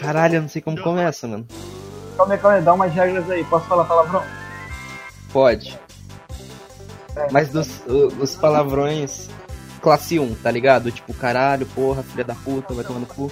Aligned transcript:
Caralho, 0.00 0.36
eu 0.36 0.42
não 0.42 0.48
sei 0.48 0.62
como 0.62 0.80
começa, 0.80 1.26
mano. 1.26 1.46
Calma 2.16 2.34
aí, 2.34 2.40
calma 2.40 2.56
aí, 2.56 2.62
dá 2.62 2.74
umas 2.74 2.92
regras 2.92 3.30
aí. 3.30 3.44
Posso 3.44 3.66
falar 3.66 3.84
palavrão? 3.84 4.22
Pode. 5.32 5.78
Mas 7.30 7.48
dos, 7.48 7.82
os 8.20 8.34
palavrões 8.36 9.28
classe 9.80 10.18
1, 10.18 10.34
tá 10.36 10.50
ligado? 10.50 10.90
Tipo, 10.90 11.14
caralho, 11.14 11.66
porra, 11.66 12.02
filha 12.02 12.24
da 12.24 12.34
puta, 12.34 12.74
vai 12.74 12.84
tomar 12.84 13.00
no 13.00 13.06
cu. 13.06 13.30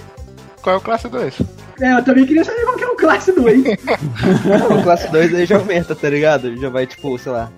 Qual 0.61 0.75
é 0.75 0.79
o 0.79 0.81
classe 0.81 1.07
2? 1.07 1.41
É, 1.81 1.93
eu 1.93 2.03
também 2.03 2.25
queria 2.25 2.43
saber 2.43 2.63
qual 2.63 2.77
que 2.77 2.83
é 2.83 2.87
o 2.87 2.95
classe 2.95 3.31
2. 3.31 3.63
O 4.79 4.83
classe 4.83 5.11
2 5.11 5.33
aí 5.35 5.45
já 5.45 5.57
aumenta, 5.57 5.95
tá 5.95 6.09
ligado? 6.09 6.55
Já 6.57 6.69
vai, 6.69 6.87
tipo, 6.87 7.17
sei 7.19 7.31
lá. 7.31 7.51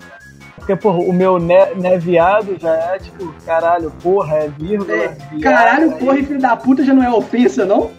Porque, 0.56 0.76
porra, 0.76 0.98
o 0.98 1.12
meu 1.12 1.38
ne, 1.38 1.74
né 1.76 1.96
viado 1.96 2.58
já 2.60 2.74
é 2.74 2.98
tipo, 2.98 3.32
caralho, 3.46 3.90
porra, 4.02 4.34
é 4.36 4.48
vírgula. 4.48 4.92
É, 4.92 5.08
viado, 5.08 5.40
caralho, 5.42 5.92
aí- 5.92 5.98
porra 5.98 6.18
e 6.18 6.26
filho 6.26 6.40
da 6.40 6.56
puta 6.56 6.84
já 6.84 6.92
não 6.92 7.02
é 7.02 7.10
ofensa, 7.10 7.64
não? 7.64 7.90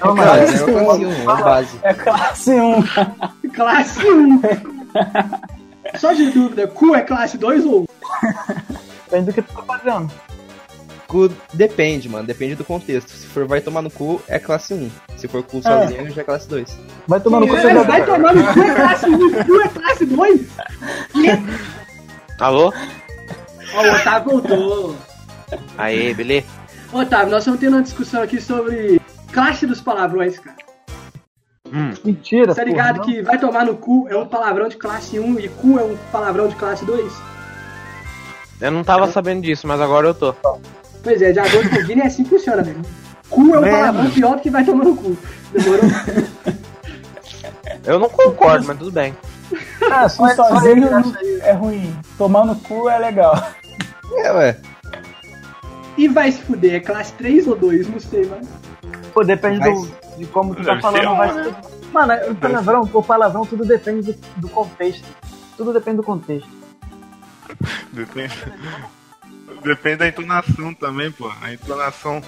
Não, 0.00 0.10
é 0.10 0.44
o 0.44 0.64
classe 0.64 1.04
1, 1.04 1.10
é 1.10 1.32
a 1.32 1.36
base. 1.36 1.78
É 1.82 1.94
classe 1.94 2.50
1. 2.52 2.82
Classe 3.54 4.06
1. 4.06 4.40
Só 5.96 6.12
de 6.12 6.30
dúvida, 6.30 6.68
cu 6.68 6.94
é 6.94 7.02
classe 7.02 7.36
2 7.36 7.64
ou 7.64 7.80
1? 7.80 7.86
depende 9.04 9.26
do 9.26 9.32
que 9.32 9.42
tu 9.42 9.54
tá 9.54 9.62
fazendo. 9.62 10.12
Cu 11.08 11.30
depende, 11.54 12.08
mano, 12.08 12.26
depende 12.26 12.54
do 12.54 12.64
contexto. 12.64 13.10
Se 13.10 13.26
for 13.26 13.46
vai 13.46 13.60
tomar 13.60 13.82
no 13.82 13.90
cu, 13.90 14.20
é 14.28 14.38
classe 14.38 14.74
1. 14.74 14.90
Se 15.16 15.26
for 15.26 15.42
cu 15.42 15.62
sozinho, 15.62 16.10
já 16.10 16.20
é 16.20 16.24
classe 16.24 16.48
2. 16.48 16.78
Vai 17.06 17.20
tomar 17.20 17.40
no 17.40 17.48
cu, 17.48 17.56
já 17.56 17.82
vai 17.82 18.04
tomar 18.04 18.34
no 18.34 18.52
cu 18.52 18.60
é 18.60 18.74
classe 18.74 19.06
1, 19.06 19.18
cu 19.18 19.60
é 19.60 19.68
classe 19.68 20.04
2. 20.06 20.40
Alô? 22.38 22.72
Ó, 23.74 23.82
o 23.82 23.94
Otávio 23.94 24.30
voltou. 24.30 24.96
Aê, 25.76 26.14
beleza? 26.14 26.46
Otávio, 26.92 27.30
nós 27.30 27.40
estamos 27.40 27.60
tendo 27.60 27.74
uma 27.74 27.82
discussão 27.82 28.22
aqui 28.22 28.40
sobre 28.40 29.00
classe 29.32 29.66
dos 29.66 29.80
palavrões, 29.80 30.38
cara. 30.38 30.56
Mentira, 32.04 32.54
Tá 32.54 32.64
ligado 32.64 32.96
porra, 32.96 33.06
não. 33.06 33.14
que 33.14 33.22
vai 33.22 33.38
tomar 33.38 33.66
no 33.66 33.76
cu 33.76 34.06
é 34.08 34.16
um 34.16 34.26
palavrão 34.26 34.68
de 34.68 34.76
classe 34.76 35.18
1 35.20 35.38
e 35.38 35.48
cu 35.48 35.78
é 35.78 35.82
um 35.82 35.96
palavrão 36.10 36.48
de 36.48 36.54
classe 36.56 36.84
2? 36.84 37.12
Eu 38.60 38.70
não 38.70 38.82
tava 38.82 39.06
sabendo 39.10 39.42
disso, 39.42 39.66
mas 39.66 39.80
agora 39.80 40.08
eu 40.08 40.14
tô. 40.14 40.34
Pois 41.02 41.20
é, 41.22 41.30
de 41.30 41.38
acordo 41.38 41.68
com 41.68 41.76
o 41.76 41.84
Guinness 41.84 42.04
é 42.04 42.06
assim 42.08 42.24
que 42.24 42.30
funciona, 42.30 42.62
velho. 42.62 42.80
Cu 43.28 43.54
é 43.54 43.58
um 43.58 43.62
palavrão 43.62 44.10
pior 44.10 44.36
do 44.36 44.42
que 44.42 44.50
vai 44.50 44.64
tomar 44.64 44.84
no 44.84 44.96
cu. 44.96 45.16
Demorou? 45.52 45.84
Eu 47.84 47.98
não 47.98 48.08
concordo, 48.08 48.66
mas 48.66 48.78
tudo 48.78 48.90
bem. 48.90 49.14
Ah, 49.90 50.08
Só 50.08 50.28
sozinho 50.34 50.88
é 51.42 51.52
ruim. 51.52 51.94
Tomar 52.16 52.44
no 52.46 52.56
cu 52.56 52.88
é 52.88 52.98
legal. 52.98 53.34
É, 54.16 54.32
ué. 54.32 54.56
E 55.98 56.08
vai 56.08 56.32
se 56.32 56.40
fuder, 56.42 56.74
é 56.74 56.80
classe 56.80 57.12
3 57.14 57.46
ou 57.46 57.56
2? 57.56 57.88
Não 57.88 58.00
sei, 58.00 58.24
mano. 58.26 58.42
Pô, 59.12 59.24
depende 59.24 59.58
Mas- 59.60 59.80
do, 59.88 60.16
de 60.18 60.26
como 60.26 60.54
tu 60.54 60.64
tá 60.64 60.80
falando. 60.80 61.10
um, 61.12 61.44
ser... 61.44 61.54
Mano, 61.92 62.12
o 62.30 62.34
palavrão, 62.34 62.90
o 62.92 63.02
palavrão, 63.02 63.46
tudo 63.46 63.64
depende 63.64 64.12
do, 64.12 64.18
do 64.36 64.48
contexto. 64.48 65.06
Tudo 65.56 65.72
depende 65.72 65.96
do 65.98 66.02
contexto. 66.02 66.48
Depende. 67.92 68.34
Depende 69.62 69.96
da 69.96 70.08
entonação 70.08 70.74
também, 70.74 71.10
pô. 71.10 71.30
A 71.42 71.52
entonação. 71.52 72.22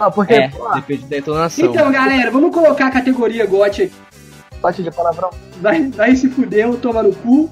Ah, 0.00 0.10
porque, 0.10 0.34
É, 0.34 0.48
pô, 0.48 0.70
depende 0.74 1.04
da 1.06 1.18
entonação. 1.18 1.66
Então, 1.66 1.90
galera, 1.90 2.30
vamos 2.30 2.54
colocar 2.54 2.86
a 2.86 2.90
categoria 2.90 3.44
GOT 3.46 3.82
aqui. 3.82 3.92
parte 4.62 4.82
de 4.82 4.90
palavrão. 4.90 5.30
Vai, 5.60 5.88
vai 5.90 6.14
se 6.14 6.28
fuder, 6.30 6.66
eu 6.66 6.78
tomar 6.78 7.02
no 7.02 7.14
cu. 7.14 7.50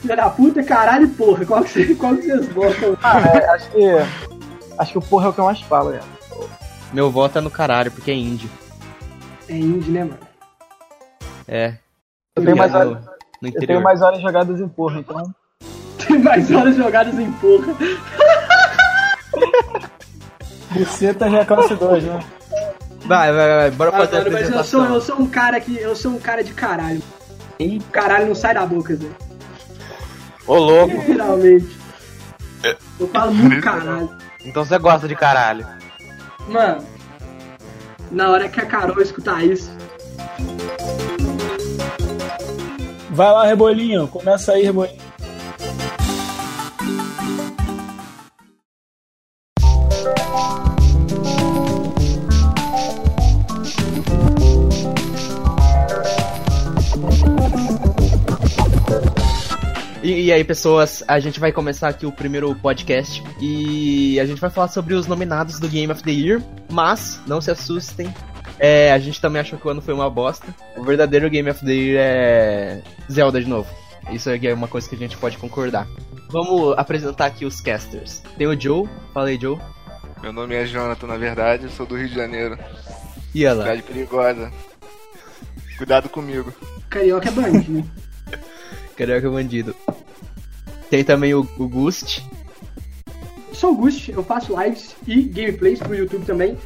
Filha 0.00 0.16
da 0.16 0.30
puta, 0.30 0.62
caralho 0.62 1.04
e 1.04 1.08
porra. 1.08 1.44
Qual 1.44 1.62
que, 1.62 1.70
cê- 1.70 1.94
qual 1.94 2.16
que 2.16 2.22
vocês 2.22 2.48
gostam? 2.52 2.96
Ah, 3.02 3.20
é, 3.20 3.50
acho 3.50 3.70
que. 3.70 3.84
Acho 4.78 4.92
que 4.92 4.98
o 4.98 5.02
porra 5.02 5.26
é 5.26 5.28
o 5.28 5.32
que 5.32 5.40
eu 5.40 5.44
mais 5.44 5.60
falo, 5.62 5.92
é. 5.92 6.00
Meu 6.92 7.10
voto 7.10 7.38
é 7.38 7.40
no 7.40 7.50
caralho, 7.50 7.90
porque 7.90 8.10
é 8.10 8.14
índio. 8.14 8.48
É 9.48 9.56
indie, 9.56 9.90
né, 9.90 10.04
mano? 10.04 10.18
É. 11.46 11.74
Eu 12.36 12.44
tenho 12.44 12.56
mais 12.56 12.72
no, 12.72 12.78
horas, 12.78 12.92
no 12.92 12.98
eu 13.42 13.48
interior. 13.48 13.66
tenho 13.66 13.82
mais 13.82 14.02
horas 14.02 14.20
jogadas 14.22 14.60
em 14.60 14.68
porra, 14.68 15.00
então. 15.00 15.34
Tem 16.06 16.18
mais 16.18 16.50
horas 16.50 16.76
jogadas 16.76 17.18
em 17.18 17.30
porra. 17.32 17.74
Buceta 20.70 21.30
já 21.30 21.38
é 21.40 21.44
classe 21.44 21.74
2, 21.74 22.04
né? 22.04 22.20
Vai, 23.06 23.32
vai, 23.32 23.48
vai. 23.56 23.70
Bora 23.70 23.90
Ah, 23.90 23.98
fazer 23.98 24.16
a 24.16 24.18
mano, 24.20 24.32
mas 24.32 24.50
eu 24.50 24.64
sou, 24.64 24.84
eu 24.84 25.00
sou 25.00 25.16
um 25.16 25.26
cara 25.26 25.60
que. 25.60 25.76
Eu 25.78 25.96
sou 25.96 26.12
um 26.12 26.18
cara 26.18 26.44
de 26.44 26.52
caralho. 26.52 27.02
E 27.58 27.80
caralho 27.90 28.26
não 28.26 28.34
sai 28.34 28.54
da 28.54 28.66
boca, 28.66 28.94
Zé. 28.94 29.08
Ô, 30.46 30.56
louco. 30.56 30.94
Literalmente. 30.94 31.76
Eu 33.00 33.08
falo 33.08 33.32
muito 33.34 33.62
caralho. 33.62 34.10
Então 34.44 34.64
você 34.64 34.78
gosta 34.78 35.08
de 35.08 35.16
caralho. 35.16 35.66
Mano, 36.48 36.84
na 38.10 38.30
hora 38.30 38.48
que 38.48 38.60
a 38.60 38.66
Carol 38.66 39.00
escutar 39.00 39.44
isso, 39.44 39.70
Vai 43.10 43.32
lá, 43.32 43.44
Rebolinho. 43.44 44.06
Começa 44.06 44.52
aí, 44.52 44.62
Rebolinho. 44.62 45.07
E, 60.20 60.32
aí, 60.32 60.42
pessoas, 60.42 61.04
a 61.06 61.20
gente 61.20 61.38
vai 61.38 61.52
começar 61.52 61.88
aqui 61.88 62.04
o 62.04 62.10
primeiro 62.10 62.52
podcast 62.52 63.22
e 63.40 64.18
a 64.18 64.26
gente 64.26 64.40
vai 64.40 64.50
falar 64.50 64.66
sobre 64.66 64.92
os 64.94 65.06
nominados 65.06 65.60
do 65.60 65.68
Game 65.68 65.92
of 65.92 66.02
the 66.02 66.10
Year, 66.10 66.42
mas 66.68 67.22
não 67.24 67.40
se 67.40 67.52
assustem. 67.52 68.12
É, 68.58 68.90
a 68.90 68.98
gente 68.98 69.20
também 69.20 69.40
achou 69.40 69.56
que 69.56 69.68
o 69.68 69.70
ano 69.70 69.80
foi 69.80 69.94
uma 69.94 70.10
bosta. 70.10 70.52
O 70.76 70.82
verdadeiro 70.82 71.30
Game 71.30 71.48
of 71.48 71.64
the 71.64 71.72
Year 71.72 72.00
é 72.00 72.82
Zelda 73.08 73.40
de 73.40 73.48
novo. 73.48 73.70
Isso 74.10 74.28
aqui 74.28 74.48
é 74.48 74.54
uma 74.54 74.66
coisa 74.66 74.88
que 74.88 74.96
a 74.96 74.98
gente 74.98 75.16
pode 75.16 75.38
concordar. 75.38 75.86
Vamos 76.30 76.76
apresentar 76.76 77.26
aqui 77.26 77.44
os 77.44 77.60
casters. 77.60 78.20
Tem 78.36 78.48
o 78.48 78.60
Joe, 78.60 78.88
fala 79.14 79.28
aí, 79.28 79.38
Joe. 79.40 79.56
Meu 80.20 80.32
nome 80.32 80.56
é 80.56 80.66
Jonathan, 80.66 81.06
na 81.06 81.16
verdade, 81.16 81.62
eu 81.66 81.70
sou 81.70 81.86
do 81.86 81.96
Rio 81.96 82.08
de 82.08 82.16
Janeiro. 82.16 82.58
E 83.32 83.44
ela? 83.44 83.62
Cidade 83.62 83.82
perigosa. 83.82 84.52
Cuidado 85.76 86.08
comigo. 86.08 86.52
carioca 86.90 87.28
é 87.28 87.30
bandido. 87.30 87.72
né? 87.72 87.84
Carioca 88.98 89.30
Bandido. 89.30 89.76
Tem 90.90 91.04
também 91.04 91.34
o, 91.34 91.46
o 91.58 91.68
Gust. 91.68 92.22
Sou 93.52 93.72
o 93.72 93.76
Gust, 93.76 94.08
eu 94.08 94.22
faço 94.22 94.58
lives 94.60 94.94
e 95.06 95.22
gameplays 95.22 95.78
pro 95.80 95.94
YouTube 95.94 96.24
também. 96.24 96.56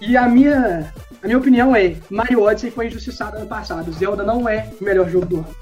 E 0.00 0.16
a 0.16 0.28
minha, 0.28 0.92
a 1.22 1.26
minha 1.26 1.38
opinião 1.38 1.74
é: 1.74 1.96
Mario 2.10 2.42
Odyssey 2.42 2.70
foi 2.70 2.88
injustiçado 2.88 3.36
ano 3.36 3.46
passado. 3.46 3.92
Zelda 3.92 4.22
não 4.22 4.48
é 4.48 4.70
o 4.80 4.84
melhor 4.84 5.08
jogo 5.08 5.26
do 5.26 5.36
ano. 5.36 5.56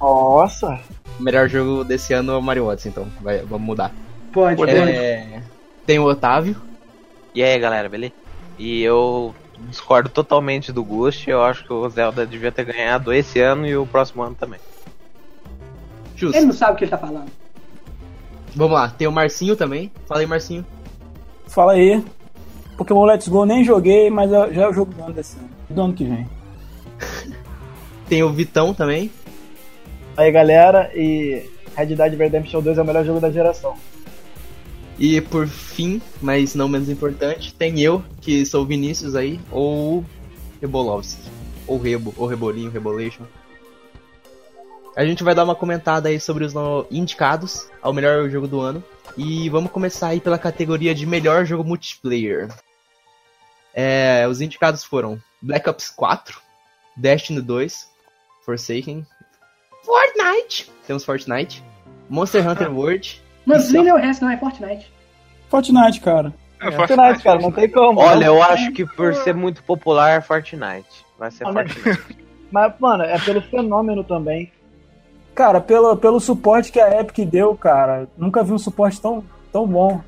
Nossa! 0.00 0.80
O 1.18 1.22
melhor 1.22 1.48
jogo 1.48 1.84
desse 1.84 2.12
ano 2.12 2.32
é 2.32 2.36
o 2.36 2.42
Mario 2.42 2.66
Odyssey, 2.66 2.90
então 2.90 3.06
vai, 3.20 3.38
vamos 3.38 3.66
mudar. 3.66 3.92
Pode, 4.32 4.56
pode. 4.56 4.72
É, 4.72 5.40
tem 5.86 5.98
o 5.98 6.04
Otávio. 6.04 6.56
E 7.34 7.42
aí, 7.42 7.58
galera, 7.58 7.88
beleza? 7.88 8.12
E 8.58 8.82
eu 8.82 9.34
discordo 9.68 10.08
totalmente 10.08 10.72
do 10.72 10.84
Ghost. 10.84 11.28
Eu 11.28 11.42
acho 11.42 11.64
que 11.64 11.72
o 11.72 11.88
Zelda 11.88 12.26
devia 12.26 12.52
ter 12.52 12.64
ganhado 12.64 13.12
esse 13.12 13.40
ano 13.40 13.66
e 13.66 13.76
o 13.76 13.86
próximo 13.86 14.22
ano 14.22 14.34
também. 14.34 14.60
Justo. 16.16 16.36
Ele 16.36 16.46
não 16.46 16.54
sabe 16.54 16.72
o 16.72 16.76
que 16.76 16.84
ele 16.84 16.90
tá 16.90 16.98
falando. 16.98 17.30
Vamos 18.54 18.72
lá, 18.72 18.88
tem 18.88 19.06
o 19.06 19.12
Marcinho 19.12 19.54
também. 19.54 19.92
Fala 20.08 20.20
aí, 20.20 20.26
Marcinho. 20.26 20.66
Fala 21.46 21.72
aí. 21.72 22.02
Pokémon 22.76 23.04
Let's 23.04 23.28
Go 23.28 23.44
nem 23.44 23.62
joguei, 23.62 24.10
mas 24.10 24.30
já 24.30 24.62
é 24.62 24.68
o 24.68 24.72
jogo 24.72 24.92
do 24.92 25.02
ano 25.02 25.12
desse 25.12 25.36
ano. 25.38 25.48
Do 25.70 25.82
ano 25.82 25.94
que 25.94 26.04
vem. 26.04 26.28
Tem 28.08 28.22
o 28.22 28.30
Vitão 28.30 28.72
também. 28.72 29.10
Aí 30.16 30.30
galera, 30.30 30.90
e 30.94 31.50
Red 31.76 31.94
Dead 31.94 32.14
Redemption 32.14 32.62
2 32.62 32.78
é 32.78 32.82
o 32.82 32.84
melhor 32.84 33.04
jogo 33.04 33.20
da 33.20 33.30
geração. 33.30 33.74
E 34.98 35.20
por 35.20 35.46
fim, 35.46 36.00
mas 36.22 36.54
não 36.54 36.68
menos 36.68 36.88
importante, 36.88 37.52
tem 37.52 37.80
eu, 37.80 38.02
que 38.20 38.46
sou 38.46 38.62
o 38.62 38.66
Vinícius 38.66 39.14
aí, 39.14 39.38
ou 39.50 40.02
Rebolovski. 40.60 41.20
Ou 41.66 41.78
Rebo, 41.78 42.14
ou 42.16 42.26
Rebolinho, 42.26 42.70
Rebolation. 42.70 43.24
A 44.96 45.04
gente 45.04 45.22
vai 45.22 45.34
dar 45.34 45.44
uma 45.44 45.54
comentada 45.54 46.08
aí 46.08 46.18
sobre 46.18 46.42
os 46.42 46.54
indicados 46.90 47.68
ao 47.82 47.92
melhor 47.92 48.30
jogo 48.30 48.48
do 48.48 48.60
ano. 48.60 48.82
E 49.14 49.48
vamos 49.50 49.70
começar 49.70 50.08
aí 50.08 50.20
pela 50.20 50.38
categoria 50.38 50.94
de 50.94 51.04
melhor 51.04 51.44
jogo 51.44 51.62
multiplayer. 51.62 52.48
É, 53.74 54.26
os 54.26 54.40
indicados 54.40 54.82
foram 54.82 55.20
Black 55.42 55.68
Ops 55.68 55.90
4, 55.90 56.40
Destiny 56.96 57.42
2, 57.42 57.90
Forsaken, 58.46 59.06
Fortnite, 59.84 60.72
temos 60.86 61.04
Fortnite, 61.04 61.62
Monster 62.08 62.48
Hunter 62.48 62.72
World, 62.74 63.22
Isso. 63.46 63.72
nem 63.72 63.92
o 63.92 63.96
resto, 63.96 64.24
não 64.24 64.32
é 64.32 64.38
Fortnite. 64.38 64.90
Fortnite, 65.50 66.00
cara. 66.00 66.34
É, 66.58 66.72
Fortnite, 66.72 67.22
cara, 67.22 67.38
não 67.38 67.52
tem 67.52 67.70
como. 67.70 68.00
Olha, 68.00 68.24
eu 68.24 68.42
acho 68.42 68.72
que 68.72 68.86
por 68.86 69.14
ser 69.14 69.34
muito 69.34 69.62
popular, 69.62 70.22
Fortnite. 70.22 71.04
Vai 71.18 71.30
ser 71.30 71.44
Fortnite. 71.44 72.16
Mas, 72.50 72.72
mano, 72.80 73.04
é 73.04 73.18
pelo 73.18 73.42
fenômeno 73.42 74.02
também. 74.02 74.50
Cara, 75.36 75.60
pelo, 75.60 75.94
pelo 75.98 76.18
suporte 76.18 76.72
que 76.72 76.80
a 76.80 76.98
Epic 76.98 77.28
deu, 77.28 77.54
cara, 77.54 78.08
nunca 78.16 78.42
vi 78.42 78.54
um 78.54 78.58
suporte 78.58 78.98
tão, 78.98 79.22
tão 79.52 79.66
bom. 79.66 80.00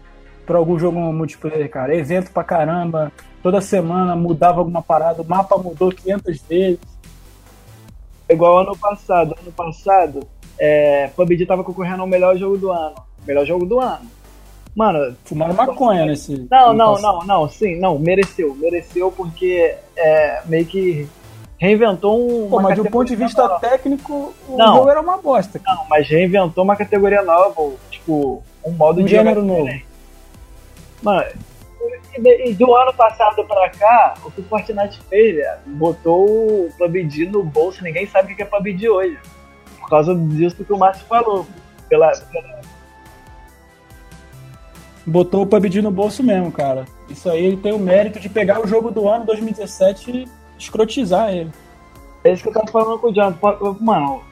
pra 0.46 0.56
algum 0.56 0.78
jogo 0.78 0.98
multiplayer, 1.12 1.70
cara. 1.70 1.94
Evento 1.94 2.32
pra 2.32 2.42
caramba, 2.42 3.12
toda 3.42 3.60
semana 3.60 4.16
mudava 4.16 4.58
alguma 4.60 4.80
parada, 4.80 5.20
o 5.20 5.28
mapa 5.28 5.58
mudou 5.58 5.92
500 5.92 6.40
vezes. 6.48 6.80
Igual 8.26 8.60
ano 8.60 8.74
passado. 8.74 9.34
Ano 9.38 9.52
passado, 9.52 10.20
é, 10.58 11.08
PUBG 11.08 11.44
tava 11.44 11.62
concorrendo 11.62 12.00
ao 12.00 12.08
melhor 12.08 12.34
jogo 12.38 12.56
do 12.56 12.72
ano. 12.72 12.94
Melhor 13.26 13.44
jogo 13.44 13.66
do 13.66 13.78
ano. 13.78 14.06
Mano, 14.74 15.14
Fumaram 15.26 15.52
maconha 15.52 16.06
nesse. 16.06 16.48
Não, 16.50 16.72
não, 16.72 16.98
não, 16.98 17.18
não, 17.26 17.48
sim, 17.50 17.78
não, 17.78 17.98
mereceu, 17.98 18.54
mereceu 18.54 19.12
porque 19.12 19.76
é, 19.94 20.40
meio 20.46 20.64
que 20.64 21.06
reinventou 21.58 22.18
um. 22.18 22.48
Pô, 22.48 22.56
uma 22.56 22.62
mas 22.62 22.74
de 22.74 22.80
um 22.80 22.84
categoria 22.84 22.90
ponto 22.90 23.08
de 23.08 23.16
vista 23.16 23.42
nova. 23.42 23.60
técnico, 23.60 24.34
o 24.48 24.56
Não. 24.56 24.76
jogo 24.76 24.90
era 24.90 25.00
uma 25.00 25.16
bosta. 25.18 25.58
cara. 25.58 25.76
Não, 25.76 25.86
mas 25.88 26.08
reinventou 26.08 26.64
uma 26.64 26.76
categoria 26.76 27.22
nova, 27.22 27.52
ou, 27.60 27.78
tipo, 27.90 28.42
um 28.64 28.70
modo 28.72 29.00
Um 29.00 29.04
de 29.04 29.10
jogar 29.10 29.24
gênero 29.24 29.42
novo. 29.44 29.68
Mano, 31.02 31.24
e 32.16 32.50
e 32.50 32.54
do 32.54 32.74
ano 32.74 32.92
passado 32.94 33.44
pra 33.44 33.68
cá, 33.70 34.14
o 34.24 34.30
que 34.30 34.40
o 34.40 34.44
Fortnite 34.44 35.00
fez, 35.08 35.36
velho, 35.36 35.58
botou 35.66 36.24
o 36.66 36.70
PUBG 36.78 37.26
no 37.26 37.42
bolso, 37.44 37.82
ninguém 37.84 38.06
sabe 38.06 38.32
o 38.32 38.36
que 38.36 38.42
é 38.42 38.44
PUBG 38.44 38.88
hoje. 38.88 39.18
Por 39.80 39.88
causa 39.88 40.14
disso 40.14 40.64
que 40.64 40.72
o 40.72 40.78
Márcio 40.78 41.06
falou. 41.06 41.46
Pela, 41.88 42.10
pela- 42.10 42.58
Botou 45.06 45.42
o 45.42 45.46
PUBG 45.46 45.80
no 45.80 45.90
bolso 45.90 46.22
mesmo, 46.22 46.52
cara. 46.52 46.84
Isso 47.08 47.30
aí 47.30 47.42
ele 47.46 47.56
tem 47.56 47.72
o 47.72 47.78
mérito 47.78 48.20
de 48.20 48.28
pegar 48.28 48.60
o 48.60 48.66
jogo 48.66 48.90
do 48.90 49.08
ano 49.08 49.24
2017 49.24 50.10
e 50.10 50.28
escrotizar 50.58 51.30
ele. 51.30 51.50
É 52.24 52.32
isso 52.32 52.42
que 52.42 52.48
eu 52.48 52.52
tava 52.52 52.66
falando 52.66 52.98
com 52.98 53.08
o 53.08 53.12
John. 53.12 53.32
Pô, 53.32 53.76
Mano, 53.80 54.22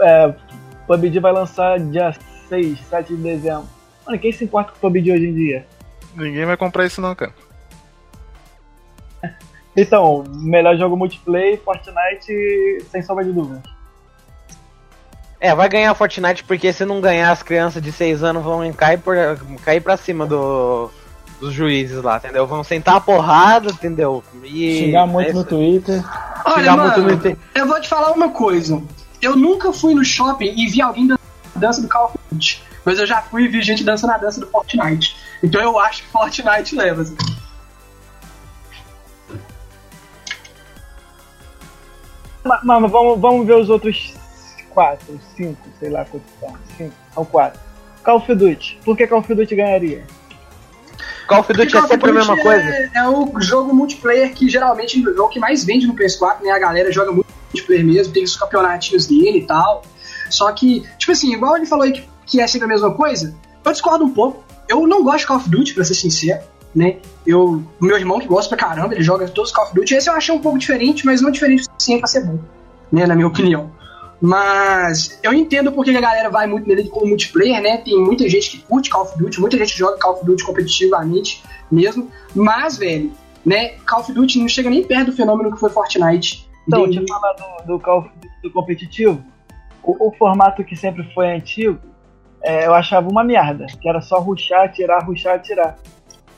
é, 0.00 0.34
PUBG 0.86 1.20
vai 1.20 1.32
lançar 1.32 1.78
dia 1.78 2.14
6, 2.48 2.78
7 2.78 3.16
de 3.16 3.22
dezembro. 3.22 3.68
Mano, 4.06 4.18
quem 4.18 4.32
se 4.32 4.44
importa 4.44 4.72
com 4.72 4.78
o 4.78 4.80
PUBG 4.80 5.12
hoje 5.12 5.28
em 5.28 5.34
dia? 5.34 5.66
Ninguém 6.14 6.44
vai 6.44 6.56
comprar 6.56 6.86
isso 6.86 7.00
não, 7.00 7.14
cara. 7.14 7.32
Então, 9.74 10.22
melhor 10.28 10.76
jogo 10.76 10.98
multiplayer, 10.98 11.58
Fortnite, 11.62 12.84
sem 12.90 13.00
sombra 13.00 13.24
de 13.24 13.32
dúvida. 13.32 13.62
É, 15.40 15.54
vai 15.54 15.66
ganhar 15.66 15.94
Fortnite 15.94 16.44
porque 16.44 16.70
se 16.74 16.84
não 16.84 17.00
ganhar, 17.00 17.32
as 17.32 17.42
crianças 17.42 17.82
de 17.82 17.90
6 17.90 18.22
anos 18.22 18.44
vão 18.44 18.70
cair, 18.74 18.98
por, 18.98 19.16
cair 19.64 19.80
pra 19.80 19.96
cima 19.96 20.26
do, 20.26 20.90
dos 21.42 21.52
juízes 21.52 22.00
lá, 22.00 22.18
entendeu? 22.18 22.46
Vão 22.46 22.62
sentar 22.62 22.96
a 22.96 23.00
porrada, 23.00 23.70
entendeu? 23.70 24.22
E 24.44 24.78
Xingar 24.78 25.06
muito 25.08 25.30
é 25.30 25.32
no. 25.32 25.44
Twitter. 25.44 26.04
Olha, 26.44 26.54
Xingar 26.54 26.76
muito 26.76 27.00
mano, 27.00 27.02
no 27.02 27.18
Twitter. 27.18 27.38
eu 27.52 27.66
vou 27.66 27.80
te 27.80 27.88
falar 27.88 28.12
uma 28.12 28.30
coisa. 28.30 28.80
Eu 29.20 29.34
nunca 29.34 29.72
fui 29.72 29.92
no 29.92 30.04
shopping 30.04 30.54
e 30.56 30.68
vi 30.68 30.80
alguém 30.80 31.08
dançando 31.08 31.20
a 31.56 31.58
dança 31.58 31.82
do 31.82 31.88
Call 31.88 32.04
of 32.06 32.18
Duty. 32.30 32.62
Mas 32.84 32.98
eu 33.00 33.06
já 33.06 33.22
fui 33.22 33.44
e 33.44 33.48
vi 33.48 33.60
gente 33.60 33.82
dançando 33.82 34.12
a 34.12 34.18
dança 34.18 34.38
do 34.40 34.46
Fortnite. 34.46 35.16
Então 35.42 35.60
eu 35.60 35.78
acho 35.80 36.04
que 36.04 36.08
Fortnite 36.10 36.76
leva. 36.76 37.02
assim. 37.02 37.16
Mas, 42.44 42.60
mas 42.62 42.90
vamos, 42.90 43.20
vamos 43.20 43.46
ver 43.46 43.56
os 43.56 43.68
outros 43.68 44.14
4, 44.70 45.20
5, 45.36 45.58
sei 45.80 45.90
lá 45.90 46.04
quantos 46.04 46.30
são. 46.38 46.56
5, 46.78 46.94
são 47.14 47.24
4. 47.24 47.60
Call 48.04 48.16
of 48.16 48.34
Duty. 48.34 48.78
Por 48.84 48.96
que 48.96 49.06
Call 49.08 49.18
of 49.18 49.34
Duty 49.34 49.56
ganharia? 49.56 50.04
Call 51.26 51.40
of 51.40 51.52
Duty 51.52 51.76
é 51.76 51.82
sempre 51.82 52.10
a 52.10 52.12
mesma 52.12 52.38
é- 52.38 52.42
coisa. 52.42 52.90
É 52.94 53.08
o 53.08 53.40
jogo 53.40 53.74
multiplayer 53.74 54.32
que 54.34 54.48
geralmente 54.48 55.02
é 55.04 55.20
o 55.20 55.28
que 55.28 55.38
mais 55.38 55.64
vende 55.64 55.86
no 55.86 55.94
PS4, 55.94 56.42
né? 56.42 56.50
A 56.50 56.58
galera 56.58 56.90
joga 56.92 57.12
muito 57.12 57.26
multiplayer 57.52 57.84
mesmo, 57.84 58.12
tem 58.12 58.24
os 58.24 58.36
campeonatinhos 58.36 59.06
dele 59.06 59.38
e 59.38 59.46
tal. 59.46 59.82
Só 60.30 60.50
que, 60.52 60.82
tipo 60.98 61.12
assim, 61.12 61.32
igual 61.32 61.56
ele 61.56 61.66
falou 61.66 61.84
aí 61.84 61.92
que, 61.92 62.08
que 62.26 62.40
é 62.40 62.46
sempre 62.46 62.64
a 62.64 62.68
mesma 62.68 62.94
coisa, 62.94 63.34
eu 63.64 63.72
discordo 63.72 64.04
um 64.04 64.10
pouco. 64.10 64.42
Eu 64.68 64.86
não 64.86 65.02
gosto 65.02 65.18
de 65.20 65.26
Call 65.26 65.36
of 65.36 65.50
Duty, 65.50 65.74
pra 65.74 65.84
ser 65.84 65.94
sincero, 65.94 66.42
né? 66.74 66.96
Eu, 67.26 67.62
o 67.80 67.84
meu 67.84 67.96
irmão 67.96 68.18
que 68.18 68.26
gosta 68.26 68.54
pra 68.54 68.66
caramba, 68.66 68.94
ele 68.94 69.02
joga 69.02 69.28
todos 69.28 69.50
os 69.50 69.56
Call 69.56 69.66
of 69.66 69.74
Duty. 69.74 69.94
Esse 69.94 70.08
eu 70.08 70.14
achei 70.14 70.34
um 70.34 70.40
pouco 70.40 70.58
diferente, 70.58 71.04
mas 71.04 71.20
não 71.20 71.30
diferente 71.30 71.62
o 71.62 71.64
suficiente 71.64 72.00
pra 72.00 72.08
ser 72.08 72.24
bom, 72.24 72.38
né? 72.90 73.06
Na 73.06 73.14
minha 73.14 73.26
opinião. 73.26 73.70
Mas 74.22 75.18
eu 75.20 75.34
entendo 75.34 75.72
porque 75.72 75.90
a 75.90 76.00
galera 76.00 76.30
vai 76.30 76.46
muito 76.46 76.68
nele 76.68 76.88
como 76.88 77.06
multiplayer, 77.08 77.60
né? 77.60 77.78
Tem 77.78 77.98
muita 77.98 78.28
gente 78.28 78.50
que 78.52 78.58
curte 78.62 78.88
Call 78.88 79.02
of 79.02 79.18
Duty, 79.18 79.40
muita 79.40 79.58
gente 79.58 79.76
joga 79.76 79.98
Call 79.98 80.12
of 80.14 80.24
Duty 80.24 80.44
competitivamente 80.44 81.42
mesmo. 81.68 82.08
Mas, 82.32 82.78
velho, 82.78 83.12
né? 83.44 83.70
Call 83.84 83.98
of 83.98 84.12
Duty 84.12 84.38
não 84.38 84.46
chega 84.48 84.70
nem 84.70 84.84
perto 84.84 85.06
do 85.10 85.16
fenômeno 85.16 85.52
que 85.52 85.58
foi 85.58 85.70
Fortnite. 85.70 86.48
Então, 86.68 86.86
Entende? 86.86 87.04
te 87.04 87.12
falar 87.12 87.32
do, 87.32 87.66
do 87.66 87.80
Call 87.80 87.98
of 87.98 88.08
Duty 88.14 88.28
do 88.44 88.50
competitivo, 88.52 89.20
o, 89.82 90.08
o 90.08 90.12
formato 90.12 90.62
que 90.62 90.76
sempre 90.76 91.02
foi 91.12 91.26
antigo, 91.34 91.76
é, 92.44 92.66
eu 92.66 92.74
achava 92.74 93.08
uma 93.10 93.24
merda, 93.24 93.66
que 93.80 93.88
era 93.88 94.00
só 94.00 94.20
ruxar, 94.20 94.66
atirar, 94.66 95.04
ruxar, 95.04 95.34
atirar. 95.34 95.76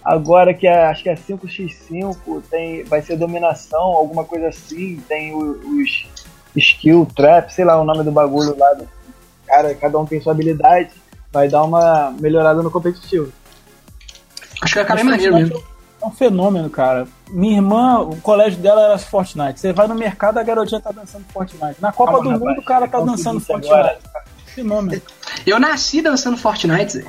Agora 0.03 0.55
que 0.55 0.67
é, 0.67 0.87
acho 0.87 1.03
que 1.03 1.09
é 1.11 1.15
5x5, 1.15 2.43
tem, 2.51 2.83
vai 2.85 3.03
ser 3.03 3.17
dominação, 3.17 3.81
alguma 3.83 4.25
coisa 4.25 4.49
assim, 4.49 4.97
tem 5.09 5.35
o- 5.35 5.61
os 5.81 6.07
skill, 6.57 7.07
trap, 7.17 7.51
sei 7.53 7.65
lá 7.65 7.81
o 7.81 7.85
nome 7.85 8.03
do 8.05 8.11
bagulho 8.13 8.57
lá. 8.59 8.73
do- 8.75 8.89
Cara, 9.47 9.75
cada 9.75 9.99
um 9.99 10.07
tem 10.07 10.21
sua 10.21 10.33
habilidade, 10.33 10.91
vai 11.33 11.49
dar 11.49 11.63
uma 11.65 12.11
melhorada 12.19 12.63
no 12.63 12.71
competitivo. 12.71 13.31
Acho 14.63 14.75
que 14.75 14.81
ficar 14.81 14.95
bem 14.95 15.05
maneiro 15.05 15.35
mesmo. 15.35 15.63
É 16.03 16.07
um 16.07 16.11
fenômeno, 16.11 16.69
cara. 16.71 17.07
Minha 17.31 17.57
irmã, 17.57 18.01
o 18.01 18.17
colégio 18.21 18.59
dela 18.61 18.83
era 18.83 18.99
Fortnite. 18.99 19.59
Você 19.61 19.73
vai 19.73 19.87
no 19.87 19.95
mercado, 19.95 20.39
a 20.39 20.43
garotinha 20.43 20.81
tá 20.81 20.91
dançando 20.93 21.25
Fortnite. 21.33 21.77
Na 21.81 21.93
Copa 21.93 22.13
Calma, 22.13 22.25
do 22.25 22.31
rapaz, 22.31 22.49
Mundo, 22.51 22.61
o 22.61 22.65
cara 22.65 22.87
tá 22.87 22.93
Call 22.99 23.03
of 23.03 23.11
dançando 23.11 23.41
Fortnite. 23.41 23.73
agora. 23.73 23.99
Fenômeno. 24.47 25.03
Eu 25.47 25.59
nasci 25.59 26.01
dançando 26.03 26.37
Fortnite, 26.37 26.93
Zé. 26.93 27.05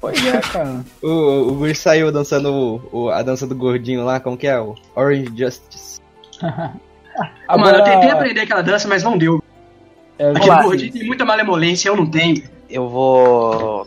Pois 0.00 0.24
é, 0.26 0.40
cara. 0.40 0.80
O, 1.02 1.52
o 1.52 1.74
saiu 1.74 2.10
dançando 2.10 2.50
o- 2.92 3.04
o- 3.04 3.10
a 3.10 3.22
dança 3.22 3.46
do 3.46 3.54
gordinho 3.54 4.04
lá, 4.04 4.18
como 4.20 4.36
que 4.36 4.46
é? 4.46 4.58
O 4.58 4.74
Orange 4.96 5.30
Justice. 5.36 6.00
Mano, 7.48 7.78
eu 7.78 7.84
tentei 7.84 8.10
aprender 8.10 8.40
aquela 8.40 8.62
dança, 8.62 8.86
mas 8.88 9.02
não 9.02 9.16
deu. 9.18 9.42
é, 10.18 10.30
Aquele 10.30 10.62
gordinho 10.62 10.92
tem 10.92 11.04
muita 11.06 11.24
malemolência, 11.24 11.88
eu 11.88 11.96
não 11.96 12.06
tenho. 12.06 12.42
Eu 12.68 12.88
vou 12.88 13.86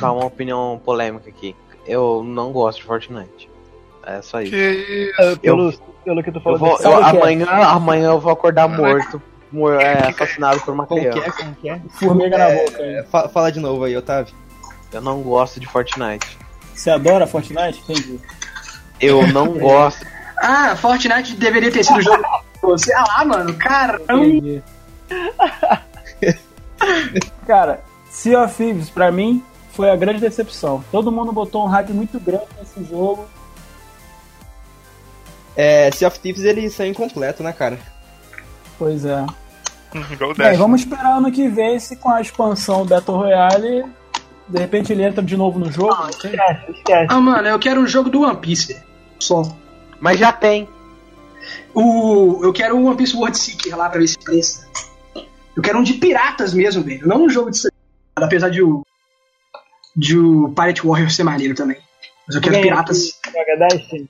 dar 0.00 0.12
uma 0.12 0.24
opinião 0.26 0.80
polêmica 0.84 1.28
aqui. 1.28 1.54
Eu 1.86 2.22
não 2.24 2.50
gosto 2.52 2.78
de 2.78 2.84
Fortnite. 2.84 3.48
É 4.04 4.22
só 4.22 4.40
isso. 4.40 4.52
Que 4.52 5.12
É, 5.18 5.36
Pelo, 5.36 5.72
pelo 6.04 6.22
que 6.22 6.30
tu 6.32 6.38
Eu 6.38 6.42
falou, 6.42 6.58
vou, 6.58 6.70
desse- 6.70 6.82
Sabe 6.84 6.94
eu- 6.94 7.00
o 7.00 7.10
que 7.10 7.16
é? 7.16 7.20
amanhã, 7.20 7.46
amanhã 7.50 8.08
eu 8.10 8.20
vou 8.20 8.32
acordar 8.32 8.68
morto, 8.68 9.20
mor- 9.52 9.80
é, 9.80 10.08
assassinado 10.08 10.60
por 10.60 10.72
uma 10.72 10.86
Como 10.86 11.00
que 11.02 11.10
criança. 11.10 11.28
é? 11.28 11.32
Como 11.42 11.54
que 11.56 11.68
é? 11.68 11.80
Formiga 11.90 12.38
na 12.38 12.48
boca. 12.50 12.76
É, 12.82 13.04
fa- 13.10 13.28
fala 13.28 13.52
de 13.52 13.60
novo 13.60 13.84
aí, 13.84 13.96
Otávio. 13.96 14.32
Eu 14.92 15.00
não 15.00 15.20
gosto 15.22 15.58
de 15.60 15.66
Fortnite. 15.66 16.38
Você 16.74 16.88
adora 16.90 17.26
Fortnite? 17.26 17.80
Entendi. 17.88 18.20
Eu 19.00 19.26
não 19.28 19.48
gosto. 19.58 20.06
Ah, 20.38 20.76
Fortnite 20.76 21.34
deveria 21.34 21.70
ter 21.72 21.84
sido 21.84 21.98
o 21.98 22.02
jogo. 22.02 22.22
Você, 22.66 22.92
ah 22.92 23.04
lá, 23.06 23.24
mano, 23.24 23.54
caramba. 23.54 24.62
Cara, 27.46 27.80
Sea 28.10 28.42
of 28.42 28.54
Thieves, 28.56 28.90
pra 28.90 29.12
mim, 29.12 29.42
foi 29.70 29.88
a 29.88 29.96
grande 29.96 30.20
decepção. 30.20 30.84
Todo 30.90 31.12
mundo 31.12 31.32
botou 31.32 31.64
um 31.64 31.68
hype 31.68 31.92
muito 31.92 32.18
grande 32.18 32.46
nesse 32.58 32.82
jogo. 32.84 33.24
É, 35.54 35.90
Sea 35.92 36.08
of 36.08 36.18
Thieves 36.18 36.42
ele 36.42 36.68
saiu 36.68 36.90
incompleto, 36.90 37.42
né, 37.42 37.52
cara? 37.52 37.78
Pois 38.78 39.04
é. 39.04 39.24
Bem, 40.36 40.56
vamos 40.56 40.80
esperar 40.80 41.18
ano 41.18 41.30
que 41.30 41.48
vem 41.48 41.78
se 41.78 41.96
com 41.96 42.10
a 42.10 42.20
expansão 42.20 42.84
Battle 42.84 43.16
Royale, 43.16 43.84
de 44.48 44.58
repente 44.58 44.92
ele 44.92 45.04
entra 45.04 45.22
de 45.22 45.36
novo 45.36 45.58
no 45.58 45.70
jogo. 45.70 45.94
sei. 46.20 46.32
Esquece, 46.32 46.72
esquece. 46.72 47.06
Ah, 47.08 47.20
mano, 47.20 47.46
eu 47.46 47.58
quero 47.58 47.80
um 47.80 47.86
jogo 47.86 48.10
do 48.10 48.22
One 48.22 48.36
Piece. 48.36 48.76
Só. 49.20 49.42
Mas 50.00 50.18
já 50.18 50.32
tem. 50.32 50.68
O, 51.74 52.40
eu 52.44 52.52
quero 52.52 52.76
o 52.76 52.84
One 52.86 52.96
Piece 52.96 53.16
World 53.16 53.36
Seeker 53.36 53.76
lá 53.76 53.88
pra 53.88 54.00
ver 54.00 54.08
se 54.08 54.18
presta. 54.18 54.66
Eu 55.56 55.62
quero 55.62 55.78
um 55.78 55.82
de 55.82 55.94
piratas 55.94 56.52
mesmo, 56.52 56.82
velho. 56.82 57.06
Não 57.06 57.24
um 57.24 57.28
jogo 57.28 57.50
de 57.50 57.58
apesar 58.14 58.50
de 58.50 58.62
o. 58.62 58.82
De 59.94 60.18
o 60.18 60.50
Pirate 60.50 60.86
Warrior 60.86 61.10
ser 61.10 61.24
maneiro 61.24 61.54
também. 61.54 61.78
Mas 62.26 62.36
eu 62.36 62.42
quero 62.42 62.60
piratas. 62.60 63.18
Destiny? 63.70 64.08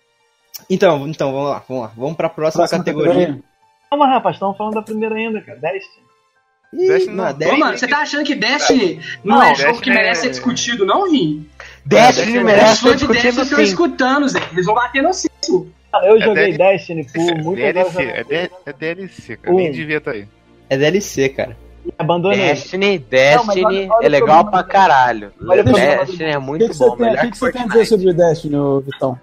Então, 0.69 1.07
então, 1.07 1.33
vamos 1.33 1.51
lá, 1.51 1.63
vamos 1.69 1.83
lá. 1.85 1.93
Vamos 1.97 2.17
pra 2.17 2.29
próxima, 2.29 2.63
Próxima 2.67 2.79
categoria. 2.83 3.39
Calma, 3.91 4.09
rapaz, 4.09 4.35
estamos 4.37 4.57
falando 4.57 4.75
da 4.75 4.83
primeira 4.83 5.15
ainda, 5.15 5.41
cara. 5.43 5.59
Destiny. 5.59 6.07
Ih, 6.75 6.89
Destiny 6.89 7.15
não. 7.15 7.25
Ô, 7.29 7.33
Destiny- 7.35 7.61
mano, 7.61 7.79
você 7.79 7.87
tá 7.87 7.99
achando 7.99 8.25
que 8.25 8.35
Destiny 8.35 9.01
não, 9.23 9.37
Não, 9.37 9.43
é 9.45 9.55
jogo 9.55 9.65
que 9.81 9.91
Destiny 9.91 9.95
merece 9.97 10.21
é- 10.21 10.23
ser 10.25 10.31
discutido, 10.31 10.85
não, 10.85 11.09
Vim? 11.09 11.49
Destiny 11.85 12.39
Os 12.39 12.45
merece 12.45 12.77
ser 12.77 12.89
fãs 12.89 13.01
de 13.01 13.07
Destiny 13.07 13.23
discutido 13.23 13.43
estão 13.43 13.61
escutando, 13.61 14.29
Zé. 14.29 14.41
Eles 14.51 14.67
vão 14.67 14.75
bater 14.75 15.03
no 15.03 15.13
cisco. 15.15 15.71
Cara, 16.01 16.07
eu 16.09 16.17
É 16.17 16.21
joguei 16.21 16.53
DL- 16.53 16.59
Destiny 16.59 17.05
por 17.05 17.21
É 17.21 17.35
muitas 17.43 17.77
horas 17.77 17.93
DLC, 17.95 18.03
é, 18.03 18.05
minha 18.05 18.25
D- 18.25 18.39
vida 18.43 18.51
é 18.67 18.73
DLC, 18.73 19.37
cara. 19.37 19.55
Um. 19.55 19.57
Nem 19.59 19.73
devia 19.73 19.97
estar 19.99 20.11
aí. 20.13 20.29
É 20.69 20.77
DLC, 20.77 21.29
cara. 21.29 21.57
e 21.85 21.93
abandonei. 21.99 22.39
Destiny, 22.39 22.99
Não, 22.99 23.07
Destiny 23.09 23.63
mas 23.63 23.75
olha- 23.77 23.93
olha 23.95 24.07
é 24.07 24.09
legal 24.09 24.27
problema 24.45 24.51
pra 24.51 24.63
caralho. 24.65 25.33
Destiny 25.75 26.25
é 26.31 26.39
muito 26.39 26.69
que 26.71 26.77
bom, 26.79 26.89
o 26.89 26.97
que, 26.97 27.17
que 27.17 27.31
que 27.31 27.39
você 27.39 27.53
tem 27.53 27.63
a 27.63 27.67
dizer 27.67 27.85
sobre 27.87 28.13
Destiny, 28.13 28.57
Vitão? 28.85 29.19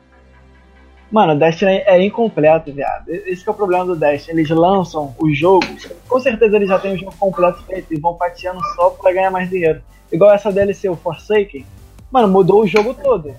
Mano, 1.12 1.38
Destiny 1.38 1.72
é 1.86 2.02
incompleto, 2.04 2.72
viado. 2.74 3.08
Esse 3.10 3.44
que 3.44 3.50
é 3.50 3.52
o 3.52 3.56
problema 3.56 3.86
do 3.86 3.96
Destiny. 3.96 4.40
Eles 4.40 4.50
lançam 4.50 5.14
o 5.20 5.32
jogo, 5.32 5.66
com 6.08 6.20
certeza 6.20 6.56
eles 6.56 6.70
já 6.70 6.80
têm 6.80 6.94
o 6.96 6.98
jogo 6.98 7.14
completo 7.20 7.62
feito 7.64 7.94
e 7.94 8.00
vão 8.00 8.18
fatiando 8.18 8.60
só 8.76 8.90
pra 8.92 9.12
ganhar 9.14 9.30
mais 9.30 9.48
dinheiro. 9.50 9.82
Igual 10.12 10.32
essa 10.34 10.52
DLC, 10.52 10.90
o 10.90 10.96
Forsaken. 10.96 11.66
Mano, 12.10 12.28
mudou 12.28 12.62
o 12.64 12.68
jogo 12.68 12.94
todo. 12.96 13.32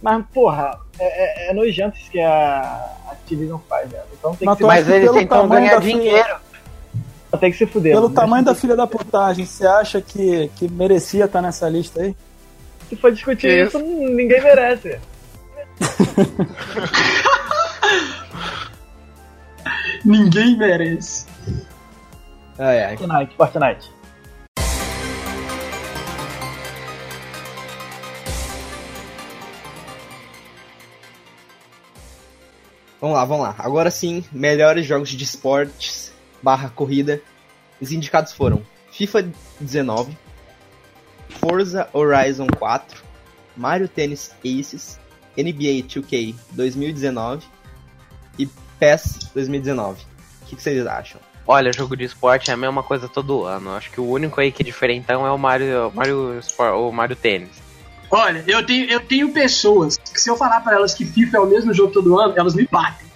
Mas, 0.00 0.24
porra, 0.32 0.78
é, 0.98 1.48
é, 1.48 1.50
é 1.50 1.54
nojento 1.54 1.98
isso 1.98 2.10
que 2.10 2.20
a 2.20 2.94
Activision 3.10 3.58
faz, 3.68 3.90
velho. 3.90 4.02
Então 4.18 4.30
tem 4.30 4.38
que, 4.38 4.44
Mas 4.46 4.58
se, 4.58 4.64
Mas 4.64 4.88
eles 4.88 5.08
pelo 5.08 5.18
tentam 5.18 5.40
tamanho 5.42 5.60
ganhar 5.62 5.74
da 5.76 5.82
filha- 5.82 5.98
dinheiro. 5.98 6.36
tem 7.40 7.50
que 7.50 7.58
se 7.58 7.66
fuder. 7.66 7.92
Pelo 7.92 8.02
mano. 8.04 8.14
tamanho 8.14 8.44
da 8.44 8.54
filha 8.54 8.76
da 8.76 8.86
putagem, 8.86 9.44
você 9.44 9.66
acha 9.66 10.00
que, 10.00 10.48
que 10.56 10.68
merecia 10.68 11.24
estar 11.24 11.42
nessa 11.42 11.68
lista 11.68 12.00
aí? 12.02 12.14
Se 12.88 12.96
for 12.96 13.12
discutir 13.12 13.48
Que 13.48 13.62
isso, 13.64 13.78
ninguém 13.78 14.40
merece. 14.42 14.98
Ninguém 20.04 20.56
merece. 20.56 21.26
Ai, 22.58 22.84
ai. 22.84 22.96
Fortnite, 22.96 23.36
Fortnite. 23.36 23.90
Vamos 33.00 33.16
lá, 33.16 33.24
vamos 33.24 33.44
lá. 33.44 33.54
Agora 33.58 33.90
sim, 33.90 34.24
melhores 34.32 34.86
jogos 34.86 35.10
de 35.10 35.22
esportes 35.22 36.12
barra 36.42 36.68
corrida. 36.68 37.20
Os 37.80 37.92
indicados 37.92 38.32
foram 38.32 38.62
FIFA 38.90 39.30
19, 39.60 40.16
Forza 41.28 41.88
Horizon 41.92 42.48
4, 42.58 43.02
Mario 43.56 43.88
Tennis 43.88 44.34
Aces, 44.44 44.98
NBA 45.36 45.86
2K 45.86 46.34
2019 46.52 47.46
e 48.38 48.48
PES 48.78 49.30
2019. 49.32 50.02
O 50.42 50.46
que, 50.46 50.56
que 50.56 50.62
vocês 50.62 50.84
acham? 50.86 51.20
Olha, 51.46 51.72
jogo 51.72 51.96
de 51.96 52.04
esporte 52.04 52.50
é 52.50 52.54
a 52.54 52.56
mesma 52.56 52.82
coisa 52.82 53.08
todo 53.08 53.44
ano. 53.44 53.74
Acho 53.74 53.90
que 53.90 54.00
o 54.00 54.08
único 54.08 54.40
aí 54.40 54.52
que 54.52 54.62
é 54.62 54.64
diferentão 54.64 55.26
é 55.26 55.30
o 55.30 55.38
Mario, 55.38 55.90
Mario, 55.94 56.40
o 56.58 56.92
Mario 56.92 57.16
Tênis. 57.16 57.67
Olha, 58.10 58.42
eu 58.46 58.64
tenho, 58.64 58.88
eu 58.90 59.00
tenho 59.00 59.28
pessoas 59.30 59.98
que 59.98 60.20
se 60.20 60.30
eu 60.30 60.36
falar 60.36 60.60
pra 60.60 60.74
elas 60.74 60.94
que 60.94 61.04
FIFA 61.04 61.36
é 61.36 61.40
o 61.40 61.46
mesmo 61.46 61.74
jogo 61.74 61.92
todo 61.92 62.18
ano, 62.18 62.32
elas 62.36 62.54
me 62.54 62.66
batem. 62.70 63.06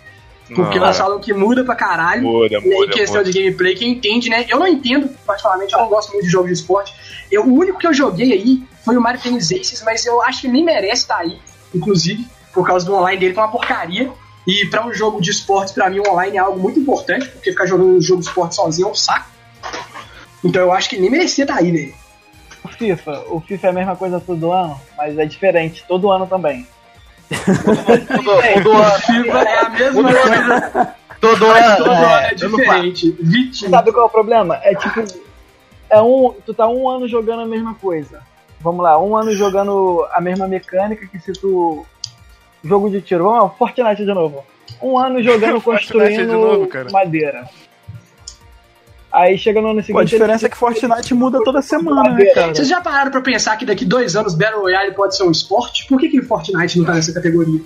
Porque 0.54 0.78
Não, 0.78 0.84
elas 0.84 0.96
é. 0.96 0.98
falam 1.02 1.18
que 1.18 1.32
muda 1.32 1.64
pra 1.64 1.74
caralho. 1.74 2.22
Muda, 2.24 2.54
E 2.54 2.56
aí, 2.56 2.70
muda, 2.70 2.92
questão 2.92 3.20
muda. 3.22 3.32
de 3.32 3.38
gameplay, 3.40 3.74
quem 3.74 3.92
entende, 3.92 4.28
né? 4.28 4.44
Eu 4.48 4.58
não 4.58 4.66
entendo, 4.66 5.08
particularmente, 5.24 5.72
eu 5.72 5.78
não 5.80 5.88
gosto 5.88 6.12
muito 6.12 6.24
de 6.26 6.30
jogos 6.30 6.48
de 6.48 6.54
esporte. 6.54 6.92
Eu, 7.30 7.44
o 7.46 7.54
único 7.54 7.78
que 7.78 7.86
eu 7.86 7.94
joguei 7.94 8.32
aí 8.34 8.62
foi 8.84 8.96
o 8.96 9.00
Mario 9.00 9.20
Tennis 9.22 9.50
Aces, 9.50 9.82
mas 9.82 10.04
eu 10.04 10.20
acho 10.22 10.42
que 10.42 10.48
nem 10.48 10.62
merece 10.62 11.02
estar 11.02 11.18
aí, 11.18 11.38
inclusive, 11.74 12.26
por 12.52 12.66
causa 12.66 12.84
do 12.84 12.92
online 12.94 13.18
dele, 13.18 13.32
que 13.32 13.38
é 13.38 13.42
uma 13.42 13.50
porcaria. 13.50 14.12
E 14.46 14.66
pra 14.66 14.84
um 14.86 14.92
jogo 14.92 15.22
de 15.22 15.30
esportes, 15.30 15.72
pra 15.72 15.88
mim, 15.88 16.00
o 16.00 16.10
online 16.10 16.36
é 16.36 16.40
algo 16.40 16.58
muito 16.60 16.78
importante, 16.78 17.28
porque 17.28 17.52
ficar 17.52 17.64
jogando 17.64 17.96
um 17.96 18.02
jogo 18.02 18.20
de 18.20 18.26
esporte 18.26 18.56
sozinho 18.56 18.88
é 18.88 18.90
um 18.90 18.94
saco. 18.94 19.30
Então 20.44 20.60
eu 20.60 20.72
acho 20.72 20.90
que 20.90 20.96
ele 20.96 21.02
nem 21.02 21.10
merecia 21.12 21.44
estar 21.44 21.56
aí, 21.58 21.70
velho. 21.70 21.94
O 22.82 22.96
FIFA. 22.96 23.24
O 23.30 23.40
FIFA 23.40 23.66
é 23.66 23.70
a 23.70 23.72
mesma 23.72 23.96
coisa 23.96 24.20
todo 24.20 24.50
ano, 24.52 24.80
mas 24.96 25.18
é 25.18 25.24
diferente 25.24 25.84
todo 25.86 26.10
ano 26.10 26.26
também. 26.26 26.66
Todo 27.30 28.72
ano, 28.72 29.42
É 29.42 29.58
a 29.58 29.70
mesma 29.70 30.02
coisa, 30.02 30.94
todo 31.20 31.38
todo 31.38 31.44
ano. 31.46 31.84
ano 31.84 32.06
é 32.06 32.34
eu 32.40 32.48
não 32.50 32.58
faço. 32.58 32.70
diferente. 32.72 33.10
Vitinho. 33.20 33.70
Sabe 33.70 33.92
qual 33.92 34.04
é 34.04 34.06
o 34.06 34.10
problema? 34.10 34.58
É 34.62 34.74
tipo. 34.74 35.04
É 35.88 36.00
um, 36.00 36.34
tu 36.44 36.54
tá 36.54 36.66
um 36.68 36.88
ano 36.88 37.06
jogando 37.06 37.42
a 37.42 37.46
mesma 37.46 37.74
coisa. 37.74 38.20
Vamos 38.60 38.82
lá, 38.82 38.98
um 38.98 39.16
ano 39.16 39.34
jogando 39.34 40.06
a 40.12 40.20
mesma 40.20 40.46
mecânica 40.48 41.06
que 41.06 41.18
se 41.18 41.32
tu. 41.32 41.86
Jogo 42.64 42.88
de 42.90 43.00
tiro. 43.00 43.24
Vamos 43.24 43.42
lá, 43.42 43.48
Fortnite 43.50 44.04
de 44.04 44.14
novo. 44.14 44.44
Um 44.80 44.96
ano 44.98 45.22
jogando 45.22 45.60
construindo 45.62 46.26
de 46.26 46.32
novo, 46.32 46.66
cara. 46.66 46.90
madeira. 46.90 47.48
Aí 49.12 49.36
chega 49.36 49.60
no 49.60 49.68
ano 49.70 49.80
seguinte. 49.80 49.92
Pô, 49.92 49.98
a 50.00 50.04
diferença 50.04 50.46
é 50.46 50.48
que 50.48 50.56
Fortnite 50.56 51.12
muda 51.14 51.38
toda 51.44 51.60
semana, 51.60 52.10
né, 52.14 52.24
cara? 52.26 52.54
Vocês 52.54 52.66
já 52.68 52.80
pararam 52.80 53.10
pra 53.10 53.20
pensar 53.20 53.56
que 53.56 53.66
daqui 53.66 53.84
dois 53.84 54.16
anos 54.16 54.34
Battle 54.34 54.62
Royale 54.62 54.92
pode 54.94 55.14
ser 55.16 55.24
um 55.24 55.30
esporte? 55.30 55.86
Por 55.86 56.00
que, 56.00 56.08
que 56.08 56.22
Fortnite 56.22 56.78
não 56.78 56.86
tá 56.86 56.94
nessa 56.94 57.12
categoria? 57.12 57.60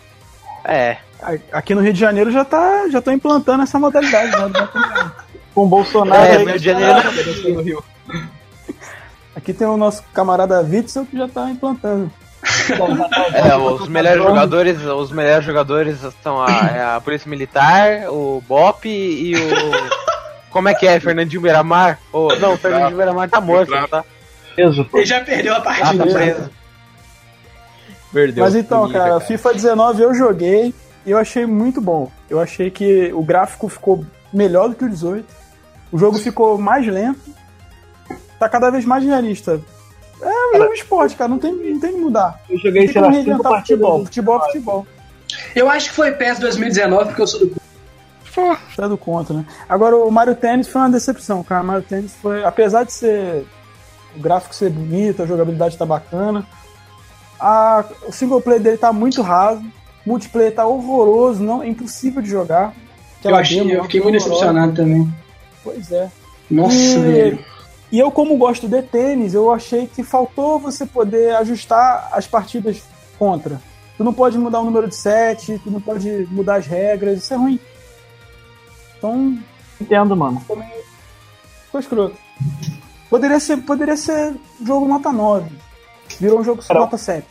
É, 0.64 0.96
Aqui 1.52 1.74
no 1.74 1.80
Rio 1.80 1.92
de 1.92 2.00
Janeiro 2.00 2.30
já 2.30 2.44
tá, 2.44 2.88
já 2.90 3.00
tô 3.00 3.10
implantando 3.10 3.62
essa 3.62 3.78
modalidade, 3.78 4.32
né? 4.32 4.68
Com 5.54 5.64
o 5.64 5.68
Bolsonaro 5.68 6.22
É, 6.24 6.36
aí. 6.36 6.44
Rio 6.44 6.58
de 6.58 6.64
Janeiro- 6.64 7.54
no 7.54 7.62
Rio. 7.62 7.84
Aqui 9.34 9.52
tem 9.54 9.66
o 9.66 9.76
nosso 9.76 10.02
camarada 10.12 10.60
Witzel 10.60 11.06
que 11.06 11.16
já 11.16 11.26
tá 11.28 11.48
implantando. 11.50 12.10
é, 13.34 13.56
os 13.56 13.88
melhores 13.88 14.22
jogadores, 14.22 14.78
os 14.84 15.10
melhores 15.12 15.44
jogadores 15.44 15.98
são 16.22 16.40
a, 16.42 16.48
é 16.74 16.96
a 16.96 17.00
Polícia 17.00 17.28
Militar, 17.30 18.08
o 18.10 18.42
BOP 18.46 18.86
e 18.88 19.34
o. 19.36 20.05
Como 20.50 20.68
é 20.68 20.74
que 20.74 20.86
é? 20.86 20.98
Fernandinho 21.00 21.40
Beiramar? 21.42 21.98
Ô, 22.12 22.34
não, 22.36 22.54
o 22.54 22.56
Fernandinho 22.56 22.96
Beiramar 22.96 23.28
tá 23.28 23.40
morto, 23.40 23.70
tá? 23.88 24.04
Preso, 24.54 24.84
pô. 24.86 24.98
Ele 24.98 25.06
já 25.06 25.20
perdeu 25.20 25.52
a 25.54 25.58
Ah, 25.58 25.60
partida. 25.60 26.04
tá 26.04 26.10
já. 26.10 26.18
preso. 26.18 26.50
Perdeu. 28.12 28.44
Mas 28.44 28.54
então, 28.54 28.86
Ninja, 28.86 28.98
cara, 28.98 29.20
FIFA 29.20 29.52
19 29.52 30.02
eu 30.02 30.14
joguei 30.14 30.72
e 31.04 31.10
eu 31.10 31.18
achei 31.18 31.44
muito 31.44 31.80
bom. 31.80 32.10
Eu 32.30 32.40
achei 32.40 32.70
que 32.70 33.12
o 33.12 33.22
gráfico 33.22 33.68
ficou 33.68 34.04
melhor 34.32 34.68
do 34.68 34.74
que 34.74 34.84
o 34.84 34.88
18. 34.88 35.26
O 35.92 35.98
jogo 35.98 36.18
ficou 36.18 36.56
mais 36.58 36.86
lento. 36.86 37.20
Tá 38.38 38.48
cada 38.48 38.70
vez 38.70 38.84
mais 38.84 39.04
realista. 39.04 39.60
É 40.22 40.58
um 40.58 40.72
esporte, 40.72 41.14
cara, 41.14 41.28
não 41.28 41.38
tem, 41.38 41.52
não 41.52 41.78
tem 41.80 41.92
que 41.92 41.98
mudar. 42.00 42.40
Eu 42.48 42.58
joguei, 42.58 42.88
sei 42.88 43.00
lá, 43.02 43.12
futebol. 43.58 44.04
Futebol 44.04 44.38
é 44.40 44.44
futebol. 44.46 44.86
Eu 45.54 45.68
acho 45.68 45.90
que 45.90 45.94
foi 45.94 46.12
PES 46.12 46.38
2019, 46.38 47.04
porque 47.06 47.22
eu 47.22 47.26
sou 47.26 47.40
do. 47.40 47.54
Tá 48.76 48.86
do 48.86 48.98
contra, 48.98 49.34
né? 49.34 49.46
Agora, 49.68 49.96
o 49.96 50.10
Mario 50.10 50.34
Tennis 50.34 50.68
foi 50.68 50.82
uma 50.82 50.90
decepção, 50.90 51.42
cara. 51.42 51.62
O 51.62 51.66
Mario 51.66 51.82
Tennis 51.82 52.12
foi. 52.20 52.44
Apesar 52.44 52.84
de 52.84 52.92
ser. 52.92 53.46
O 54.14 54.20
gráfico 54.20 54.54
ser 54.54 54.70
bonito, 54.70 55.22
a 55.22 55.26
jogabilidade 55.26 55.76
tá 55.76 55.84
bacana. 55.84 56.46
A, 57.38 57.84
o 58.06 58.12
single 58.12 58.40
player 58.40 58.62
dele 58.62 58.78
tá 58.78 58.92
muito 58.92 59.20
raso. 59.22 59.60
O 60.04 60.08
multiplayer 60.08 60.54
tá 60.54 60.66
horroroso, 60.66 61.42
não, 61.42 61.62
é 61.62 61.68
impossível 61.68 62.22
de 62.22 62.30
jogar. 62.30 62.72
Eu, 62.72 63.18
Aquela 63.18 63.40
achei, 63.40 63.58
demo 63.58 63.72
eu 63.72 63.82
fiquei 63.84 64.00
muito 64.00 64.16
horrorosa. 64.16 64.40
decepcionado 64.40 64.74
também. 64.74 65.14
Pois 65.62 65.90
é. 65.92 66.10
Nossa, 66.50 66.74
e, 66.74 66.98
velho. 66.98 67.38
e 67.92 67.98
eu, 67.98 68.10
como 68.10 68.36
gosto 68.36 68.68
de 68.68 68.80
tênis, 68.82 69.34
eu 69.34 69.52
achei 69.52 69.86
que 69.86 70.02
faltou 70.02 70.58
você 70.58 70.86
poder 70.86 71.34
ajustar 71.36 72.08
as 72.12 72.26
partidas 72.26 72.82
contra. 73.18 73.60
Tu 73.96 74.04
não 74.04 74.12
pode 74.12 74.38
mudar 74.38 74.60
o 74.60 74.64
número 74.64 74.88
de 74.88 74.94
set, 74.94 75.58
tu 75.64 75.70
não 75.70 75.80
pode 75.80 76.26
mudar 76.30 76.56
as 76.56 76.66
regras, 76.66 77.18
isso 77.18 77.34
é 77.34 77.36
ruim. 77.36 77.58
Então, 78.98 79.38
Entendo, 79.80 80.16
mano. 80.16 80.40
ficou 80.40 81.80
escroto. 81.80 82.16
Poderia 83.10 83.38
ser, 83.38 83.58
poderia 83.58 83.96
ser 83.96 84.34
jogo 84.64 84.88
nota 84.88 85.12
9. 85.12 85.50
Virou 86.20 86.40
um 86.40 86.44
jogo 86.44 86.62
Era- 86.68 86.80
nota 86.80 86.96
7. 86.96 87.26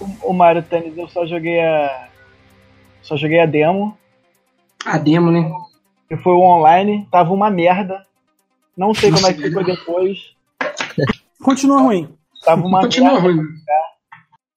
O, 0.00 0.30
o 0.30 0.32
Mario 0.32 0.62
Tennis 0.62 0.96
eu 0.96 1.08
só 1.08 1.26
joguei 1.26 1.60
a. 1.60 2.08
Só 3.02 3.16
joguei 3.16 3.40
a 3.40 3.46
demo. 3.46 3.96
A 4.84 4.98
demo, 4.98 5.30
né? 5.30 5.50
E 6.10 6.16
foi 6.16 6.32
o 6.32 6.40
online, 6.40 7.06
tava 7.10 7.32
uma 7.32 7.50
merda. 7.50 8.04
Não 8.76 8.92
sei 8.94 9.10
como 9.10 9.26
é 9.26 9.32
que 9.32 9.42
ficou 9.42 9.64
depois. 9.64 10.18
Continua 11.42 11.80
ruim. 11.82 12.14
Tava 12.44 12.66
uma 12.66 12.80
Continua 12.82 13.20
merda. 13.20 13.28
ruim. 13.28 13.42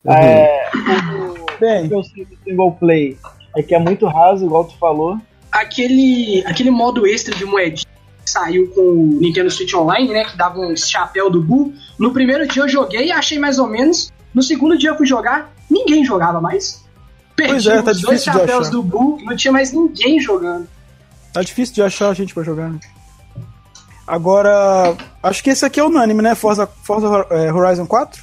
É, 0.05 0.69
o 0.75 1.59
Bem, 1.59 1.87
que 1.89 1.93
eu 1.93 2.03
sei 2.03 2.25
do 2.25 2.37
single 2.43 2.71
play 2.73 3.17
é 3.55 3.61
que 3.63 3.75
é 3.75 3.79
muito 3.79 4.05
raso, 4.07 4.45
igual 4.45 4.65
tu 4.65 4.77
falou. 4.77 5.17
Aquele, 5.51 6.43
aquele 6.45 6.69
modo 6.71 7.07
extra 7.07 7.35
de 7.35 7.45
moedinha 7.45 7.87
que 8.23 8.29
saiu 8.29 8.67
com 8.69 8.81
o 8.81 9.17
Nintendo 9.19 9.49
Switch 9.49 9.73
Online, 9.73 10.09
né? 10.13 10.23
Que 10.25 10.37
dava 10.37 10.59
um 10.59 10.75
chapéu 10.75 11.29
do 11.29 11.41
Buu. 11.41 11.73
No 11.97 12.13
primeiro 12.13 12.47
dia 12.47 12.61
eu 12.63 12.69
joguei 12.69 13.07
e 13.07 13.11
achei 13.11 13.39
mais 13.39 13.57
ou 13.59 13.67
menos. 13.67 14.11
No 14.33 14.43
segundo 14.43 14.77
dia 14.77 14.91
eu 14.91 14.95
fui 14.97 15.07
jogar, 15.07 15.51
ninguém 15.69 16.05
jogava 16.05 16.39
mais. 16.39 16.85
Perdi 17.35 17.53
Pois 17.53 17.65
é, 17.67 17.81
tá 17.81 17.91
os 17.91 18.01
dois 18.01 18.19
difícil 18.23 18.31
de 18.33 18.39
chapéus 18.39 18.61
achar. 18.67 18.71
do 18.71 18.83
Buu, 18.83 19.17
não 19.23 19.35
tinha 19.35 19.51
mais 19.51 19.71
ninguém 19.71 20.19
jogando. 20.19 20.67
tá 21.33 21.41
difícil 21.41 21.73
de 21.75 21.81
achar 21.81 22.09
a 22.09 22.13
gente 22.13 22.33
pra 22.33 22.43
jogar, 22.43 22.69
né? 22.69 22.79
Agora, 24.05 24.95
acho 25.21 25.43
que 25.43 25.49
esse 25.51 25.63
aqui 25.65 25.79
é 25.79 25.83
unânime, 25.83 26.21
né? 26.21 26.33
Forza, 26.35 26.67
Forza 26.83 27.07
é, 27.29 27.51
Horizon 27.53 27.85
4? 27.85 28.21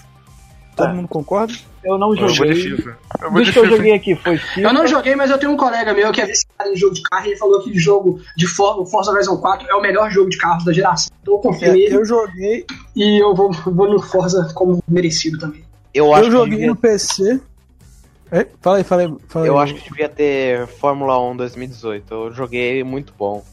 Todo 0.75 0.87
Tá. 0.89 0.93
mundo 0.93 1.09
concorda? 1.09 1.55
Eu 1.87 1.97
não 1.99 2.11
Eu 2.11 2.17
vou 2.17 2.27
de 2.27 2.35
joguei. 2.35 2.55
FIFA. 2.55 2.99
Eu 3.23 3.31
vou 3.31 3.41
de 3.41 3.45
Dos 3.45 3.53
que 3.55 3.59
eu 3.61 3.71
joguei 3.77 3.93
aqui 3.95 4.15
foi 4.17 4.37
FIFA. 4.37 4.61
Eu 4.61 4.73
não 4.75 4.87
joguei, 4.87 5.15
mas 5.15 5.31
eu 5.31 5.39
tenho 5.39 5.53
um 5.53 5.57
colega 5.57 5.95
meu 5.95 6.11
que 6.13 6.21
é 6.21 6.27
viciado 6.27 6.71
em 6.73 6.77
jogo 6.77 6.95
de 6.95 7.03
carro 7.03 7.25
e 7.27 7.29
ele 7.31 7.37
falou 7.37 7.61
que 7.63 7.71
o 7.71 7.79
jogo 7.79 8.21
de 8.37 8.47
For- 8.47 8.85
Forza 8.87 9.13
Horizon 9.13 9.37
4 9.37 9.69
é 9.69 9.75
o 9.75 9.81
melhor 9.81 10.11
jogo 10.11 10.29
de 10.29 10.37
carros 10.37 10.65
da 10.65 10.73
geração. 10.73 11.13
Então 11.23 11.35
eu 11.35 11.39
confio 11.41 11.69
É, 11.69 11.73
nele 11.73 11.95
eu 11.95 12.05
joguei, 12.05 12.67
e 12.97 13.23
eu 13.23 13.35
vou, 13.35 13.53
vou 13.53 13.89
no 13.91 14.03
Forza 14.03 14.51
como 14.55 14.83
merecido 14.89 15.39
também. 15.39 15.65
Eu 15.95 16.13
acho 16.13 16.25
eu 16.27 16.31
joguei 16.33 16.51
devia- 16.59 16.67
no 16.67 16.77
PC. 16.77 17.41
É, 18.33 18.45
fala 18.61 18.79
aí, 18.79 18.85
fala 18.85 19.03
aí. 19.03 19.15
Fala 19.29 19.45
aí. 19.45 19.49
Eu 19.51 19.57
acho 19.59 19.75
que 19.75 19.89
devia 19.89 20.09
ter 20.09 20.67
Fórmula 20.67 21.17
1 21.31 21.37
2018. 21.37 22.13
Eu 22.13 22.33
joguei 22.33 22.83
muito 22.83 23.15
bom. 23.17 23.45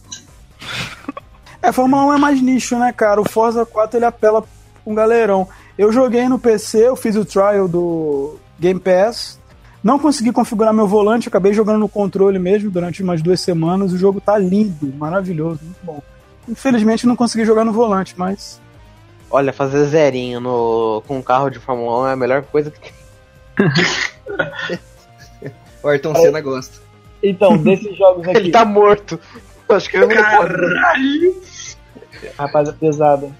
É, 1.61 1.71
Fórmula 1.71 2.05
1 2.07 2.13
é 2.13 2.17
mais 2.17 2.41
nicho, 2.41 2.77
né, 2.77 2.91
cara? 2.91 3.21
O 3.21 3.29
Forza 3.29 3.65
4 3.65 3.97
ele 3.97 4.05
apela 4.05 4.43
um 4.85 4.93
galerão. 4.93 5.47
Eu 5.77 5.91
joguei 5.91 6.27
no 6.27 6.39
PC, 6.39 6.87
eu 6.87 6.95
fiz 6.95 7.15
o 7.15 7.25
trial 7.25 7.67
do 7.67 8.37
Game 8.59 8.79
Pass. 8.79 9.39
Não 9.83 9.99
consegui 9.99 10.31
configurar 10.31 10.73
meu 10.73 10.87
volante, 10.87 11.27
acabei 11.27 11.53
jogando 11.53 11.79
no 11.79 11.89
controle 11.89 12.39
mesmo 12.39 12.71
durante 12.71 13.03
umas 13.03 13.21
duas 13.21 13.41
semanas. 13.41 13.91
O 13.91 13.97
jogo 13.97 14.21
tá 14.21 14.37
lindo, 14.37 14.93
maravilhoso, 14.97 15.59
muito 15.63 15.83
bom. 15.83 16.01
Infelizmente 16.47 17.05
não 17.05 17.15
consegui 17.15 17.45
jogar 17.45 17.65
no 17.65 17.73
volante, 17.73 18.15
mas 18.17 18.61
Olha, 19.29 19.51
fazer 19.51 19.85
zerinho 19.85 20.39
no, 20.39 21.03
com 21.07 21.17
um 21.17 21.21
carro 21.21 21.49
de 21.49 21.57
Fórmula 21.57 22.03
1 22.03 22.07
é 22.07 22.13
a 22.13 22.15
melhor 22.15 22.43
coisa 22.43 22.69
que 22.69 22.79
tem. 22.79 22.93
O 25.83 25.89
Ayrton 25.89 26.15
Senna 26.15 26.39
gosta. 26.39 26.81
Então, 27.21 27.57
desses 27.57 27.97
jogos 27.97 28.25
aqui, 28.29 28.37
Ele 28.37 28.51
tá 28.51 28.63
morto. 28.63 29.19
Acho 29.67 29.89
que 29.89 29.97
não 29.97 30.07
pode. 30.07 30.21
Caralho! 30.21 31.41
rapaz, 32.37 32.69
é 32.69 32.71
pesado. 32.71 33.35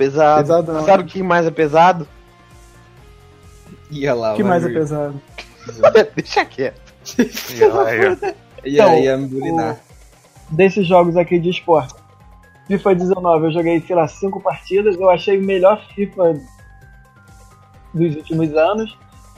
Pesado. 0.00 0.40
Pesado 0.40 0.72
não. 0.72 0.84
Sabe 0.86 1.02
o 1.02 1.06
que 1.06 1.22
mais 1.22 1.46
é 1.46 1.50
pesado? 1.50 2.08
Ia 3.90 4.14
lá, 4.14 4.32
O 4.32 4.36
que 4.36 4.42
mais 4.42 4.64
é 4.64 4.68
pesado? 4.70 5.20
Deixa 6.16 6.42
quieto. 6.46 6.80
E. 7.18 8.70
Ia, 8.70 8.84
Então, 8.84 8.98
ia 8.98 9.16
me 9.18 9.26
bulinar. 9.28 9.78
Desses 10.50 10.86
jogos 10.86 11.18
aqui 11.18 11.38
de 11.38 11.50
esporte. 11.50 11.94
FIFA 12.66 12.94
19, 12.94 13.46
eu 13.46 13.52
joguei, 13.52 13.80
sei 13.82 13.94
lá, 13.94 14.08
cinco 14.08 14.40
partidas. 14.40 14.96
Eu 14.96 15.10
achei 15.10 15.36
o 15.38 15.42
melhor 15.42 15.84
FIFA 15.94 16.40
dos 17.92 18.16
últimos 18.16 18.54
anos. 18.54 18.96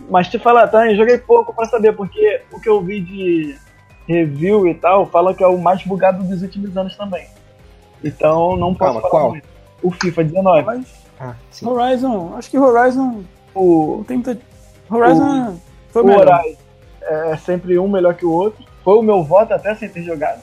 Mas 0.09 0.28
te 0.28 0.38
falar, 0.38 0.69
tá? 0.69 0.88
Eu 0.88 0.97
joguei 0.97 1.19
pouco 1.19 1.52
pra 1.52 1.64
saber, 1.66 1.92
porque 1.95 2.40
o 2.52 2.61
que 2.61 2.69
eu 2.69 2.81
vi 2.83 3.00
de 3.00 3.57
review 4.07 4.69
e 4.69 4.75
tal 4.75 5.07
fala 5.07 5.35
que 5.35 5.42
é 5.42 5.47
o 5.47 5.59
mais 5.59 5.83
bugado 5.85 6.23
dos 6.23 6.40
últimos 6.42 6.76
anos 6.76 6.97
também. 6.97 7.26
Então 8.04 8.57
não 8.57 8.75
posso 8.75 8.92
Calma, 8.92 9.00
falar 9.00 9.11
qual? 9.11 9.31
muito. 9.31 9.51
O 9.82 9.90
FIFA 9.90 10.24
19. 10.24 10.62
Mas 10.62 10.86
Ah. 11.18 11.34
Horizon, 11.62 12.34
acho 12.36 12.50
que 12.50 12.58
Horizon 12.58 13.22
O, 13.54 14.04
tem 14.06 14.16
muita. 14.18 14.38
Horizon 14.90 15.58
foi 15.90 16.02
o 16.02 16.06
melhor. 16.06 16.28
Horizon 16.28 16.58
é 17.02 17.36
sempre 17.36 17.78
um 17.78 17.88
melhor 17.88 18.14
que 18.14 18.24
o 18.24 18.30
outro. 18.30 18.64
Foi 18.84 18.94
o 18.98 19.02
meu 19.02 19.22
voto 19.22 19.52
até 19.52 19.74
sem 19.74 19.88
ter 19.88 20.02
jogado. 20.02 20.42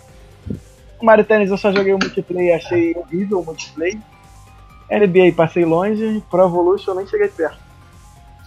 O 1.01 1.05
Mario 1.05 1.23
Tennis 1.23 1.49
eu 1.49 1.57
só 1.57 1.71
joguei 1.71 1.93
o 1.93 1.99
multiplayer 1.99 2.49
e 2.49 2.53
achei 2.53 2.95
horrível 2.95 3.39
o 3.39 3.45
multiplayer. 3.45 3.97
NBA 4.89 5.33
passei 5.35 5.63
longe, 5.65 6.23
Pro 6.29 6.45
Evolution 6.45 6.91
eu 6.91 6.95
nem 6.95 7.07
cheguei 7.07 7.27
perto. 7.27 7.57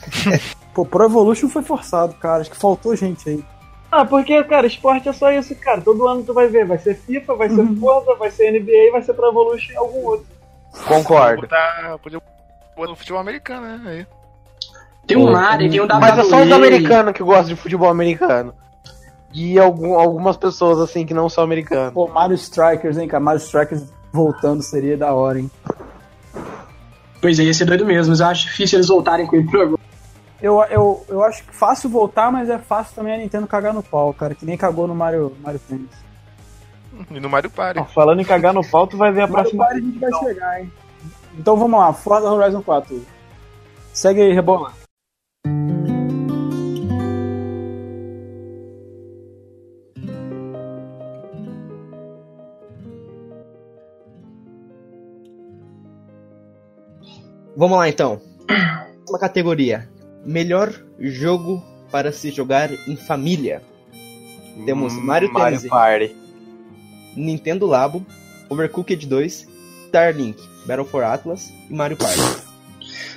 Pô, 0.74 0.84
Pro 0.84 1.04
Evolution 1.04 1.48
foi 1.48 1.62
forçado, 1.62 2.14
cara. 2.14 2.40
Acho 2.40 2.50
que 2.50 2.56
faltou 2.56 2.96
gente 2.96 3.28
aí. 3.28 3.44
Ah, 3.90 4.04
porque, 4.04 4.42
cara, 4.44 4.66
esporte 4.66 5.08
é 5.08 5.12
só 5.12 5.30
isso, 5.30 5.54
cara. 5.56 5.80
Todo 5.80 6.08
ano 6.08 6.24
tu 6.24 6.32
vai 6.32 6.48
ver. 6.48 6.64
Vai 6.64 6.78
ser 6.78 6.94
FIFA, 6.94 7.34
vai 7.34 7.48
ser 7.50 7.66
Forza, 7.78 8.14
vai 8.14 8.30
ser 8.30 8.50
NBA, 8.50 8.90
vai 8.90 9.02
ser 9.02 9.12
Pro 9.12 9.28
Evolution 9.28 9.72
e 9.72 9.76
algum 9.76 10.06
outro. 10.06 10.26
Concordo. 10.86 11.42
Botar, 11.42 11.98
podia 12.02 12.20
botar 12.76 12.90
no 12.90 12.96
futebol 12.96 13.20
americano, 13.20 13.78
né? 13.78 13.90
Aí. 13.90 14.06
Tem 15.06 15.16
um 15.16 15.30
Mario, 15.30 15.70
tem 15.70 15.80
um 15.80 15.84
WWE. 15.84 16.00
Mas 16.00 16.18
é 16.18 16.24
só 16.24 16.42
os 16.42 16.52
americanos 16.52 17.12
que 17.12 17.22
gostam 17.22 17.54
de 17.54 17.56
futebol 17.56 17.88
americano. 17.88 18.54
E 19.32 19.58
algum, 19.58 19.94
algumas 19.94 20.36
pessoas, 20.36 20.78
assim, 20.78 21.06
que 21.06 21.14
não 21.14 21.28
são 21.28 21.42
americanos. 21.42 21.92
Pô, 21.92 22.06
Mario 22.06 22.34
Strikers, 22.34 22.98
hein, 22.98 23.08
cara. 23.08 23.22
Mario 23.22 23.40
Strikers 23.40 23.92
voltando 24.12 24.62
seria 24.62 24.96
da 24.96 25.12
hora, 25.12 25.40
hein. 25.40 25.50
Pois 27.20 27.38
é, 27.38 27.44
ia 27.44 27.54
ser 27.54 27.64
doido 27.64 27.86
mesmo, 27.86 28.10
mas 28.10 28.20
eu 28.20 28.26
acho 28.26 28.42
difícil 28.42 28.78
eles 28.78 28.88
voltarem 28.88 29.26
com 29.26 29.36
ele 29.36 29.48
pro 29.48 29.62
agora. 29.62 29.82
Eu, 30.40 30.60
eu, 30.64 31.06
eu 31.08 31.22
acho 31.22 31.44
fácil 31.52 31.88
voltar, 31.88 32.30
mas 32.32 32.50
é 32.50 32.58
fácil 32.58 32.96
também 32.96 33.14
a 33.14 33.16
Nintendo 33.16 33.46
cagar 33.46 33.72
no 33.72 33.82
pau, 33.82 34.12
cara. 34.12 34.34
Que 34.34 34.44
nem 34.44 34.56
cagou 34.56 34.88
no 34.88 34.94
Mario, 34.94 35.36
Mario 35.40 35.60
Tennis. 35.60 36.01
E 37.10 37.20
no 37.20 37.28
Mario 37.28 37.50
Party. 37.50 37.80
Ó, 37.80 37.84
falando 37.84 38.20
em 38.20 38.24
cagar 38.24 38.52
no 38.52 38.66
pau, 38.66 38.86
tu 38.86 38.96
vai 38.96 39.10
ver 39.12 39.22
a 39.22 39.26
Mario 39.26 39.34
próxima. 39.50 39.64
Party 39.64 39.78
a 39.78 39.82
gente 39.82 39.98
vai 39.98 40.12
chegar, 40.20 40.60
hein. 40.60 40.72
Então 41.38 41.56
vamos 41.56 41.78
lá, 41.80 41.92
Forza 41.92 42.30
Horizon 42.30 42.62
4. 42.62 43.06
Segue 43.92 44.20
aí, 44.22 44.32
Rebola. 44.32 44.72
Vamos 57.56 57.78
lá 57.78 57.88
então. 57.88 58.20
Uma 59.08 59.18
categoria. 59.18 59.88
Melhor 60.24 60.72
jogo 60.98 61.62
para 61.90 62.12
se 62.12 62.30
jogar 62.30 62.70
em 62.88 62.96
família. 62.96 63.62
Temos 64.64 64.94
Mario 64.94 65.28
Hum, 65.28 65.32
Mario 65.32 65.58
Tennis. 65.58 65.70
Party. 65.70 66.21
Nintendo 67.16 67.66
Labo, 67.66 68.04
Overcooked 68.48 69.06
2, 69.06 69.48
Starlink, 69.88 70.38
Battle 70.66 70.84
for 70.84 71.02
Atlas 71.04 71.52
e 71.68 71.74
Mario 71.74 71.96
Party. 71.96 72.20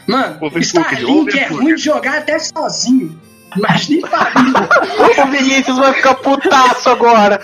Mano, 0.08 0.36
Overcooked, 0.46 0.66
Starlink 0.66 1.02
é 1.04 1.12
Overcooked. 1.46 1.54
ruim 1.54 1.76
de 1.76 1.82
jogar 1.82 2.18
até 2.20 2.38
sozinho. 2.40 3.20
Imagina 3.56 4.00
em 4.00 4.10
família. 4.10 4.70
O 5.24 5.32
Vinícius 5.32 5.78
vai 5.78 5.94
ficar 5.94 6.16
putaço 6.16 6.90
agora. 6.90 7.40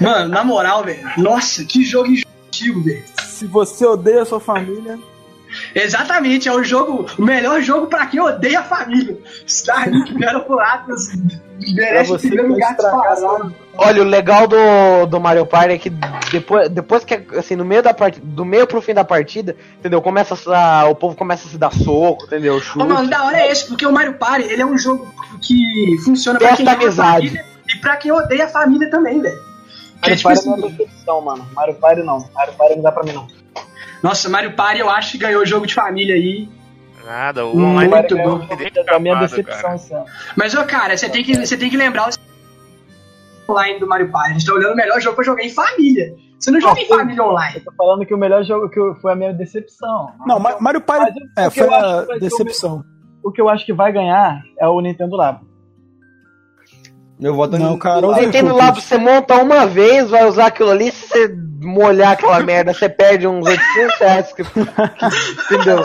Mano, 0.00 0.28
na 0.28 0.42
moral, 0.42 0.84
velho. 0.84 1.08
Nossa, 1.16 1.64
que 1.64 1.84
jogo 1.84 2.08
injutivo, 2.10 2.82
velho. 2.82 3.04
Se 3.24 3.46
você 3.46 3.86
odeia 3.86 4.22
a 4.22 4.26
sua 4.26 4.40
família, 4.40 4.98
Exatamente, 5.74 6.48
é 6.48 6.52
o 6.52 6.62
jogo, 6.62 7.06
o 7.18 7.22
melhor 7.22 7.60
jogo 7.60 7.88
pra 7.88 8.06
quem 8.06 8.20
odeia 8.20 8.60
a 8.60 8.62
família. 8.62 9.18
Starlink, 9.46 10.14
Atlas, 10.24 11.08
merece 11.74 12.12
o 12.12 12.18
primeiro 12.18 12.48
lugar 12.48 12.74
disparado. 12.74 13.54
Olha, 13.76 14.02
o 14.02 14.04
legal 14.04 14.46
do, 14.46 15.06
do 15.06 15.20
Mario 15.20 15.44
Party 15.44 15.72
é 15.72 15.78
que 15.78 15.90
depois, 16.30 16.68
depois 16.68 17.04
que, 17.04 17.14
assim, 17.36 17.56
no 17.56 17.64
meio 17.64 17.82
da 17.82 17.92
partida, 17.92 18.24
do 18.24 18.44
meio 18.44 18.66
pro 18.68 18.80
fim 18.80 18.94
da 18.94 19.04
partida, 19.04 19.56
entendeu? 19.78 20.00
Começa 20.00 20.36
a, 20.54 20.88
o 20.88 20.94
povo 20.94 21.16
começa 21.16 21.48
a 21.48 21.50
se 21.50 21.58
dar 21.58 21.72
soco, 21.72 22.24
entendeu? 22.24 22.60
Chute. 22.60 22.84
Ô, 22.84 22.88
mano, 22.88 23.08
da 23.08 23.24
hora 23.24 23.40
é 23.40 23.50
esse, 23.50 23.66
porque 23.66 23.84
o 23.84 23.92
Mario 23.92 24.14
Party, 24.14 24.52
ele 24.52 24.62
é 24.62 24.66
um 24.66 24.78
jogo 24.78 25.12
que 25.42 25.96
funciona 26.04 26.38
pra 26.38 26.50
Testa 26.50 26.62
quem 26.62 26.72
ama 26.72 26.80
a 26.80 26.84
amizade. 26.84 27.26
família 27.28 27.44
e 27.68 27.78
pra 27.80 27.96
quem 27.96 28.12
odeia 28.12 28.44
a 28.44 28.48
família 28.48 28.88
também, 28.88 29.20
velho. 29.20 29.36
Que 30.02 30.10
é 30.10 30.14
Mario 30.14 30.16
tipo 30.16 30.28
Party 30.28 30.46
não 30.46 30.54
é 30.54 30.58
assim, 30.58 30.76
decepção, 30.76 31.20
mano. 31.20 31.46
Mario 31.54 31.74
Party 31.74 32.02
não. 32.02 32.28
Mario 32.32 32.54
Party 32.54 32.76
não 32.76 32.82
dá 32.82 32.92
pra 32.92 33.02
mim, 33.02 33.12
não. 33.12 33.43
Nossa, 34.04 34.28
Mario 34.28 34.52
Party 34.52 34.80
eu 34.80 34.90
acho 34.90 35.12
que 35.12 35.18
ganhou 35.18 35.42
o 35.42 35.46
jogo 35.46 35.66
de 35.66 35.74
família 35.74 36.14
aí. 36.14 36.48
Nada, 37.04 37.44
o 37.46 37.54
Muito 37.56 37.66
online 37.70 37.90
Mario 37.90 38.16
bom. 38.16 38.22
é 38.22 38.46
Party 38.46 38.62
muito 38.62 38.78
é 38.90 38.94
a 38.94 38.98
minha 38.98 39.14
decepção 39.16 39.78
cara. 39.78 40.04
Mas, 40.36 40.54
ô, 40.54 40.64
cara, 40.64 40.96
você 40.96 41.08
tem 41.08 41.22
que, 41.24 41.34
você 41.36 41.56
tem 41.56 41.68
que 41.68 41.76
lembrar 41.76 42.08
o 42.08 43.52
online 43.52 43.78
do 43.80 43.86
Mario 43.86 44.10
Party. 44.10 44.30
A 44.30 44.32
gente 44.34 44.46
tá 44.46 44.54
olhando 44.54 44.72
o 44.72 44.76
melhor 44.76 45.00
jogo 45.00 45.16
pra 45.16 45.24
jogar 45.24 45.42
em 45.42 45.50
família. 45.50 46.14
Você 46.38 46.50
não 46.50 46.60
joga 46.60 46.80
em 46.80 46.86
família 46.86 47.22
online. 47.22 47.56
Eu 47.56 47.64
tô 47.64 47.72
falando 47.72 48.06
que 48.06 48.14
o 48.14 48.18
melhor 48.18 48.42
jogo 48.44 48.68
que 48.70 48.78
eu- 48.78 48.94
foi 48.96 49.12
a 49.12 49.16
minha 49.16 49.32
decepção. 49.32 50.12
Não, 50.26 50.38
Ma- 50.38 50.56
Mario 50.60 50.80
Party 50.80 51.12
é, 51.36 51.44
que 51.50 51.58
foi 51.60 51.66
eu 51.66 51.74
a 51.74 52.06
que 52.06 52.12
o 52.14 52.20
decepção. 52.20 52.84
O 53.22 53.30
que 53.32 53.40
eu 53.40 53.48
acho 53.48 53.64
que 53.66 53.72
vai 53.72 53.90
ganhar 53.92 54.42
é 54.58 54.66
o 54.68 54.80
Nintendo 54.80 55.16
Labo. 55.16 55.46
Meu 57.18 57.34
voto 57.34 57.56
é 57.56 57.58
Não, 57.58 57.70
no 57.72 57.78
cara, 57.78 58.06
Nintendo 58.20 58.52
o 58.52 58.56
Labo. 58.56 58.80
Você 58.80 58.98
monta 58.98 59.36
uma 59.42 59.66
vez, 59.66 60.10
vai 60.10 60.26
usar 60.26 60.46
aquilo 60.46 60.70
ali, 60.70 60.90
se 60.90 61.06
você 61.08 61.28
molhar 61.64 62.12
aquela 62.12 62.40
merda, 62.44 62.72
você 62.74 62.88
perde 62.88 63.26
uns 63.26 63.46
800 63.46 63.98
reais. 63.98 64.32
Que, 64.32 64.44
que- 64.44 64.60
entendeu? 65.54 65.84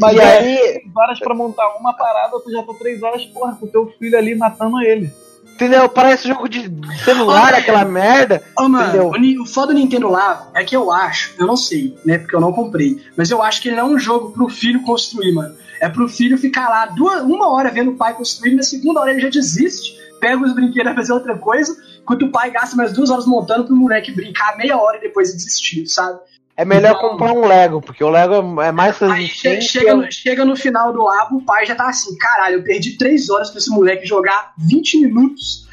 Mas 0.00 0.16
e 0.16 0.20
é, 0.20 0.38
aí, 0.38 0.56
três 0.56 0.96
horas 0.96 1.18
pra 1.20 1.34
montar 1.34 1.68
uma 1.78 1.92
parada, 1.94 2.40
tu 2.40 2.50
já 2.50 2.62
tá 2.62 2.72
três 2.78 3.02
horas, 3.02 3.24
porra, 3.26 3.54
com 3.60 3.66
teu 3.66 3.92
filho 3.98 4.16
ali 4.16 4.34
matando 4.34 4.80
ele. 4.80 5.12
entendeu? 5.54 5.86
Parece 5.90 6.26
jogo 6.26 6.48
de 6.48 6.70
celular, 7.04 7.52
aquela 7.54 7.84
merda. 7.84 8.42
Ô, 8.58 8.66
mano, 8.68 9.10
Entendeu? 9.12 9.42
o, 9.42 9.46
foda 9.46 9.74
do 9.74 9.78
Nintendo 9.78 10.08
lá 10.08 10.48
é 10.54 10.64
que 10.64 10.74
eu 10.74 10.90
acho, 10.90 11.34
eu 11.38 11.46
não 11.46 11.56
sei, 11.56 11.94
né, 12.04 12.16
porque 12.18 12.34
eu 12.34 12.40
não 12.40 12.50
comprei, 12.52 12.96
mas 13.16 13.30
eu 13.30 13.42
acho 13.42 13.60
que 13.60 13.68
ele 13.68 13.76
não 13.76 13.88
é 13.88 13.90
um 13.90 13.98
jogo 13.98 14.30
pro 14.30 14.48
filho 14.48 14.82
construir, 14.84 15.32
mano. 15.32 15.54
É 15.80 15.88
pro 15.88 16.08
filho 16.08 16.38
ficar 16.38 16.68
lá 16.70 16.86
duas, 16.86 17.20
uma 17.22 17.52
hora 17.52 17.70
vendo 17.70 17.90
o 17.90 17.96
pai 17.96 18.14
construir, 18.14 18.54
na 18.54 18.62
segunda 18.62 19.00
hora 19.00 19.10
ele 19.10 19.20
já 19.20 19.28
desiste, 19.28 19.98
pega 20.18 20.42
os 20.42 20.54
brinquedos 20.54 20.80
e 20.80 20.94
vai 20.94 20.94
fazer 20.94 21.12
outra 21.12 21.36
coisa, 21.36 21.76
enquanto 22.04 22.26
o 22.26 22.30
pai 22.30 22.50
gasta 22.50 22.76
mais 22.76 22.92
duas 22.92 23.10
horas 23.10 23.26
montando 23.26 23.64
pro 23.64 23.74
moleque 23.74 24.12
brincar 24.12 24.56
meia 24.56 24.76
hora 24.76 24.98
e 24.98 25.00
depois 25.00 25.32
desistir, 25.34 25.86
sabe? 25.88 26.20
É 26.56 26.64
melhor 26.64 26.92
Não. 26.92 27.00
comprar 27.00 27.32
um 27.32 27.44
Lego, 27.46 27.80
porque 27.80 28.04
o 28.04 28.10
Lego 28.10 28.60
é 28.62 28.70
mais 28.70 29.02
Aí 29.02 29.22
resistente. 29.24 29.64
chega, 29.64 29.94
no, 29.96 30.12
chega 30.12 30.44
no 30.44 30.54
final 30.54 30.92
do 30.92 31.02
labo, 31.02 31.38
o 31.38 31.44
pai 31.44 31.66
já 31.66 31.74
tá 31.74 31.88
assim, 31.88 32.16
caralho, 32.16 32.58
eu 32.58 32.62
perdi 32.62 32.96
três 32.96 33.28
horas 33.28 33.50
pra 33.50 33.58
esse 33.58 33.70
moleque 33.70 34.06
jogar 34.06 34.52
20 34.58 35.00
minutos, 35.00 35.66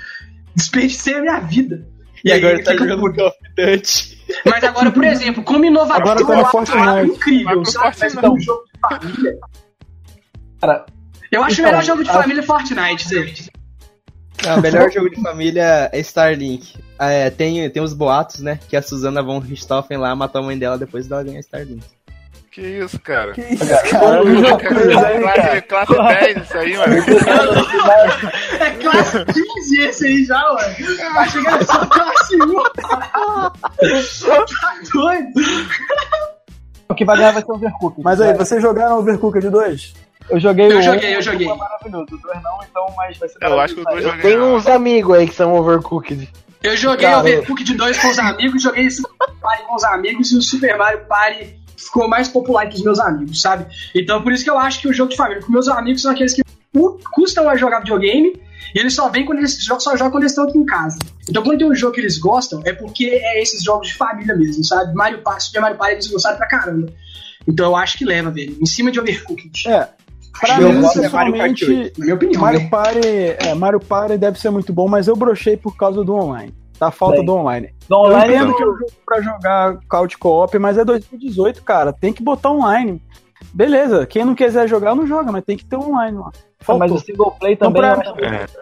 desperdicei 0.56 1.14
a 1.16 1.22
minha 1.22 1.40
vida. 1.40 1.86
E 2.26 2.32
agora 2.32 2.54
ele 2.54 2.64
tá 2.64 2.76
jogando. 2.76 3.14
Call 3.14 3.28
of 3.28 3.38
Duty. 3.56 4.22
Mas 4.46 4.64
agora, 4.64 4.92
por 4.92 5.04
exemplo, 5.04 5.44
como 5.44 5.66
inovador, 5.66 6.02
Agora 6.14 6.26
tá 6.26 6.36
no 6.36 6.42
acho 6.42 6.52
Fortnite. 6.52 7.12
incrível, 7.16 7.66
sabe? 7.66 7.96
Mas 8.00 8.16
pra 8.16 8.32
um 8.32 8.40
jogo 8.40 8.64
de 8.66 8.80
família. 8.80 9.38
Cara, 10.60 10.86
Eu 11.32 11.44
acho 11.44 11.52
o 11.52 11.54
Então, 11.62 11.66
melhor 11.66 11.84
jogo 11.84 12.04
de 12.04 12.10
a- 12.10 12.14
família 12.14 12.44
Fortnite, 12.44 13.08
Zé. 13.08 13.34
Não, 14.46 14.58
o 14.58 14.62
melhor 14.62 14.92
jogo 14.92 15.10
de 15.10 15.22
família 15.22 15.90
é 15.92 16.00
Starlink. 16.00 16.78
É, 17.00 17.30
tem, 17.30 17.70
tem 17.70 17.82
os 17.82 17.94
boatos, 17.94 18.42
né? 18.42 18.60
Que 18.68 18.76
a 18.76 18.82
Susana 18.82 19.22
von 19.22 19.40
Richthofen 19.40 19.98
lá 19.98 20.16
matou 20.16 20.42
a 20.42 20.46
mãe 20.46 20.58
dela 20.58 20.78
depois 20.78 21.08
dela 21.08 21.24
ganhar 21.24 21.40
Starlink. 21.40 21.84
Que 22.52 22.62
isso, 22.62 23.00
cara? 23.00 23.32
Que 23.32 23.42
isso, 23.42 23.66
cara? 23.90 24.24
classe, 25.62 25.94
classe 25.94 26.34
10 26.34 26.44
isso 26.44 26.58
aí, 26.58 26.78
mano. 26.78 26.94
É 28.60 28.72
classe 28.72 29.26
15 29.26 29.82
esse 29.82 30.06
aí 30.06 30.26
já, 30.26 30.38
mano. 30.38 31.14
Vai 31.14 31.30
chegar 31.30 31.64
só 31.64 31.86
classe 31.86 32.36
1. 32.36 32.64
tá 32.74 33.54
doido? 34.94 35.42
o 36.90 36.96
que 36.96 37.06
vai 37.06 37.18
ganhar 37.18 37.32
vai 37.32 37.42
ser 37.42 37.52
o 37.52 37.56
Overcooked. 37.56 38.04
Mas 38.04 38.20
aí, 38.20 38.34
vocês 38.34 38.62
jogaram 38.62 39.00
Overcooked 39.00 39.50
2? 39.50 39.94
Eu 40.30 40.40
joguei 40.40 40.72
Eu 40.72 40.78
o 40.78 40.82
joguei, 40.82 41.10
um, 41.12 41.14
eu 41.16 41.22
joguei. 41.22 41.48
Maravilhoso. 41.48 42.06
O 42.16 42.18
dois 42.18 42.42
não, 42.44 42.60
então, 42.70 42.86
mas 42.96 43.18
vai 43.18 43.28
ser 43.30 43.38
Eu 43.42 43.60
acho 43.60 43.76
que 43.76 43.82
o 43.82 43.84
dois 43.84 43.98
Eu 44.06 44.12
joguei. 44.12 44.22
tenho 44.22 44.56
uns 44.56 44.68
amigos 44.68 45.18
aí 45.18 45.28
que 45.28 45.36
são 45.36 45.54
overcooked. 45.56 46.30
Eu 46.64 46.78
joguei 46.78 47.08
Cara, 47.08 47.20
Overcooked 47.22 47.74
2 47.74 47.98
com 47.98 48.10
os 48.10 48.20
amigos, 48.20 48.62
joguei 48.62 48.88
Super 48.92 49.10
Mario 49.20 49.36
Party 49.42 49.64
com 49.66 49.76
os 49.76 49.84
amigos 49.84 50.32
e 50.32 50.38
o 50.38 50.42
Super 50.44 50.78
Mario 50.78 51.00
Party 51.08 51.56
ficou 51.76 52.08
mais 52.08 52.28
popular 52.28 52.66
entre 52.68 52.78
os 52.78 52.84
meus 52.84 53.00
amigos, 53.00 53.42
sabe? 53.42 53.66
Então 53.96 54.22
por 54.22 54.32
isso 54.32 54.44
que 54.44 54.50
eu 54.52 54.60
acho 54.60 54.80
que 54.80 54.88
o 54.88 54.94
jogo 54.94 55.10
de 55.10 55.18
família, 55.18 55.40
porque 55.40 55.52
meus 55.52 55.68
amigos 55.68 56.04
são 56.04 56.12
aqueles 56.12 56.34
que 56.34 56.44
cu- 56.72 57.00
custam 57.12 57.50
a 57.50 57.56
jogar 57.56 57.80
videogame 57.80 58.40
e 58.76 58.80
eles 58.80 58.94
só 58.94 59.10
vêm 59.10 59.26
quando 59.26 59.40
eles 59.40 59.58
jogam, 59.66 59.80
só 59.80 59.98
jogam 59.98 60.12
quando 60.12 60.22
eles 60.24 60.34
estão 60.34 60.44
aqui 60.48 60.56
em 60.60 60.66
casa. 60.66 61.00
Então 61.28 61.42
quando 61.42 61.58
tem 61.58 61.68
um 61.68 61.74
jogo 61.74 61.96
que 61.96 62.02
eles 62.02 62.20
gostam, 62.20 62.62
é 62.64 62.74
porque 62.74 63.06
é 63.12 63.42
esses 63.42 63.64
jogos 63.64 63.88
de 63.88 63.96
família 63.96 64.36
mesmo, 64.36 64.64
sabe? 64.64 64.94
Mario 64.94 65.24
Party, 65.24 65.46
Super 65.46 65.62
Mario 65.62 65.78
Party, 65.80 65.94
eles 65.96 66.08
gostaram 66.08 66.38
pra 66.38 66.48
caramba. 66.48 66.94
Então 67.48 67.66
eu 67.66 67.76
acho 67.76 67.98
que 67.98 68.06
leva, 68.06 68.30
velho. 68.30 68.56
Em 68.62 68.66
cima 68.68 68.92
de 68.92 69.00
Overcooked. 69.00 69.68
É, 69.68 69.88
pra 70.40 70.62
Eu 70.62 70.74
mim, 70.74 70.82
gosto 70.82 71.02
de 71.02 71.10
Mario 71.10 71.32
minha 71.98 72.16
opinião, 72.16 72.42
Mario 72.42 72.60
né? 72.62 72.70
Party, 72.70 73.08
é, 73.40 73.54
Mario 73.54 73.80
Party 73.80 74.18
deve 74.18 74.40
ser 74.40 74.50
muito 74.50 74.72
bom, 74.74 74.88
mas 74.88 75.08
eu 75.08 75.16
brochei 75.16 75.58
por 75.58 75.76
causa 75.76 76.04
do 76.04 76.14
online. 76.16 76.54
Da 76.80 76.90
falta 76.90 77.18
Bem. 77.18 77.26
do 77.26 77.34
online. 77.36 77.74
Do 77.88 77.96
Eu 77.96 78.00
online, 78.00 78.34
entendo 78.36 78.56
que 78.56 78.64
é 78.64 78.66
um 78.66 78.78
jogo 78.78 78.92
pra 79.06 79.22
jogar 79.22 79.78
couch 79.88 80.18
co-op, 80.18 80.58
mas 80.58 80.78
é 80.80 80.84
2018, 80.86 81.62
cara. 81.64 81.94
Tem 81.94 82.12
que 82.12 82.24
botar 82.24 82.50
online. 82.52 83.02
Beleza, 83.54 84.06
quem 84.08 84.26
não 84.26 84.34
quiser 84.34 84.68
jogar, 84.68 84.96
não 84.96 85.06
joga, 85.06 85.32
mas 85.32 85.44
tem 85.44 85.56
que 85.58 85.66
ter 85.66 85.76
online 85.76 86.18
lá. 86.18 86.32
mas 86.34 86.66
Faltou. 86.66 86.96
o 86.96 87.00
single 87.00 87.32
play 87.40 87.54
Então, 87.54 87.72
também 87.72 87.82
pra- 87.82 87.94
eu 87.94 88.02
acho 88.02 88.14
que 88.16 88.58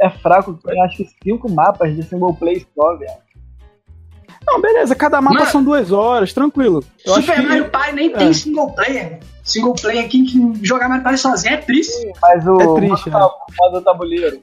é 0.00 0.10
fraco. 0.10 0.58
Eu 0.66 0.82
acho 0.84 0.96
que 0.96 1.08
cinco 1.22 1.50
mapas 1.50 1.94
de 1.94 2.02
single 2.04 2.32
play 2.34 2.64
só, 2.74 2.96
velho. 2.96 3.10
Não, 4.46 4.60
beleza, 4.62 4.94
cada 4.94 5.20
mapa 5.20 5.40
Mano, 5.40 5.50
são 5.50 5.62
duas 5.62 5.92
horas, 5.92 6.32
tranquilo. 6.32 6.82
Eu 7.04 7.12
acho 7.14 7.22
Super 7.22 7.40
que 7.42 7.46
Mario 7.48 7.68
Party 7.70 7.92
nem 7.94 8.12
é. 8.14 8.16
tem 8.16 8.32
single 8.32 8.72
player. 8.72 9.18
Single 9.48 9.74
player, 9.74 10.08
quem 10.08 10.24
que 10.24 10.38
jogar 10.62 10.88
Mario 10.88 11.04
Party 11.04 11.18
sozinho 11.18 11.54
é 11.54 11.56
triste. 11.56 12.12
Mas 12.20 12.46
o 12.46 12.60
É 12.60 12.74
triste, 12.74 13.10
modo, 13.10 13.34
modo 13.58 13.82
tabuleiro. 13.82 14.42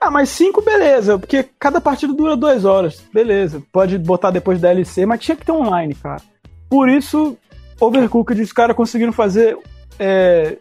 Ah, 0.00 0.10
mas 0.10 0.28
cinco, 0.28 0.60
beleza, 0.62 1.18
porque 1.18 1.48
cada 1.58 1.80
partida 1.80 2.12
dura 2.12 2.36
duas 2.36 2.64
horas. 2.64 3.02
Beleza, 3.12 3.62
pode 3.72 3.96
botar 3.98 4.30
depois 4.30 4.60
da 4.60 4.68
DLC, 4.68 5.06
mas 5.06 5.20
tinha 5.20 5.36
que 5.36 5.44
ter 5.44 5.52
online, 5.52 5.94
cara. 5.94 6.20
Por 6.68 6.88
isso, 6.88 7.36
Overcooked, 7.80 8.40
os 8.40 8.52
caras 8.52 8.76
conseguiram 8.76 9.12
fazer. 9.12 9.56
é, 9.98 10.58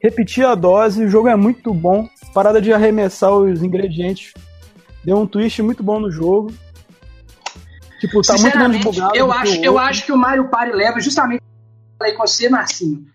repetir 0.00 0.44
a 0.44 0.54
dose, 0.54 1.04
o 1.04 1.08
jogo 1.08 1.28
é 1.28 1.36
muito 1.36 1.72
bom. 1.72 2.08
Parada 2.34 2.60
de 2.60 2.72
arremessar 2.72 3.32
os 3.32 3.62
ingredientes. 3.62 4.32
Deu 5.04 5.16
um 5.16 5.26
twist 5.26 5.62
muito 5.62 5.82
bom 5.82 6.00
no 6.00 6.10
jogo. 6.10 6.52
Tipo, 8.00 8.20
tá 8.22 8.36
muito 8.36 8.58
menos 8.58 8.78
bugado. 8.78 9.16
eu 9.16 9.30
acho, 9.30 9.60
o 9.60 9.64
eu 9.64 9.78
acho 9.78 10.04
que 10.04 10.12
o 10.12 10.16
Mario 10.16 10.48
Party 10.48 10.72
leva 10.72 10.98
justamente 10.98 11.40
o 11.40 11.51
falei 12.02 12.12
com 12.14 12.26
você, 12.26 12.48
Marcinho. 12.48 13.06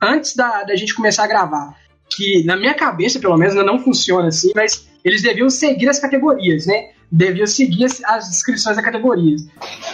Antes 0.00 0.36
da, 0.36 0.62
da 0.62 0.76
gente 0.76 0.94
começar 0.94 1.24
a 1.24 1.26
gravar. 1.26 1.74
Que 2.08 2.44
na 2.44 2.56
minha 2.56 2.74
cabeça, 2.74 3.18
pelo 3.18 3.36
menos, 3.36 3.54
não 3.56 3.80
funciona 3.80 4.28
assim, 4.28 4.52
mas 4.54 4.86
eles 5.04 5.22
deviam 5.22 5.50
seguir 5.50 5.88
as 5.88 5.98
categorias, 5.98 6.66
né? 6.66 6.90
Deviam 7.10 7.46
seguir 7.46 7.84
as, 7.86 8.02
as 8.04 8.28
descrições 8.30 8.76
das 8.76 8.84
categorias. 8.84 9.42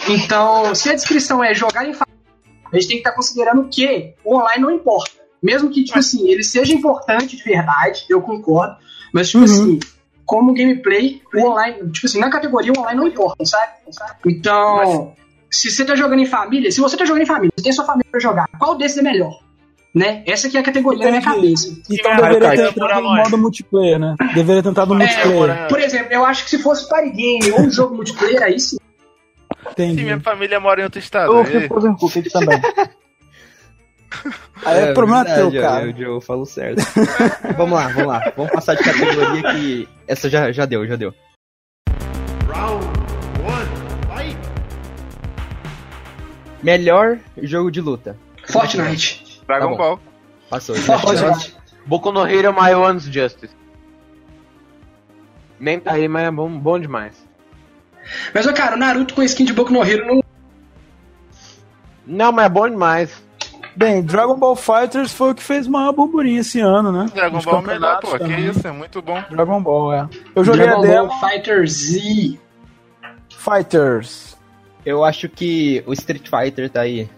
Então, 0.07 0.75
se 0.75 0.89
a 0.89 0.93
descrição 0.93 1.43
é 1.43 1.53
jogar 1.55 1.87
em 1.87 1.93
família, 1.93 2.21
a 2.71 2.75
gente 2.75 2.87
tem 2.87 2.97
que 2.97 3.01
estar 3.01 3.13
considerando 3.13 3.67
que 3.69 4.13
o 4.23 4.35
online 4.35 4.61
não 4.61 4.71
importa. 4.71 5.11
Mesmo 5.41 5.69
que, 5.71 5.83
tipo 5.83 5.97
assim, 5.97 6.29
ele 6.29 6.43
seja 6.43 6.73
importante 6.73 7.35
de 7.35 7.43
verdade, 7.43 8.05
eu 8.09 8.21
concordo. 8.21 8.75
Mas, 9.11 9.29
tipo 9.29 9.39
Uhum. 9.39 9.43
assim, 9.45 9.79
como 10.25 10.53
gameplay, 10.53 11.21
o 11.33 11.47
online, 11.47 11.91
tipo 11.91 12.05
assim, 12.05 12.19
na 12.19 12.29
categoria 12.29 12.71
o 12.71 12.79
online 12.79 12.99
não 12.99 13.07
importa, 13.07 13.43
sabe? 13.45 13.73
Então, 14.25 15.13
se 15.53 15.69
você 15.69 15.85
tá 15.85 15.95
jogando 15.95 16.19
em 16.19 16.25
família, 16.25 16.71
se 16.71 16.81
você 16.81 16.97
tá 16.97 17.05
jogando 17.05 17.21
em 17.21 17.27
família, 17.27 17.51
você 17.55 17.63
tem 17.63 17.71
sua 17.71 17.85
família 17.85 18.07
pra 18.09 18.19
jogar, 18.19 18.47
qual 18.57 18.75
desses 18.75 18.97
é 18.97 19.01
melhor? 19.03 19.39
Né? 19.93 20.23
Essa 20.25 20.47
aqui 20.47 20.57
é 20.57 20.59
a 20.59 20.63
categoria 20.63 21.05
na 21.05 21.11
minha 21.11 21.21
Entendi. 21.21 21.35
cabeça. 21.35 21.81
Então 21.87 22.11
Mario 22.15 22.39
deveria 22.39 22.57
ter 22.57 22.63
eu 22.63 22.69
entrado 22.71 23.03
no 23.03 23.15
modo 23.15 23.37
multiplayer, 23.37 23.99
né? 23.99 24.15
Deveria 24.33 24.63
ter 24.63 24.69
entrado 24.69 24.93
no 24.95 25.03
É, 25.03 25.05
multiplayer. 25.05 25.67
Por 25.67 25.79
exemplo, 25.79 26.07
eu 26.11 26.25
acho 26.25 26.43
que 26.45 26.49
se 26.49 26.57
fosse 26.57 26.89
party 26.89 27.11
game 27.11 27.51
ou 27.51 27.61
um 27.61 27.69
jogo 27.69 27.93
multiplayer, 27.95 28.41
aí 28.41 28.59
sim. 28.59 28.77
Entendi. 29.69 30.01
minha 30.03 30.19
família 30.19 30.59
mora 30.59 30.81
em 30.81 30.85
outro 30.85 30.97
estado. 30.99 31.31
Eu 31.31 31.39
aí- 31.41 31.61
fico 31.61 31.77
Overcooked 31.77 32.29
também. 32.31 32.59
Aí 34.65 34.79
é, 34.79 34.93
problema 34.93 35.23
verdade, 35.23 35.51
teu, 35.51 35.61
cara. 35.61 35.85
Eu, 35.85 35.91
eu, 35.97 36.13
eu 36.15 36.21
falo 36.21 36.45
certo. 36.45 36.81
vamos 37.55 37.73
lá, 37.77 37.87
vamos 37.89 38.07
lá. 38.07 38.33
Vamos 38.35 38.51
passar 38.51 38.75
de 38.75 38.83
categoria 38.83 39.43
que 39.53 39.87
essa 40.07 40.27
já, 40.29 40.51
já 40.51 40.65
deu, 40.65 40.87
já 40.87 40.95
deu. 40.95 41.13
Melhor 46.63 47.19
jogo 47.41 47.69
de 47.69 47.81
luta. 47.81 48.17
Fortnite. 48.47 49.41
Dragon 49.47 49.71
Tá. 49.71 49.77
Ball. 49.77 49.99
Passou. 50.49 50.75
Fortnite. 50.75 51.55
Boku 51.85 52.11
no 52.11 52.25
Hero 52.27 52.53
My 52.53 52.73
One's 52.73 53.03
Justice. 53.03 53.53
Nem 55.59 55.79
tá 55.79 55.93
aí, 55.93 56.07
mas 56.07 56.23
é 56.27 56.31
bom, 56.31 56.49
bom 56.57 56.79
demais. 56.79 57.13
Mas, 58.33 58.45
ó, 58.47 58.53
cara, 58.53 58.75
o 58.75 58.79
Naruto 58.79 59.13
com 59.13 59.23
skin 59.23 59.45
de 59.45 59.53
Boku 59.53 59.71
no 59.71 59.83
Hero 59.83 60.05
não. 60.07 60.23
Não, 62.05 62.31
mas 62.31 62.45
é 62.45 62.49
bom 62.49 62.69
demais. 62.69 63.23
Bem, 63.75 64.03
Dragon 64.03 64.37
Ball 64.37 64.55
Fighters 64.55 65.13
foi 65.13 65.31
o 65.31 65.35
que 65.35 65.41
fez 65.41 65.65
o 65.67 65.71
maior 65.71 65.93
burburinho 65.93 66.41
esse 66.41 66.59
ano, 66.59 66.91
né? 66.91 67.09
Dragon 67.13 67.37
Nos 67.37 67.45
Ball 67.45 67.59
é 67.59 67.65
melhor, 67.67 67.99
pô. 67.99 68.11
Que 68.11 68.19
também. 68.19 68.45
isso, 68.49 68.67
é 68.67 68.71
muito 68.71 69.01
bom. 69.01 69.23
Dragon 69.31 69.61
Ball, 69.63 69.93
é. 69.93 70.09
Eu 70.35 70.43
joguei 70.43 70.65
Dragon 70.65 70.83
a 70.83 70.85
demo 70.85 71.07
Ball 71.07 71.19
Fighter 71.19 71.67
Z. 71.67 72.39
Fighters. 73.29 74.32
Eu 74.85 75.03
acho 75.03 75.29
que 75.29 75.83
o 75.85 75.93
Street 75.93 76.27
Fighter 76.29 76.69
tá 76.69 76.81
aí. 76.81 77.09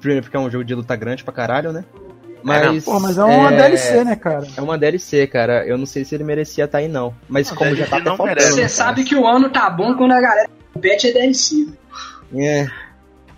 Primeiro 0.00 0.22
porque 0.24 0.36
é 0.36 0.40
um 0.40 0.50
jogo 0.50 0.64
de 0.64 0.74
luta 0.74 0.94
grande 0.96 1.22
pra 1.24 1.32
caralho, 1.32 1.72
né? 1.72 1.84
Mas. 2.42 2.84
Pô, 2.84 3.00
mas 3.00 3.16
é 3.16 3.24
uma 3.24 3.50
DLC, 3.50 4.04
né, 4.04 4.16
cara? 4.16 4.46
É 4.56 4.60
uma 4.60 4.76
DLC, 4.76 5.26
cara. 5.26 5.66
Eu 5.66 5.78
não 5.78 5.86
sei 5.86 6.04
se 6.04 6.14
ele 6.14 6.24
merecia 6.24 6.64
estar 6.64 6.78
aí, 6.78 6.88
não. 6.88 7.14
Mas 7.28 7.48
Não, 7.50 7.56
como 7.56 7.74
já 7.74 7.86
tá 7.86 7.96
até 7.96 8.04
não 8.10 8.16
faltando, 8.16 8.36
merece. 8.40 8.52
Você 8.52 8.68
sabe 8.68 9.04
que 9.04 9.14
o 9.16 9.26
ano 9.26 9.48
tá 9.48 9.70
bom 9.70 9.94
quando 9.96 10.12
a 10.12 10.20
galera 10.20 10.50
compete 10.72 11.08
é 11.08 11.12
DLC. 11.12 11.68
É. 12.36 12.66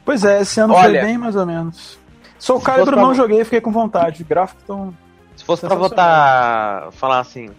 Pois 0.05 0.25
é, 0.25 0.41
esse 0.41 0.59
ano 0.59 0.75
Olha, 0.75 1.01
foi 1.01 1.09
bem 1.09 1.19
mais 1.19 1.37
ou 1.37 1.47
menos. 1.47 1.99
Soul 2.39 2.59
se 2.61 2.67
Calibur 2.67 2.87
fosse 2.87 2.97
pra- 2.97 3.07
não 3.07 3.15
joguei, 3.15 3.45
fiquei 3.45 3.61
com 3.61 3.71
vontade. 3.71 4.23
Os 4.23 4.29
gráficos 4.29 4.65
tão. 4.65 4.93
Se 5.37 5.45
fosse 5.45 5.67
pra 5.67 5.75
votar, 5.77 6.91
falar 6.93 7.21
assim, 7.21 7.51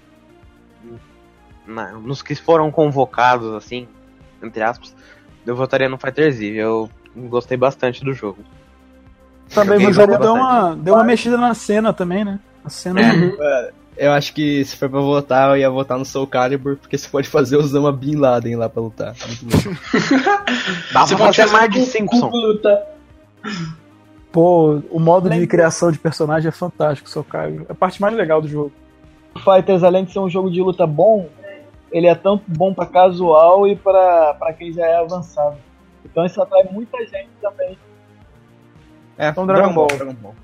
na- 1.66 1.92
nos 1.94 2.22
que 2.22 2.36
foram 2.36 2.72
convocados, 2.72 3.54
assim, 3.54 3.88
entre 4.42 4.64
aspas, 4.64 4.96
eu 5.48 5.56
votaria 5.56 5.90
no 5.90 5.98
Fighter 5.98 6.32
Z. 6.32 6.46
Eu 6.46 6.90
gostei 7.16 7.58
bastante 7.58 8.04
do 8.06 8.14
jogo. 8.14 8.38
Também 9.54 9.88
o 9.88 9.94
jogo 9.94 10.18
deu 10.18 10.34
uma, 10.34 10.76
deu 10.76 10.94
uma 10.94 11.04
mexida 11.04 11.38
na 11.38 11.54
cena 11.54 11.92
também, 11.94 12.24
né? 12.26 12.40
A 12.64 12.70
cena. 12.70 13.00
Eu 13.98 14.12
acho 14.12 14.34
que 14.34 14.64
se 14.64 14.76
for 14.76 14.88
pra 14.90 15.00
votar, 15.00 15.50
eu 15.50 15.58
ia 15.58 15.70
votar 15.72 15.98
no 15.98 16.06
Soul 16.06 16.28
Calibur, 16.28 16.76
porque 16.78 16.98
você 16.98 17.08
pode 17.10 17.28
fazer 17.28 17.58
Osama 17.58 17.92
Bin 17.92 18.16
Laden 18.16 18.56
lá 18.58 18.70
pra 18.70 18.84
lutar. 18.84 19.16
Muito 19.26 19.46
bom. 19.46 19.76
Dá 20.94 21.06
Você 21.08 21.16
pra 21.16 21.26
pode 21.26 21.38
fazer 21.38 21.52
mais 21.52 21.72
de 21.72 21.80
com- 21.80 21.86
Simpson. 21.86 22.30
com 22.30 22.38
luta. 22.38 22.84
Pô, 24.32 24.82
o 24.92 25.00
modo 25.00 25.30
de 25.30 25.48
criação 25.48 25.92
de 25.92 25.98
personagem 25.98 26.50
é 26.50 26.52
fantástico, 26.52 27.10
Soul 27.10 27.26
Calibur. 27.26 27.66
É 27.70 27.72
a 27.72 27.76
parte 27.76 28.00
mais 28.02 28.16
legal 28.16 28.42
do 28.42 28.48
jogo. 28.48 28.72
Fighters, 29.44 29.84
além 29.84 30.04
de 30.06 30.12
ser 30.12 30.20
um 30.20 30.30
jogo 30.30 30.52
de 30.52 30.62
luta 30.62 30.86
bom, 30.86 31.28
ele 31.91 32.08
é 32.08 32.15
tanto 32.15 32.43
bom 32.47 32.73
pra 32.73 32.86
casual 32.86 33.67
e 33.67 33.76
pra 33.76 34.34
pra 34.36 34.54
quem 34.54 34.71
já 34.71 34.86
é 34.86 34.95
avançado. 34.97 35.58
Então 36.04 36.26
isso 36.26 36.41
atrai 36.41 36.63
muita 36.71 36.97
gente 37.06 37.30
também. 37.41 37.78
É, 39.17 39.30
Então, 39.30 39.47
Dragon 39.47 39.73
Ball. 39.73 39.88
Dragon 39.88 40.13
Ball. 40.13 40.36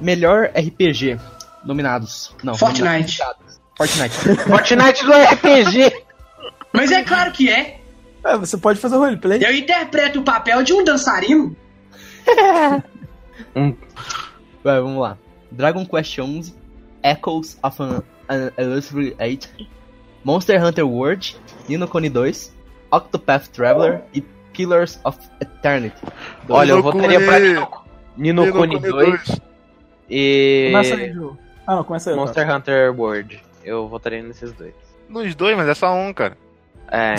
Melhor 0.00 0.50
RPG. 0.54 1.18
Nominados. 1.64 2.34
Não. 2.42 2.54
Fortnite. 2.56 3.18
nominados. 3.20 3.60
Fortnite. 3.76 4.14
Fortnite 4.48 5.04
do 5.04 5.12
RPG! 5.12 6.04
Mas 6.72 6.90
é 6.90 7.02
claro 7.02 7.30
que 7.32 7.48
é. 7.48 7.81
É, 8.24 8.36
você 8.36 8.56
pode 8.56 8.78
fazer 8.78 8.96
roleplay. 8.96 9.40
Eu 9.44 9.54
interpreto 9.54 10.20
o 10.20 10.24
papel 10.24 10.62
de 10.62 10.72
um 10.72 10.84
dançarino. 10.84 11.56
Vai, 14.62 14.80
vamos 14.80 15.00
lá. 15.00 15.18
Dragon 15.50 15.84
Quest 15.84 16.18
11, 16.18 16.54
Echoes 17.02 17.58
of 17.62 17.82
an, 17.82 18.02
an 18.28 18.50
Elusive 18.56 19.16
Age, 19.18 19.48
Monster 20.24 20.64
Hunter 20.64 20.86
World, 20.86 21.36
Nino 21.68 21.88
Kuni 21.88 22.08
2, 22.08 22.54
Octopath 22.90 23.48
Traveler 23.48 24.02
e 24.14 24.20
Pillars 24.52 25.00
of 25.04 25.18
Eternity. 25.40 25.96
Olha, 26.48 26.72
eu 26.72 26.82
votaria 26.82 27.20
pra 27.20 27.38
Nino, 27.40 27.68
Nino 28.16 28.52
Kuni 28.52 28.76
Kuni 28.76 28.90
2 28.90 29.40
e 30.08 30.68
Começa 30.72 30.94
aí, 30.94 31.12
Ju. 31.12 31.38
Ah, 31.66 31.76
não, 31.76 31.84
começa 31.84 32.10
aí. 32.10 32.16
tá. 32.16 32.22
Monster 32.22 32.54
Hunter 32.54 33.00
World. 33.00 33.42
Eu 33.64 33.88
votaria 33.88 34.22
nesses 34.22 34.52
dois. 34.52 34.74
Nos 35.08 35.34
dois, 35.34 35.56
mas 35.56 35.68
é 35.68 35.74
só 35.74 35.94
um, 35.94 36.12
cara. 36.12 36.36
É. 36.92 37.14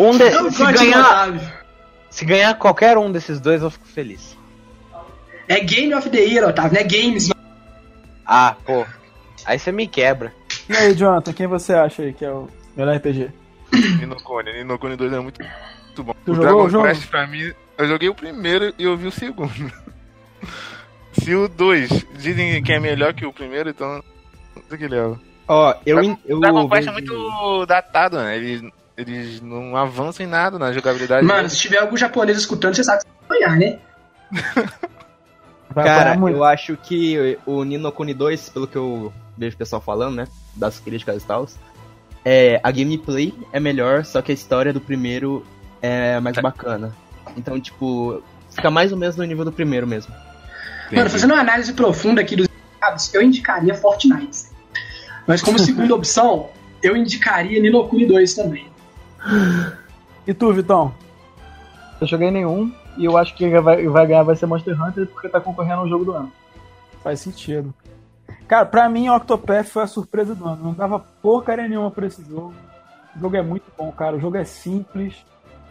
um 0.00 0.16
de, 0.16 0.50
se, 0.52 0.72
ganhar, 0.72 1.00
Otávio. 1.00 1.40
se 2.08 2.24
ganhar 2.24 2.54
qualquer 2.54 2.96
um 2.96 3.12
desses 3.12 3.38
dois, 3.38 3.60
eu 3.60 3.70
fico 3.70 3.86
feliz. 3.86 4.34
É 5.46 5.60
Game 5.60 5.94
of 5.94 6.08
the 6.08 6.18
Year, 6.18 6.48
Otávio, 6.48 6.72
não 6.72 6.80
é 6.80 6.84
Games. 6.84 7.28
Ah, 8.24 8.56
pô. 8.64 8.86
Aí 9.44 9.58
você 9.58 9.70
me 9.70 9.86
quebra. 9.86 10.32
E 10.66 10.74
aí, 10.74 10.94
Jonathan, 10.94 11.34
quem 11.34 11.46
você 11.46 11.74
acha 11.74 12.02
aí 12.02 12.14
que 12.14 12.24
é 12.24 12.30
o 12.30 12.48
melhor 12.74 12.96
RPG? 12.96 13.30
Nino 14.00 14.16
Kuni. 14.16 14.52
Nino 14.54 14.78
Kuni 14.78 14.96
2 14.96 15.12
é 15.12 15.20
muito, 15.20 15.42
muito 15.42 16.02
bom. 16.02 16.14
Tu 16.24 16.32
o 16.32 16.34
jogou 16.34 16.46
Dragon 16.46 16.64
o 16.64 16.70
jogo? 16.70 16.86
Quest, 16.86 17.06
pra 17.08 17.26
mim, 17.26 17.52
eu 17.76 17.86
joguei 17.86 18.08
o 18.08 18.14
primeiro 18.14 18.72
e 18.78 18.84
eu 18.84 18.96
vi 18.96 19.08
o 19.08 19.12
segundo. 19.12 19.52
Se 21.12 21.34
o 21.34 21.48
2 21.48 22.06
dizem 22.16 22.62
que 22.62 22.72
é 22.72 22.80
melhor 22.80 23.12
que 23.12 23.26
o 23.26 23.32
primeiro, 23.32 23.68
então. 23.68 24.02
Não 24.56 24.62
sei 24.68 24.76
o 24.76 24.78
que 24.78 24.88
leva. 24.88 25.20
Ó, 25.46 25.74
eu. 25.84 26.02
en- 26.02 26.18
eu 26.24 26.40
Dragon 26.40 26.68
Quest 26.68 26.88
é 26.88 26.92
muito 26.92 27.66
datado, 27.66 28.16
né? 28.18 28.36
Eles, 28.36 28.62
eles 28.96 29.40
não 29.40 29.76
avançam 29.76 30.24
em 30.24 30.28
nada 30.28 30.58
na 30.58 30.72
jogabilidade. 30.72 31.26
Mano, 31.26 31.48
se 31.48 31.58
tiver 31.58 31.78
algum 31.78 31.96
japonês 31.96 32.38
escutando, 32.38 32.74
você 32.74 32.84
sabe 32.84 33.02
que 33.02 33.06
você 33.06 33.28
vai 33.28 33.42
apanhar, 33.42 33.58
né? 33.58 33.78
Vai 35.70 35.84
Cara, 35.84 36.12
apanhar 36.12 36.36
eu 36.36 36.44
acho 36.44 36.76
que 36.76 37.36
o 37.44 37.64
Nino 37.64 37.90
Kuni 37.90 38.14
2, 38.14 38.48
pelo 38.50 38.66
que 38.68 38.76
eu 38.76 39.12
vejo 39.36 39.56
o 39.56 39.58
pessoal 39.58 39.82
falando, 39.82 40.14
né? 40.14 40.28
Das 40.54 40.78
críticas 40.78 41.22
e 41.22 41.26
tal, 41.26 41.48
é, 42.24 42.60
a 42.62 42.70
gameplay 42.70 43.34
é 43.52 43.58
melhor, 43.58 44.04
só 44.04 44.22
que 44.22 44.30
a 44.30 44.34
história 44.34 44.72
do 44.72 44.80
primeiro 44.80 45.44
é 45.82 46.20
mais 46.20 46.36
bacana. 46.36 46.94
Então, 47.36 47.58
tipo, 47.60 48.22
fica 48.50 48.70
mais 48.70 48.92
ou 48.92 48.98
menos 48.98 49.16
no 49.16 49.24
nível 49.24 49.44
do 49.44 49.50
primeiro 49.50 49.84
mesmo. 49.86 50.14
Mano, 50.92 51.10
fazendo 51.10 51.32
uma 51.32 51.40
análise 51.40 51.72
profunda 51.72 52.20
aqui 52.20 52.36
dos 52.36 52.46
indicados, 52.46 53.12
eu 53.12 53.22
indicaria 53.22 53.74
Fortnite. 53.74 54.53
Mas 55.26 55.42
como 55.42 55.58
segunda 55.60 55.94
opção, 55.94 56.50
eu 56.82 56.96
indicaria 56.96 57.60
Ninokuni 57.60 58.06
2 58.06 58.34
também. 58.34 58.66
E 60.26 60.34
tu, 60.34 60.52
Vitão? 60.52 60.94
Eu 62.00 62.06
joguei 62.06 62.30
nenhum 62.30 62.72
e 62.96 63.04
eu 63.04 63.16
acho 63.16 63.32
que 63.34 63.48
quem 63.48 63.60
vai, 63.60 63.86
vai 63.86 64.06
ganhar 64.06 64.22
vai 64.22 64.36
ser 64.36 64.46
Monster 64.46 64.80
Hunter 64.80 65.06
porque 65.06 65.28
tá 65.28 65.40
concorrendo 65.40 65.80
ao 65.80 65.88
jogo 65.88 66.04
do 66.04 66.12
ano. 66.12 66.32
Faz 67.02 67.20
sentido. 67.20 67.74
Cara, 68.46 68.66
pra 68.66 68.88
mim, 68.88 69.08
Octopath 69.08 69.66
foi 69.66 69.82
a 69.82 69.86
surpresa 69.86 70.34
do 70.34 70.46
ano. 70.46 70.62
Não 70.62 70.72
dava 70.74 70.98
porcaria 70.98 71.68
nenhuma 71.68 71.90
pra 71.90 72.06
esse 72.06 72.22
jogo. 72.24 72.54
O 73.16 73.20
jogo 73.20 73.36
é 73.36 73.42
muito 73.42 73.64
bom, 73.76 73.90
cara. 73.92 74.16
O 74.16 74.20
jogo 74.20 74.36
é 74.36 74.44
simples. 74.44 75.14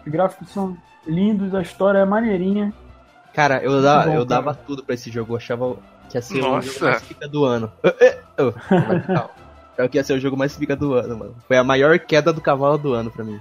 Os 0.05 0.11
gráficos 0.11 0.49
são 0.49 0.77
lindos, 1.05 1.53
a 1.53 1.61
história 1.61 1.99
é 1.99 2.05
maneirinha. 2.05 2.73
Cara, 3.33 3.63
eu, 3.63 3.71
bom, 3.71 3.77
eu 3.77 3.81
cara. 3.83 4.25
dava 4.25 4.53
tudo 4.53 4.83
pra 4.83 4.95
esse 4.95 5.11
jogo. 5.11 5.33
Eu 5.33 5.37
achava 5.37 5.75
que 6.09 6.17
ia 6.17 6.21
ser 6.21 6.39
o 6.39 6.41
jogo 6.41 6.81
mais 6.81 7.01
pica 7.03 7.27
do 7.27 7.45
ano. 7.45 7.71
Calma. 9.75 9.85
Eu 9.85 9.89
que 9.89 9.97
ia 9.97 10.03
ser 10.03 10.13
o 10.13 10.19
jogo 10.19 10.37
mais 10.37 10.55
pica 10.55 10.75
do 10.75 10.93
ano, 10.93 11.17
mano. 11.17 11.35
Foi 11.47 11.57
a 11.57 11.63
maior 11.63 11.97
queda 11.99 12.31
do 12.31 12.41
cavalo 12.41 12.77
do 12.77 12.93
ano 12.93 13.09
pra 13.11 13.23
mim. 13.23 13.39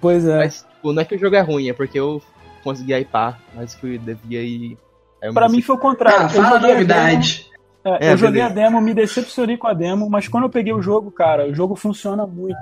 Pois 0.00 0.26
é. 0.26 0.38
Mas, 0.38 0.62
tipo, 0.74 0.92
não 0.92 1.02
é 1.02 1.04
que 1.04 1.14
o 1.14 1.18
jogo 1.18 1.36
é 1.36 1.40
ruim, 1.40 1.68
é 1.68 1.72
porque 1.72 1.98
eu 1.98 2.22
consegui 2.64 2.94
hypar, 2.94 3.38
mas 3.54 3.74
que 3.74 3.94
eu 3.94 3.98
devia 3.98 4.42
ir. 4.42 4.78
eu 5.22 5.32
Pra 5.34 5.48
mim 5.48 5.60
foi 5.62 5.76
o 5.76 5.78
contrário. 5.78 6.26
Ah, 6.26 6.28
fala 6.28 6.48
a 6.48 6.56
a 6.56 6.60
novidade. 6.60 7.46
demo- 7.84 7.96
é, 7.98 8.08
É, 8.08 8.12
eu 8.12 8.16
joguei 8.16 8.42
a 8.42 8.48
beleza. 8.48 8.68
demo, 8.70 8.80
me 8.82 8.92
decepcionei 8.94 9.56
com 9.56 9.66
a 9.66 9.72
demo, 9.72 10.08
mas 10.10 10.28
quando 10.28 10.44
eu 10.44 10.50
peguei 10.50 10.72
o 10.72 10.82
jogo, 10.82 11.10
cara, 11.10 11.46
o 11.46 11.54
jogo 11.54 11.74
funciona 11.76 12.26
muito. 12.26 12.58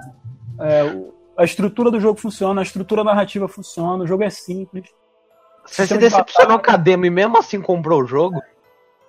É, 0.61 0.85
o- 0.85 1.15
a 1.37 1.45
estrutura 1.45 1.91
do 1.91 2.01
jogo 2.01 2.19
funciona, 2.21 2.61
a 2.61 2.65
estrutura 2.65 3.03
narrativa 3.05 3.49
funciona, 3.49 4.03
o 4.05 4.07
jogo 4.07 4.23
é 4.25 4.31
simples. 4.31 4.85
Você 5.65 5.75
se 5.75 5.81
Sistema 5.83 6.01
de 6.01 6.09
decepcionou 6.09 6.59
com 6.59 6.71
a 6.71 6.77
demo 6.77 7.05
e 7.05 7.11
mesmo 7.11 7.37
assim 7.39 7.61
comprou 7.61 8.03
o 8.03 8.07
jogo? 8.07 8.41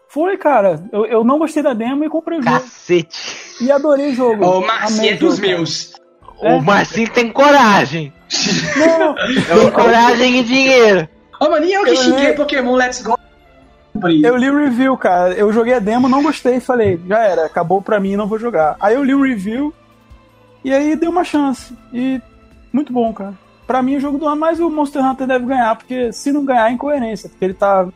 Foi, 0.09 0.37
cara. 0.37 0.83
Eu, 0.91 1.05
eu 1.05 1.23
não 1.23 1.37
gostei 1.37 1.61
da 1.63 1.73
demo 1.73 2.03
e 2.03 2.09
comprei 2.09 2.39
o 2.39 2.41
jogo. 2.43 2.59
Cacete. 2.59 3.37
E 3.61 3.71
adorei 3.71 4.09
o 4.11 4.15
jogo. 4.15 4.43
Amei 4.43 4.67
Marcinho 4.67 5.11
é 5.11 5.15
o 5.15 5.19
dos 5.19 5.39
cara. 5.39 5.47
meus. 5.47 5.93
É. 6.41 6.53
O 6.55 6.61
Marcinho 6.61 7.09
tem 7.11 7.31
coragem. 7.31 8.13
Não, 8.77 9.15
Tem 9.15 9.71
coragem 9.71 10.39
e 10.39 10.43
dinheiro. 10.43 11.07
Ô, 11.39 11.49
mano, 11.49 11.65
e 11.65 11.73
eu 11.73 11.83
que 11.83 11.91
Eu- 11.91 11.95
xinguei 11.97 12.33
Pokémon 12.33 12.75
Let's 12.75 13.01
Go. 13.03 13.17
Eu 14.23 14.37
li 14.37 14.49
o 14.49 14.55
review, 14.57 14.95
cara. 14.97 15.33
Eu 15.33 15.51
joguei 15.51 15.73
a 15.73 15.79
demo, 15.79 16.07
não 16.07 16.23
gostei. 16.23 16.59
Falei, 16.59 16.99
já 17.07 17.19
era, 17.19 17.45
acabou 17.45 17.81
pra 17.81 17.99
mim, 17.99 18.15
não 18.15 18.27
vou 18.27 18.39
jogar. 18.39 18.77
Aí 18.79 18.95
eu 18.95 19.03
li 19.03 19.13
o 19.13 19.21
review 19.21 19.73
e 20.63 20.73
aí 20.73 20.95
dei 20.95 21.09
uma 21.09 21.23
chance. 21.23 21.73
E 21.93 22.21
muito 22.71 22.93
bom, 22.93 23.11
cara. 23.13 23.33
Pra 23.67 23.81
mim, 23.83 23.97
o 23.97 23.99
jogo 23.99 24.17
do 24.17 24.27
ano, 24.27 24.39
mas 24.39 24.59
o 24.59 24.69
Monster 24.69 25.03
Hunter 25.05 25.27
deve 25.27 25.45
ganhar, 25.45 25.75
porque 25.75 26.11
se 26.13 26.31
não 26.31 26.45
ganhar, 26.45 26.69
é 26.69 26.73
incoerência. 26.73 27.29
Porque 27.29 27.43
ele 27.45 27.53
tá 27.53 27.87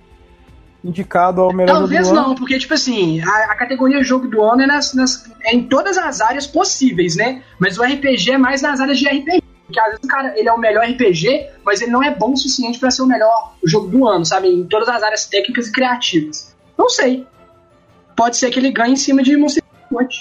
indicado 0.83 1.41
ao 1.41 1.53
melhor 1.53 1.77
Talvez 1.79 2.01
jogo 2.07 2.13
do 2.15 2.19
ano. 2.19 2.27
não, 2.29 2.35
porque, 2.35 2.57
tipo 2.59 2.73
assim, 2.73 3.21
a, 3.21 3.51
a 3.51 3.55
categoria 3.55 4.03
jogo 4.03 4.27
do 4.27 4.43
ano 4.43 4.63
é, 4.63 4.67
nas, 4.67 4.93
nas- 4.93 5.29
é 5.43 5.55
em 5.55 5.63
todas 5.67 5.97
as 5.97 6.19
áreas 6.21 6.45
possíveis, 6.45 7.15
né? 7.15 7.41
Mas 7.59 7.77
o 7.77 7.83
RPG 7.83 8.31
é 8.31 8.37
mais 8.37 8.61
nas 8.61 8.79
áreas 8.81 8.99
de 8.99 9.07
RPG. 9.07 9.41
Porque 9.65 9.79
às 9.79 9.85
vezes 9.87 10.01
o 10.03 10.07
cara 10.07 10.33
ele 10.37 10.49
é 10.49 10.51
o 10.53 10.57
melhor 10.59 10.83
RPG, 10.85 11.47
mas 11.65 11.81
ele 11.81 11.89
não 11.91 12.03
é 12.03 12.13
bom 12.13 12.33
o 12.33 12.37
suficiente 12.37 12.77
pra 12.79 12.91
ser 12.91 13.01
o 13.01 13.05
melhor 13.07 13.53
jogo 13.65 13.87
do 13.87 14.05
ano, 14.07 14.25
sabe? 14.25 14.49
Em 14.49 14.65
todas 14.65 14.89
as 14.89 15.01
áreas 15.01 15.25
técnicas 15.25 15.67
e 15.67 15.71
criativas. 15.71 16.53
Não 16.77 16.89
sei. 16.89 17.25
Pode 18.15 18.35
ser 18.37 18.49
que 18.51 18.59
ele 18.59 18.71
ganhe 18.71 18.93
em 18.93 18.97
cima 18.97 19.23
de 19.23 19.35
Monster 19.37 19.63
Hunter. 19.91 20.17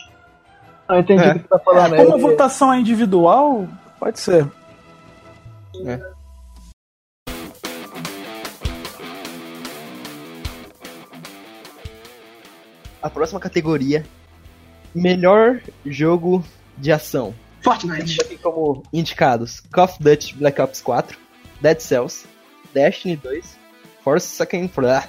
Eu 0.88 0.98
entendi 1.00 1.22
É. 1.24 1.30
o 1.30 1.34
que 1.34 1.38
você 1.40 1.48
tá 1.48 1.58
falando. 1.58 1.96
Como 1.96 2.12
a 2.12 2.14
Ele- 2.14 2.22
votação 2.22 2.72
é 2.72 2.78
individual, 2.78 3.66
pode 3.98 4.20
ser. 4.20 4.46
A 13.02 13.10
próxima 13.10 13.40
categoria: 13.40 14.04
Melhor 14.94 15.60
jogo 15.84 16.44
de 16.78 16.92
ação. 16.92 17.34
Fortnite. 17.60 18.20
Aqui 18.20 18.36
como 18.38 18.82
indicados 18.92 19.60
Call 19.72 19.84
of 19.84 20.02
Duty 20.02 20.34
Black 20.34 20.60
Ops 20.60 20.80
4, 20.80 21.18
Dead 21.60 21.80
Cells, 21.80 22.26
Destiny 22.74 23.16
2, 23.16 23.56
Force 24.02 24.26
Second 24.26 24.68
Far 24.68 25.08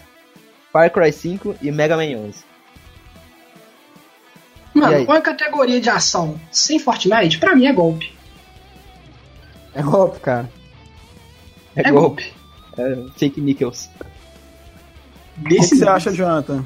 Far 0.71 0.91
Cry 0.91 1.11
5 1.11 1.55
e 1.61 1.71
Mega 1.71 1.95
Man 1.95 2.17
11. 2.17 2.43
E 4.75 4.79
Mano, 4.79 5.05
qual 5.05 5.17
é 5.17 5.19
a 5.19 5.23
categoria 5.23 5.79
de 5.79 5.89
ação 5.89 6.39
sem 6.51 6.79
Fortnite? 6.79 7.39
Pra 7.39 7.55
mim 7.55 7.67
é 7.67 7.73
golpe. 7.73 8.11
É 9.73 9.81
golpe, 9.81 10.19
cara. 10.19 10.49
É, 11.75 11.89
É 11.89 11.91
golpe. 11.91 12.33
É 12.77 12.95
fake 13.17 13.39
nickels. 13.39 13.89
O 15.37 15.43
que, 15.45 15.61
você 15.61 15.87
acha, 15.87 16.11
Jonathan? 16.11 16.65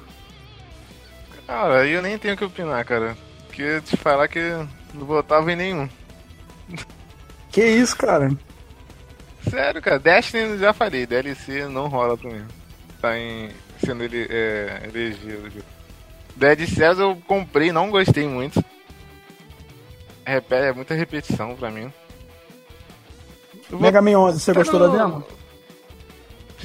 Cara, 1.47 1.87
eu 1.87 2.01
nem 2.01 2.17
tenho 2.17 2.33
o 2.33 2.37
que 2.37 2.43
opinar, 2.45 2.83
cara. 2.85 3.17
Porque 3.47 3.81
te 3.81 3.95
falar 3.97 4.27
que 4.27 4.39
não 4.93 5.05
votava 5.05 5.51
em 5.51 5.55
nenhum. 5.55 5.89
Que 7.51 7.63
isso, 7.65 7.97
cara? 7.97 8.29
Sério, 9.49 9.81
cara. 9.81 9.97
Destiny 9.97 10.57
já 10.57 10.73
falei, 10.73 11.07
DLC 11.07 11.65
não 11.67 11.87
rola 11.87 12.17
pra 12.17 12.29
mim. 12.29 12.45
Tá 13.01 13.17
em. 13.17 13.49
sendo 13.83 14.03
ele 14.03 14.27
é, 14.29 14.81
elegido. 14.93 15.63
Dead 16.35 16.67
Cells 16.67 16.99
eu 17.01 17.15
comprei, 17.27 17.71
não 17.71 17.89
gostei 17.89 18.27
muito. 18.27 18.63
Repete, 20.25 20.65
é 20.67 20.73
muita 20.73 20.93
repetição 20.93 21.55
pra 21.55 21.71
mim. 21.71 21.91
Vou- 23.69 23.79
Mega 23.79 24.01
Man 24.01 24.17
11, 24.19 24.39
você 24.41 24.53
Tá 24.53 24.59
gostou 24.59 24.79
no- 24.79 24.89
da 24.91 24.97
demo? 24.97 25.23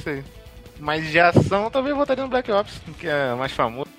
Sei. 0.03 0.23
Mas 0.79 1.07
de 1.09 1.19
ação, 1.19 1.71
talvez 1.71 1.91
eu 1.91 1.97
votaria 1.97 2.23
no 2.23 2.29
Black 2.29 2.51
Ops, 2.51 2.81
que 2.99 3.07
é 3.07 3.33
mais 3.35 3.51
famoso. 3.53 3.89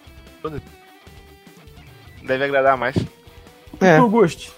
Deve 2.22 2.44
agradar 2.44 2.76
mais. 2.76 2.96
É. 3.80 3.96
Augusto. 3.96 4.52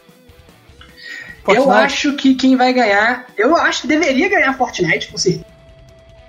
Eu 1.48 1.62
Fortnite? 1.62 1.84
acho 1.84 2.16
que 2.16 2.34
quem 2.34 2.56
vai 2.56 2.72
ganhar. 2.72 3.26
Eu 3.36 3.56
acho 3.56 3.82
que 3.82 3.88
deveria 3.88 4.28
ganhar 4.28 4.56
Fortnite, 4.56 5.08
com 5.08 5.18
certeza. 5.18 5.44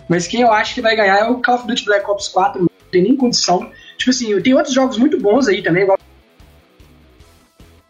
Mas 0.07 0.27
quem 0.27 0.41
eu 0.41 0.51
acho 0.51 0.73
que 0.73 0.81
vai 0.81 0.95
ganhar 0.95 1.17
é 1.17 1.25
o 1.25 1.41
Call 1.41 1.55
of 1.55 1.67
Duty 1.67 1.85
Black 1.85 2.09
Ops 2.09 2.27
4. 2.27 2.61
Não 2.61 2.69
tem 2.91 3.03
nem 3.03 3.15
condição. 3.15 3.71
Tipo 3.97 4.11
assim, 4.11 4.39
tem 4.41 4.53
outros 4.53 4.73
jogos 4.73 4.97
muito 4.97 5.19
bons 5.19 5.47
aí 5.47 5.61
também. 5.61 5.83
Igual... 5.83 5.99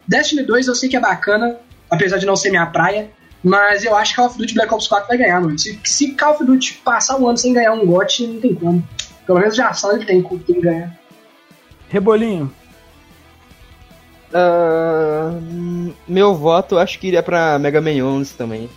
Destiny 0.06 0.42
2 0.42 0.68
eu 0.68 0.74
sei 0.74 0.88
que 0.88 0.96
é 0.96 1.00
bacana, 1.00 1.58
apesar 1.90 2.16
de 2.18 2.26
não 2.26 2.34
ser 2.34 2.50
minha 2.50 2.66
praia. 2.66 3.10
Mas 3.42 3.84
eu 3.84 3.94
acho 3.94 4.12
que 4.12 4.16
Call 4.16 4.26
of 4.26 4.38
Duty 4.38 4.54
Black 4.54 4.74
Ops 4.74 4.88
4 4.88 5.06
vai 5.06 5.18
ganhar, 5.18 5.40
mano. 5.40 5.58
Se, 5.58 5.78
se 5.84 6.14
Call 6.14 6.34
of 6.34 6.44
Duty 6.44 6.80
passar 6.84 7.18
um 7.18 7.28
ano 7.28 7.38
sem 7.38 7.52
ganhar 7.52 7.72
um 7.72 7.86
GOT, 7.86 8.26
não 8.26 8.40
tem 8.40 8.54
como. 8.54 8.86
Pelo 9.26 9.38
menos 9.38 9.54
de 9.54 9.62
ação 9.62 9.92
ele 9.92 10.04
tem 10.04 10.22
quem 10.22 10.60
ganhar. 10.60 10.97
Rebolinho. 11.88 12.52
Hum, 14.34 15.92
meu 16.06 16.34
voto 16.34 16.76
acho 16.76 16.98
que 16.98 17.08
iria 17.08 17.22
pra 17.22 17.58
Mega 17.58 17.80
Man 17.80 18.04
11 18.04 18.34
também. 18.34 18.68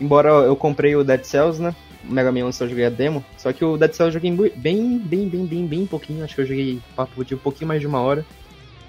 Embora 0.00 0.28
eu 0.28 0.54
comprei 0.54 0.94
o 0.94 1.02
Dead 1.02 1.24
Cells, 1.24 1.60
né? 1.60 1.74
O 2.08 2.12
Mega 2.12 2.30
Man 2.30 2.44
11 2.46 2.58
só 2.58 2.68
joguei 2.68 2.86
a 2.86 2.90
demo. 2.90 3.24
Só 3.36 3.52
que 3.52 3.64
o 3.64 3.76
Dead 3.76 3.92
Cells 3.92 4.14
eu 4.14 4.20
joguei 4.20 4.52
bem, 4.56 4.98
bem, 4.98 5.28
bem, 5.28 5.46
bem, 5.46 5.66
bem 5.66 5.86
pouquinho. 5.86 6.24
Acho 6.24 6.34
que 6.34 6.40
eu 6.42 6.46
joguei 6.46 6.80
papo 6.94 7.24
de 7.24 7.34
um 7.34 7.38
pouquinho 7.38 7.68
mais 7.68 7.80
de 7.80 7.86
uma 7.86 8.00
hora. 8.00 8.24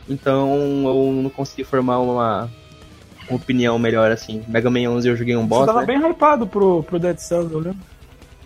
Então 0.08 0.86
eu 0.86 1.12
não 1.14 1.30
consegui 1.30 1.64
formar 1.64 2.00
uma, 2.00 2.50
opinião 3.30 3.78
melhor 3.78 4.12
assim. 4.12 4.44
Mega 4.48 4.70
Man 4.70 4.90
11 4.90 5.08
eu 5.08 5.16
joguei 5.16 5.36
um 5.36 5.42
Você 5.42 5.48
boss, 5.48 5.66
tava 5.66 5.82
né? 5.82 5.86
bem 5.86 5.98
hypado 5.98 6.48
pro, 6.48 6.84
pro 6.84 7.00
Dead 7.00 7.18
Cells, 7.18 7.52
eu 7.54 7.60
lembro. 7.60 7.80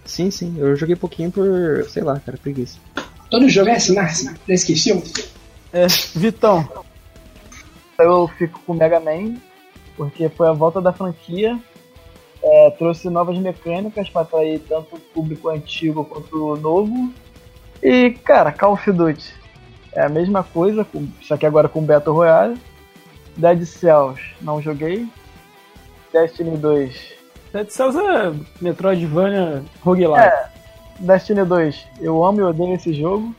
Sim, 0.05 0.29
sim. 0.29 0.55
Eu 0.57 0.75
joguei 0.75 0.95
pouquinho 0.95 1.31
por, 1.31 1.85
sei 1.89 2.03
lá, 2.03 2.19
cara, 2.19 2.37
preguiça. 2.37 2.77
Todo 3.33 3.49
jogo 3.49 3.69
é 3.69 3.73
assim, 3.77 3.95
Narcia. 3.95 4.31
Já 4.47 4.53
esqueceu? 4.53 5.01
É, 5.73 5.87
Vitão. 6.15 6.69
Eu 7.99 8.27
fico 8.37 8.59
com 8.65 8.73
o 8.73 8.75
Mega 8.75 8.99
Man, 8.99 9.37
porque 9.97 10.29
foi 10.29 10.47
a 10.47 10.51
volta 10.53 10.79
da 10.79 10.93
franquia. 10.93 11.59
é, 12.43 12.69
trouxe 12.71 13.09
novas 13.09 13.37
mecânicas 13.39 14.07
para 14.09 14.21
atrair 14.21 14.59
tanto 14.69 14.97
o 14.97 14.99
público 14.99 15.49
antigo 15.49 16.05
quanto 16.05 16.35
o 16.53 16.55
novo. 16.57 17.11
E, 17.81 18.11
cara, 18.23 18.51
Call 18.51 18.73
of 18.73 18.91
Duty 18.91 19.33
é 19.93 20.03
a 20.03 20.09
mesma 20.09 20.43
coisa, 20.43 20.83
com- 20.85 21.07
só 21.21 21.35
que 21.37 21.45
agora 21.45 21.67
com 21.69 21.81
Battle 21.81 22.13
Royale. 22.15 22.57
Dead 23.35 23.63
Cells, 23.65 24.21
não 24.41 24.61
joguei. 24.61 25.07
Destiny 26.11 26.55
2. 26.57 27.13
Dead 27.51 27.69
Cells 27.69 27.97
é 27.97 28.33
Metroidvania 28.61 29.63
roguelike. 29.81 30.19
É, 30.19 30.49
Destiny 31.03 31.43
2, 31.43 31.87
eu 32.01 32.23
amo 32.23 32.39
e 32.39 32.43
odeio 32.43 32.75
esse 32.75 32.93
jogo. 32.93 33.35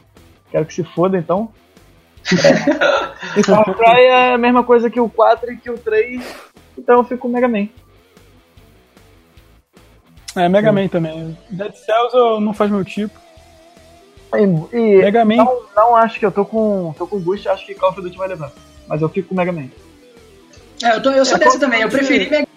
Quero 0.50 0.66
que 0.66 0.74
se 0.74 0.84
foda, 0.84 1.16
então. 1.18 1.48
É. 3.36 3.42
Far 3.42 3.64
Cry 3.76 4.00
é 4.04 4.34
a 4.34 4.38
mesma 4.38 4.62
coisa 4.64 4.88
que 4.90 5.00
o 5.00 5.08
4 5.08 5.52
e 5.52 5.56
que 5.56 5.70
o 5.70 5.76
3, 5.78 6.22
então 6.78 6.98
eu 6.98 7.04
fico 7.04 7.22
com 7.22 7.28
o 7.28 7.32
Mega 7.32 7.48
Man. 7.48 7.68
É, 10.36 10.48
Mega 10.48 10.72
Man 10.72 10.88
também. 10.88 11.36
Dead 11.50 11.74
Cells 11.74 12.14
eu- 12.16 12.40
não 12.40 12.52
faz 12.54 12.70
meu 12.70 12.84
tipo. 12.84 13.18
E, 14.34 14.76
e 14.76 14.96
Mega 14.98 15.24
Man. 15.24 15.36
não, 15.36 15.62
não 15.76 15.96
acho 15.96 16.18
que 16.18 16.26
eu 16.26 16.32
tô 16.32 16.44
com, 16.44 16.94
tô 16.98 17.06
com 17.06 17.18
Boost, 17.20 17.48
acho 17.48 17.64
que 17.66 17.74
Call 17.74 17.90
of 17.90 18.00
Duty 18.02 18.16
vai 18.16 18.28
levar. 18.28 18.52
Mas 18.88 19.00
eu 19.00 19.08
fico 19.08 19.28
com 19.28 19.34
o 19.34 19.38
Mega 19.38 19.52
Man. 19.52 19.68
É, 20.82 20.96
eu, 20.96 21.02
tô, 21.02 21.10
eu 21.10 21.24
sou 21.24 21.36
É, 21.36 21.40
dessa 21.40 21.58
também. 21.58 21.82
Eu 21.82 21.88
preferi 21.88 22.28
Mega 22.28 22.48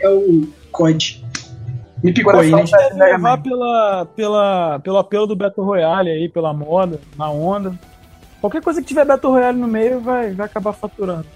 É 0.00 0.08
o 0.08 0.46
COD. 0.70 1.24
Me 2.02 2.12
picou 2.12 2.38
aí, 2.38 2.50
né? 2.50 2.64
Deve 2.64 2.94
Mega 2.94 3.16
levar 3.16 3.42
pela, 3.42 4.06
pela, 4.06 4.78
pelo 4.80 4.98
apelo 4.98 5.26
do 5.26 5.36
Battle 5.36 5.66
Royale 5.66 6.10
aí, 6.10 6.28
pela 6.28 6.52
moda, 6.52 7.00
na 7.16 7.30
onda. 7.30 7.78
Qualquer 8.40 8.62
coisa 8.62 8.80
que 8.80 8.88
tiver 8.88 9.04
Battle 9.04 9.32
Royale 9.32 9.58
no 9.58 9.66
meio 9.66 10.00
vai, 10.00 10.32
vai 10.32 10.46
acabar 10.46 10.72
faturando. 10.72 11.26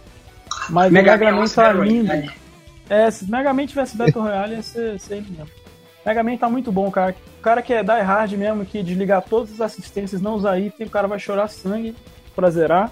Mas 0.70 0.90
Mega 0.90 1.14
o 1.14 1.18
Mega 1.18 1.32
Man 1.32 1.46
tá 1.46 1.72
lindo. 1.72 2.12
herói. 2.12 2.30
É, 2.88 3.10
se 3.10 3.30
Mega 3.30 3.52
Man 3.52 3.66
tivesse 3.66 3.96
Battle 3.96 4.22
Royale 4.22 4.54
ia 4.54 4.62
ser, 4.62 4.98
ser 4.98 5.16
ele 5.16 5.30
mesmo. 5.30 5.48
Mega 6.04 6.22
Man 6.22 6.36
tá 6.36 6.48
muito 6.48 6.72
bom, 6.72 6.90
cara. 6.90 7.14
O 7.38 7.42
cara 7.42 7.62
que 7.62 7.72
é 7.72 7.82
die 7.82 8.00
hard 8.00 8.32
mesmo, 8.32 8.64
que 8.64 8.82
desligar 8.82 9.22
todas 9.22 9.52
as 9.52 9.60
assistências, 9.60 10.22
não 10.22 10.34
usar 10.34 10.58
item, 10.58 10.86
o 10.86 10.90
cara 10.90 11.08
vai 11.08 11.18
chorar 11.18 11.48
sangue 11.48 11.94
pra 12.34 12.50
zerar. 12.50 12.90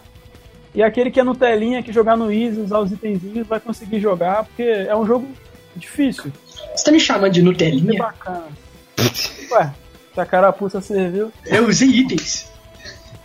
E 0.75 0.83
aquele 0.83 1.11
que 1.11 1.21
é 1.21 1.23
no 1.23 1.35
telinha, 1.35 1.83
que 1.83 1.93
jogar 1.93 2.17
no 2.17 2.33
easy, 2.33 2.61
usar 2.61 2.79
os 2.79 2.93
itenzinhos, 2.93 3.47
vai 3.47 3.61
conseguir 3.61 4.01
jogar, 4.01 4.45
porque 4.45 4.63
é 4.63 4.97
um 4.97 5.07
jogo 5.07 5.29
difícil. 5.77 6.33
Você 6.75 6.85
tá 6.85 6.93
me 6.93 7.01
chamando 7.01 7.33
de 7.33 7.43
Nutelinha? 7.43 7.99
bacana. 7.99 8.47
Ué, 9.51 9.75
se 10.15 10.21
a 10.21 10.27
carapuça 10.27 10.81
serviu. 10.81 11.33
Eu 11.45 11.69
usei 11.69 11.89
itens. 11.89 12.51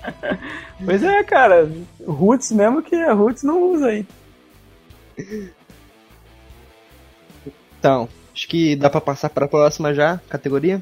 Pois 0.86 1.04
é, 1.04 1.24
cara. 1.24 1.70
Roots 2.06 2.52
mesmo 2.52 2.84
que 2.84 2.96
a 2.96 3.12
Roots 3.12 3.42
não 3.44 3.72
usa 3.74 3.88
aí. 3.88 4.06
Então, 7.80 8.08
acho 8.34 8.48
que 8.48 8.76
dá 8.76 8.90
pra 8.90 9.02
passar 9.02 9.30
pra 9.30 9.48
próxima 9.48 9.94
já, 9.94 10.22
categoria. 10.30 10.82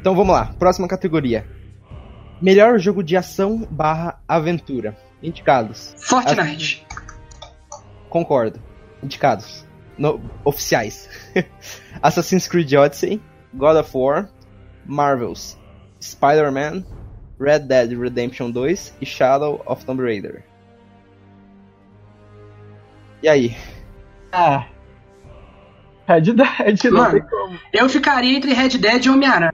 Então 0.00 0.14
vamos 0.14 0.34
lá, 0.34 0.54
próxima 0.58 0.88
categoria. 0.88 1.46
Melhor 2.40 2.78
jogo 2.78 3.02
de 3.02 3.16
ação 3.16 3.66
barra 3.70 4.18
aventura. 4.26 4.96
Indicados. 5.22 5.94
Fortnite. 5.98 6.86
Concordo. 8.08 8.58
Indicados. 9.02 9.66
No- 9.98 10.20
oficiais. 10.44 11.08
Assassin's 12.02 12.48
Creed 12.48 12.72
Odyssey, 12.72 13.20
God 13.52 13.76
of 13.76 13.90
War, 13.94 14.30
Marvels, 14.86 15.58
Spider-Man, 16.00 16.82
Red 17.38 17.60
Dead 17.60 17.92
Redemption 17.92 18.50
2 18.50 18.94
e 19.02 19.04
Shadow 19.06 19.62
of 19.66 19.84
Tomb 19.84 20.02
Raider. 20.02 20.42
E 23.22 23.28
aí? 23.28 23.54
Ah. 24.32 24.66
Red 26.08 26.22
Dead, 26.22 26.84
não 26.90 26.92
Mano. 26.92 27.12
tem 27.12 27.28
como. 27.28 27.58
Eu 27.72 27.88
ficaria 27.90 28.34
entre 28.36 28.54
Red 28.54 28.78
Dead 28.78 29.04
e 29.04 29.10
Homem-Aranha. 29.10 29.49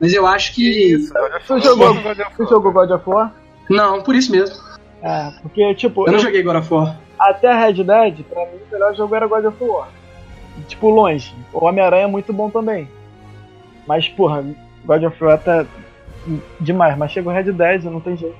Mas 0.00 0.12
eu 0.12 0.26
acho 0.26 0.54
que. 0.54 0.94
Isso, 0.94 1.12
Tu 1.46 1.60
jogou, 1.60 1.94
God 1.94 2.18
of 2.18 2.36
tu 2.36 2.42
War. 2.42 2.48
jogou 2.50 2.72
God 2.72 2.90
of 2.90 3.08
War? 3.10 3.34
Não, 3.68 4.02
por 4.02 4.14
isso 4.16 4.32
mesmo. 4.32 4.56
É, 5.02 5.30
porque, 5.42 5.74
tipo, 5.74 6.02
Eu 6.02 6.12
não 6.12 6.14
eu- 6.14 6.18
joguei 6.24 6.42
God 6.42 6.56
of 6.56 6.72
War. 6.74 6.96
até 7.18 7.52
Red 7.52 7.74
Dead, 7.84 8.24
pra 8.24 8.46
mim, 8.46 8.58
o 8.68 8.72
melhor 8.72 8.94
jogo 8.94 9.14
era 9.14 9.26
God 9.26 9.44
of 9.44 9.62
War. 9.62 9.88
Tipo, 10.68 10.90
longe. 10.90 11.34
O 11.52 11.64
Homem-Aranha 11.64 12.04
é 12.04 12.06
muito 12.06 12.32
bom 12.32 12.50
também. 12.50 12.88
Mas, 13.86 14.08
porra, 14.08 14.44
God 14.84 15.02
of 15.04 15.22
War 15.24 15.38
tá 15.38 15.64
demais. 16.60 16.96
Mas 16.98 17.12
chega 17.12 17.28
o 17.28 17.32
Red 17.32 17.52
Dead, 17.52 17.84
não 17.84 18.00
tem 18.00 18.16
jeito. 18.16 18.36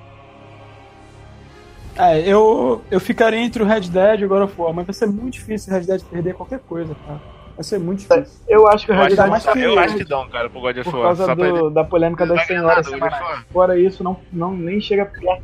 É, 1.96 2.20
eu, 2.20 2.82
eu 2.90 3.00
ficaria 3.00 3.38
entre 3.40 3.62
o 3.62 3.66
Red 3.66 3.82
Dead 3.82 4.20
e 4.20 4.24
o 4.24 4.28
God 4.28 4.42
of 4.44 4.54
War, 4.60 4.72
mas 4.72 4.86
vai 4.86 4.94
ser 4.94 5.06
muito 5.06 5.34
difícil 5.34 5.72
o 5.72 5.76
Red 5.76 5.84
Dead 5.86 6.02
perder 6.04 6.34
qualquer 6.34 6.60
coisa, 6.60 6.94
cara. 7.06 7.20
Vai 7.54 7.64
ser 7.64 7.78
muito 7.78 7.98
difícil. 8.00 8.40
Eu 8.48 8.66
acho 8.68 8.86
que 8.86 8.92
o 8.92 8.94
Red 8.94 9.08
Dead 9.16 9.18
que- 9.52 9.60
eu 9.60 9.78
acho 9.78 9.96
que 9.96 10.04
dão, 10.04 10.26
cara, 10.28 10.48
pro 10.48 10.60
God 10.60 10.78
of 10.78 10.84
por 10.90 10.94
War. 10.94 11.02
causa 11.08 11.26
Só 11.26 11.34
pra 11.36 11.48
ele. 11.48 11.58
do, 11.58 11.70
da 11.70 11.84
polêmica 11.84 12.26
das 12.26 12.36
vai 12.38 12.46
ganhar 12.46 12.60
senhoras 12.60 12.86
nada, 12.86 12.96
o 12.96 13.00
God 13.00 13.02
of 13.08 13.16
semanais. 13.18 13.36
War. 13.38 13.46
Fora 13.52 13.78
isso, 13.78 14.02
não, 14.04 14.16
não, 14.32 14.52
nem 14.56 14.80
chega 14.80 15.04
perto. 15.04 15.42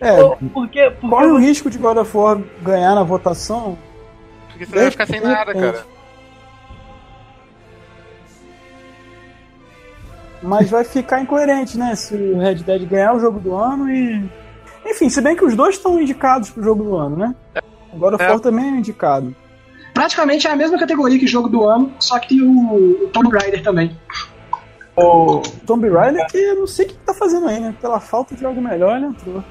É, 0.00 0.16
Porque, 0.16 0.44
porque 0.52 0.90
corre 1.08 1.26
o 1.28 1.36
risco 1.38 1.70
de 1.70 1.78
God 1.78 1.98
of 1.98 2.16
War 2.16 2.40
ganhar 2.62 2.94
na 2.94 3.02
votação. 3.04 3.78
Porque 4.48 4.66
senão 4.66 4.82
vai 4.82 4.90
ficar 4.90 5.06
sem 5.06 5.20
nada, 5.20 5.52
repente. 5.52 5.72
cara. 5.74 5.86
Mas 10.42 10.68
vai 10.70 10.82
ficar 10.84 11.20
incoerente, 11.20 11.78
né? 11.78 11.94
Se 11.94 12.14
o 12.16 12.38
Red 12.38 12.56
Dead 12.56 12.84
ganhar 12.86 13.14
o 13.14 13.20
jogo 13.20 13.38
do 13.38 13.54
ano 13.54 13.88
e. 13.88 14.28
Enfim, 14.84 15.08
se 15.08 15.20
bem 15.20 15.36
que 15.36 15.44
os 15.44 15.54
dois 15.54 15.76
estão 15.76 16.00
indicados 16.00 16.50
pro 16.50 16.62
jogo 16.64 16.82
do 16.82 16.96
ano, 16.96 17.16
né? 17.16 17.34
O 17.56 17.61
God 17.98 18.14
of 18.14 18.22
É. 18.24 18.28
War 18.30 18.40
também 18.40 18.66
é 18.66 18.78
indicado. 18.78 19.34
Praticamente 19.94 20.46
é 20.46 20.50
a 20.50 20.56
mesma 20.56 20.78
categoria 20.78 21.18
que 21.18 21.26
jogo 21.26 21.48
do 21.48 21.64
ano, 21.68 21.92
só 22.00 22.18
que 22.18 22.28
tem 22.28 22.40
o, 22.42 23.04
o 23.04 23.08
Tomb 23.08 23.28
Raider 23.36 23.62
também. 23.62 23.96
o, 24.96 25.40
Tomb 25.66 25.88
Raider 25.88 26.26
que 26.28 26.38
eu 26.38 26.56
não 26.60 26.66
sei 26.66 26.86
o 26.86 26.88
que 26.88 26.94
tá 26.94 27.12
fazendo 27.12 27.46
aí, 27.48 27.60
né? 27.60 27.74
Pela 27.80 28.00
falta 28.00 28.34
de 28.34 28.44
algo 28.44 28.60
melhor, 28.60 28.96
ele 28.96 29.06
entrou. 29.06 29.42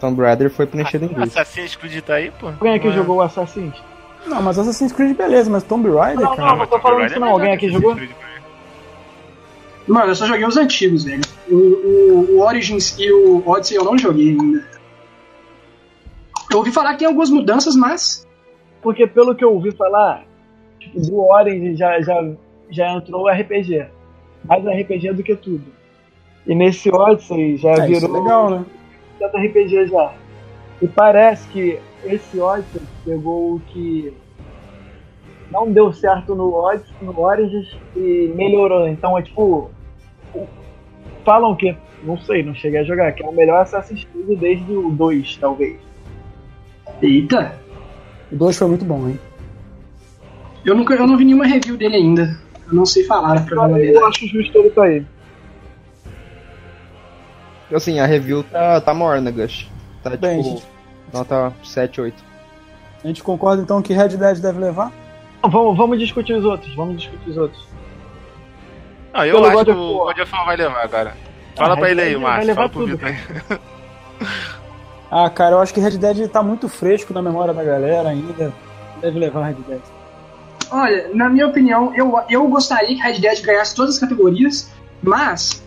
Tomb 0.00 0.20
Raider 0.22 0.50
foi 0.50 0.66
preencher 0.66 0.98
linguiça. 0.98 1.40
Assassin's 1.40 1.76
Creed 1.76 2.02
tá 2.02 2.14
aí, 2.14 2.30
pô. 2.30 2.46
alguém 2.48 2.74
aqui 2.74 2.86
Não 2.86 2.92
é. 2.94 2.96
jogou 2.96 3.16
o 3.16 3.20
Assassin's? 3.20 3.74
Não, 4.26 4.42
mas 4.42 4.58
Assassin's 4.58 4.92
Creed 4.92 5.16
beleza, 5.16 5.50
mas 5.50 5.62
Tomb 5.62 5.88
Raider, 5.90 6.24
Não, 6.24 6.36
cara. 6.36 6.56
não, 6.56 6.66
tô 6.66 6.78
falando 6.80 7.06
isso 7.06 7.20
não. 7.20 7.28
Alguém 7.28 7.52
aqui 7.52 7.68
jogou? 7.70 7.94
Mano, 9.90 10.12
eu 10.12 10.14
só 10.14 10.24
joguei 10.24 10.46
os 10.46 10.56
antigos, 10.56 11.02
velho. 11.04 11.22
O, 11.50 11.56
o, 11.56 12.36
o 12.36 12.40
Origins 12.42 12.96
e 12.96 13.10
o 13.10 13.42
Odyssey 13.44 13.76
eu 13.76 13.84
não 13.84 13.98
joguei 13.98 14.30
ainda. 14.30 14.64
Eu 16.48 16.58
ouvi 16.58 16.70
falar 16.70 16.92
que 16.92 17.00
tem 17.00 17.08
algumas 17.08 17.28
mudanças, 17.28 17.74
mas. 17.74 18.24
Porque 18.80 19.04
pelo 19.04 19.34
que 19.34 19.44
eu 19.44 19.52
ouvi 19.52 19.72
falar, 19.72 20.24
tipo, 20.78 21.00
do 21.00 21.18
Orange 21.20 21.74
já, 21.74 22.00
já, 22.02 22.24
já 22.70 22.92
entrou 22.92 23.24
o 23.24 23.28
RPG. 23.28 23.86
Mais 24.44 24.64
RPG 24.64 25.12
do 25.12 25.24
que 25.24 25.34
tudo. 25.34 25.64
E 26.46 26.54
nesse 26.54 26.88
Odyssey 26.88 27.56
já 27.56 27.70
É, 27.70 27.72
isso 27.72 27.82
é 27.82 27.86
virou 27.86 28.22
legal, 28.22 28.50
né? 28.50 28.64
tanto 29.18 29.36
RPG 29.36 29.88
já. 29.88 30.14
E 30.80 30.86
parece 30.86 31.48
que 31.48 31.80
esse 32.04 32.40
Odyssey 32.40 32.80
pegou 33.04 33.56
o 33.56 33.60
que 33.60 34.14
não 35.50 35.70
deu 35.70 35.92
certo 35.92 36.34
no 36.34 36.54
Odyssey, 36.54 36.94
no 37.02 37.20
Origins 37.20 37.76
e 37.96 38.32
melhorou. 38.36 38.86
Então 38.86 39.18
é 39.18 39.22
tipo. 39.22 39.70
O- 41.20 41.24
Falam 41.24 41.54
que, 41.56 41.76
não 42.02 42.18
sei, 42.18 42.42
não 42.42 42.54
cheguei 42.54 42.80
a 42.80 42.84
jogar, 42.84 43.12
que 43.12 43.22
é 43.24 43.26
o 43.28 43.32
melhor 43.32 43.60
Assassin's 43.62 44.04
Creed 44.04 44.38
desde 44.38 44.72
o 44.72 44.90
2, 44.90 45.36
talvez. 45.36 45.76
Eita! 47.02 47.54
O 48.30 48.36
2 48.36 48.58
foi 48.58 48.68
muito 48.68 48.84
bom, 48.84 49.08
hein? 49.08 49.18
Eu, 50.64 50.74
nunca, 50.74 50.94
eu 50.94 51.06
não 51.06 51.16
vi 51.16 51.24
nenhuma 51.24 51.46
review 51.46 51.76
dele 51.76 51.96
ainda. 51.96 52.38
Eu 52.66 52.74
não 52.74 52.84
sei 52.86 53.04
falar, 53.04 53.44
pra 53.46 53.64
Eu 53.68 53.74
verdade. 53.74 54.04
acho 54.06 54.26
justo 54.28 54.56
ele 54.58 54.70
tá 54.70 54.84
aí. 54.84 55.04
Assim, 57.72 58.00
a 58.00 58.06
review 58.06 58.42
tá, 58.42 58.80
tá 58.80 58.92
morna, 58.92 59.30
Gush. 59.30 59.68
Tá 60.02 60.10
Bem, 60.16 60.42
tipo, 60.42 60.56
gente. 60.56 60.66
nota 61.12 61.52
7, 61.62 62.00
8. 62.00 62.24
A 63.02 63.06
gente 63.06 63.22
concorda 63.22 63.62
então 63.62 63.80
que 63.80 63.92
Red 63.94 64.08
Dead 64.08 64.38
deve 64.40 64.58
levar? 64.58 64.92
Vamos, 65.42 65.76
vamos 65.76 65.98
discutir 65.98 66.34
os 66.34 66.44
outros, 66.44 66.74
vamos 66.74 66.96
discutir 67.00 67.30
os 67.30 67.36
outros. 67.38 67.66
Ah, 69.12 69.26
eu 69.26 69.34
Pelo 69.34 69.46
acho 69.46 69.64
que 69.64 69.70
o. 69.72 70.04
God 70.04 70.18
of 70.20 70.32
War 70.32 70.44
vai 70.46 70.56
levar, 70.56 70.88
cara. 70.88 71.16
Fala 71.56 71.74
Ah, 71.74 71.76
pra 71.76 71.90
ele 71.90 72.00
aí, 72.00 72.16
Márcio. 72.16 72.46
levar 72.46 72.54
Fala 72.56 72.68
pro 72.68 72.80
tudo, 72.80 72.96
Vitor 72.96 73.08
aí. 73.08 73.58
Ah, 75.10 75.28
cara, 75.28 75.56
eu 75.56 75.60
acho 75.60 75.74
que 75.74 75.80
Red 75.80 75.98
Dead 75.98 76.28
tá 76.28 76.42
muito 76.42 76.68
fresco 76.68 77.12
na 77.12 77.20
memória 77.20 77.52
da 77.52 77.64
galera 77.64 78.08
ainda. 78.10 78.52
Deve 79.00 79.18
levar 79.18 79.46
Red 79.46 79.56
Dead. 79.66 79.80
Olha, 80.70 81.10
na 81.12 81.28
minha 81.28 81.48
opinião, 81.48 81.92
eu, 81.96 82.16
eu 82.28 82.46
gostaria 82.46 82.88
que 82.94 83.02
Red 83.02 83.18
Dead 83.18 83.40
ganhasse 83.42 83.74
todas 83.74 83.94
as 83.94 84.00
categorias, 84.00 84.70
mas, 85.02 85.60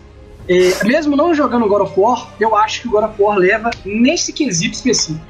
eh, 0.48 0.72
mesmo 0.84 1.14
não 1.14 1.34
jogando 1.34 1.68
God 1.68 1.82
of 1.82 2.00
War, 2.00 2.28
eu 2.40 2.56
acho 2.56 2.80
que 2.80 2.88
o 2.88 2.90
God 2.92 3.04
of 3.04 3.22
War 3.22 3.36
leva 3.36 3.68
nesse 3.84 4.32
quesito 4.32 4.74
específico 4.74 5.22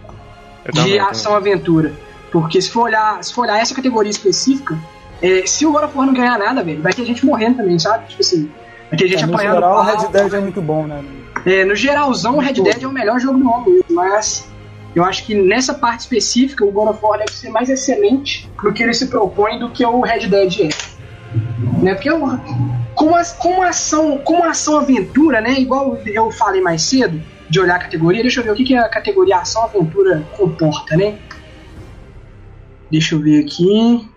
Eu 0.64 0.72
de 0.84 0.96
ação-aventura. 1.00 1.92
Porque 2.30 2.62
se 2.62 2.70
for 2.70 2.82
olhar, 2.84 3.22
se 3.24 3.34
for 3.34 3.42
olhar 3.42 3.58
essa 3.60 3.74
categoria 3.74 4.10
específica, 4.10 4.78
eh, 5.24 5.46
se 5.46 5.64
o 5.64 5.72
God 5.72 5.84
of 5.84 5.96
War 5.96 6.06
não 6.06 6.14
ganhar 6.14 6.38
nada, 6.38 6.62
velho, 6.62 6.82
vai 6.82 6.92
ter 6.92 7.04
gente 7.04 7.24
morrendo 7.24 7.56
também, 7.56 7.78
sabe? 7.78 8.06
Tipo 8.08 8.20
assim, 8.20 8.50
vai 8.90 8.98
ter 8.98 9.08
gente 9.08 9.24
É, 9.24 9.26
no 9.26 9.34
apanhando. 9.34 9.54
geral, 9.54 9.72
o 9.72 9.84
pau. 9.84 9.96
Red 9.96 10.08
Dead 10.12 10.34
é 10.34 10.40
muito 10.40 10.60
bom, 10.60 10.86
né? 10.86 11.02
É, 11.46 11.64
no 11.64 11.74
geralzão, 11.74 12.36
o 12.36 12.40
Red 12.40 12.54
Dead 12.54 12.82
é 12.82 12.86
o 12.86 12.92
melhor 12.92 13.18
jogo 13.18 13.38
do 13.38 13.44
mesmo, 13.70 13.84
mas 13.90 14.46
eu 14.94 15.04
acho 15.04 15.24
que 15.26 15.34
nessa 15.34 15.74
parte 15.74 16.00
específica 16.00 16.64
o 16.64 16.70
God 16.70 16.90
of 16.90 16.98
War 17.02 17.18
deve 17.18 17.32
ser 17.32 17.50
mais 17.50 17.68
excelente 17.68 18.50
no 18.62 18.72
que 18.72 18.82
ele 18.82 18.94
se 18.94 19.06
propõe 19.08 19.58
do 19.58 19.70
que 19.70 19.84
o 19.84 20.00
Red 20.00 20.28
Dead 20.28 20.60
é. 20.60 20.68
Né? 21.82 21.94
Porque 21.94 22.10
o, 22.10 22.38
como, 22.94 23.16
as, 23.16 23.32
como 23.32 23.62
ação, 23.62 24.18
como 24.18 24.44
ação 24.44 24.78
aventura, 24.78 25.40
né? 25.40 25.58
Igual 25.58 25.98
eu 26.06 26.30
falei 26.30 26.60
mais 26.60 26.82
cedo, 26.82 27.20
de 27.48 27.60
olhar 27.60 27.76
a 27.76 27.78
categoria, 27.78 28.22
deixa 28.22 28.40
eu 28.40 28.44
ver 28.44 28.52
o 28.52 28.54
que, 28.54 28.64
que 28.64 28.74
a 28.74 28.88
categoria 28.88 29.38
ação 29.38 29.64
aventura 29.64 30.24
comporta, 30.36 30.96
né? 30.96 31.18
Deixa 32.90 33.14
eu 33.14 33.20
ver 33.20 33.44
aqui. 33.44 34.08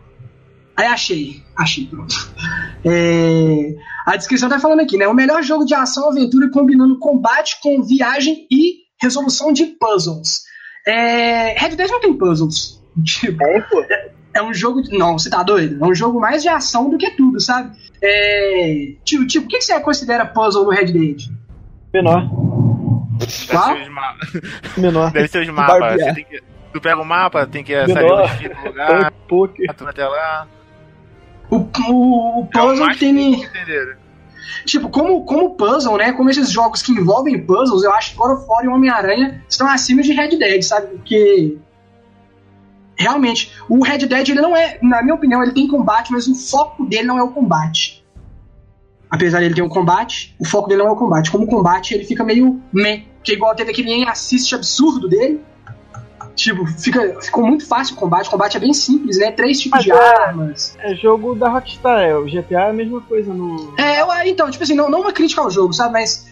Aí 0.78 0.86
achei, 0.86 1.42
achei, 1.58 1.86
pronto. 1.88 2.14
É, 2.86 3.76
a 4.06 4.16
descrição 4.16 4.48
tá 4.48 4.60
falando 4.60 4.80
aqui, 4.82 4.96
né? 4.96 5.08
O 5.08 5.14
melhor 5.14 5.42
jogo 5.42 5.66
de 5.66 5.74
ação 5.74 6.10
aventura 6.10 6.50
combinando 6.52 7.00
combate 7.00 7.60
com 7.62 7.82
viagem 7.82 8.46
e 8.52 8.84
resolução 9.02 9.52
de 9.52 9.66
puzzles. 9.66 10.44
É, 10.86 11.54
Red 11.60 11.76
Dead 11.76 11.90
não 11.90 12.00
tem 12.00 12.14
puzzles. 12.14 12.78
Tipo, 13.04 13.44
É, 13.44 13.62
pô. 13.62 13.84
é 14.36 14.42
um 14.42 14.54
jogo. 14.54 14.82
Não, 14.92 15.18
você 15.20 15.30
tá 15.30 15.44
doido? 15.44 15.84
É 15.84 15.88
um 15.88 15.94
jogo 15.94 16.20
mais 16.20 16.42
de 16.42 16.50
ação 16.50 16.90
do 16.90 16.98
que 16.98 17.12
tudo, 17.12 17.40
sabe? 17.40 17.76
É, 18.02 18.94
tipo, 19.04 19.26
tipo, 19.28 19.46
o 19.46 19.50
que 19.50 19.58
que 19.58 19.64
você 19.64 19.80
considera 19.80 20.26
puzzle 20.26 20.64
no 20.64 20.70
Red 20.72 20.86
Dead? 20.94 21.22
Menor. 21.94 22.22
Deve 23.20 23.48
Qual? 23.50 23.76
ser 23.76 23.82
os 23.84 23.90
ma- 23.90 24.16
Menor. 24.78 25.12
Deve 25.12 25.28
ser 25.28 25.42
os 25.42 25.50
mapas. 25.50 25.80
Barbear. 25.80 26.10
Você 26.10 26.16
tem 26.16 26.26
que- 26.26 26.44
Tu 26.74 26.82
pega 26.82 27.00
o 27.02 27.06
mapa, 27.06 27.46
tem 27.48 27.64
que 27.64 27.74
sair 27.74 27.88
Menor. 27.96 28.28
do 28.38 28.68
lugar, 28.68 29.12
Poker. 29.28 29.74
tu 29.76 29.88
até 29.88 30.08
lá. 30.08 30.48
O, 31.50 31.58
o, 31.58 32.42
o 32.42 32.50
É 32.54 32.62
o 32.62 32.68
puzzle 32.68 32.86
mais 32.86 32.98
que 32.98 33.06
tem. 33.06 33.34
entender. 33.44 33.98
Tipo, 34.66 34.90
como, 34.90 35.24
como 35.24 35.56
puzzle, 35.56 35.98
né? 35.98 36.12
Como 36.12 36.30
esses 36.30 36.52
jogos 36.52 36.82
que 36.82 36.92
envolvem 36.92 37.42
puzzles, 37.42 37.84
eu 37.84 37.94
acho 37.94 38.12
que 38.12 38.18
God 38.18 38.32
of 38.32 38.46
War 38.48 38.66
e 38.66 38.68
Homem-Aranha 38.68 39.44
estão 39.48 39.68
acima 39.68 40.02
de 40.02 40.14
Red 40.14 40.38
Dead, 40.38 40.62
sabe? 40.62 40.88
Porque. 40.88 41.58
Realmente, 43.00 43.54
o 43.70 43.84
Red 43.84 44.00
Dead, 44.00 44.30
ele 44.30 44.42
não 44.42 44.58
é, 44.58 44.80
na 44.82 45.04
minha 45.04 45.14
opinião, 45.14 45.44
ele 45.44 45.54
tem 45.54 45.68
combate, 45.68 46.12
mas 46.12 46.28
o 46.28 46.34
foco 46.34 46.84
dele 46.86 47.08
não 47.08 47.20
é 47.20 47.24
o 47.24 47.30
combate. 47.30 48.04
Apesar 49.10 49.40
dele 49.40 49.54
ter 49.54 49.62
um 49.62 49.70
combate, 49.70 50.36
o 50.40 50.46
foco 50.46 50.68
dele 50.68 50.82
não 50.82 50.90
é 50.90 50.92
o 50.92 50.96
combate. 50.96 51.32
Como 51.32 51.48
combate, 51.48 51.94
ele 51.94 52.04
fica 52.04 52.24
meio 52.24 52.62
meh. 52.74 53.04
Que 53.24 53.34
igual 53.34 53.56
teve 53.56 53.72
aquele 53.72 53.92
em 53.92 54.08
assist 54.08 54.54
absurdo 54.54 55.08
dele. 55.08 55.42
Tipo, 56.38 56.68
fica, 56.68 57.20
ficou 57.20 57.44
muito 57.44 57.66
fácil 57.68 57.96
o 57.96 57.98
combate. 57.98 58.28
O 58.28 58.30
combate 58.30 58.56
é 58.58 58.60
bem 58.60 58.72
simples, 58.72 59.18
né? 59.18 59.32
Três 59.32 59.60
tipos 59.60 59.78
Mas 59.80 59.86
de 59.86 59.92
é- 59.92 59.96
armas. 60.28 60.78
É 60.80 60.94
jogo 60.94 61.34
da 61.34 61.50
Rockstar, 61.50 62.00
é. 62.02 62.16
O 62.16 62.26
GTA 62.26 62.66
é 62.66 62.70
a 62.70 62.74
mesma 62.74 63.02
coisa 63.02 63.34
no. 63.34 63.74
É, 63.76 64.02
eu- 64.02 64.08
então, 64.28 64.50
tipo 64.52 64.64
assim, 64.64 64.76
não, 64.76 64.88
não 64.88 65.02
uma 65.02 65.12
crítica 65.12 65.42
ao 65.42 65.50
jogo, 65.50 65.74
sabe? 65.74 65.94
Mas 65.94 66.28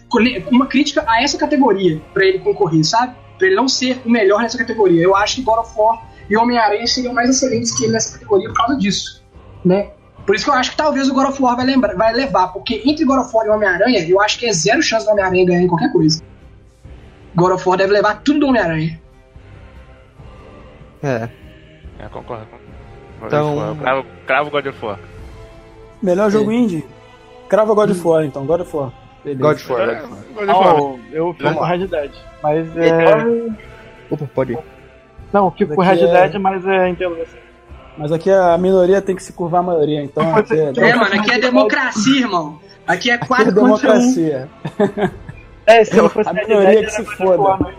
uma 0.48 0.66
crítica 0.66 1.04
a 1.08 1.20
essa 1.22 1.36
categoria, 1.36 2.00
pra 2.14 2.24
ele 2.24 2.38
concorrer, 2.38 2.84
sabe? 2.84 3.16
Pra 3.36 3.48
ele 3.48 3.56
não 3.56 3.68
ser 3.68 4.00
o 4.06 4.08
melhor 4.08 4.42
nessa 4.42 4.56
categoria. 4.56 5.02
Eu 5.02 5.16
acho 5.16 5.34
que 5.36 5.42
God 5.42 5.58
of 5.58 5.72
War 5.76 6.00
e 6.30 6.36
Homem-Aranha 6.36 6.86
seriam 6.86 7.12
mais 7.12 7.28
excelentes 7.28 7.76
que 7.76 7.82
ele 7.84 7.92
nessa 7.92 8.12
categoria 8.12 8.48
por 8.48 8.56
causa 8.58 8.76
disso, 8.76 9.24
né? 9.64 9.90
Por 10.24 10.36
isso 10.36 10.44
que 10.44 10.50
eu 10.50 10.54
acho 10.54 10.70
que 10.70 10.76
talvez 10.76 11.08
o 11.08 11.14
God 11.14 11.30
of 11.30 11.42
War 11.42 11.56
vai, 11.56 11.66
lembrar, 11.66 11.96
vai 11.96 12.12
levar, 12.12 12.48
porque 12.48 12.80
entre 12.84 13.04
God 13.04 13.18
of 13.18 13.30
War 13.34 13.46
e 13.46 13.50
Homem-Aranha, 13.50 14.08
eu 14.08 14.20
acho 14.20 14.38
que 14.38 14.46
é 14.46 14.52
zero 14.52 14.80
chance 14.82 15.04
do 15.04 15.10
Homem-Aranha 15.10 15.46
ganhar 15.46 15.62
em 15.62 15.66
qualquer 15.68 15.92
coisa. 15.92 16.22
God 17.34 17.52
of 17.52 17.68
War 17.68 17.76
deve 17.76 17.92
levar 17.92 18.22
tudo 18.22 18.38
do 18.40 18.46
Homem-Aranha. 18.46 19.00
É. 21.06 21.28
É, 21.98 22.08
concordo. 22.08 22.46
Então- 23.24 23.54
God 23.54 23.62
of 23.62 23.66
War. 23.68 23.76
Cravo, 23.76 24.06
cravo 24.26 24.50
God 24.50 24.66
of 24.66 24.84
War. 24.86 24.98
Melhor 26.02 26.30
jogo 26.30 26.52
indie? 26.52 26.84
Crava 27.48 27.74
God 27.74 27.90
of 27.90 28.06
War, 28.06 28.24
então. 28.24 28.44
God 28.44 28.60
of 28.62 28.76
War. 28.76 28.92
Beleza. 29.24 29.42
God 29.42 29.56
of 29.56 29.72
War. 29.72 29.86
God 29.86 30.08
God 30.34 30.48
of 30.48 30.52
War. 30.52 30.76
Não, 30.76 31.00
eu 31.12 31.32
fico 31.34 31.54
com. 31.54 31.60
Red 31.64 31.86
Dead. 31.86 32.10
Mas 32.42 32.76
é. 32.76 33.14
Opa, 34.10 34.28
pode 34.34 34.52
ir. 34.52 34.58
Não, 35.32 35.50
fico 35.50 35.74
com 35.74 35.82
Red 35.82 36.00
é- 36.02 36.12
Dead, 36.28 36.40
mas 36.40 36.66
é, 36.66 36.88
entendo 36.88 37.16
você. 37.16 37.38
Mas 37.98 38.12
aqui 38.12 38.30
a 38.30 38.58
minoria 38.58 39.00
tem 39.00 39.16
que 39.16 39.22
se 39.22 39.32
curvar 39.32 39.60
a 39.60 39.62
maioria, 39.62 40.02
então 40.02 40.36
aqui 40.36 40.52
é, 40.54 40.72
É, 40.76 40.94
mano, 40.94 41.14
aqui 41.14 41.30
é 41.30 41.38
democracia, 41.38 42.20
irmão. 42.20 42.60
Aqui 42.86 43.10
é 43.10 43.14
aqui 43.14 43.24
é 43.24 43.26
4 43.26 43.44
contra 43.46 43.62
1. 43.62 43.64
democracia. 43.64 44.48
É, 45.66 45.82
se 45.82 45.96
eu 45.96 46.08
fosse 46.08 46.28
A 46.28 46.32
minoria 46.32 46.68
Dead, 46.68 46.84
que 46.84 46.90
se 46.92 47.04
foda. 47.16 47.42
War, 47.42 47.74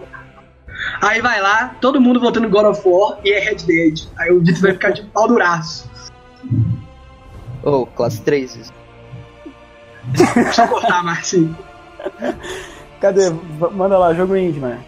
Aí 1.02 1.22
vai 1.22 1.42
lá, 1.42 1.76
todo 1.82 2.00
mundo 2.02 2.20
votando 2.20 2.50
God 2.50 2.66
of 2.66 2.82
War 2.88 3.20
e 3.24 3.32
é 3.32 3.40
Red 3.40 3.56
Dead. 3.66 4.08
Aí 4.18 4.32
o 4.32 4.42
Dito 4.42 4.62
vai 4.62 4.74
ficar 4.74 4.92
de 4.92 5.04
pau 5.06 5.28
duraço. 5.28 5.90
Oh, 7.64 7.86
classe 7.86 8.22
3. 8.22 8.72
Deixa 10.36 10.64
eu 10.64 10.68
cortar, 10.68 11.04
Marcinho. 11.04 11.56
Cadê? 13.02 13.30
V- 13.30 13.70
Manda 13.74 13.98
lá, 13.98 14.14
jogo 14.14 14.36
indie, 14.36 14.60
mano. 14.60 14.84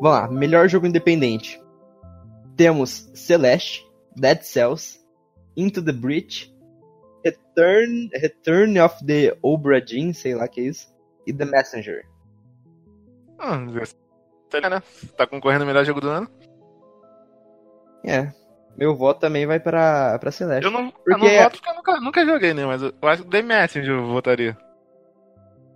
Vamos 0.00 0.02
lá, 0.10 0.28
melhor 0.28 0.68
jogo 0.68 0.86
independente. 0.86 1.60
Temos 2.56 3.10
Celeste, 3.14 3.85
Dead 4.16 4.42
Cells, 4.42 4.98
Into 5.56 5.82
the 5.82 5.92
Breach, 5.92 6.54
Return, 7.24 8.08
Return 8.14 8.78
of 8.80 9.04
the 9.04 9.36
Obra 9.42 9.80
Dinn, 9.80 10.12
sei 10.12 10.34
lá 10.34 10.46
que 10.48 10.60
é 10.60 10.64
isso, 10.64 10.88
e 11.26 11.32
The 11.32 11.44
Messenger. 11.44 12.06
Ah, 13.38 13.58
tá, 14.48 14.70
né? 14.70 14.82
Tá 15.16 15.26
concorrendo 15.26 15.64
o 15.64 15.66
melhor 15.66 15.84
jogo 15.84 16.00
do 16.00 16.08
ano? 16.08 16.28
É, 18.04 18.32
meu 18.76 18.94
voto 18.94 19.20
também 19.20 19.46
vai 19.46 19.58
pra, 19.58 20.18
pra 20.18 20.30
Celeste. 20.30 20.64
Eu 20.64 20.70
não, 20.70 20.86
eu 20.86 20.92
Porque- 20.92 21.16
não 21.36 21.42
voto 21.44 21.52
porque 21.56 21.68
eu 21.70 21.74
nunca, 21.74 22.00
nunca 22.00 22.24
joguei, 22.26 22.54
né? 22.54 22.64
Mas 22.64 22.82
eu 22.82 22.92
eu 23.02 23.08
acho 23.08 23.24
que 23.24 23.30
The 23.30 23.42
Messenger 23.42 23.90
eu 23.96 24.06
votaria. 24.06 24.56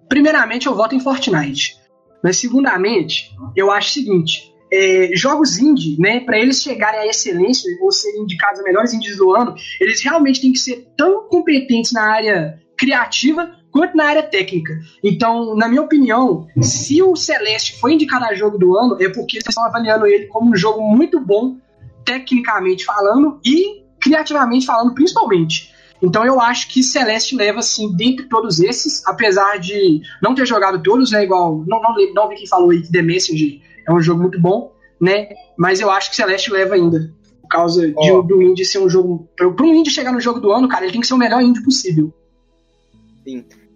Primeiramente, 0.09 0.67
eu 0.67 0.75
voto 0.75 0.95
em 0.95 1.01
Fortnite. 1.01 1.79
Mas, 2.23 2.37
segundamente, 2.37 3.35
eu 3.57 3.71
acho 3.71 3.89
o 3.91 3.93
seguinte: 3.93 4.50
é, 4.73 5.11
jogos 5.15 5.59
indie, 5.59 5.97
né, 5.99 6.21
para 6.21 6.39
eles 6.39 6.63
chegarem 6.63 7.01
à 7.01 7.07
excelência 7.07 7.71
ou 7.81 7.91
serem 7.91 8.23
indicados 8.23 8.61
a 8.61 8.63
melhores 8.63 8.93
indies 8.93 9.17
do 9.17 9.35
ano, 9.35 9.55
eles 9.81 10.03
realmente 10.03 10.41
têm 10.41 10.53
que 10.53 10.59
ser 10.59 10.87
tão 10.97 11.29
competentes 11.29 11.93
na 11.93 12.03
área 12.03 12.61
criativa 12.77 13.51
quanto 13.71 13.97
na 13.97 14.07
área 14.07 14.23
técnica. 14.23 14.79
Então, 15.03 15.55
na 15.55 15.69
minha 15.69 15.83
opinião, 15.83 16.47
se 16.61 17.03
o 17.03 17.15
Celeste 17.15 17.79
foi 17.81 17.95
indicado 17.95 18.25
a 18.25 18.35
jogo 18.35 18.59
do 18.59 18.77
ano, 18.77 18.97
é 19.01 19.09
porque 19.09 19.37
eles 19.37 19.49
estão 19.49 19.65
avaliando 19.65 20.07
ele 20.07 20.27
como 20.27 20.51
um 20.51 20.57
jogo 20.57 20.83
muito 20.83 21.21
bom, 21.21 21.57
tecnicamente 22.05 22.85
falando 22.85 23.39
e 23.45 23.85
criativamente 24.01 24.67
falando, 24.67 24.95
principalmente. 24.95 25.71
Então 26.03 26.25
eu 26.25 26.41
acho 26.41 26.69
que 26.69 26.83
Celeste 26.83 27.37
leva, 27.37 27.59
assim, 27.59 27.95
dentre 27.95 28.27
todos 28.27 28.59
esses, 28.59 29.07
apesar 29.07 29.59
de 29.59 30.01
não 30.23 30.35
ter 30.35 30.47
jogado 30.47 30.83
todos, 30.83 31.11
né? 31.11 31.23
Igual. 31.23 31.63
Não, 31.67 31.81
não, 31.83 31.95
não 32.15 32.29
vi 32.29 32.37
quem 32.37 32.47
falou 32.47 32.71
aí 32.71 32.81
que 32.81 32.91
The 32.91 33.03
Messenger 33.03 33.61
é 33.91 33.95
um 33.95 34.01
jogo 34.01 34.23
muito 34.23 34.41
bom, 34.41 34.73
né? 35.01 35.29
Mas 35.57 35.81
eu 35.81 35.91
acho 35.91 36.11
que 36.11 36.17
Celeste 36.17 36.51
leva 36.51 36.75
ainda. 36.75 37.13
Por 37.43 37.49
causa 37.49 37.89
de, 37.89 37.95
Ó. 37.97 38.23
do 38.23 38.41
indie 38.41 38.65
ser 38.65 38.79
um 38.79 38.89
jogo. 38.89 39.29
Para 39.37 39.49
um 39.49 39.75
indie 39.75 39.91
chegar 39.91 40.13
no 40.13 40.21
jogo 40.21 40.41
do 40.41 40.53
ano, 40.53 40.69
cara, 40.69 40.85
ele 40.85 40.93
tem 40.93 41.01
que 41.01 41.07
ser 41.07 41.15
o 41.15 41.19
melhor 41.19 41.43
indie 41.43 41.63
possível. 41.63 42.13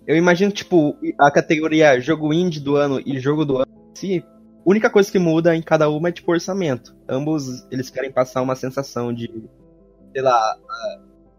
Eu 0.06 0.16
imagino, 0.16 0.52
tipo, 0.52 0.96
a 1.18 1.30
categoria 1.30 2.00
jogo 2.00 2.32
indie 2.32 2.60
do 2.60 2.76
ano 2.76 3.00
e 3.04 3.18
jogo 3.18 3.44
do 3.44 3.58
ano 3.58 3.72
em 3.92 3.96
si, 3.96 4.24
a 4.24 4.70
única 4.70 4.90
coisa 4.90 5.10
que 5.10 5.18
muda 5.18 5.54
em 5.56 5.62
cada 5.62 5.88
uma 5.88 6.08
é, 6.08 6.12
tipo, 6.12 6.30
orçamento. 6.30 6.94
Ambos, 7.08 7.66
eles 7.70 7.90
querem 7.90 8.12
passar 8.12 8.42
uma 8.42 8.54
sensação 8.54 9.12
de, 9.12 9.30
sei 10.12 10.22
lá... 10.22 10.56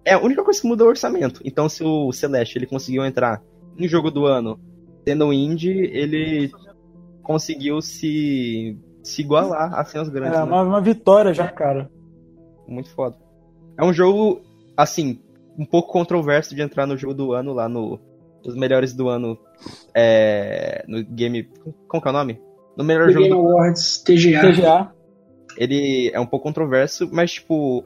É, 0.04 0.14
a 0.14 0.20
única 0.20 0.44
coisa 0.44 0.62
que 0.62 0.68
muda 0.68 0.84
é 0.84 0.86
o 0.86 0.90
orçamento. 0.90 1.42
Então, 1.44 1.68
se 1.68 1.84
o 1.84 2.12
Celeste, 2.12 2.58
ele 2.58 2.68
conseguiu 2.68 3.04
entrar 3.04 3.42
em 3.78 3.88
jogo 3.88 4.12
do 4.12 4.26
ano 4.26 4.60
sendo 5.08 5.26
um 5.26 5.34
indie, 5.34 5.90
ele 5.94 6.52
conseguiu 7.26 7.82
se, 7.82 8.78
se 9.04 9.22
igualar 9.22 9.74
a 9.74 9.84
ser 9.84 10.00
os 10.00 10.08
grandes, 10.10 10.38
É 10.38 10.38
né? 10.38 10.44
uma, 10.44 10.62
uma 10.62 10.82
vitória 10.82 11.34
já, 11.34 11.48
cara. 11.48 11.90
Muito 12.68 12.90
foda. 12.94 13.18
É 13.78 13.84
um 13.84 13.92
jogo, 13.92 14.42
assim, 14.78 15.20
um 15.58 15.66
pouco 15.66 15.92
controverso 15.92 16.56
de 16.56 16.62
entrar 16.62 16.86
no 16.86 16.96
jogo 16.96 17.14
do 17.14 17.34
ano 17.34 17.52
lá 17.54 17.68
no. 17.68 18.00
Os 18.46 18.56
melhores 18.56 18.94
do 18.94 19.10
ano. 19.10 19.38
É, 19.94 20.86
no 20.88 21.04
game. 21.04 21.50
Como 21.88 22.02
que 22.02 22.08
é 22.08 22.12
o 22.12 22.14
nome? 22.14 22.40
No 22.78 22.84
melhor 22.84 23.08
The 23.08 23.14
jogo 23.14 23.26
Game 23.26 23.36
do 23.42 23.50
Awards, 23.50 24.04
TGA. 24.04 24.42
TGA. 24.42 24.92
Ele 25.58 26.12
é 26.14 26.20
um 26.20 26.26
pouco 26.26 26.44
controverso, 26.44 27.10
mas, 27.12 27.34
tipo. 27.34 27.84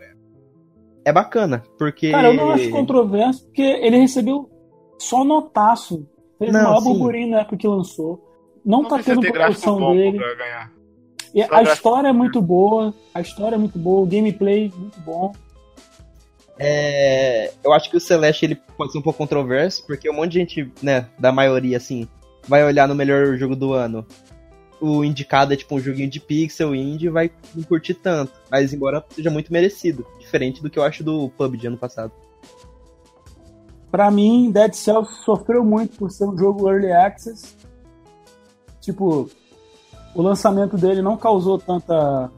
É 1.05 1.13
bacana, 1.13 1.63
porque. 1.77 2.11
Cara, 2.11 2.27
eu 2.29 2.33
não 2.33 2.51
acho 2.51 2.69
controverso, 2.71 3.45
porque 3.45 3.61
ele 3.61 3.97
recebeu 3.97 4.49
só 4.97 5.23
notaço. 5.23 6.05
Fez 6.37 6.51
Não, 6.51 6.77
sim. 6.77 6.83
burburinho 6.89 7.31
na 7.31 7.39
época 7.41 7.57
que 7.57 7.67
lançou. 7.67 8.28
Não, 8.65 8.83
tá 8.83 8.95
precisa 8.95 9.19
tendo 9.21 9.79
bom 9.79 9.95
dele. 9.95 10.19
E 11.33 11.45
Só 11.45 11.55
a 11.55 11.63
história 11.63 12.07
é 12.07 12.13
muito 12.13 12.41
boa. 12.41 12.93
A 13.13 13.21
história 13.21 13.55
é 13.55 13.57
muito 13.57 13.77
boa. 13.77 14.01
O 14.01 14.05
gameplay 14.05 14.71
muito 14.75 14.99
bom. 15.01 15.33
É, 16.57 17.53
eu 17.63 17.71
acho 17.71 17.89
que 17.89 17.95
o 17.95 18.01
Celeste 18.01 18.45
ele 18.45 18.55
pode 18.55 18.91
ser 18.91 18.97
um 18.97 19.01
pouco 19.01 19.17
controverso, 19.17 19.85
porque 19.87 20.09
um 20.09 20.13
monte 20.13 20.33
de 20.33 20.39
gente, 20.39 20.73
né, 20.81 21.07
da 21.17 21.31
maioria, 21.31 21.77
assim, 21.77 22.05
vai 22.45 22.65
olhar 22.65 22.87
no 22.87 22.95
melhor 22.95 23.37
jogo 23.37 23.55
do 23.55 23.73
ano. 23.73 24.05
O 24.81 25.03
indicado 25.03 25.53
é 25.53 25.57
tipo 25.57 25.75
um 25.75 25.79
joguinho 25.79 26.09
de 26.09 26.19
pixel 26.19 26.75
indie 26.75 27.07
e 27.07 27.09
vai 27.09 27.31
não 27.55 27.63
curtir 27.63 27.93
tanto. 27.93 28.33
Mas 28.49 28.73
embora 28.73 29.03
seja 29.09 29.29
muito 29.29 29.53
merecido. 29.53 30.05
Diferente 30.19 30.61
do 30.61 30.69
que 30.69 30.79
eu 30.79 30.83
acho 30.83 31.03
do 31.03 31.29
PUBG 31.29 31.67
ano 31.67 31.77
passado. 31.77 32.11
Pra 33.91 34.11
mim, 34.11 34.51
Dead 34.51 34.73
Cells 34.73 35.23
sofreu 35.23 35.65
muito 35.65 35.97
por 35.97 36.11
ser 36.11 36.25
um 36.25 36.37
jogo 36.37 36.69
early 36.69 36.91
access. 36.91 37.57
Tipo, 38.91 39.29
o 40.15 40.21
lançamento 40.21 40.77
dele 40.77 41.01
não 41.01 41.17
causou 41.17 41.57
tanta. 41.57 42.29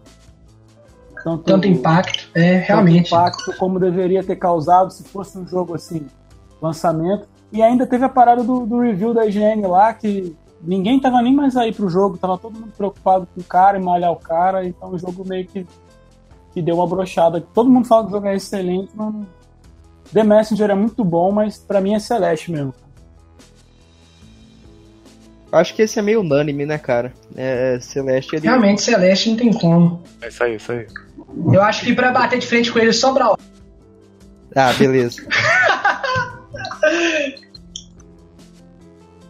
Tanto, 1.24 1.44
Tanto 1.44 1.68
impacto, 1.68 2.30
é, 2.34 2.60
tanto 2.62 2.68
realmente. 2.68 3.08
impacto 3.08 3.56
como 3.58 3.80
deveria 3.80 4.24
ter 4.24 4.38
causado 4.38 4.92
se 4.92 5.04
fosse 5.04 5.38
um 5.38 5.48
jogo 5.48 5.76
assim, 5.76 6.08
lançamento. 6.60 7.28
E 7.52 7.62
ainda 7.62 7.86
teve 7.86 8.04
a 8.04 8.10
parada 8.10 8.44
do, 8.44 8.66
do 8.66 8.80
review 8.80 9.14
da 9.14 9.26
IGN 9.28 9.68
lá, 9.68 9.94
que 9.94 10.36
ninguém 10.64 11.00
tava 11.00 11.22
nem 11.22 11.36
mais 11.36 11.56
aí 11.56 11.72
pro 11.72 11.90
jogo, 11.90 12.18
tava 12.18 12.40
todo 12.40 12.60
mundo 12.60 12.74
preocupado 12.76 13.28
com 13.36 13.40
o 13.40 13.44
cara 13.44 13.78
e 13.78 13.82
malhar 13.82 14.12
o 14.12 14.16
cara, 14.16 14.66
então 14.66 14.90
o 14.90 14.98
jogo 14.98 15.24
meio 15.28 15.46
que, 15.46 15.68
que 16.54 16.62
deu 16.62 16.76
uma 16.78 16.88
brochada. 16.88 17.40
Todo 17.54 17.70
mundo 17.70 17.86
fala 17.86 18.04
que 18.04 18.10
o 18.10 18.12
jogo 18.14 18.26
é 18.26 18.36
excelente, 18.36 18.90
mas 18.96 19.14
The 20.12 20.24
Messenger 20.24 20.72
é 20.72 20.76
muito 20.76 21.04
bom, 21.04 21.32
mas 21.32 21.60
pra 21.60 21.80
mim 21.82 21.94
é 21.94 22.00
Celeste 22.00 22.52
mesmo. 22.52 22.74
Eu 25.52 25.58
acho 25.58 25.74
que 25.76 25.82
esse 25.82 26.00
é 26.00 26.02
meio 26.02 26.22
unânime, 26.22 26.66
né, 26.66 26.78
cara? 26.78 27.12
É, 27.36 27.78
Celeste, 27.82 28.38
ele... 28.38 28.48
Realmente, 28.48 28.82
Celeste 28.82 29.30
não 29.32 29.38
tem 29.38 29.52
como. 29.52 30.02
É 30.22 30.30
isso 30.30 30.44
aí, 30.44 30.56
isso 30.56 30.72
aí. 30.72 30.88
Eu 31.54 31.62
acho 31.62 31.84
que 31.84 31.94
pra 31.94 32.12
bater 32.12 32.40
de 32.40 32.48
frente 32.48 32.72
com 32.72 32.80
ele 32.80 32.94
só 32.94 33.12
Brawl. 33.14 33.38
Ah, 34.56 34.72
beleza. 34.74 35.22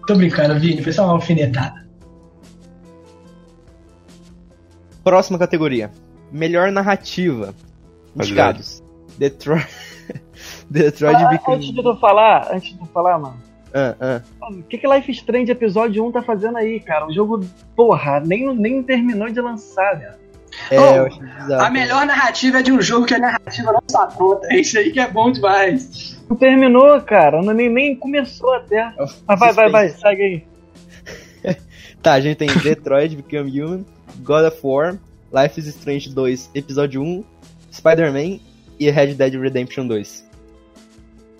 Tô 0.06 0.16
brincando, 0.16 0.60
Vini, 0.60 0.84
foi 0.84 0.92
só 0.92 1.06
uma 1.06 1.14
alfinetada. 1.14 1.82
Próxima 5.04 5.40
categoria. 5.40 5.90
Melhor 6.32 6.72
narrativa. 6.72 7.56
Indicados. 8.16 8.84
Detroit... 9.18 9.68
Detroit 10.70 11.16
Ah, 11.16 11.30
Become... 11.30 11.58
antes 11.58 11.74
de 11.74 11.82
tu 11.82 11.96
falar, 11.98 12.48
antes 12.54 12.70
de 12.74 12.78
tu 12.78 12.86
falar, 12.88 13.18
mano. 13.18 13.42
Ah, 13.74 13.96
ah. 14.00 14.22
Mano, 14.40 14.60
O 14.60 14.64
que, 14.64 14.78
que 14.78 14.88
Life 14.88 15.10
is 15.12 15.18
Strange 15.18 15.52
Episódio 15.52 16.06
1 16.06 16.12
tá 16.12 16.22
fazendo 16.22 16.58
aí, 16.58 16.80
cara? 16.80 17.08
O 17.08 17.14
jogo, 17.14 17.46
porra, 17.76 18.20
nem, 18.20 18.54
nem 18.56 18.84
terminou 18.84 19.30
de 19.30 19.40
lançar, 19.40 19.98
velho. 19.98 20.22
É, 20.70 20.80
Oh, 20.80 21.06
bizarro. 21.06 21.64
A 21.66 21.70
melhor 21.70 22.06
narrativa 22.06 22.60
é 22.60 22.62
de 22.62 22.72
um 22.72 22.82
jogo 22.82 23.06
que 23.06 23.14
a 23.16 23.20
narrativa 23.20 23.72
não 23.72 23.80
está 23.80 24.08
pronta. 24.08 24.48
É 24.52 24.58
isso 24.58 24.78
aí 24.78 24.92
que 24.92 25.00
é 25.00 25.08
bom 25.08 25.32
demais. 25.32 26.20
Não 26.30 26.36
terminou, 26.36 27.00
cara. 27.02 27.42
Não, 27.42 27.54
nem, 27.54 27.70
nem 27.70 27.96
começou 27.96 28.54
até. 28.54 28.94
Mas 29.28 29.40
vai, 29.40 29.54
vai, 29.54 29.70
vai, 29.70 29.90
segue 29.90 30.22
aí. 30.24 30.44
Tá, 32.02 32.14
a 32.14 32.20
gente 32.20 32.38
tem 32.38 32.48
Detroit 32.48 33.16
Become 33.16 33.62
Human, 33.62 33.86
God 34.24 34.46
of 34.46 34.58
War, 34.64 34.98
Life 35.32 35.60
is 35.60 35.68
Strange 35.68 36.10
2, 36.10 36.50
Episódio 36.56 37.00
1, 37.00 37.24
Spider-Man 37.72 38.40
e 38.80 38.90
Red 38.90 39.14
Dead 39.14 39.36
Redemption 39.36 39.86
2. 39.86 40.28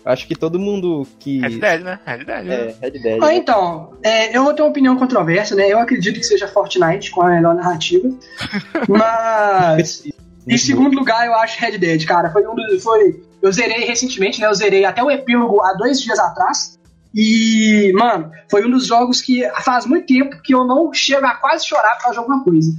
Acho 0.04 0.28
que 0.28 0.36
todo 0.36 0.60
mundo 0.60 1.08
que. 1.20 1.40
Red 1.40 1.60
Dead, 1.60 1.82
né? 1.82 2.00
Red 2.06 2.24
Dead, 2.26 2.46
né? 2.46 2.56
É, 2.56 2.76
Red 2.82 2.92
Dead. 2.92 3.24
Ah, 3.24 3.34
então, 3.34 3.94
é, 4.04 4.36
eu 4.36 4.44
vou 4.44 4.54
ter 4.54 4.62
uma 4.62 4.70
opinião 4.70 4.98
controversa, 4.98 5.56
né? 5.56 5.68
Eu 5.68 5.80
acredito 5.80 6.20
que 6.20 6.26
seja 6.26 6.48
Fortnite 6.48 7.12
com 7.12 7.22
a 7.22 7.30
melhor 7.30 7.54
narrativa. 7.54 8.10
Mas, 8.90 10.04
em 10.48 10.58
segundo 10.58 10.98
lugar, 10.98 11.26
eu 11.26 11.36
acho 11.36 11.60
Red 11.60 11.78
Dead, 11.78 12.06
cara. 12.06 12.32
Foi 12.32 12.46
um 12.48 12.56
dos. 12.56 12.84
Foi, 12.84 13.24
eu 13.42 13.52
zerei 13.52 13.86
recentemente, 13.86 14.42
né? 14.42 14.48
Eu 14.48 14.54
zerei 14.54 14.86
até 14.86 15.04
o 15.04 15.12
epílogo 15.12 15.62
há 15.62 15.74
dois 15.74 16.02
dias 16.02 16.20
atrás. 16.20 16.80
E, 17.14 17.92
mano, 17.94 18.32
foi 18.50 18.66
um 18.66 18.72
dos 18.72 18.88
jogos 18.88 19.22
que 19.22 19.48
faz 19.64 19.86
muito 19.86 20.08
tempo 20.08 20.42
que 20.42 20.56
eu 20.56 20.64
não 20.66 20.94
chego 20.94 21.26
a 21.26 21.36
quase 21.36 21.68
chorar 21.68 21.96
por 21.96 22.04
causa 22.04 22.14
de 22.14 22.20
alguma 22.20 22.44
coisa. 22.44 22.72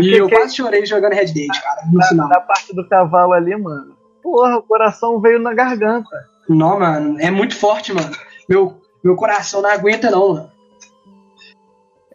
E 0.00 0.12
eu 0.12 0.28
quase 0.28 0.56
chorei 0.56 0.86
jogando 0.86 1.12
Red 1.12 1.26
Dead, 1.26 1.48
cara, 1.48 1.82
no 1.90 1.98
Na, 1.98 2.06
final. 2.06 2.28
na 2.28 2.40
parte 2.40 2.74
do 2.74 2.88
cavalo 2.88 3.32
ali, 3.32 3.54
mano. 3.56 3.96
Porra, 4.22 4.58
o 4.58 4.62
coração 4.62 5.20
veio 5.20 5.38
na 5.40 5.52
garganta. 5.52 6.29
Não, 6.54 6.78
mano, 6.78 7.20
é 7.20 7.30
muito 7.30 7.54
forte, 7.56 7.92
mano. 7.92 8.10
Meu, 8.48 8.76
meu 9.04 9.14
coração 9.14 9.62
não 9.62 9.70
aguenta, 9.70 10.10
não, 10.10 10.34
mano. 10.34 10.50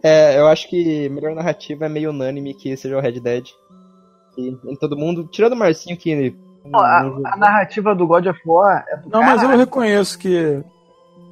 É, 0.04 0.38
eu 0.40 0.48
acho 0.48 0.70
que 0.70 1.10
melhor 1.10 1.34
narrativa 1.34 1.86
é 1.86 1.90
meio 1.90 2.12
unânime 2.12 2.54
que 2.54 2.76
seja 2.78 2.98
o 2.98 3.02
Red 3.02 3.20
Dead. 3.20 3.48
E 4.38 4.50
em 4.66 4.76
todo 4.76 4.98
mundo, 4.98 5.28
tirando 5.32 5.54
o 5.54 5.56
Marcinho 5.56 5.98
que. 5.98 6.36
Pô, 6.72 6.78
a, 6.80 7.00
a 7.26 7.38
narrativa 7.38 7.96
do 7.96 8.06
God 8.06 8.28
of 8.28 8.40
War 8.46 8.86
é 8.90 8.98
do 8.98 9.10
Não, 9.10 9.22
mas 9.22 9.36
eu 9.36 9.48
caralho. 9.48 9.60
reconheço 9.60 10.20
que. 10.20 10.62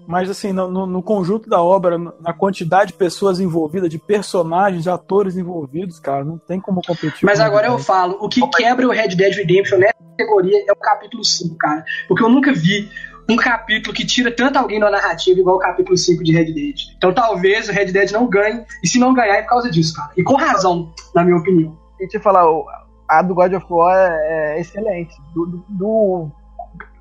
Mas 0.08 0.30
assim, 0.30 0.52
no, 0.52 0.86
no- 0.86 1.02
conjunto 1.04 1.50
da 1.50 1.62
obra, 1.62 1.98
na 1.98 2.34
quantidade 2.34 2.92
de 2.92 2.98
pessoas 2.98 3.40
envolvidas, 3.40 3.90
de 3.90 3.98
personagens, 3.98 4.84
de 4.84 4.90
atores 4.90 5.38
envolvidos, 5.38 5.98
cara, 6.00 6.26
não 6.26 6.38
tem 6.38 6.60
como 6.60 6.82
competir. 6.86 7.24
Mas 7.26 7.40
com 7.40 7.46
agora 7.46 7.68
eu 7.68 7.80
falo, 7.80 8.18
o 8.20 8.28
que 8.28 8.46
quebra 8.50 8.86
o 8.88 8.92
Red 8.92 9.10
Dead 9.16 9.34
Redemption 9.34 9.78
nessa 9.78 9.94
categoria 10.18 10.64
é 10.68 10.72
o 10.72 10.76
capítulo 10.76 11.24
5, 11.24 11.56
cara. 11.58 11.84
Porque 12.08 12.24
eu 12.24 12.30
nunca 12.30 12.54
vi 12.54 12.90
um 13.30 13.36
capítulo 13.36 13.96
que 13.96 14.06
tira 14.06 14.30
tanto 14.36 14.58
alguém 14.60 14.80
da 14.80 14.90
narrativa 14.92 15.40
igual 15.40 15.56
o 15.56 15.60
capítulo 15.60 15.98
5 15.98 16.24
de 16.24 16.34
Red 16.34 16.54
Dead. 16.54 16.76
Então 16.98 17.14
talvez 17.14 17.70
o 17.70 17.72
Red 17.72 17.86
Dead 17.92 18.12
não 18.12 18.28
ganhe, 18.30 18.66
e 18.84 18.88
se 18.88 19.00
não 19.00 19.14
ganhar 19.14 19.36
é 19.36 19.42
por 19.42 19.50
causa 19.50 19.72
disso, 19.72 19.96
cara. 19.96 20.12
E 20.18 20.24
com 20.24 20.36
razão, 20.36 20.94
na 21.16 21.24
minha 21.24 21.38
opinião. 21.38 21.78
E 22.00 22.08
te 22.08 22.20
falar, 22.20 22.50
o- 22.50 22.66
a 23.10 23.22
do 23.22 23.34
God 23.36 23.54
of 23.54 23.66
War 23.70 23.96
é, 23.98 24.58
é 24.58 24.60
excelente. 24.60 25.16
Do, 25.34 25.46
do- 25.46 25.66
do 25.70 26.32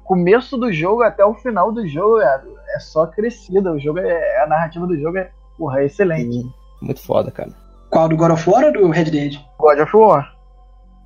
começo 0.04 0.56
do 0.56 0.72
jogo 0.72 1.02
até 1.02 1.24
o 1.24 1.34
final 1.34 1.72
do 1.72 1.86
jogo 1.88 2.20
é, 2.20 2.40
é 2.74 2.78
só 2.78 3.06
crescida. 3.06 3.72
O 3.72 3.78
jogo 3.78 3.98
é. 3.98 4.42
A 4.42 4.46
narrativa 4.46 4.86
do 4.86 4.98
jogo 4.98 5.18
é, 5.18 5.30
porra, 5.58 5.80
é 5.80 5.86
excelente. 5.86 6.32
Sim, 6.42 6.52
Muito 6.80 7.00
foda, 7.02 7.30
cara. 7.30 7.50
Qual, 7.90 8.08
do 8.08 8.16
God 8.16 8.30
of 8.32 8.48
War 8.48 8.64
ou 8.64 8.72
do 8.72 8.90
Red 8.90 9.04
Dead? 9.04 9.34
God 9.58 9.78
of 9.80 9.96
War. 9.96 10.32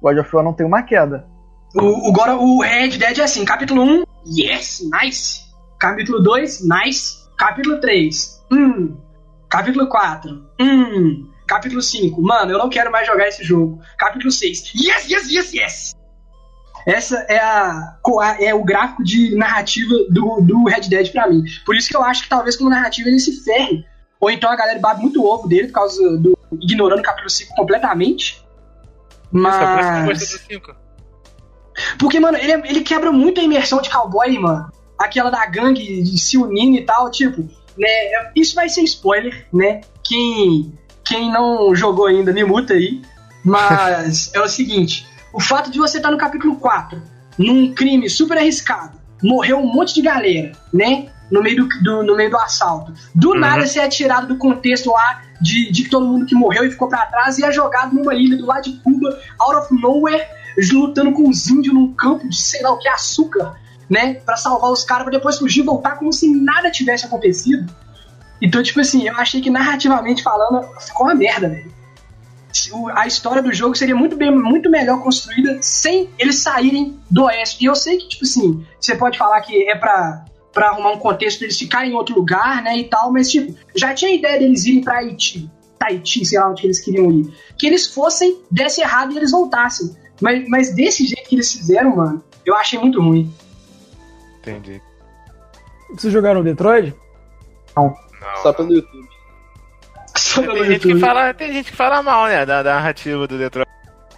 God 0.02 0.18
of 0.18 0.34
War 0.36 0.44
não 0.44 0.52
tem 0.52 0.66
uma 0.66 0.82
queda. 0.82 1.26
O, 1.74 2.10
of- 2.10 2.30
o 2.30 2.62
Red 2.62 2.90
Dead 2.96 3.18
é 3.18 3.22
assim, 3.22 3.44
capítulo 3.44 3.82
1, 3.82 4.04
yes, 4.26 4.82
nice. 5.02 5.44
Capítulo 5.78 6.22
2, 6.22 6.62
nice. 6.66 7.26
Capítulo 7.36 7.80
3, 7.80 8.44
hum. 8.50 8.96
Capítulo 9.48 9.88
4, 9.88 10.30
hum. 10.60 11.30
Capítulo 11.46 11.82
5, 11.82 12.20
mano, 12.22 12.52
eu 12.52 12.58
não 12.58 12.68
quero 12.68 12.90
mais 12.90 13.06
jogar 13.06 13.28
esse 13.28 13.44
jogo. 13.44 13.80
Capítulo 13.98 14.30
6, 14.32 14.72
yes, 14.74 15.08
yes, 15.10 15.30
yes, 15.30 15.52
yes. 15.54 15.96
Essa 16.86 17.16
é, 17.28 17.38
a, 17.38 17.98
é 18.40 18.54
o 18.54 18.64
gráfico 18.64 19.02
de 19.04 19.34
narrativa 19.36 19.92
do, 20.10 20.40
do 20.40 20.64
Red 20.64 20.82
Dead 20.88 21.10
pra 21.10 21.28
mim. 21.28 21.42
Por 21.64 21.74
isso 21.74 21.88
que 21.88 21.96
eu 21.96 22.02
acho 22.02 22.22
que 22.22 22.28
talvez 22.28 22.56
como 22.56 22.70
narrativa 22.70 23.08
ele 23.08 23.18
se 23.18 23.44
ferre. 23.44 23.84
Ou 24.20 24.30
então 24.30 24.48
a 24.50 24.56
galera 24.56 24.78
babe 24.78 25.02
muito 25.02 25.22
ovo 25.24 25.46
dele 25.48 25.66
por 25.66 25.74
causa 25.74 26.16
do. 26.16 26.38
ignorando 26.62 27.00
o 27.00 27.02
capítulo 27.02 27.28
5 27.28 27.54
completamente. 27.54 28.40
É 28.40 28.46
Mas. 29.32 30.06
gostei 30.06 30.28
do 30.28 30.44
5. 30.62 30.76
Porque, 31.98 32.18
mano, 32.20 32.36
ele, 32.38 32.52
ele 32.68 32.80
quebra 32.82 33.12
muito 33.12 33.40
a 33.40 33.44
imersão 33.44 33.80
de 33.80 33.90
cowboy, 33.90 34.38
mano. 34.38 34.70
Aquela 34.98 35.30
da 35.30 35.44
gangue 35.46 36.02
de 36.02 36.18
se 36.18 36.38
unindo 36.38 36.76
e 36.78 36.82
tal, 36.82 37.10
tipo, 37.10 37.42
né? 37.76 37.88
Isso 38.34 38.54
vai 38.54 38.68
ser 38.68 38.82
spoiler, 38.82 39.46
né? 39.52 39.82
Quem, 40.02 40.72
quem 41.04 41.30
não 41.30 41.74
jogou 41.74 42.06
ainda, 42.06 42.32
me 42.32 42.44
muta 42.44 42.72
aí. 42.74 43.02
Mas 43.44 44.30
é 44.34 44.40
o 44.40 44.48
seguinte: 44.48 45.06
o 45.32 45.40
fato 45.40 45.70
de 45.70 45.78
você 45.78 45.98
estar 45.98 46.10
no 46.10 46.18
capítulo 46.18 46.56
4, 46.56 47.00
num 47.38 47.72
crime 47.74 48.08
super 48.08 48.38
arriscado, 48.38 48.98
morreu 49.22 49.58
um 49.58 49.66
monte 49.72 49.94
de 49.94 50.02
galera, 50.02 50.52
né? 50.72 51.08
No 51.30 51.42
meio 51.42 51.56
do, 51.64 51.68
do- 51.82 52.02
no 52.04 52.16
meio 52.16 52.30
do 52.30 52.36
assalto. 52.38 52.92
Do 53.14 53.34
nada 53.34 53.66
você 53.66 53.80
é 53.80 53.88
tirado 53.88 54.28
do 54.28 54.38
contexto 54.38 54.90
lá 54.92 55.22
de, 55.40 55.70
de 55.72 55.88
todo 55.88 56.06
mundo 56.06 56.24
que 56.24 56.34
morreu 56.36 56.64
e 56.64 56.70
ficou 56.70 56.88
pra 56.88 57.04
trás 57.06 57.36
e 57.38 57.44
é 57.44 57.50
jogado 57.50 57.94
numa 57.94 58.14
ilha 58.14 58.36
do 58.36 58.46
lado 58.46 58.62
de 58.62 58.78
Cuba, 58.78 59.18
out 59.40 59.56
of 59.56 59.74
nowhere, 59.82 60.24
lutando 60.72 61.12
com 61.12 61.28
os 61.28 61.48
índios 61.48 61.74
num 61.74 61.92
campo 61.92 62.28
de 62.28 62.36
sei 62.36 62.62
lá 62.62 62.72
o 62.72 62.78
que, 62.78 62.88
açúcar, 62.88 63.56
né? 63.88 64.14
Pra 64.14 64.36
salvar 64.36 64.70
os 64.70 64.84
caras, 64.84 65.04
pra 65.04 65.16
depois 65.16 65.38
fugir 65.38 65.60
e 65.60 65.64
voltar 65.64 65.96
como 65.96 66.12
se 66.12 66.28
nada 66.28 66.70
tivesse 66.70 67.06
acontecido. 67.06 67.70
Então, 68.40 68.62
tipo 68.62 68.80
assim, 68.80 69.06
eu 69.06 69.14
achei 69.16 69.40
que 69.40 69.50
narrativamente 69.50 70.22
falando, 70.22 70.66
ficou 70.80 71.06
uma 71.06 71.14
merda, 71.14 71.48
velho. 71.48 71.74
A 72.94 73.06
história 73.06 73.42
do 73.42 73.52
jogo 73.52 73.74
seria 73.74 73.94
muito, 73.94 74.16
bem, 74.16 74.30
muito 74.30 74.70
melhor 74.70 75.02
construída 75.02 75.58
sem 75.60 76.08
eles 76.18 76.36
saírem 76.36 76.98
do 77.10 77.24
Oeste. 77.24 77.62
E 77.62 77.66
eu 77.66 77.74
sei 77.74 77.98
que, 77.98 78.08
tipo 78.08 78.24
assim, 78.24 78.64
você 78.80 78.94
pode 78.94 79.18
falar 79.18 79.40
que 79.42 79.68
é 79.68 79.76
pra, 79.76 80.24
pra 80.52 80.68
arrumar 80.68 80.92
um 80.92 80.98
contexto 80.98 81.40
deles 81.40 81.58
ficarem 81.58 81.90
em 81.90 81.94
outro 81.94 82.14
lugar, 82.14 82.62
né, 82.62 82.78
e 82.78 82.84
tal, 82.84 83.12
mas, 83.12 83.30
tipo, 83.30 83.54
já 83.74 83.92
tinha 83.94 84.10
a 84.10 84.14
ideia 84.14 84.38
deles 84.38 84.64
irem 84.64 84.80
pra 84.80 84.98
Haiti, 84.98 85.50
Tahiti, 85.78 86.24
sei 86.24 86.38
lá 86.38 86.50
onde 86.50 86.64
eles 86.64 86.80
queriam 86.80 87.10
ir. 87.12 87.32
Que 87.58 87.66
eles 87.66 87.86
fossem, 87.86 88.38
desse 88.50 88.80
errado 88.80 89.12
e 89.12 89.18
eles 89.18 89.30
voltassem. 89.30 89.94
Mas, 90.20 90.48
mas 90.48 90.74
desse 90.74 91.06
jeito 91.06 91.28
que 91.28 91.36
eles 91.36 91.52
fizeram, 91.52 91.96
mano, 91.96 92.22
eu 92.44 92.54
achei 92.56 92.78
muito 92.78 93.00
ruim. 93.00 93.32
Entendi. 94.38 94.80
Vocês 95.90 96.12
jogaram 96.12 96.42
Detroit? 96.42 96.94
Não. 97.76 97.94
Só 98.42 98.52
pelo 98.52 98.72
YouTube. 98.72 99.08
Só 100.16 100.40
pelo 100.42 100.54
Tem 100.54 100.64
gente, 100.64 100.80
que 100.80 100.88
YouTube. 100.88 101.00
fala, 101.00 101.34
tem 101.34 101.52
gente 101.52 101.70
que 101.70 101.76
fala 101.76 102.02
mal, 102.02 102.26
né? 102.26 102.46
Da, 102.46 102.62
da 102.62 102.74
narrativa 102.76 103.26
do 103.26 103.38
Detroit. 103.38 103.68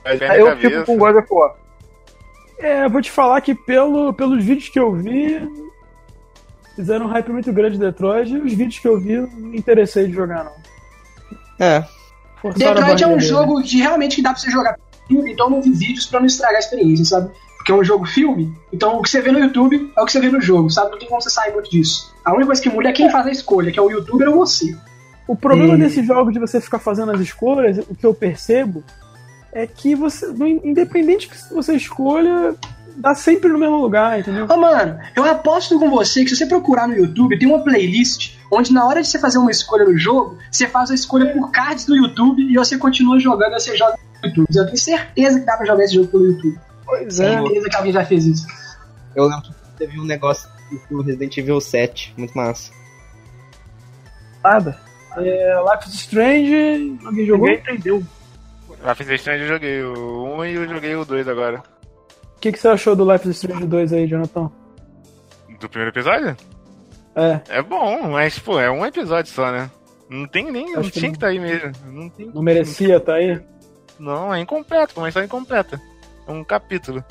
Na 0.05 0.37
Eu 0.37 0.47
cabeça. 0.47 0.69
fico 0.71 0.85
com 0.87 0.97
God 0.99 1.17
of 1.17 1.27
War. 1.31 1.55
É, 2.59 2.85
eu 2.85 2.91
vou 2.91 3.01
te 3.03 3.11
falar 3.11 3.41
que 3.41 3.55
pelo, 3.55 4.13
pelos 4.13 4.43
vídeos 4.45 4.69
que 4.69 4.79
eu 4.79 4.93
vi, 4.93 5.41
fizeram 6.75 7.07
um 7.07 7.09
hype 7.09 7.31
muito 7.31 7.53
grande 7.53 7.77
de 7.77 7.85
Detroit 7.85 8.31
e 8.33 8.39
os 8.39 8.53
vídeos 8.53 8.79
que 8.79 8.89
eu 8.89 8.99
vi 8.99 9.17
não 9.17 9.29
me 9.29 9.59
interessei 9.59 10.07
de 10.07 10.13
jogar, 10.13 10.45
não. 10.45 10.53
É, 11.61 11.85
Forçaram 12.41 12.75
Detroit 12.75 13.03
é 13.03 13.07
um 13.07 13.11
dele. 13.11 13.21
jogo 13.25 13.63
que 13.63 13.79
realmente 13.79 14.17
que 14.17 14.23
dá 14.23 14.31
pra 14.31 14.39
você 14.39 14.51
jogar 14.51 14.77
YouTube, 15.11 15.31
então 15.33 15.47
eu 15.47 15.51
não 15.51 15.63
vi 15.63 15.71
vídeos 15.73 16.07
pra 16.07 16.21
não 16.21 16.27
estragar 16.27 16.57
a 16.57 16.61
experiência, 16.61 17.05
sabe? 17.05 17.31
Porque 17.57 17.73
é 17.73 17.75
um 17.75 17.85
jogo 17.85 18.07
filme, 18.07 18.53
então 18.73 18.99
o 18.99 19.03
que 19.03 19.11
você 19.11 19.21
vê 19.21 19.31
no 19.33 19.39
YouTube 19.41 19.93
é 19.97 20.01
o 20.01 20.05
que 20.07 20.13
você 20.13 20.21
vê 20.21 20.31
no 20.31 20.41
jogo, 20.41 20.71
sabe? 20.71 20.91
Não 20.93 20.99
tem 20.99 21.09
como 21.09 21.21
você 21.21 21.31
sair 21.31 21.53
muito 21.53 21.71
disso. 21.71 22.15
A 22.25 22.31
única 22.33 22.47
coisa 22.47 22.63
que 22.63 22.71
muda 22.71 22.89
é 22.89 22.93
quem 22.93 23.11
faz 23.11 23.27
a 23.27 23.31
escolha, 23.31 23.71
que 23.73 23.79
é 23.79 23.83
o 23.83 23.91
youtuber 23.91 24.29
ou 24.29 24.37
você. 24.37 24.77
O 25.27 25.37
problema 25.37 25.75
E- 25.75 25.79
desse 25.79 26.03
jogo 26.05 26.33
de 26.33 26.39
você 26.39 26.61
ficar 26.61 26.79
fazendo 26.79 27.11
as 27.13 27.21
escolhas, 27.21 27.79
o 27.89 27.95
que 27.95 28.07
eu 28.07 28.15
percebo 28.15 28.83
é 29.53 29.67
que 29.67 29.95
você, 29.95 30.27
independente 30.65 31.29
que 31.29 31.37
você 31.55 31.75
escolha, 31.75 32.55
dá 32.97 33.15
sempre 33.15 33.51
no 33.51 33.59
mesmo 33.59 33.77
lugar, 33.81 34.19
entendeu? 34.19 34.47
Ô, 34.49 34.57
mano, 34.57 34.99
eu 35.15 35.25
aposto 35.25 35.79
com 35.79 35.91
você 35.91 36.23
que 36.25 36.31
se 36.31 36.37
você 36.37 36.47
procurar 36.47 36.87
no 36.89 36.95
YouTube, 36.97 37.39
tem 37.39 37.49
uma 37.49 37.63
playlist 37.63 38.37
onde 38.51 38.73
na 38.73 38.87
hora 38.87 39.03
de 39.03 39.09
você 39.09 39.19
fazer 39.19 39.39
uma 39.39 39.51
escolha 39.51 39.85
no 39.85 39.97
jogo, 39.99 40.39
você 40.51 40.67
faz 40.67 40.91
a 40.91 40.95
escolha 40.95 41.33
por 41.33 41.51
cards 41.51 41.85
do 41.85 41.97
YouTube 41.97 42.43
e 42.43 42.55
você 42.57 42.77
continua 42.79 43.19
jogando, 43.19 43.53
você 43.53 43.77
joga 43.77 43.99
YouTube. 44.25 44.47
Eu 44.55 44.65
tenho 44.67 44.79
certeza 44.79 45.41
que 45.41 45.47
dá 45.47 45.57
pra 45.57 45.67
jogar 45.67 45.85
esse 45.85 45.95
jogo 45.95 46.09
pelo 46.09 46.27
YouTube. 46.27 46.59
Pois 46.85 47.21
é. 47.21 47.39
Certeza 47.39 47.69
que 47.69 47.77
alguém 47.77 47.93
já 47.93 48.05
fez 48.05 48.27
isso. 48.27 48.47
Eu 49.15 49.25
lembro 49.25 49.43
que 49.43 49.53
teve 49.79 50.01
um 50.01 50.05
negócio 50.05 50.49
do 50.91 51.03
Resident 51.03 51.37
Evil 51.37 51.61
7, 51.61 52.15
muito 52.17 52.37
massa. 52.37 52.73
Nada. 54.43 54.79
É, 55.17 55.57
Life 55.61 55.89
is 55.89 55.95
Strange, 55.95 56.99
alguém 57.05 57.27
jogou? 57.27 57.49
Ninguém 57.49 57.63
entendeu. 57.63 58.03
Life 58.87 59.03
is 59.03 59.09
Strange 59.21 59.43
eu 59.43 59.49
joguei 59.49 59.83
o 59.83 60.25
1 60.37 60.45
e 60.45 60.55
eu 60.55 60.69
joguei 60.69 60.95
o 60.95 61.05
2 61.05 61.29
agora. 61.29 61.63
O 62.37 62.41
que, 62.41 62.53
que 62.53 62.59
você 62.59 62.69
achou 62.69 62.95
do 62.95 63.11
Life 63.11 63.29
is 63.29 63.37
Strange 63.37 63.67
2 63.67 63.93
aí, 63.93 64.07
Jonathan? 64.07 64.51
Do 65.59 65.69
primeiro 65.69 65.91
episódio? 65.91 66.37
É, 67.17 67.41
É 67.49 67.63
bom, 67.63 68.11
mas, 68.11 68.39
pô, 68.39 68.61
é 68.61 68.71
um 68.71 68.87
episódio 68.87 69.33
só, 69.33 69.51
né? 69.51 69.69
Não 70.09 70.27
tem 70.27 70.51
nem. 70.51 70.73
Não 70.73 70.81
Acho 70.81 70.93
que 70.93 71.01
tinha 71.01 71.09
não. 71.09 71.15
que 71.15 71.19
tá 71.19 71.27
aí 71.27 71.39
mesmo. 71.39 71.73
Não 71.87 72.09
tem. 72.09 72.31
não 72.33 72.43
merecia 72.43 73.01
tá 73.01 73.15
aí? 73.15 73.41
Não, 73.99 74.33
é 74.33 74.41
incompleto, 74.41 74.99
uma 74.99 75.09
história 75.09 75.27
incompleta. 75.27 75.81
É 76.27 76.31
um 76.31 76.45
capítulo. 76.45 77.05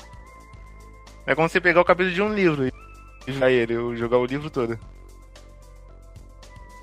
É 1.26 1.34
como 1.34 1.48
você 1.48 1.60
pegar 1.60 1.80
o 1.80 1.84
capítulo 1.84 2.14
de 2.14 2.22
um 2.22 2.32
livro 2.32 2.66
e 2.66 2.72
jogar 3.32 3.50
ele, 3.50 3.76
ou 3.76 3.94
jogar 3.94 4.18
o 4.18 4.24
livro 4.24 4.48
todo. 4.48 4.78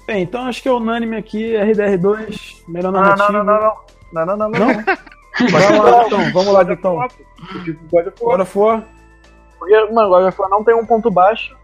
Bem, 0.06 0.22
então 0.22 0.46
acho 0.46 0.62
que 0.62 0.70
é 0.70 0.72
unânime 0.72 1.18
aqui, 1.18 1.54
RDR2, 1.54 2.64
melhor 2.68 2.92
Não, 2.92 3.02
narrativa. 3.02 3.32
não, 3.32 3.44
não, 3.44 3.54
não, 3.54 3.62
não. 3.62 3.86
Não, 4.14 4.26
não, 4.26 4.38
não, 4.38 4.50
não. 4.50 4.68
Não? 5.38 5.50
Vamos 5.50 5.92
lá, 5.92 6.06
então, 6.06 6.32
vamos 6.32 6.54
lá, 6.54 6.64
então. 6.64 6.98
Of 8.42 8.58
War. 8.58 8.86
Porque, 9.60 9.86
mano, 9.92 10.10
God 10.10 10.28
of 10.30 10.40
War 10.42 10.50
não 10.50 10.64
tem 10.64 10.74
um 10.74 10.86
ponto 10.86 11.12
baixo 11.12 11.58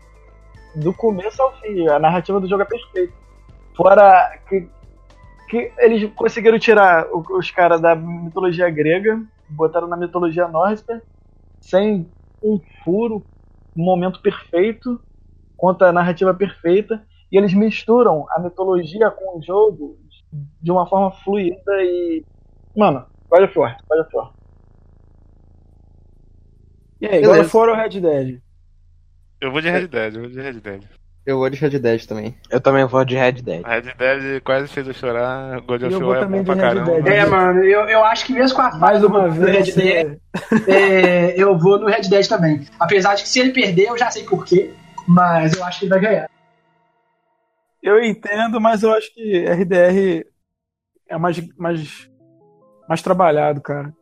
do 0.76 0.94
começo 0.94 1.42
ao 1.42 1.54
fim. 1.62 1.88
A 1.88 1.98
narrativa 1.98 2.38
do 2.42 2.50
jogo 2.50 2.64
é 2.64 2.66
perfeita. 2.66 3.14
Fora 3.74 4.38
que, 4.50 4.68
que 5.52 5.70
eles 5.80 6.10
conseguiram 6.14 6.58
tirar 6.58 7.06
o- 7.12 7.38
os 7.38 7.52
caras 7.52 7.82
da 7.82 7.94
mitologia 7.94 8.70
grega, 8.70 9.22
botaram 9.50 9.86
na 9.86 9.98
mitologia 9.98 10.48
nórdica, 10.48 11.04
sem 11.60 12.10
um 12.42 12.58
furo, 12.86 13.22
um 13.76 13.84
momento 13.84 14.22
perfeito, 14.22 14.98
conta 15.58 15.88
a 15.88 15.92
narrativa 15.92 16.34
perfeita, 16.34 17.06
e 17.30 17.38
eles 17.38 17.54
misturam 17.54 18.26
a 18.32 18.40
mitologia 18.40 19.12
com 19.12 19.38
o 19.38 19.42
jogo 19.44 20.00
de 20.62 20.72
uma 20.72 20.88
forma 20.88 21.12
fluida 21.12 21.84
e. 21.84 22.24
Mano, 22.76 23.06
God 23.30 23.44
of 23.44 23.60
War, 23.60 23.78
God 23.90 24.00
of 24.06 24.16
War. 24.16 24.34
E 27.02 27.08
aí, 27.08 27.22
Beleza. 27.22 27.36
God 27.36 27.46
of 27.46 27.58
War 27.58 27.70
ou 27.70 27.76
Red 27.76 28.00
Dead? 28.00 28.42
Eu 29.42 29.52
vou 29.52 29.60
de 29.60 29.70
Red 29.70 29.88
Dead, 29.88 30.16
eu 30.16 30.22
vou 30.22 30.30
de 30.30 30.40
Red 30.40 30.54
Dead. 30.62 30.84
Eu 31.26 31.38
vou 31.38 31.50
de 31.50 31.58
Red 31.60 31.78
Dead 31.78 32.04
também. 32.08 32.36
Eu 32.50 32.60
também 32.60 32.84
vou 32.86 33.06
de 33.06 33.16
Red 33.16 33.34
Dead. 33.34 33.64
Red 33.64 33.82
Dead 33.98 34.42
quase 34.44 34.68
fez 34.68 34.88
eu 34.88 34.94
chorar, 34.94 35.62
God 35.62 35.84
of 35.84 35.94
eu 35.94 36.00
vou 36.00 36.10
War 36.10 36.18
é 36.18 36.22
também 36.22 36.44
bom 36.44 36.54
de 36.54 36.60
pra 36.60 36.70
Red 36.70 36.76
caramba. 36.84 37.02
Dead. 37.04 37.16
É, 37.16 37.26
mano, 37.28 37.64
eu, 37.64 37.82
eu 37.90 38.04
acho 38.04 38.26
que 38.26 38.34
mesmo 38.34 38.56
com 38.56 38.62
a 38.64 38.72
Mais 38.76 39.02
do- 39.02 39.08
uma 39.08 39.30
do 39.30 39.32
vez, 39.36 39.76
Red 39.76 39.82
Dead, 39.84 40.18
é, 40.68 40.72
é, 40.74 41.34
eu 41.42 41.56
vou 41.60 41.80
no 41.80 41.86
Red 41.88 42.02
Dead 42.10 42.28
também. 42.28 42.66
Apesar 42.80 43.14
de 43.16 43.22
que 43.24 43.30
se 43.30 43.40
ele 43.40 43.52
perder, 43.54 43.88
eu 43.90 43.98
já 43.98 44.10
sei 44.10 44.24
porquê, 44.24 44.72
mas 45.08 45.54
eu 45.54 45.64
acho 45.64 45.80
que 45.80 45.86
ele 45.86 45.92
vai 45.92 46.00
ganhar. 46.00 46.30
eu 47.84 48.04
entendo, 48.04 48.60
mas 48.60 48.82
eu 48.84 48.92
acho 48.94 49.14
que 49.14 49.46
RDR 49.48 50.26
é 51.08 51.18
mais, 51.20 51.40
mais, 51.58 52.10
mais 52.90 53.02
trabalhado, 53.04 53.62
cara. 53.62 53.94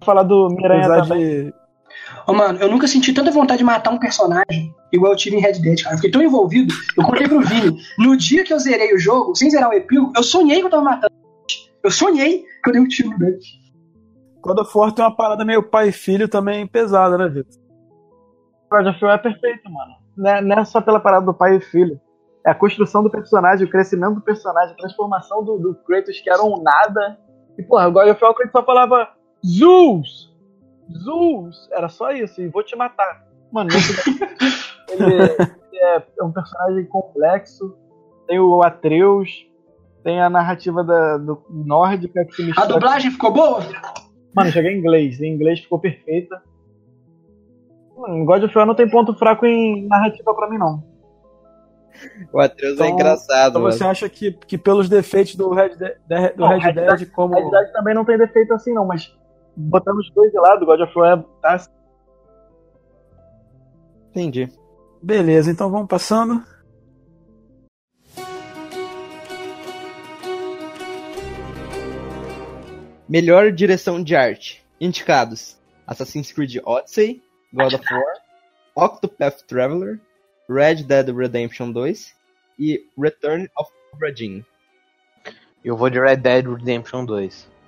Vou 0.00 0.06
falar 0.06 0.22
do 0.24 0.48
Miranha 0.48 0.86
Apesar 0.86 1.06
também. 1.08 1.44
de. 1.44 1.54
Ô, 2.26 2.32
mano, 2.32 2.58
eu 2.58 2.70
nunca 2.70 2.86
senti 2.86 3.12
tanta 3.12 3.30
vontade 3.30 3.58
de 3.58 3.64
matar 3.64 3.90
um 3.90 3.98
personagem 3.98 4.74
igual 4.92 5.12
eu 5.12 5.16
tive 5.16 5.36
em 5.36 5.40
Red 5.40 5.54
Dead, 5.54 5.82
cara. 5.82 5.94
Eu 5.94 5.98
fiquei 5.98 6.10
tão 6.10 6.22
envolvido. 6.22 6.72
Eu 6.96 7.04
contei 7.04 7.28
pro 7.28 7.40
Vini. 7.40 7.80
No 7.98 8.16
dia 8.16 8.44
que 8.44 8.52
eu 8.52 8.58
zerei 8.58 8.94
o 8.94 8.98
jogo, 8.98 9.34
sem 9.34 9.50
zerar 9.50 9.70
o 9.70 9.72
epílogo, 9.72 10.12
eu 10.16 10.22
sonhei 10.22 10.60
que 10.60 10.66
eu 10.66 10.70
tava 10.70 10.82
matando. 10.82 11.14
Eu 11.82 11.90
sonhei 11.90 12.44
que 12.62 12.68
eu 12.68 12.72
dei 12.72 12.82
um 12.82 12.88
tiro 12.88 13.10
no 13.10 13.18
Dante. 13.18 13.60
God 14.42 14.58
of 14.58 14.76
War 14.76 14.92
tem 14.92 15.04
uma 15.04 15.14
parada 15.14 15.44
meio 15.44 15.62
pai 15.62 15.88
e 15.88 15.92
filho 15.92 16.28
também 16.28 16.66
pesada, 16.66 17.16
né, 17.16 17.28
Vitor? 17.28 17.60
God 18.70 18.86
of 18.86 19.04
War 19.04 19.14
é 19.14 19.18
perfeito, 19.18 19.70
mano. 19.70 19.92
Não 20.16 20.30
é, 20.30 20.42
não 20.42 20.58
é 20.58 20.64
só 20.64 20.80
pela 20.80 21.00
parada 21.00 21.26
do 21.26 21.34
pai 21.34 21.56
e 21.56 21.60
filho. 21.60 22.00
É 22.46 22.50
a 22.50 22.54
construção 22.54 23.02
do 23.02 23.10
personagem, 23.10 23.66
o 23.66 23.70
crescimento 23.70 24.14
do 24.14 24.20
personagem, 24.22 24.72
a 24.72 24.76
transformação 24.76 25.44
do, 25.44 25.58
do 25.58 25.74
Kratos, 25.86 26.18
que 26.20 26.30
era 26.30 26.42
um 26.42 26.62
nada. 26.62 27.18
E, 27.58 27.62
porra, 27.62 27.88
o 27.88 27.92
God 27.92 28.08
of 28.08 28.22
War, 28.22 28.32
o 28.32 28.34
Kratos 28.34 28.52
só 28.52 28.64
falava 28.64 29.08
Zeus! 29.44 30.29
Zeus! 30.98 31.68
Era 31.72 31.88
só 31.88 32.10
isso, 32.12 32.40
e 32.40 32.48
vou 32.48 32.62
te 32.62 32.74
matar. 32.76 33.24
Mano, 33.52 33.70
ele, 34.88 35.04
ele 35.14 35.78
é, 35.78 36.02
é 36.20 36.24
um 36.24 36.32
personagem 36.32 36.84
complexo. 36.86 37.76
Tem 38.26 38.38
o 38.38 38.62
Atreus, 38.62 39.28
tem 40.04 40.20
a 40.20 40.30
narrativa 40.30 40.84
da, 40.84 41.16
do 41.18 41.42
nórdica 41.50 42.24
que 42.24 42.32
se 42.34 42.42
A 42.42 42.46
mistura. 42.46 42.68
dublagem 42.68 43.10
ficou 43.10 43.32
boa? 43.32 43.60
Mano, 44.34 44.48
eu 44.48 44.52
joguei 44.52 44.72
em 44.72 44.78
inglês. 44.78 45.20
Em 45.20 45.34
inglês 45.34 45.60
ficou 45.60 45.78
perfeita. 45.80 46.40
Mano, 47.96 48.24
God 48.24 48.44
of 48.44 48.56
War 48.56 48.66
não 48.66 48.74
tem 48.74 48.88
ponto 48.88 49.14
fraco 49.14 49.44
em 49.44 49.86
narrativa 49.88 50.32
pra 50.34 50.48
mim, 50.48 50.58
não. 50.58 50.82
O 52.32 52.38
Atreus 52.40 52.74
Então- 52.74 52.86
é 52.86 52.90
engraçado, 52.90 53.50
Então 53.50 53.62
mano. 53.62 53.72
você 53.74 53.84
acha 53.84 54.08
que, 54.08 54.32
que 54.32 54.56
pelos 54.56 54.88
defeitos 54.88 55.34
do 55.34 55.50
Red, 55.52 55.70
Dead- 55.76 55.96
de- 56.06 56.28
do 56.34 56.40
Não, 56.42 56.48
Red 56.48 56.58
Red 56.60 56.72
Dead, 56.72 57.10
como. 57.10 57.34
A 57.34 57.38
realidade 57.38 57.72
também 57.72 57.94
não 57.94 58.04
tem 58.04 58.16
defeito 58.16 58.54
assim, 58.54 58.72
não, 58.72 58.86
mas 58.86 59.12
botando 59.68 59.98
os 59.98 60.10
dois 60.12 60.30
de 60.30 60.38
lado, 60.38 60.64
God 60.64 60.80
of 60.80 60.98
War 60.98 61.24
tá 61.42 61.58
Entendi. 64.10 64.48
Beleza, 65.02 65.50
então 65.50 65.70
vamos 65.70 65.88
passando. 65.88 66.44
Melhor 73.08 73.50
direção 73.52 74.02
de 74.02 74.14
arte. 74.14 74.64
Indicados: 74.80 75.58
Assassin's 75.86 76.32
Creed 76.32 76.56
Odyssey, 76.64 77.22
God 77.52 77.74
of 77.74 77.84
War, 77.92 78.14
Octopath 78.76 79.44
Traveler, 79.46 80.00
Red 80.48 80.84
Dead 80.84 81.08
Redemption 81.08 81.72
2 81.72 82.14
e 82.58 82.84
Return 82.98 83.48
of 83.58 83.70
Obra 83.92 84.12
Dinn. 84.12 84.44
Eu 85.64 85.76
vou 85.76 85.90
de 85.90 86.00
Red 86.00 86.16
Dead 86.16 86.46
Redemption 86.46 87.04
2. 87.04 87.59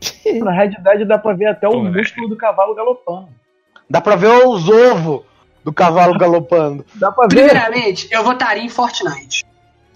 Na 0.42 0.52
Red 0.52 0.76
Dead 0.82 1.06
dá 1.06 1.18
pra 1.18 1.32
ver 1.32 1.46
até 1.46 1.68
o 1.68 1.82
né? 1.82 1.90
músculo 1.90 2.28
do 2.28 2.36
cavalo 2.36 2.74
galopando. 2.74 3.28
Dá 3.88 4.00
pra 4.00 4.16
ver 4.16 4.28
os 4.46 4.68
ovos 4.68 5.22
do 5.64 5.72
cavalo 5.72 6.16
galopando. 6.18 6.84
Dá 6.94 7.10
pra 7.10 7.26
ver. 7.26 7.36
Primeiramente, 7.36 8.08
eu 8.10 8.22
votaria 8.22 8.62
em 8.62 8.68
Fortnite. 8.68 9.44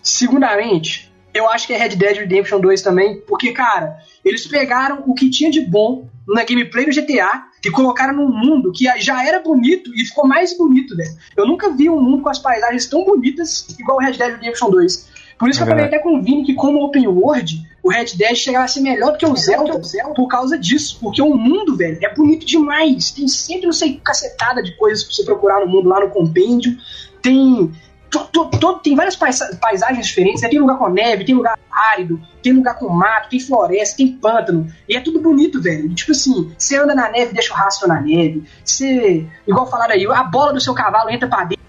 Segundamente, 0.03 1.13
eu 1.33 1.49
acho 1.49 1.67
que 1.67 1.73
é 1.73 1.77
Red 1.77 1.97
Dead 1.97 2.17
Redemption 2.19 2.61
2 2.61 2.83
também, 2.83 3.21
porque, 3.23 3.53
cara, 3.53 3.99
eles 4.25 4.47
pegaram 4.47 5.03
o 5.07 5.15
que 5.15 5.31
tinha 5.31 5.51
de 5.51 5.61
bom 5.61 6.09
na 6.27 6.45
gameplay 6.45 6.85
do 6.85 6.93
GTA 6.93 7.45
e 7.65 7.71
colocaram 7.71 8.15
num 8.15 8.29
mundo 8.29 8.73
que 8.73 8.85
já 9.01 9.27
era 9.27 9.41
bonito 9.41 9.91
e 9.95 10.05
ficou 10.05 10.27
mais 10.27 10.57
bonito, 10.57 10.97
velho. 10.97 11.11
Eu 11.37 11.47
nunca 11.47 11.71
vi 11.71 11.89
um 11.89 12.01
mundo 12.01 12.23
com 12.23 12.29
as 12.29 12.39
paisagens 12.39 12.87
tão 12.87 13.05
bonitas 13.05 13.67
igual 13.79 13.99
o 13.99 14.01
Red 14.01 14.13
Dead 14.13 14.33
Redemption 14.33 14.71
2. 14.71 15.12
Por 15.43 15.51
isso 15.51 15.61
É 15.61 15.65
que 15.65 15.71
eu 15.71 15.75
falei 15.75 15.87
até 15.87 15.99
com 15.99 16.17
o 16.19 16.23
Vini 16.23 16.45
que, 16.45 16.55
como 16.55 16.85
Open 16.85 17.09
World, 17.09 17.69
o 17.83 17.91
Red 17.91 18.15
Dead 18.17 18.37
chegava 18.37 18.65
a 18.65 18.69
ser 18.69 18.81
melhor 18.81 19.11
do 19.11 19.19
que 19.19 19.27
o 19.27 19.35
Zelda 19.37 19.81
por 20.15 20.29
causa 20.29 20.57
disso. 20.57 20.99
Porque 21.01 21.21
o 21.21 21.35
mundo, 21.35 21.77
velho, 21.77 21.99
é 22.01 22.15
bonito 22.15 22.47
demais. 22.47 23.11
Tem 23.11 23.27
sempre, 23.27 23.67
não 23.67 23.73
sei, 23.73 24.01
cacetada 24.05 24.63
de 24.63 24.77
coisas 24.77 25.03
pra 25.03 25.13
você 25.13 25.25
procurar 25.25 25.59
no 25.61 25.67
mundo 25.67 25.89
lá 25.89 25.99
no 25.99 26.11
compêndio. 26.11 26.77
Tem 27.21 27.73
to- 28.09 28.29
to- 28.33 28.51
to- 28.61 28.79
tem 28.85 28.95
várias 28.95 29.17
paisa- 29.17 29.59
paisagens 29.61 30.07
diferentes, 30.07 30.43
né? 30.43 30.49
Tem 30.49 30.61
lugar 30.61 30.79
com 30.79 30.89
neve, 30.89 31.25
tem 31.25 31.35
lugar 31.35 31.59
árido, 31.73 32.21
tem 32.41 32.53
lugar 32.53 32.79
com 32.79 32.89
mato, 32.89 33.29
tem 33.31 33.41
floresta, 33.41 33.97
tem 33.97 34.13
pântano. 34.13 34.73
E 34.89 34.95
é 34.97 35.01
tudo 35.01 35.21
bonito, 35.21 35.61
velho. 35.61 35.93
Tipo 35.93 36.13
assim, 36.13 36.53
você 36.57 36.77
anda 36.77 36.95
na 36.95 37.11
neve, 37.11 37.35
deixa 37.35 37.53
o 37.53 37.57
rastro 37.57 37.89
na 37.89 38.01
neve. 38.01 38.45
Você, 38.65 39.27
igual 39.45 39.69
falaram 39.69 39.95
aí, 39.95 40.07
a 40.07 40.23
bola 40.23 40.53
do 40.53 40.61
seu 40.61 40.73
cavalo 40.73 41.11
entra 41.11 41.27
pra 41.29 41.43
dentro, 41.43 41.65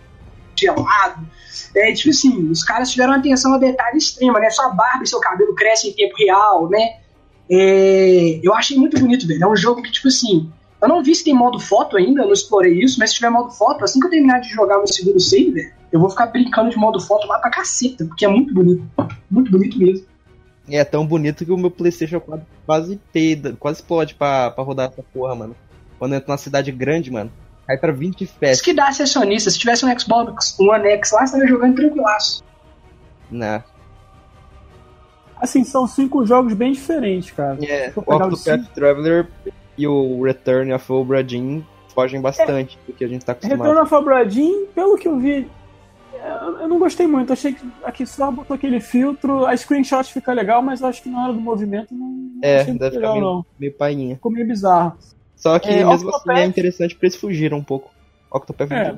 gelado. 0.55 1.26
É, 1.76 1.91
tipo 1.93 2.09
assim, 2.09 2.49
os 2.49 2.63
caras 2.63 2.91
tiveram 2.91 3.13
atenção 3.13 3.53
a 3.53 3.57
detalhe 3.57 3.97
extrema, 3.97 4.39
né? 4.39 4.49
Sua 4.49 4.69
barba 4.69 5.03
e 5.03 5.07
seu 5.07 5.19
cabelo 5.19 5.55
crescem 5.55 5.91
em 5.91 5.93
tempo 5.93 6.15
real, 6.17 6.69
né? 6.69 6.97
É, 7.49 8.39
eu 8.43 8.53
achei 8.53 8.78
muito 8.78 8.99
bonito, 8.99 9.28
velho. 9.28 9.43
É 9.43 9.47
um 9.47 9.55
jogo 9.55 9.82
que, 9.82 9.91
tipo 9.91 10.07
assim, 10.07 10.51
eu 10.82 10.88
não 10.88 11.01
vi 11.01 11.15
se 11.15 11.24
tem 11.24 11.34
modo 11.34 11.59
foto 11.59 11.97
ainda, 11.97 12.21
eu 12.21 12.26
não 12.26 12.34
explorei 12.34 12.84
isso, 12.84 12.99
mas 12.99 13.09
se 13.09 13.15
tiver 13.15 13.30
modo 13.30 13.51
foto, 13.51 13.84
assim 13.84 13.99
que 13.99 14.05
eu 14.05 14.11
terminar 14.11 14.39
de 14.39 14.49
jogar 14.49 14.78
no 14.78 14.88
segundo 14.88 15.19
save, 15.19 15.51
velho, 15.51 15.74
eu 15.91 15.99
vou 15.99 16.09
ficar 16.09 16.28
brincando 16.28 16.69
de 16.69 16.78
modo 16.78 16.99
foto 16.99 17.28
lá 17.28 17.39
pra 17.39 17.49
caceta, 17.49 18.05
porque 18.05 18.26
é 18.26 18.28
muito 18.28 18.53
bonito. 18.53 18.84
Muito 19.30 19.51
bonito 19.51 19.78
mesmo. 19.78 20.05
É 20.69 20.84
tão 20.84 21.05
bonito 21.05 21.45
que 21.45 21.51
o 21.51 21.57
meu 21.57 21.71
PlayStation 21.71 22.19
4 22.19 22.45
quase 22.65 22.99
peida, 23.11 23.55
quase 23.59 23.80
explode 23.80 24.15
pra, 24.15 24.51
pra 24.51 24.63
rodar 24.63 24.89
essa 24.89 25.03
porra, 25.13 25.36
mano. 25.36 25.55
Quando 25.99 26.15
entra 26.15 26.28
numa 26.28 26.38
cidade 26.38 26.71
grande, 26.71 27.11
mano, 27.11 27.32
cai 27.68 27.78
pra 27.78 27.91
20 27.91 28.22
Isso 28.24 28.34
FPS. 28.36 28.61
que 28.64 28.74
dá 28.74 28.91
ser 28.91 29.07
sonista. 29.07 29.49
Se 29.49 29.57
tivesse 29.59 29.86
um 29.86 29.99
Xbox 29.99 30.57
One 30.59 30.88
X 30.89 31.11
lá, 31.11 31.20
você 31.20 31.26
estaria 31.26 31.47
jogando 31.47 31.76
tranquilaço. 31.76 32.43
Né? 33.32 33.64
Assim, 35.39 35.64
são 35.64 35.86
cinco 35.88 36.26
jogos 36.26 36.53
bem 36.53 36.72
diferentes, 36.72 37.32
cara. 37.32 37.57
É, 37.66 37.91
o 37.95 37.99
Octopath 37.99 38.66
Traveler 38.74 39.28
e 39.78 39.86
o 39.88 40.24
Return 40.24 40.72
of 40.74 40.91
Obra 40.91 41.24
Dinn 41.24 41.61
fogem 41.93 42.22
bastante 42.22 42.78
do 42.88 42.93
que 42.93 43.03
a 43.03 43.07
gente 43.07 43.26
tá 43.26 43.34
acostumado. 43.34 43.61
Return 43.61 43.82
of 43.82 43.93
Obra 43.93 44.26
Dinn, 44.26 44.68
pelo 44.74 44.97
que 44.97 45.07
eu 45.07 45.20
vi, 45.20 45.49
é, 46.14 46.32
eu 46.64 46.68
não 46.70 46.80
gostei 46.80 47.05
muito. 47.07 47.34
Achei 47.34 47.53
que 47.53 47.68
aqui 47.84 48.05
só 48.05 48.32
botou 48.32 48.55
aquele 48.55 48.80
filtro, 48.80 49.45
a 49.45 49.55
screenshot 49.57 50.03
fica 50.05 50.32
legal, 50.32 50.61
mas 50.61 50.80
eu 50.80 50.88
acho 50.88 51.03
que 51.03 51.09
na 51.09 51.24
hora 51.26 51.34
do 51.34 51.41
movimento 51.41 51.93
não, 51.93 52.07
não 52.07 52.39
É, 52.41 52.64
deve 52.64 52.72
ficar 52.74 52.89
legal, 52.91 53.14
meio, 53.14 53.26
não. 53.26 53.45
meio 53.59 53.74
painha. 53.74 54.16
Ficou 54.16 54.32
meio 54.32 54.47
bizarro. 54.47 54.97
Só 55.43 55.59
que 55.59 55.67
É, 55.69 55.83
mesmo 55.85 56.07
Octopath- 56.07 56.29
assim 56.29 56.39
é 56.39 56.45
interessante 56.45 56.93
porque 56.95 57.05
eles 57.07 57.17
fugiram 57.17 57.57
um 57.57 57.63
pouco. 57.63 57.91
Octopath 58.31 58.71
É. 58.71 58.95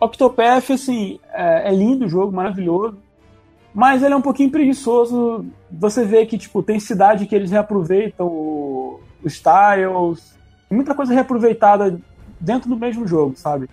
Octopath, 0.00 0.70
assim, 0.70 1.18
é, 1.32 1.68
é 1.68 1.74
lindo 1.74 2.06
o 2.06 2.08
jogo, 2.08 2.32
maravilhoso. 2.32 2.96
Mas 3.74 4.02
ele 4.04 4.14
é 4.14 4.16
um 4.16 4.22
pouquinho 4.22 4.50
preguiçoso. 4.50 5.44
Você 5.70 6.04
vê 6.04 6.26
que, 6.26 6.38
tipo, 6.38 6.62
tem 6.62 6.78
cidade 6.78 7.26
que 7.26 7.34
eles 7.34 7.50
reaproveitam 7.50 8.26
o- 8.26 9.00
os 9.24 9.34
tiles. 9.40 10.36
Muita 10.70 10.94
coisa 10.94 11.12
reaproveitada 11.12 11.98
dentro 12.38 12.68
do 12.68 12.76
mesmo 12.76 13.04
jogo, 13.06 13.34
sabe? 13.36 13.68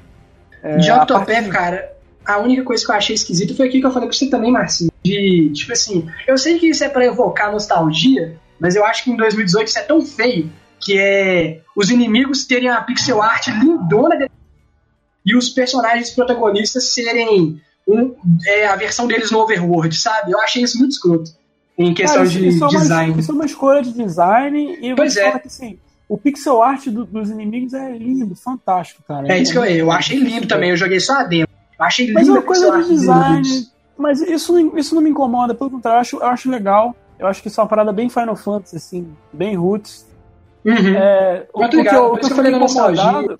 É, 0.64 0.78
de 0.78 0.90
a 0.90 1.02
Octopath, 1.04 1.28
parte- 1.28 1.50
cara, 1.50 1.94
a 2.26 2.40
única 2.40 2.64
coisa 2.64 2.84
que 2.84 2.92
eu 2.92 2.96
achei 2.96 3.14
esquisita 3.14 3.54
foi 3.54 3.68
aquilo 3.68 3.82
que 3.82 3.88
eu 3.88 3.92
falei 3.92 4.08
pra 4.10 4.18
você 4.18 4.28
também, 4.28 4.52
Marcinho. 4.52 4.92
De, 5.06 5.52
tipo 5.54 5.72
assim, 5.72 6.10
eu 6.28 6.36
sei 6.38 6.58
que 6.58 6.68
isso 6.68 6.84
é 6.84 6.90
pra 6.90 7.06
evocar 7.06 7.52
nostalgia, 7.52 8.38
mas 8.60 8.76
eu 8.76 8.84
acho 8.86 9.04
que 9.04 9.12
em 9.12 9.16
2018 9.16 9.68
isso 9.68 9.80
é 9.80 9.84
tão 9.84 10.02
feio 10.02 10.50
que 10.80 10.98
é 10.98 11.62
os 11.76 11.90
inimigos 11.90 12.46
terem 12.46 12.70
a 12.70 12.82
pixel 12.82 13.22
art 13.22 13.48
lindona 13.48 14.18
de- 14.18 14.30
e 15.26 15.36
os 15.36 15.50
personagens 15.50 16.10
protagonistas 16.12 16.94
serem 16.94 17.62
um- 17.88 18.16
é, 18.46 18.68
a 18.68 18.76
versão 18.76 19.08
deles 19.08 19.32
no 19.32 19.40
Overworld, 19.40 19.96
sabe? 19.98 20.32
Eu 20.32 20.40
achei 20.42 20.64
isso 20.64 20.78
muito 20.78 20.92
escroto 20.92 21.32
em 21.78 21.94
questão 21.94 22.18
Cara, 22.18 22.28
isso, 22.28 22.38
de 22.40 22.48
isso 22.50 22.64
é 22.64 22.68
uma, 22.68 22.80
design. 22.80 23.20
isso 23.20 23.32
é 23.32 23.36
uma 23.36 23.46
escolha 23.46 23.82
de 23.82 23.92
design 23.94 24.78
e 24.82 24.96
Pois 24.96 25.16
é. 25.18 25.40
que 25.40 25.48
assim, 25.48 25.80
o 26.08 26.18
pixel 26.18 26.62
art 26.62 26.88
do- 26.88 27.06
dos 27.06 27.30
inimigos 27.30 27.74
é 27.74 27.92
lindo, 27.98 28.36
fantástico, 28.36 29.04
cara. 29.08 29.28
É 29.32 29.40
isso 29.40 29.52
que 29.52 29.58
eu, 29.58 29.66
eu 29.66 29.92
achei 29.92 30.18
lindo 30.18 30.48
também, 30.48 30.70
eu 30.72 30.78
joguei 30.78 31.00
só 31.00 31.14
a 31.20 31.24
demo. 31.24 31.48
Eu 31.80 31.86
achei 31.86 32.12
Mas 32.12 32.24
é 32.24 32.26
lindo 32.28 32.34
uma 32.40 32.42
coisa 32.46 32.82
de 32.82 32.90
design. 32.90 33.68
Mas 33.98 34.22
isso, 34.22 34.54
não- 34.54 34.78
isso 34.78 34.96
não 34.96 35.02
me 35.02 35.10
incomoda, 35.10 35.54
pelo 35.54 35.70
contrário, 35.70 35.98
eu 35.98 36.02
acho, 36.02 36.16
eu 36.18 36.26
acho 36.28 36.50
legal. 36.50 36.96
Eu 37.18 37.28
acho 37.28 37.42
que 37.42 37.50
isso 37.50 37.60
é 37.60 37.64
uma 37.64 37.70
parada 37.70 37.92
bem 37.92 38.08
Final 38.10 38.36
Fantasy, 38.36 38.78
assim, 38.78 39.08
bem 39.34 39.56
roots. 39.58 40.06
Uhum. 40.66 40.96
É, 40.96 41.48
o, 41.54 41.70
que 41.70 41.78
eu, 41.78 42.14
o 42.14 42.18
que 42.18 42.26
eu 42.26 42.36
falei 42.36 42.54
incomodado 42.54 43.36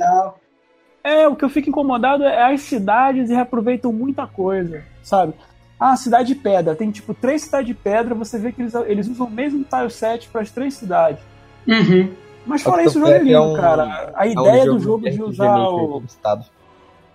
é, 1.04 1.28
o 1.28 1.36
que 1.36 1.44
eu 1.44 1.50
fico 1.50 1.70
incomodado 1.70 2.24
é 2.24 2.54
as 2.54 2.62
cidades 2.62 3.30
e 3.30 3.34
reaproveitam 3.34 3.92
muita 3.92 4.28
coisa, 4.28 4.84
sabe? 5.02 5.34
Ah, 5.80 5.96
cidade 5.96 6.34
de 6.34 6.36
pedra. 6.36 6.76
Tem 6.76 6.92
tipo 6.92 7.14
três 7.14 7.44
cidades 7.44 7.68
de 7.68 7.74
pedra, 7.74 8.14
você 8.14 8.38
vê 8.38 8.52
que 8.52 8.62
eles, 8.62 8.76
eles 8.76 9.08
usam 9.08 9.28
o 9.28 9.32
mesmo 9.32 9.64
tile 9.64 9.90
set 9.90 10.28
para 10.28 10.42
as 10.42 10.52
três 10.52 10.74
cidades. 10.74 11.22
Uhum. 11.68 12.12
Mas 12.46 12.62
fora 12.62 12.84
isso, 12.84 12.98
o 12.98 13.02
jogo 13.02 13.14
é 13.14 13.18
é 13.18 13.24
lindo, 13.24 13.42
um- 13.44 13.56
cara. 13.56 14.12
A 14.16 14.26
É 14.26 14.30
um 14.30 14.32
ideia 14.32 14.66
do 14.66 14.80
jogo 14.80 15.10
de 15.10 15.22
usar 15.22 15.58
o. 15.58 16.04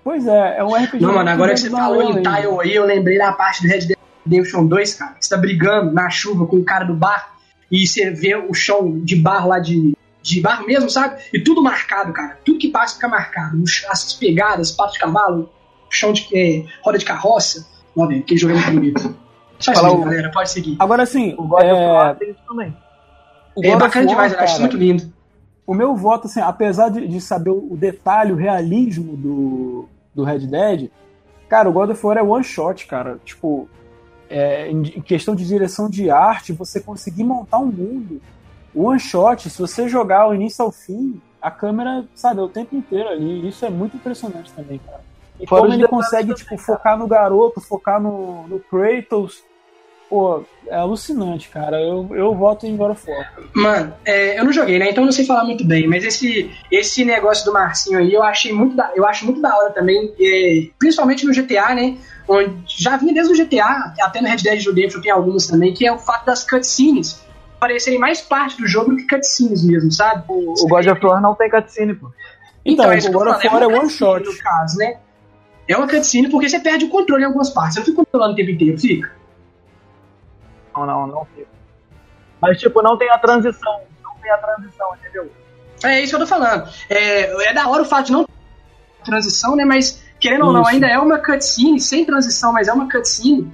Pois 0.02 0.26
é, 0.26 0.58
é 0.58 0.64
um 0.64 0.74
RPG. 0.74 1.04
Não, 1.04 1.14
mano, 1.14 1.30
agora 1.30 1.52
que 1.52 1.60
você 1.60 1.70
falou 1.70 2.02
em 2.02 2.22
tile 2.22 2.60
aí, 2.60 2.74
eu 2.74 2.84
lembrei 2.84 3.18
da 3.18 3.32
parte 3.32 3.62
do 3.62 3.68
Red 3.68 3.80
Dead 3.80 3.98
Redemption 4.26 4.66
2, 4.66 4.94
cara. 4.94 5.16
Você 5.20 5.28
tá 5.28 5.36
brigando 5.36 5.92
na 5.92 6.08
chuva 6.08 6.46
com 6.46 6.56
o 6.56 6.64
cara 6.64 6.84
do 6.84 6.94
bar 6.94 7.33
e 7.82 7.86
você 7.86 8.10
vê 8.10 8.36
o 8.36 8.52
chão 8.54 9.00
de 9.00 9.16
barro 9.16 9.48
lá 9.48 9.58
de, 9.58 9.94
de 10.22 10.40
barro 10.40 10.66
mesmo, 10.66 10.88
sabe? 10.88 11.20
E 11.32 11.40
tudo 11.40 11.62
marcado, 11.62 12.12
cara. 12.12 12.38
Tudo 12.44 12.58
que 12.58 12.68
passa 12.68 12.94
fica 12.94 13.08
marcado. 13.08 13.62
As 13.90 14.12
pegadas, 14.14 14.70
pato 14.70 14.92
de 14.94 14.98
cavalo, 14.98 15.50
chão 15.90 16.12
de 16.12 16.28
é, 16.32 16.64
roda 16.82 16.98
de 16.98 17.04
carroça. 17.04 17.66
Ó, 17.96 18.06
velho, 18.06 18.20
aquele 18.20 18.38
jogo 18.40 18.52
é 18.54 18.56
muito 18.56 18.72
bonito. 18.72 19.16
Só 19.58 19.72
Falar 19.72 19.92
o- 19.92 20.00
galera, 20.04 20.30
pode 20.30 20.50
seguir. 20.50 20.76
Agora 20.78 21.02
assim, 21.04 21.34
O 21.38 21.44
God 21.44 21.60
of 21.62 21.66
é, 21.66 21.86
War 21.92 22.16
tem 22.16 22.30
isso 22.30 22.40
também. 22.46 22.76
o 23.54 23.60
É 23.64 23.68
God 23.68 23.76
of 23.76 23.78
bacana 23.86 24.06
War, 24.06 24.14
demais, 24.14 24.32
eu 24.32 24.38
acho 24.40 24.52
cara, 24.54 24.60
muito 24.60 24.76
lindo. 24.76 25.12
o 25.66 25.74
meu 25.74 25.94
voto, 25.96 26.26
assim, 26.26 26.40
apesar 26.40 26.88
de, 26.90 27.06
de 27.06 27.20
saber 27.20 27.50
o 27.50 27.76
detalhe, 27.76 28.32
o 28.32 28.36
realismo 28.36 29.16
do, 29.16 29.88
do 30.14 30.24
Red 30.24 30.40
Dead, 30.46 30.90
cara, 31.48 31.68
o 31.68 31.72
God 31.72 31.90
of 31.90 32.04
War 32.06 32.16
é 32.18 32.22
one 32.22 32.42
shot, 32.44 32.86
cara. 32.86 33.18
Tipo, 33.24 33.68
é, 34.34 34.68
em, 34.68 34.82
questão 35.00 35.32
de 35.32 35.46
direção 35.46 35.88
de 35.88 36.10
arte, 36.10 36.52
você 36.52 36.80
conseguir 36.80 37.22
montar 37.22 37.58
um 37.58 37.66
mundo 37.66 38.20
one 38.74 38.98
shot, 38.98 39.48
se 39.48 39.60
você 39.60 39.88
jogar 39.88 40.28
o 40.28 40.34
início 40.34 40.64
ao 40.64 40.72
fim, 40.72 41.20
a 41.40 41.52
câmera, 41.52 42.04
sabe, 42.16 42.40
é 42.40 42.42
o 42.42 42.48
tempo 42.48 42.74
inteiro 42.74 43.08
ali. 43.08 43.48
Isso 43.48 43.64
é 43.64 43.70
muito 43.70 43.96
impressionante 43.96 44.50
também, 44.52 44.80
cara. 44.84 45.00
E 45.38 45.46
Fora 45.46 45.62
como 45.62 45.74
ele 45.74 45.86
consegue, 45.86 46.22
também, 46.22 46.34
tipo, 46.34 46.58
focar 46.58 46.98
no 46.98 47.06
garoto, 47.06 47.60
focar 47.60 48.00
no, 48.00 48.48
no 48.48 48.58
Kratos. 48.58 49.44
Pô, 50.10 50.44
é 50.66 50.76
alucinante, 50.76 51.48
cara. 51.48 51.80
Eu, 51.80 52.08
eu 52.12 52.34
voto 52.34 52.66
em 52.66 52.76
God 52.76 52.92
of 52.92 53.08
War. 53.08 53.32
Mano, 53.54 53.94
é, 54.04 54.38
eu 54.38 54.44
não 54.44 54.52
joguei, 54.52 54.78
né? 54.78 54.90
Então 54.90 55.02
eu 55.02 55.06
não 55.06 55.12
sei 55.12 55.24
falar 55.24 55.44
muito 55.44 55.64
bem, 55.64 55.86
mas 55.86 56.04
esse, 56.04 56.50
esse 56.70 57.04
negócio 57.04 57.44
do 57.44 57.52
Marcinho 57.52 57.98
aí 57.98 58.12
eu 58.12 58.22
achei 58.22 58.52
muito 58.52 58.74
da, 58.74 58.90
eu 58.96 59.06
acho 59.06 59.24
muito 59.24 59.40
da 59.40 59.56
hora 59.56 59.70
também, 59.70 60.12
é, 60.20 60.68
principalmente 60.78 61.24
no 61.24 61.32
GTA, 61.32 61.74
né? 61.74 61.96
Onde 62.26 62.64
já 62.66 62.96
vinha 62.96 63.12
desde 63.12 63.32
o 63.32 63.44
GTA, 63.44 63.94
até 64.00 64.20
no 64.20 64.28
Red 64.28 64.38
Dead 64.38 64.64
Redemption 64.64 65.00
tem 65.00 65.10
alguns 65.10 65.46
também, 65.46 65.74
que 65.74 65.86
é 65.86 65.92
o 65.92 65.98
fato 65.98 66.24
das 66.24 66.42
cutscenes 66.48 67.22
parecerem 67.60 67.98
mais 67.98 68.20
parte 68.20 68.56
do 68.56 68.66
jogo 68.66 68.90
do 68.90 68.96
que 68.96 69.06
cutscenes 69.06 69.64
mesmo, 69.64 69.90
sabe? 69.90 70.24
O 70.28 70.66
God 70.68 70.86
of 70.86 71.06
War 71.06 71.20
não 71.20 71.34
tem 71.34 71.50
cutscene, 71.50 71.94
pô. 71.94 72.10
Então, 72.64 72.90
é 72.90 72.98
isso 72.98 73.08
o 73.08 73.10
eu 73.10 73.18
God 73.18 73.28
of 73.28 73.42
falando, 73.46 73.62
War 73.62 73.76
é 73.76 73.80
one 73.80 73.90
shot. 73.90 74.24
No 74.24 74.38
caso, 74.38 74.78
né? 74.78 74.98
É 75.66 75.76
uma 75.76 75.88
cutscene 75.88 76.30
porque 76.30 76.48
você 76.48 76.58
perde 76.60 76.84
o 76.84 76.90
controle 76.90 77.22
em 77.22 77.26
algumas 77.26 77.50
partes. 77.50 77.74
Você 77.74 77.80
não 77.80 77.86
fica 77.86 77.96
controlando 77.96 78.32
o 78.32 78.36
tempo 78.36 78.50
inteiro, 78.50 78.78
fica. 78.78 79.12
Não, 80.76 80.86
não, 80.86 81.06
não 81.06 81.24
fica. 81.34 81.48
Mas, 82.40 82.58
tipo, 82.58 82.82
não 82.82 82.98
tem 82.98 83.08
a 83.10 83.18
transição. 83.18 83.80
Não 84.02 84.14
tem 84.20 84.30
a 84.30 84.36
transição, 84.36 84.86
entendeu? 85.00 85.30
É 85.84 86.00
isso 86.00 86.10
que 86.10 86.16
eu 86.16 86.20
tô 86.20 86.26
falando. 86.26 86.68
É, 86.90 87.48
é 87.48 87.54
da 87.54 87.66
hora 87.68 87.82
o 87.82 87.86
fato 87.86 88.06
de 88.06 88.12
não 88.12 88.24
ter 88.24 88.32
transição, 89.04 89.56
né? 89.56 89.64
Mas, 89.64 90.03
querendo 90.24 90.46
ou 90.46 90.52
não, 90.54 90.62
Isso. 90.62 90.70
ainda 90.70 90.86
é 90.86 90.98
uma 90.98 91.18
cutscene, 91.18 91.78
sem 91.78 92.02
transição, 92.02 92.50
mas 92.50 92.66
é 92.66 92.72
uma 92.72 92.90
cutscene. 92.90 93.46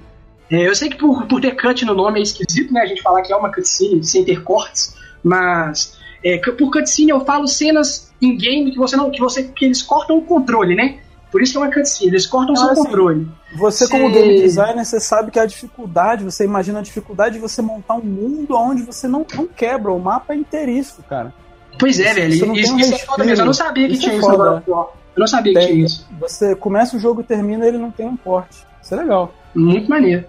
É, 0.49 0.65
eu 0.69 0.73
sei 0.73 0.89
que 0.89 0.95
por, 0.95 1.25
por 1.27 1.41
ter 1.41 1.51
cut 1.51 1.83
no 1.83 1.93
nome 1.93 2.19
é 2.19 2.23
esquisito, 2.23 2.73
né? 2.73 2.79
A 2.79 2.85
gente 2.85 3.01
falar 3.01 3.21
que 3.21 3.33
é 3.33 3.35
uma 3.35 3.51
cutscene 3.51 4.01
sem 4.05 4.23
ter 4.23 4.41
cortes, 4.41 4.95
mas 5.21 5.97
é, 6.23 6.37
por 6.37 6.71
cutscene 6.71 7.09
eu 7.11 7.25
falo 7.25 7.45
cenas 7.45 8.09
em 8.21 8.37
game 8.37 8.71
que 8.71 8.77
você 8.77 8.95
não. 8.95 9.11
que 9.11 9.19
você. 9.19 9.43
que 9.43 9.65
eles 9.65 9.81
cortam 9.81 10.17
o 10.17 10.21
controle, 10.21 10.73
né? 10.73 10.99
Por 11.29 11.41
isso 11.41 11.51
que 11.51 11.57
é 11.57 11.61
uma 11.61 11.73
cutscene, 11.73 12.11
eles 12.11 12.25
cortam 12.25 12.53
o 12.53 12.57
seu 12.57 12.69
Ah, 12.69 12.75
sim. 12.75 12.83
controle. 12.83 13.27
Você, 13.57 13.87
como 13.89 14.07
Sim. 14.07 14.13
game 14.13 14.41
designer, 14.41 14.85
você 14.85 14.99
sabe 15.01 15.29
que 15.29 15.39
a 15.39 15.45
dificuldade, 15.45 16.23
você 16.23 16.45
imagina 16.45 16.79
a 16.79 16.81
dificuldade 16.81 17.35
de 17.35 17.41
você 17.41 17.61
montar 17.61 17.95
um 17.95 18.01
mundo 18.03 18.55
onde 18.55 18.81
você 18.81 19.09
não, 19.09 19.25
não 19.35 19.45
quebra. 19.45 19.91
O 19.91 19.99
mapa 19.99 20.33
é 20.33 20.37
inteiriço, 20.37 21.03
cara. 21.03 21.33
Pois 21.77 21.99
é, 21.99 22.13
velho. 22.13 22.33
Isso, 22.33 22.45
um 22.45 22.53
isso 22.55 22.95
é 22.95 22.99
foda 22.99 23.25
mesmo. 23.25 23.41
Eu 23.41 23.45
não 23.47 23.53
sabia 23.53 23.87
que 23.87 23.93
Isso 23.93 24.03
tinha 24.03 24.13
é 24.13 24.17
isso 24.17 24.29
no 24.29 25.00
Eu 25.15 25.19
não 25.19 25.27
sabia 25.27 25.53
que 25.53 25.59
Tem. 25.59 25.67
tinha 25.69 25.85
isso. 25.85 26.07
Você 26.19 26.55
começa 26.55 26.95
o 26.95 26.99
jogo 26.99 27.21
e 27.21 27.23
termina 27.23 27.65
ele 27.67 27.77
não 27.77 27.91
tem 27.91 28.07
um 28.07 28.15
porte. 28.15 28.65
Isso 28.81 28.93
é 28.93 28.97
legal. 28.97 29.33
Muito 29.53 29.89
maneiro. 29.89 30.25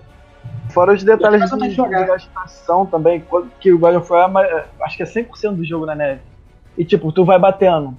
Fora 0.70 0.92
os 0.92 1.04
detalhes 1.04 1.50
de, 1.50 1.68
de 1.68 1.76
gastação 1.76 2.84
também, 2.86 3.22
que 3.60 3.72
o 3.72 3.78
God 3.78 3.94
of 3.96 4.12
War 4.12 4.30
é 4.38 4.48
é, 4.48 4.64
acho 4.82 4.96
que 4.96 5.02
é 5.02 5.06
100% 5.06 5.54
do 5.56 5.64
jogo 5.64 5.86
na 5.86 5.94
neve. 5.94 6.20
E 6.76 6.84
tipo, 6.84 7.12
tu 7.12 7.24
vai 7.24 7.38
batendo. 7.38 7.96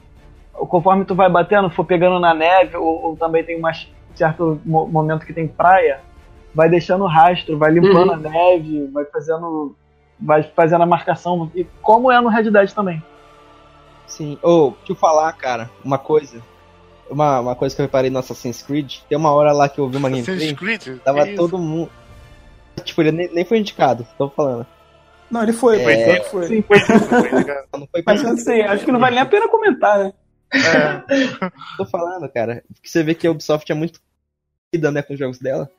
Conforme 0.54 1.06
tu 1.06 1.16
vai 1.16 1.30
batendo, 1.30 1.70
for 1.70 1.86
pegando 1.86 2.20
na 2.20 2.34
neve, 2.34 2.76
ou, 2.76 3.04
ou 3.06 3.16
também 3.16 3.44
tem 3.44 3.58
um 3.64 3.68
certo 4.14 4.60
mo- 4.66 4.88
momento 4.88 5.26
que 5.26 5.34
tem 5.34 5.48
praia, 5.48 6.00
vai 6.54 6.70
deixando 6.70 7.06
rastro, 7.06 7.58
vai 7.58 7.72
limpando 7.72 8.10
Uhum. 8.10 8.14
a 8.14 8.18
neve, 8.18 8.88
vai 8.94 9.06
fazendo. 9.06 9.76
Vai 10.20 10.44
fazendo 10.44 10.82
a 10.84 10.86
marcação. 10.86 11.52
E 11.56 11.64
como 11.82 12.12
é 12.12 12.20
no 12.22 12.30
Red 12.30 12.50
Dead 12.52 12.72
também. 12.72 13.04
Sim. 14.06 14.38
Ô, 14.44 14.72
deixa 14.78 14.92
eu 14.92 14.96
falar, 14.96 15.32
cara, 15.34 15.70
uma 15.84 15.98
coisa. 15.98 16.42
Uma, 17.10 17.40
uma 17.40 17.56
coisa 17.56 17.76
que 17.76 17.82
eu 17.82 17.86
reparei 17.86 18.10
no 18.10 18.20
Assassin's 18.20 18.62
Creed. 18.62 19.00
Tem 19.10 19.18
uma 19.18 19.32
hora 19.32 19.52
lá 19.52 19.68
que 19.70 19.80
eu 19.80 19.90
vi 19.90 19.98
uma 19.98 20.08
Assassin's 20.10 20.40
gameplay. 20.40 20.78
Creed? 20.78 21.00
Tava 21.02 21.24
Que 21.24 21.30
isso? 21.32 21.38
todo 21.38 21.58
mundo. 21.58 21.92
Tipo, 22.84 23.02
ele 23.02 23.12
nem, 23.12 23.34
nem 23.34 23.46
foi 23.46 23.60
indicado, 23.60 24.08
tô 24.18 24.30
falando. 24.30 24.66
Não, 25.30 25.44
ele 25.44 25.54
foi, 25.54 25.82
É. 25.82 26.22
foi, 26.24 26.48
foi. 26.48 26.48
Sim, 26.48 26.62
foi 26.62 26.78
Não 27.80 27.88
foi 27.88 28.04
Mas 28.06 28.26
assim, 28.26 28.62
acho 28.62 28.86
que 28.86 28.92
não 28.92 29.00
vale 29.00 29.16
nem 29.16 29.24
a 29.24 29.28
pena 29.28 29.48
comentar, 29.48 30.00
né? 30.00 30.14
tô 31.78 31.86
falando, 31.86 32.30
cara. 32.30 32.64
Porque 32.74 32.88
você 32.88 33.04
vê 33.04 33.16
que 33.16 33.26
a 33.26 33.32
Ubisoft 33.32 33.72
é 33.72 33.76
muito 33.76 34.00
cuida, 34.72 34.92
né, 34.92 35.02
com 35.02 35.14
os 35.14 35.20
jogos 35.20 35.40
dela. 35.40 35.70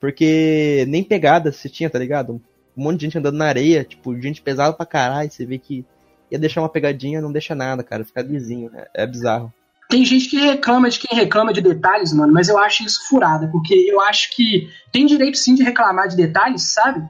Porque 0.00 0.84
nem 0.88 1.02
pegada 1.02 1.50
se 1.52 1.68
tinha, 1.68 1.88
tá 1.88 1.98
ligado? 1.98 2.40
Um 2.76 2.82
monte 2.84 2.98
de 3.00 3.06
gente 3.06 3.18
andando 3.18 3.36
na 3.38 3.46
areia, 3.46 3.84
tipo, 3.84 4.20
gente 4.20 4.42
pesada 4.42 4.72
pra 4.72 4.84
caralho. 4.84 5.30
Você 5.30 5.46
vê 5.46 5.58
que 5.58 5.84
ia 6.30 6.38
deixar 6.38 6.60
uma 6.60 6.68
pegadinha, 6.68 7.20
não 7.20 7.32
deixa 7.32 7.54
nada, 7.54 7.82
cara. 7.82 8.04
Fica 8.04 8.20
lisinho. 8.22 8.70
É, 8.74 9.02
é 9.02 9.06
bizarro. 9.06 9.52
Tem 9.88 10.04
gente 10.04 10.28
que 10.28 10.36
reclama 10.36 10.88
de 10.88 10.98
quem 10.98 11.16
reclama 11.16 11.52
de 11.52 11.60
detalhes, 11.60 12.12
mano, 12.12 12.32
mas 12.32 12.48
eu 12.48 12.58
acho 12.58 12.84
isso 12.84 13.06
furada, 13.08 13.48
porque 13.48 13.74
eu 13.74 14.00
acho 14.00 14.34
que 14.34 14.68
tem 14.90 15.06
direito 15.06 15.36
sim 15.36 15.54
de 15.54 15.62
reclamar 15.62 16.08
de 16.08 16.16
detalhes, 16.16 16.72
sabe? 16.72 17.06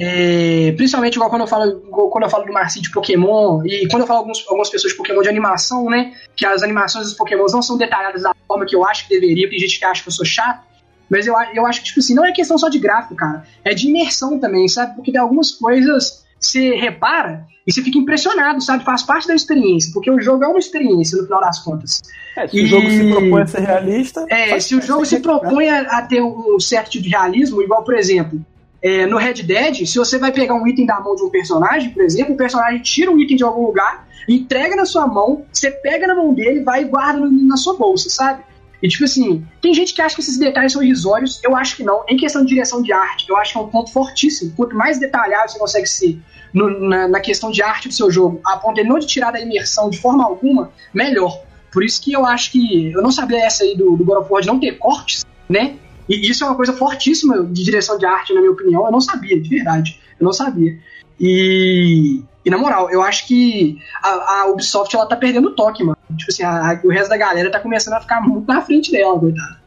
É, 0.00 0.72
principalmente 0.76 1.16
igual 1.16 1.28
quando 1.28 1.42
eu 1.42 1.48
falo, 1.48 1.80
quando 1.90 2.22
eu 2.22 2.30
falo 2.30 2.44
do 2.44 2.52
Marci 2.52 2.80
de 2.80 2.90
Pokémon, 2.90 3.64
e 3.64 3.88
quando 3.88 4.02
eu 4.02 4.06
falo 4.06 4.20
alguns, 4.20 4.44
algumas 4.46 4.70
pessoas 4.70 4.92
de 4.92 4.96
Pokémon 4.96 5.22
de 5.22 5.28
animação, 5.28 5.86
né? 5.86 6.14
Que 6.36 6.46
as 6.46 6.62
animações 6.62 7.06
dos 7.06 7.14
Pokémons 7.14 7.52
não 7.52 7.62
são 7.62 7.76
detalhadas 7.76 8.22
da 8.22 8.32
forma 8.46 8.64
que 8.64 8.76
eu 8.76 8.86
acho 8.86 9.08
que 9.08 9.18
deveria, 9.18 9.50
tem 9.50 9.58
gente 9.58 9.78
que 9.78 9.84
acha 9.84 10.02
que 10.02 10.08
eu 10.08 10.12
sou 10.12 10.24
chato. 10.24 10.68
Mas 11.10 11.26
eu, 11.26 11.34
eu 11.54 11.66
acho 11.66 11.80
que, 11.80 11.86
tipo 11.86 12.00
assim, 12.00 12.14
não 12.14 12.24
é 12.24 12.32
questão 12.32 12.58
só 12.58 12.68
de 12.68 12.78
gráfico, 12.78 13.16
cara. 13.16 13.44
É 13.64 13.74
de 13.74 13.88
imersão 13.88 14.38
também, 14.38 14.68
sabe? 14.68 14.94
Porque 14.94 15.10
tem 15.10 15.20
algumas 15.20 15.50
coisas 15.52 16.24
você 16.40 16.74
repara 16.76 17.44
e 17.66 17.72
você 17.72 17.82
fica 17.82 17.98
impressionado, 17.98 18.60
sabe? 18.62 18.84
Faz 18.84 19.02
parte 19.02 19.26
da 19.28 19.34
experiência, 19.34 19.90
porque 19.92 20.10
o 20.10 20.20
jogo 20.20 20.44
é 20.44 20.48
uma 20.48 20.58
experiência 20.58 21.18
no 21.18 21.24
final 21.24 21.40
das 21.40 21.58
contas. 21.58 22.00
É, 22.36 22.46
se 22.48 22.56
E- 22.58 22.62
o 22.62 22.66
jogo 22.66 22.88
se 22.90 23.10
propõe 23.10 23.42
a 23.42 23.46
ser 23.46 23.60
realista. 23.60 24.26
É, 24.28 24.48
faz 24.50 24.64
se 24.64 24.74
o 24.76 24.80
jogo 24.82 25.04
se 25.04 25.16
que- 25.16 25.22
propõe 25.22 25.68
a, 25.68 25.80
a 25.98 26.02
ter 26.02 26.22
um 26.22 26.58
certo 26.60 26.90
tipo 26.90 27.04
de 27.04 27.10
realismo, 27.10 27.60
igual, 27.62 27.84
por 27.84 27.94
exemplo, 27.96 28.40
é, 28.80 29.06
no 29.06 29.16
Red 29.18 29.42
Dead, 29.42 29.84
se 29.86 29.98
você 29.98 30.18
vai 30.18 30.30
pegar 30.32 30.54
um 30.54 30.66
item 30.66 30.86
da 30.86 31.00
mão 31.00 31.14
de 31.16 31.22
um 31.24 31.28
personagem, 31.30 31.90
por 31.90 32.02
exemplo, 32.02 32.34
o 32.34 32.36
personagem 32.36 32.80
tira 32.80 33.10
um 33.10 33.18
item 33.18 33.36
de 33.36 33.42
algum 33.44 33.66
lugar, 33.66 34.06
entrega 34.28 34.76
na 34.76 34.84
sua 34.84 35.06
mão, 35.06 35.44
você 35.52 35.70
pega 35.70 36.06
na 36.06 36.14
mão 36.14 36.32
dele, 36.32 36.62
vai 36.62 36.82
e 36.82 36.84
guarda 36.84 37.26
na 37.28 37.56
sua 37.56 37.76
bolsa, 37.76 38.08
sabe? 38.08 38.42
E 38.82 38.88
tipo 38.88 39.04
assim, 39.04 39.44
tem 39.60 39.74
gente 39.74 39.92
que 39.92 40.00
acha 40.00 40.14
que 40.14 40.20
esses 40.20 40.38
detalhes 40.38 40.72
são 40.72 40.82
irrisórios, 40.82 41.40
eu 41.42 41.56
acho 41.56 41.76
que 41.76 41.82
não. 41.82 42.04
Em 42.08 42.16
questão 42.16 42.42
de 42.42 42.48
direção 42.48 42.80
de 42.82 42.92
arte, 42.92 43.26
eu 43.28 43.36
acho 43.36 43.52
que 43.52 43.58
é 43.58 43.60
um 43.60 43.68
ponto 43.68 43.90
fortíssimo. 43.92 44.52
Quanto 44.56 44.76
mais 44.76 44.98
detalhado 44.98 45.50
você 45.50 45.58
consegue 45.58 45.86
ser 45.86 46.18
no- 46.54 46.88
na, 46.88 47.08
na 47.08 47.20
questão 47.20 47.50
de 47.50 47.60
arte 47.62 47.88
do 47.88 47.94
seu 47.94 48.10
jogo, 48.10 48.40
a 48.46 48.56
ponto 48.56 48.76
de 48.76 48.84
não 48.84 48.98
de 48.98 49.06
tirar 49.06 49.32
da 49.32 49.40
imersão 49.40 49.90
de 49.90 49.98
forma 49.98 50.24
alguma, 50.24 50.70
melhor. 50.94 51.42
Por 51.72 51.82
isso 51.84 52.00
que 52.00 52.12
eu 52.12 52.24
acho 52.24 52.52
que. 52.52 52.92
Eu 52.92 53.02
não 53.02 53.10
sabia 53.10 53.44
essa 53.44 53.64
aí 53.64 53.76
do, 53.76 53.96
do 53.96 54.04
God 54.04 54.18
of 54.18 54.32
War 54.32 54.40
de 54.42 54.48
não 54.48 54.60
ter 54.60 54.78
cortes, 54.78 55.24
né? 55.48 55.74
E 56.08 56.30
isso 56.30 56.42
é 56.44 56.46
uma 56.46 56.56
coisa 56.56 56.72
fortíssima 56.72 57.44
de 57.44 57.62
direção 57.64 57.98
de 57.98 58.06
arte, 58.06 58.32
na 58.32 58.40
minha 58.40 58.52
opinião. 58.52 58.86
Eu 58.86 58.92
não 58.92 59.00
sabia, 59.00 59.38
de 59.40 59.48
verdade. 59.48 60.00
Eu 60.18 60.24
não 60.24 60.32
sabia. 60.32 60.78
E. 61.20 62.22
E 62.44 62.50
na 62.50 62.56
moral, 62.56 62.90
eu 62.90 63.02
acho 63.02 63.26
que 63.26 63.76
a, 64.02 64.40
a 64.42 64.46
Ubisoft 64.46 64.94
ela 64.96 65.04
tá 65.04 65.16
perdendo 65.16 65.48
o 65.48 65.54
toque, 65.54 65.84
mano. 65.84 65.97
Tipo 66.16 66.30
assim, 66.30 66.42
a- 66.42 66.72
a- 66.72 66.80
o 66.84 66.90
resto 66.90 67.08
da 67.10 67.16
galera 67.16 67.50
tá 67.50 67.60
começando 67.60 67.94
a 67.94 68.00
ficar 68.00 68.20
muito 68.20 68.46
na 68.46 68.60
frente 68.62 68.90
dela, 68.90 69.18
coitada. 69.18 69.58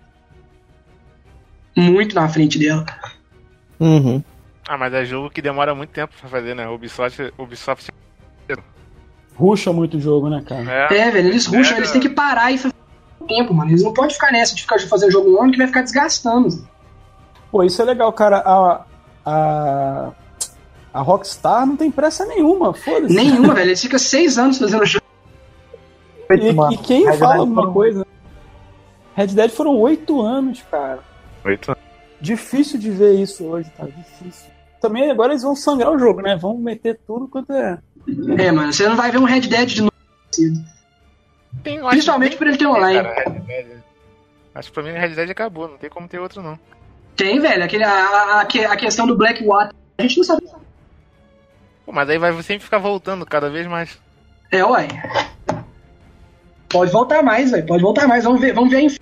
Muito 1.75 2.15
na 2.15 2.27
frente 2.27 2.59
dela. 2.59 2.85
Uhum. 3.79 4.23
Ah, 4.67 4.77
mas 4.77 4.93
é 4.93 5.03
jogo 5.05 5.29
que 5.29 5.41
demora 5.41 5.73
muito 5.73 5.89
tempo 5.91 6.13
pra 6.19 6.29
fazer, 6.29 6.55
né? 6.55 6.67
Ubisoft, 6.67 7.33
Ubisoft 7.37 7.91
Ruxa 9.35 9.71
muito 9.73 9.97
o 9.97 9.99
jogo, 10.01 10.29
né, 10.29 10.43
cara? 10.45 10.87
é, 10.93 10.97
É, 11.07 11.11
velho, 11.11 11.29
eles 11.29 11.45
rusham, 11.45 11.75
É, 11.75 11.79
eles 11.79 11.91
têm 11.91 12.01
que 12.01 12.09
parar 12.09 12.51
e 12.51 12.57
fazer 12.57 12.73
tempo, 13.27 13.53
mano. 13.53 13.71
Eles 13.71 13.83
não 13.83 13.93
podem 13.93 14.11
ficar 14.11 14.31
nessa 14.31 14.53
de 14.53 14.61
ficar 14.61 14.77
fazer 14.81 15.09
jogo 15.09 15.31
um 15.35 15.41
ano 15.41 15.51
que 15.51 15.57
vai 15.57 15.67
ficar 15.67 15.81
desgastando. 15.81 16.67
Pô, 17.49 17.63
isso 17.63 17.81
é 17.81 17.85
legal, 17.85 18.11
cara. 18.13 18.37
A, 18.39 18.85
a, 19.25 20.11
a 20.93 21.01
Rockstar 21.01 21.65
não 21.65 21.75
tem 21.75 21.89
pressa 21.89 22.25
nenhuma, 22.25 22.73
foda-se. 22.73 23.13
Nenhuma, 23.15 23.53
velho. 23.55 23.69
Eles 23.69 23.81
ficam 23.81 23.97
seis 23.97 24.37
anos 24.37 24.57
fazendo 24.59 24.85
jogo. 24.85 25.00
E, 26.39 26.73
e 26.73 26.77
quem 26.77 27.05
Red 27.05 27.17
fala 27.17 27.31
Dead 27.33 27.39
alguma 27.41 27.61
foram- 27.61 27.73
coisa? 27.73 28.07
Red 29.15 29.27
Dead 29.27 29.49
foram 29.51 29.77
oito 29.77 30.21
anos, 30.21 30.61
cara. 30.69 30.99
oito 31.45 31.75
Difícil 32.19 32.79
de 32.79 32.91
ver 32.91 33.13
isso 33.15 33.43
hoje, 33.45 33.69
tá? 33.75 33.85
Difícil. 33.85 34.49
Também 34.79 35.09
agora 35.11 35.33
eles 35.33 35.43
vão 35.43 35.55
sangrar 35.55 35.91
o 35.91 35.97
jogo, 35.99 36.21
né? 36.21 36.35
Vão 36.35 36.57
meter 36.57 36.99
tudo 37.05 37.27
quanto 37.27 37.51
é. 37.53 37.77
É, 38.37 38.51
mano, 38.51 38.71
você 38.71 38.87
não 38.87 38.95
vai 38.95 39.11
ver 39.11 39.17
um 39.19 39.23
Red 39.25 39.41
Dead 39.41 39.67
de 39.69 39.81
novo. 39.81 39.91
Tem, 41.63 41.81
Principalmente 41.81 42.37
por 42.37 42.47
ele 42.47 42.57
ter 42.57 42.65
online. 42.67 43.03
cara, 43.03 43.29
Red 43.29 43.63
Dead. 43.63 43.81
Acho 44.55 44.69
que 44.69 44.73
pra 44.73 44.83
mim 44.83 44.91
Red 44.97 45.09
Dead 45.15 45.29
acabou, 45.29 45.67
não 45.67 45.77
tem 45.77 45.89
como 45.89 46.07
ter 46.07 46.19
outro 46.19 46.41
não. 46.41 46.57
Tem, 47.15 47.39
velho, 47.39 47.63
aquele, 47.63 47.83
a, 47.83 47.91
a, 47.91 48.41
a 48.41 48.77
questão 48.77 49.05
do 49.05 49.17
Blackwater. 49.17 49.75
A 49.97 50.01
gente 50.03 50.17
não 50.17 50.23
sabe. 50.23 50.43
Pô, 51.85 51.91
mas 51.91 52.09
aí 52.09 52.17
vai 52.17 52.31
sempre 52.41 52.63
ficar 52.63 52.77
voltando 52.77 53.25
cada 53.25 53.49
vez 53.49 53.67
mais. 53.67 53.99
É, 54.51 54.63
ué. 54.65 54.87
Pode 56.71 56.91
voltar 56.91 57.21
mais, 57.23 57.51
velho. 57.51 57.65
Pode 57.65 57.83
voltar 57.83 58.07
mais. 58.07 58.23
Vamos 58.23 58.39
ver, 58.41 58.53
vamos 58.53 58.69
ver 58.69 58.77
a 58.77 58.81
inf... 58.81 58.97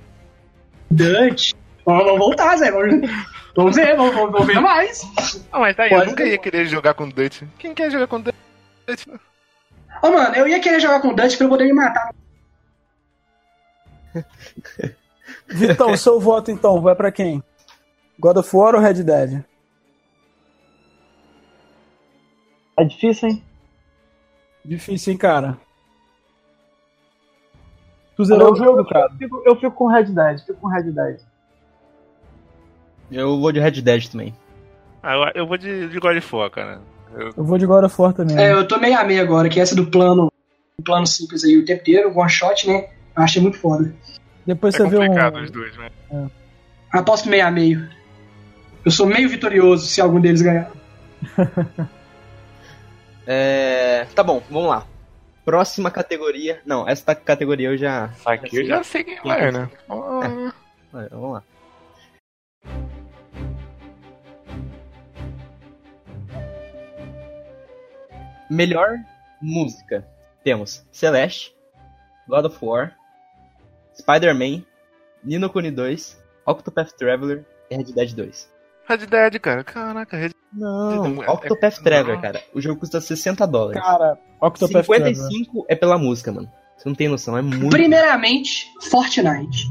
Dutch. 0.91 1.53
Vamos, 1.85 2.03
vamos 2.05 2.19
voltar, 2.19 2.57
Zé. 2.57 2.71
Vamos, 2.71 3.09
vamos 3.55 3.75
ver, 3.75 3.95
vamos, 3.95 4.13
vamos- 4.15 4.31
vamos 4.31 4.47
ver 4.47 4.59
mais. 4.59 5.01
Ah, 5.51 5.59
mas 5.59 5.75
tá 5.75 5.83
aí, 5.83 5.89
Pode 5.89 6.03
eu 6.03 6.07
nunca 6.09 6.25
ia 6.25 6.37
querer 6.37 6.65
jogar 6.65 6.93
com 6.93 7.07
Dutch. 7.09 7.43
Quem 7.57 7.73
quer 7.73 7.91
jogar 7.91 8.07
com 8.07 8.21
Dutch? 8.21 8.35
Ô, 10.01 10.09
mano, 10.11 10.35
eu 10.35 10.47
ia 10.47 10.59
querer 10.59 10.79
jogar 10.79 10.99
com 11.01 11.09
o 11.09 11.15
Dutch 11.15 11.37
pra 11.37 11.45
eu 11.45 11.49
poder 11.49 11.65
me 11.65 11.73
matar. 11.73 12.13
Vitão, 15.47 15.95
seu 15.97 16.19
voto 16.19 16.49
então, 16.51 16.81
vai 16.81 16.95
pra 16.95 17.11
quem? 17.11 17.43
God 18.19 18.37
of 18.37 18.55
War 18.55 18.75
ou 18.75 18.81
Red 18.81 19.03
Dead? 19.03 19.43
É 22.77 22.83
difícil, 22.83 23.29
hein? 23.29 23.43
Difícil, 24.65 25.13
hein, 25.13 25.17
cara? 25.17 25.57
Tu 28.19 28.25
zerou 28.25 28.51
o 28.51 28.55
jogo, 28.55 28.83
cara? 28.83 29.05
Eu 29.13 29.17
fico, 29.17 29.43
eu 29.45 29.55
fico 29.55 29.71
com 29.71 29.87
Red 29.87 30.03
Dead, 30.03 30.39
fico 30.45 30.59
com 30.59 30.67
Red 30.67 30.91
Dead. 30.91 31.21
Eu 33.09 33.39
vou 33.39 33.49
de 33.49 33.61
Red 33.61 33.81
Dead 33.81 34.09
também. 34.09 34.35
Ah, 35.01 35.13
eu, 35.13 35.43
eu 35.43 35.47
vou 35.47 35.57
de, 35.57 35.87
de 35.87 35.97
God 36.01 36.17
of 36.17 36.35
War, 36.35 36.49
cara. 36.51 36.81
Eu- 37.15 37.31
Eu 37.37 37.43
vou 37.45 37.57
de 37.57 37.65
God 37.65 37.85
of 37.85 37.95
War 38.01 38.11
também. 38.11 38.37
É, 38.37 38.51
eu 38.51 38.67
tô 38.67 38.77
meio 38.77 38.99
a 38.99 39.05
meio 39.05 39.21
agora, 39.21 39.47
que 39.47 39.57
essa 39.57 39.73
do 39.73 39.85
plano, 39.89 40.29
plano 40.83 41.07
simples 41.07 41.45
aí 41.45 41.57
o 41.57 41.63
tempo 41.63 41.79
inteiro, 41.79 42.11
one 42.13 42.29
shot, 42.29 42.67
né? 42.67 42.89
Eu 43.15 43.23
achei 43.23 43.41
muito 43.41 43.57
foda. 43.57 43.95
Depois 44.45 44.75
é 44.75 44.79
você 44.79 44.89
vê 44.89 44.97
um. 44.97 45.41
os 45.41 45.49
dois, 45.49 45.77
né? 45.77 45.89
Aposto 46.91 47.29
meio 47.29 47.47
a 47.47 47.51
meio. 47.51 47.87
Eu 48.83 48.91
sou 48.91 49.05
meio 49.07 49.29
vitorioso 49.29 49.87
se 49.87 50.01
algum 50.01 50.19
deles 50.19 50.41
ganhar. 50.41 50.69
É... 53.31 54.07
Tá 54.15 54.23
bom, 54.23 54.41
vamos 54.49 54.69
lá. 54.69 54.85
Próxima 55.49 55.89
categoria. 55.89 56.61
Não, 56.63 56.87
essa 56.87 57.15
categoria 57.15 57.69
eu 57.69 57.75
já. 57.75 58.13
Aqui 58.23 58.57
eu 58.57 58.65
já 58.67 58.83
sei 58.83 59.03
quem 59.03 59.19
vai, 59.23 59.51
né? 59.51 59.67
Vai, 60.91 61.09
Vamos 61.09 61.33
lá. 61.33 61.43
Melhor 68.47 68.99
música. 69.41 70.07
Temos 70.43 70.85
Celeste, 70.91 71.55
God 72.27 72.45
of 72.45 72.63
War, 72.63 72.95
Spider-Man, 73.97 74.63
Nino 75.23 75.49
Kuni 75.49 75.71
2, 75.71 76.23
Octopath 76.45 76.91
Traveler 76.91 77.43
e 77.71 77.75
Red 77.75 77.85
Dead 77.85 78.13
2. 78.13 78.53
Red 78.85 78.97
Dead, 79.07 79.39
cara. 79.39 79.63
Caraca, 79.63 80.15
Red 80.15 80.38
Não, 80.53 81.23
É- 81.23 81.29
Octopath 81.29 81.79
é- 81.79 81.83
Traveler, 81.83 82.15
não. 82.15 82.21
cara. 82.21 82.43
O 82.53 82.61
jogo 82.61 82.79
custa 82.79 82.99
60 82.99 83.45
dólares. 83.45 83.81
Cara, 83.81 84.17
Octopath 84.41 84.85
Traveler. 84.85 85.15
55 85.15 85.65
é 85.67 85.75
pela 85.75 85.97
música, 85.97 86.31
mano. 86.31 86.49
Você 86.77 86.87
não 86.87 86.95
tem 86.95 87.07
noção, 87.09 87.37
é 87.37 87.41
muito. 87.41 87.69
Primeiramente, 87.69 88.67
Fortnite. 88.89 89.67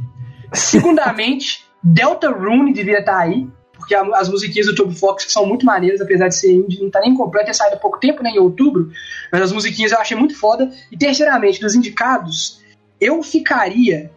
Segundamente, 0.53 1.65
Delta 1.83 2.31
Rune 2.31 2.73
devia 2.73 2.99
estar 2.99 3.19
aí, 3.19 3.49
porque 3.73 3.95
as 3.95 4.29
musiquinhas 4.29 4.67
do 4.67 4.75
Toby 4.75 4.95
Fox 4.95 5.27
são 5.29 5.47
muito 5.47 5.65
maneiras, 5.65 6.01
apesar 6.01 6.29
de 6.29 6.35
ser 6.37 6.53
indie, 6.53 6.83
não 6.83 6.91
tá 6.91 7.01
nem 7.01 7.15
completo, 7.15 7.47
ter 7.47 7.55
saído 7.55 7.77
há 7.77 7.79
pouco 7.79 7.99
tempo, 7.99 8.23
né, 8.23 8.31
em 8.31 8.39
outubro, 8.39 8.91
mas 9.33 9.41
as 9.43 9.53
musiquinhas 9.53 9.93
eu 9.93 9.99
achei 9.99 10.17
muito 10.17 10.39
foda. 10.39 10.71
E 10.91 10.97
terceiramente, 10.99 11.61
dos 11.61 11.75
indicados, 11.75 12.61
eu 13.01 13.23
ficaria. 13.23 14.11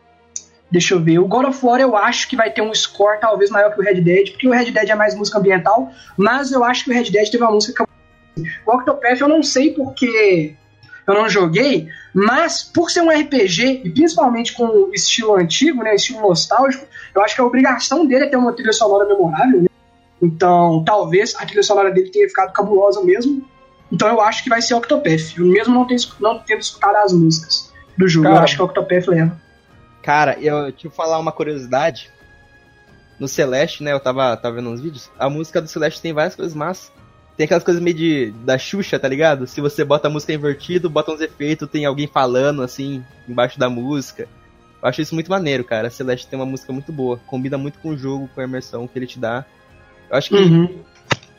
Deixa 0.72 0.94
eu 0.94 1.02
ver, 1.02 1.20
o 1.20 1.28
God 1.28 1.48
of 1.48 1.66
War 1.66 1.82
eu 1.82 1.98
acho 1.98 2.30
que 2.30 2.36
vai 2.36 2.50
ter 2.50 2.62
um 2.62 2.74
score 2.74 3.20
talvez 3.20 3.50
maior 3.50 3.74
que 3.74 3.80
o 3.82 3.84
Red 3.84 4.02
Dead, 4.02 4.32
porque 4.32 4.48
o 4.48 4.52
Red 4.52 4.72
Dead 4.72 4.90
é 4.90 4.96
mais 4.96 5.14
música 5.14 5.38
ambiental, 5.38 5.92
mas 6.16 6.52
eu 6.52 6.64
acho 6.64 6.86
que 6.86 6.92
o 6.92 6.94
Red 6.94 7.12
Dead 7.12 7.30
teve 7.30 7.44
uma 7.44 7.52
música 7.52 7.86
que 7.86 8.42
o 8.66 8.72
Octopath 8.74 9.20
eu 9.20 9.28
não 9.28 9.44
sei 9.44 9.74
porque 9.74 10.56
eu 11.06 11.14
não 11.14 11.28
joguei, 11.28 11.90
mas 12.14 12.64
por 12.64 12.90
ser 12.90 13.02
um 13.02 13.10
RPG, 13.10 13.82
e 13.84 13.90
principalmente 13.90 14.54
com 14.54 14.66
o 14.66 14.94
estilo 14.94 15.36
antigo, 15.36 15.84
né, 15.84 15.96
estilo 15.96 16.22
nostálgico, 16.22 16.86
eu 17.14 17.22
acho 17.22 17.36
que 17.36 17.42
a 17.42 17.46
obrigação 17.46 18.06
dele 18.06 18.26
é 18.26 18.30
ter 18.30 18.38
uma 18.38 18.54
trilha 18.54 18.72
sonora 18.72 19.06
memorável, 19.06 19.64
né? 19.64 19.68
Então, 20.22 20.84
talvez 20.86 21.36
a 21.36 21.46
trilha 21.46 21.64
sonora 21.64 21.92
dele 21.92 22.12
tenha 22.12 22.28
ficado 22.30 22.54
cabulosa 22.54 23.04
mesmo. 23.04 23.44
Então 23.92 24.08
eu 24.08 24.22
acho 24.22 24.44
que 24.44 24.50
vai 24.50 24.62
ser 24.62 24.76
Octopath. 24.76 25.38
Eu 25.38 25.46
mesmo 25.48 25.74
não, 25.74 25.86
tenho, 25.86 26.00
não 26.20 26.40
tendo 26.40 26.62
escutado 26.62 26.96
as 26.98 27.12
músicas 27.12 27.74
do 27.98 28.08
jogo, 28.08 28.28
eu 28.28 28.34
Cara. 28.34 28.44
acho 28.44 28.56
que 28.56 28.62
o 28.62 28.66
Octopath 28.66 29.08
leva. 29.08 29.41
Cara, 30.02 30.38
eu 30.40 30.72
te 30.72 30.90
falar 30.90 31.20
uma 31.20 31.32
curiosidade. 31.32 32.10
No 33.20 33.28
Celeste, 33.28 33.84
né? 33.84 33.94
Eu 33.94 34.00
tava, 34.00 34.36
tava 34.36 34.56
vendo 34.56 34.70
uns 34.72 34.82
vídeos. 34.82 35.12
A 35.20 35.30
música 35.30 35.62
do 35.62 35.68
Celeste 35.68 36.02
tem 36.02 36.12
várias 36.12 36.36
coisas 36.36 36.56
massas. 36.56 36.92
Tem 37.38 37.46
aquelas 37.46 37.64
coisas 37.64 37.82
meio 37.82 37.96
de, 37.96 38.32
da 38.44 38.58
Xuxa, 38.58 38.98
tá 38.98 39.08
ligado? 39.08 39.46
Se 39.46 39.62
você 39.62 39.84
bota 39.86 40.08
a 40.08 40.12
música 40.12 40.34
invertido, 40.34 40.90
bota 40.90 41.12
uns 41.12 41.22
efeitos, 41.22 41.70
tem 41.70 41.86
alguém 41.86 42.08
falando 42.08 42.64
assim, 42.64 43.04
embaixo 43.30 43.60
da 43.60 43.70
música. 43.70 44.28
Eu 44.82 44.90
acho 44.90 45.02
isso 45.02 45.14
muito 45.14 45.30
maneiro, 45.30 45.64
cara. 45.64 45.90
Celeste 45.92 46.26
tem 46.28 46.38
uma 46.40 46.46
música 46.48 46.74
muito 46.74 46.92
boa. 46.92 47.20
Combina 47.28 47.60
muito 47.60 47.78
com 47.78 47.90
o 47.90 47.98
jogo, 47.98 48.28
com 48.34 48.42
a 48.42 48.44
imersão 48.44 48.88
que 48.88 48.98
ele 48.98 49.06
te 49.08 49.20
dá. 49.20 49.46
Eu 50.10 50.18
acho 50.18 50.30
que 50.30 50.36
Uhum. 50.36 50.84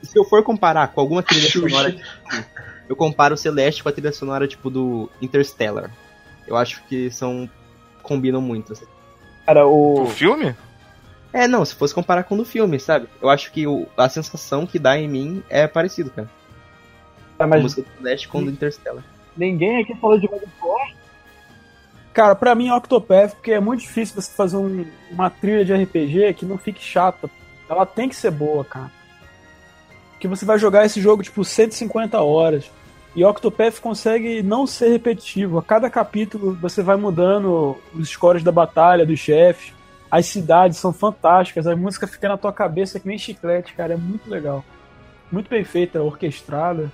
se 0.04 0.16
eu 0.16 0.24
for 0.24 0.42
comparar 0.44 0.86
com 0.88 1.00
alguma 1.00 1.22
trilha 1.22 1.48
Xuxa. 1.50 1.68
sonora, 1.68 1.96
eu 2.88 2.94
comparo 2.94 3.34
o 3.34 3.38
Celeste 3.38 3.82
com 3.82 3.88
a 3.88 3.92
trilha 3.92 4.12
sonora 4.12 4.46
tipo 4.46 4.70
do 4.70 5.10
Interstellar. 5.20 5.90
Eu 6.46 6.56
acho 6.56 6.80
que 6.84 7.10
são 7.10 7.50
combinam 8.02 8.40
muito. 8.40 8.72
assim. 8.72 8.86
Cara, 9.46 9.66
O 9.66 10.02
o. 10.02 10.06
filme? 10.06 10.54
É, 11.32 11.48
não, 11.48 11.64
se 11.64 11.74
fosse 11.74 11.94
comparar 11.94 12.24
com 12.24 12.34
o 12.34 12.38
do 12.38 12.44
filme, 12.44 12.78
sabe? 12.78 13.08
Eu 13.20 13.30
acho 13.30 13.50
que 13.52 13.66
o- 13.66 13.86
a 13.96 14.08
sensação 14.08 14.66
que 14.66 14.78
dá 14.78 14.98
em 14.98 15.08
mim 15.08 15.42
é 15.48 15.66
parecido, 15.66 16.10
cara. 16.10 16.28
Ah, 17.38 17.44
A 17.44 17.46
mas 17.46 17.62
música 17.62 17.82
do 17.82 17.88
Celeste 17.96 18.28
com 18.28 18.38
o 18.38 18.44
do 18.44 18.50
Interstellar. 18.50 19.02
ninguém 19.36 19.80
aqui 19.82 19.94
falou 19.96 20.18
de 20.18 20.26
God 20.26 20.42
of 20.42 20.52
War. 20.62 20.94
Cara, 22.12 22.34
pra 22.34 22.54
mim 22.54 22.68
é 22.68 22.74
Octopath, 22.74 23.32
porque 23.32 23.52
é 23.52 23.60
muito 23.60 23.80
difícil 23.80 24.14
você 24.20 24.30
fazer 24.30 24.56
um- 24.58 24.84
uma 25.10 25.30
trilha 25.30 25.64
de 25.64 25.72
RPG 25.72 26.34
que 26.34 26.44
não 26.44 26.58
fique 26.58 26.82
chata. 26.84 27.30
Ela 27.68 27.86
tem 27.86 28.06
que 28.10 28.14
ser 28.14 28.30
boa, 28.30 28.62
cara. 28.64 28.90
Porque 30.10 30.28
você 30.28 30.44
vai 30.44 30.58
jogar 30.58 30.84
esse 30.84 31.00
jogo, 31.00 31.22
tipo, 31.22 31.42
150 31.42 32.20
horas. 32.20 32.70
E 33.14 33.24
Octopath 33.24 33.78
consegue 33.80 34.42
não 34.42 34.66
ser 34.66 34.88
repetitivo. 34.88 35.58
A 35.58 35.62
cada 35.62 35.90
capítulo 35.90 36.54
você 36.60 36.82
vai 36.82 36.96
mudando 36.96 37.76
os 37.94 38.08
scores 38.08 38.42
da 38.42 38.50
batalha, 38.50 39.04
dos 39.04 39.18
chefes. 39.18 39.74
As 40.10 40.26
cidades 40.26 40.78
são 40.78 40.92
fantásticas, 40.92 41.66
a 41.66 41.76
música 41.76 42.06
fica 42.06 42.28
na 42.28 42.36
tua 42.38 42.52
cabeça 42.52 42.98
que 42.98 43.06
nem 43.08 43.18
chiclete, 43.18 43.74
cara. 43.74 43.94
É 43.94 43.96
muito 43.96 44.30
legal. 44.30 44.64
Muito 45.30 45.48
bem 45.48 45.62
feita, 45.64 46.02
orquestrada. 46.02 46.90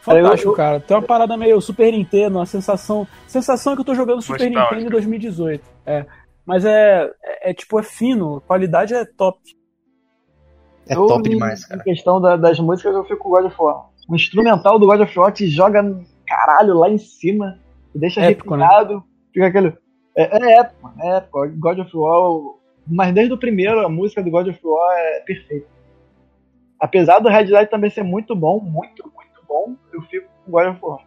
Fantástico, 0.00 0.48
Eu- 0.48 0.52
eu- 0.52 0.56
cara. 0.56 0.80
Tem 0.80 0.96
uma 0.96 1.02
parada 1.02 1.36
meio 1.36 1.60
Super 1.60 1.92
Nintendo, 1.92 2.38
uma 2.38 2.46
sensação. 2.46 3.06
Sensação 3.26 3.74
que 3.74 3.80
eu 3.82 3.84
tô 3.84 3.94
jogando 3.94 4.22
Super 4.22 4.38
Nostálgica. 4.50 4.74
Nintendo 4.74 4.86
em 4.88 4.90
2018. 4.90 5.64
É. 5.84 6.06
Mas 6.46 6.64
é, 6.64 7.10
é, 7.22 7.50
é, 7.50 7.54
tipo, 7.54 7.78
é 7.78 7.82
fino, 7.82 8.38
a 8.38 8.40
qualidade 8.40 8.94
é 8.94 9.04
top. 9.04 9.38
É 10.88 10.94
Eu, 10.96 11.06
top 11.06 11.28
em- 11.28 11.32
demais, 11.34 11.62
Em 11.64 11.68
cara. 11.68 11.82
questão 11.82 12.18
da- 12.20 12.36
das 12.36 12.58
músicas, 12.58 12.94
eu 12.94 13.04
fico 13.04 13.18
com 13.24 13.28
o 13.28 13.32
God 13.32 13.44
of 13.46 13.56
War. 13.58 13.89
O 14.10 14.14
instrumental 14.16 14.78
do 14.78 14.86
God 14.86 15.00
of 15.02 15.18
War 15.18 15.32
te 15.32 15.46
joga 15.46 15.82
caralho 16.26 16.74
lá 16.74 16.90
em 16.90 16.98
cima, 16.98 17.58
te 17.92 17.98
deixa 17.98 18.20
Épico, 18.22 18.56
né? 18.56 18.64
arrepiado, 18.64 19.04
fica 19.32 19.46
aquele. 19.46 19.72
É, 20.16 20.22
é 20.36 20.58
épico, 20.60 20.92
é 21.00 21.16
épico. 21.18 21.48
God 21.58 21.78
of 21.78 21.96
War, 21.96 22.54
mas 22.86 23.14
desde 23.14 23.32
o 23.32 23.38
primeiro, 23.38 23.80
a 23.84 23.88
música 23.88 24.22
do 24.22 24.30
God 24.30 24.48
of 24.48 24.58
War 24.64 24.92
é 24.98 25.20
perfeita. 25.20 25.66
Apesar 26.80 27.18
do 27.20 27.28
Red 27.28 27.44
Dead 27.44 27.68
também 27.68 27.90
ser 27.90 28.02
muito 28.02 28.34
bom, 28.34 28.58
muito, 28.58 29.04
muito 29.14 29.40
bom, 29.46 29.74
eu 29.92 30.00
fico 30.02 30.26
com 30.44 30.50
God 30.50 30.68
of 30.68 30.78
War. 30.82 30.98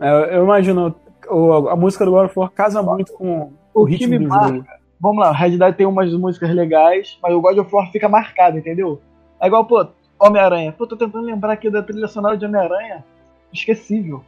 É, 0.00 0.36
eu 0.36 0.44
imagino, 0.44 0.94
o- 1.30 1.68
a 1.68 1.76
música 1.76 2.04
do 2.04 2.10
God 2.10 2.26
of 2.26 2.38
War 2.38 2.50
casa 2.50 2.82
muito 2.82 3.12
com 3.12 3.52
o, 3.74 3.82
O 3.82 3.86
que 3.86 3.92
ritmo 3.92 4.18
me 4.18 4.18
do 4.24 4.28
marca 4.28 4.46
jogo. 4.56 4.64
vamos 5.00 5.18
lá, 5.22 5.30
o 5.30 5.34
Red 5.34 5.58
Dead 5.58 5.74
tem 5.76 5.86
umas 5.86 6.12
músicas 6.14 6.50
legais, 6.50 7.18
mas 7.22 7.32
o 7.34 7.40
God 7.40 7.58
of 7.58 7.72
War 7.74 7.90
fica 7.92 8.08
marcado, 8.08 8.58
entendeu? 8.58 9.00
É 9.40 9.46
igual, 9.46 9.64
pô, 9.66 9.86
Homem-Aranha. 10.26 10.72
Pô, 10.72 10.86
tô 10.86 10.96
tentando 10.96 11.24
lembrar 11.24 11.52
aqui 11.54 11.68
da 11.70 11.82
trilha 11.82 12.06
sonora 12.08 12.36
de 12.36 12.44
Homem-Aranha. 12.46 13.04
Esquecível. 13.52 14.24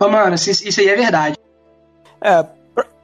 Ô, 0.00 0.08
mano, 0.08 0.34
isso, 0.34 0.50
isso 0.50 0.80
aí 0.80 0.88
é 0.88 0.96
verdade. 0.96 1.36
É, 2.20 2.44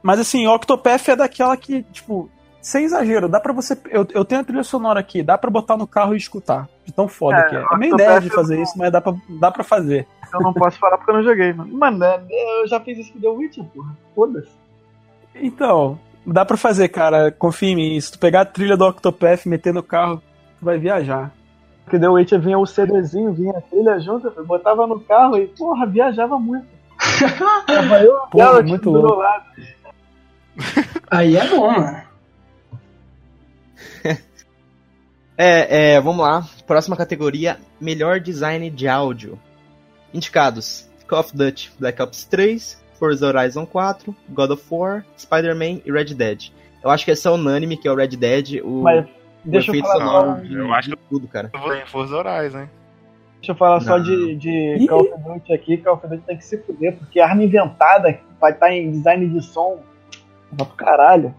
mas 0.01 0.19
assim, 0.19 0.47
Octopath 0.47 1.07
é 1.09 1.15
daquela 1.15 1.55
que, 1.55 1.83
tipo, 1.83 2.29
sem 2.61 2.85
exagero, 2.85 3.29
dá 3.29 3.39
pra 3.39 3.53
você. 3.53 3.77
Eu, 3.89 4.05
eu 4.13 4.25
tenho 4.25 4.41
a 4.41 4.43
trilha 4.43 4.63
sonora 4.63 4.99
aqui, 4.99 5.21
dá 5.23 5.37
pra 5.37 5.49
botar 5.49 5.77
no 5.77 5.87
carro 5.87 6.13
e 6.13 6.17
escutar. 6.17 6.67
De 6.85 6.91
tão 6.91 7.07
foda 7.07 7.37
É, 7.37 7.43
que 7.43 7.55
é. 7.55 7.59
É 7.71 7.77
meio 7.77 7.93
Octopath 7.93 8.21
nerd 8.23 8.29
fazer 8.33 8.61
isso, 8.61 8.73
mas 8.77 8.91
dá 8.91 8.99
pra, 8.99 9.13
dá 9.29 9.51
pra 9.51 9.63
fazer. 9.63 10.07
Eu 10.33 10.41
não 10.41 10.53
posso 10.53 10.77
falar 10.77 10.97
porque 10.97 11.11
eu 11.11 11.15
não 11.15 11.23
joguei, 11.23 11.53
mano. 11.53 11.73
Mano, 11.73 12.03
é- 12.03 12.21
eu 12.61 12.67
já 12.67 12.79
fiz 12.79 12.97
isso 12.99 13.13
com 13.13 13.19
The 13.19 13.29
Witcher, 13.29 13.63
porra. 13.65 13.97
Foda-se. 14.13 14.49
Então, 15.35 15.97
dá 16.25 16.43
pra 16.45 16.57
fazer, 16.57 16.89
cara. 16.89 17.31
Confia 17.31 17.69
em 17.69 17.75
mim. 17.75 17.99
Se 18.01 18.11
tu 18.11 18.19
pegar 18.19 18.41
a 18.41 18.45
trilha 18.45 18.75
do 18.77 18.85
Octopath 18.85 19.45
e 19.45 19.49
meter 19.49 19.73
no 19.73 19.81
carro, 19.83 20.21
tu 20.59 20.65
vai 20.65 20.77
viajar. 20.77 21.31
Porque 21.89 21.97
The 21.97 22.07
Witcher 22.07 22.39
vinha 22.39 22.59
o 22.59 22.67
CDzinho, 22.67 23.33
vinha 23.33 23.57
a 23.57 23.61
trilha 23.61 23.99
junto, 23.99 24.27
eu 24.27 24.45
botava 24.45 24.85
no 24.85 24.99
carro 24.99 25.35
e, 25.37 25.47
porra, 25.47 25.87
viajava 25.87 26.37
muito. 26.37 26.67
Tava 27.65 28.03
eu 28.03 28.15
Porra, 28.29 28.43
ela, 28.43 28.61
muito 28.61 28.73
tipo, 28.81 28.91
do 28.91 29.01
louco. 29.01 29.17
lado. 29.17 29.45
Aí 31.09 31.35
é 31.35 31.47
bom, 31.47 31.71
mano. 31.71 32.01
É, 35.41 35.93
é, 35.93 36.01
vamos 36.01 36.21
lá. 36.21 36.45
Próxima 36.67 36.97
categoria: 36.97 37.57
Melhor 37.79 38.19
design 38.19 38.69
de 38.69 38.89
áudio. 38.89 39.39
Indicados: 40.13 40.89
Call 41.07 41.21
of 41.21 41.35
Duty 41.35 41.71
Black 41.79 42.01
Ops 42.01 42.25
3, 42.25 42.83
Forza 42.99 43.25
Horizon 43.25 43.65
4, 43.65 44.13
God 44.27 44.51
of 44.51 44.63
War, 44.69 45.05
Spider-Man 45.17 45.79
e 45.85 45.91
Red 45.93 46.13
Dead. 46.13 46.51
Eu 46.83 46.89
acho 46.89 47.05
que 47.05 47.11
esse 47.11 47.25
é 47.25 47.31
unânime, 47.31 47.77
que 47.77 47.87
é 47.87 47.91
o 47.91 47.95
Red 47.95 48.09
Dead, 48.09 48.61
o, 48.61 48.81
Mas 48.81 49.07
deixa 49.45 49.75
eu 49.75 49.79
falar 49.81 49.93
só, 49.93 49.99
sonoro 50.21 50.47
de, 50.47 50.53
eu 50.55 50.73
acho 50.73 50.89
de 50.89 50.95
tudo, 51.09 51.27
cara. 51.27 51.49
Eu 51.53 51.59
vou 51.59 51.75
em 51.75 51.85
Forza 51.85 52.15
Horizon, 52.15 52.59
hein? 52.59 52.69
deixa 53.39 53.51
eu 53.53 53.55
falar 53.55 53.79
só 53.79 53.97
Não. 53.97 54.03
de, 54.03 54.35
de 54.35 54.75
Ih. 54.83 54.87
Call 54.87 55.01
of 55.01 55.23
Duty 55.23 55.53
aqui. 55.53 55.77
Call 55.77 55.93
of 55.93 56.07
Duty 56.07 56.23
tem 56.25 56.37
que 56.37 56.45
se 56.45 56.57
fuder, 56.57 56.97
porque 56.97 57.19
arma 57.19 57.43
inventada 57.43 58.19
vai 58.39 58.51
estar 58.51 58.71
em 58.71 58.91
design 58.91 59.27
de 59.29 59.41
som. 59.41 59.79
Vai 60.51 60.67
pro 60.67 60.75
caralho. 60.75 61.33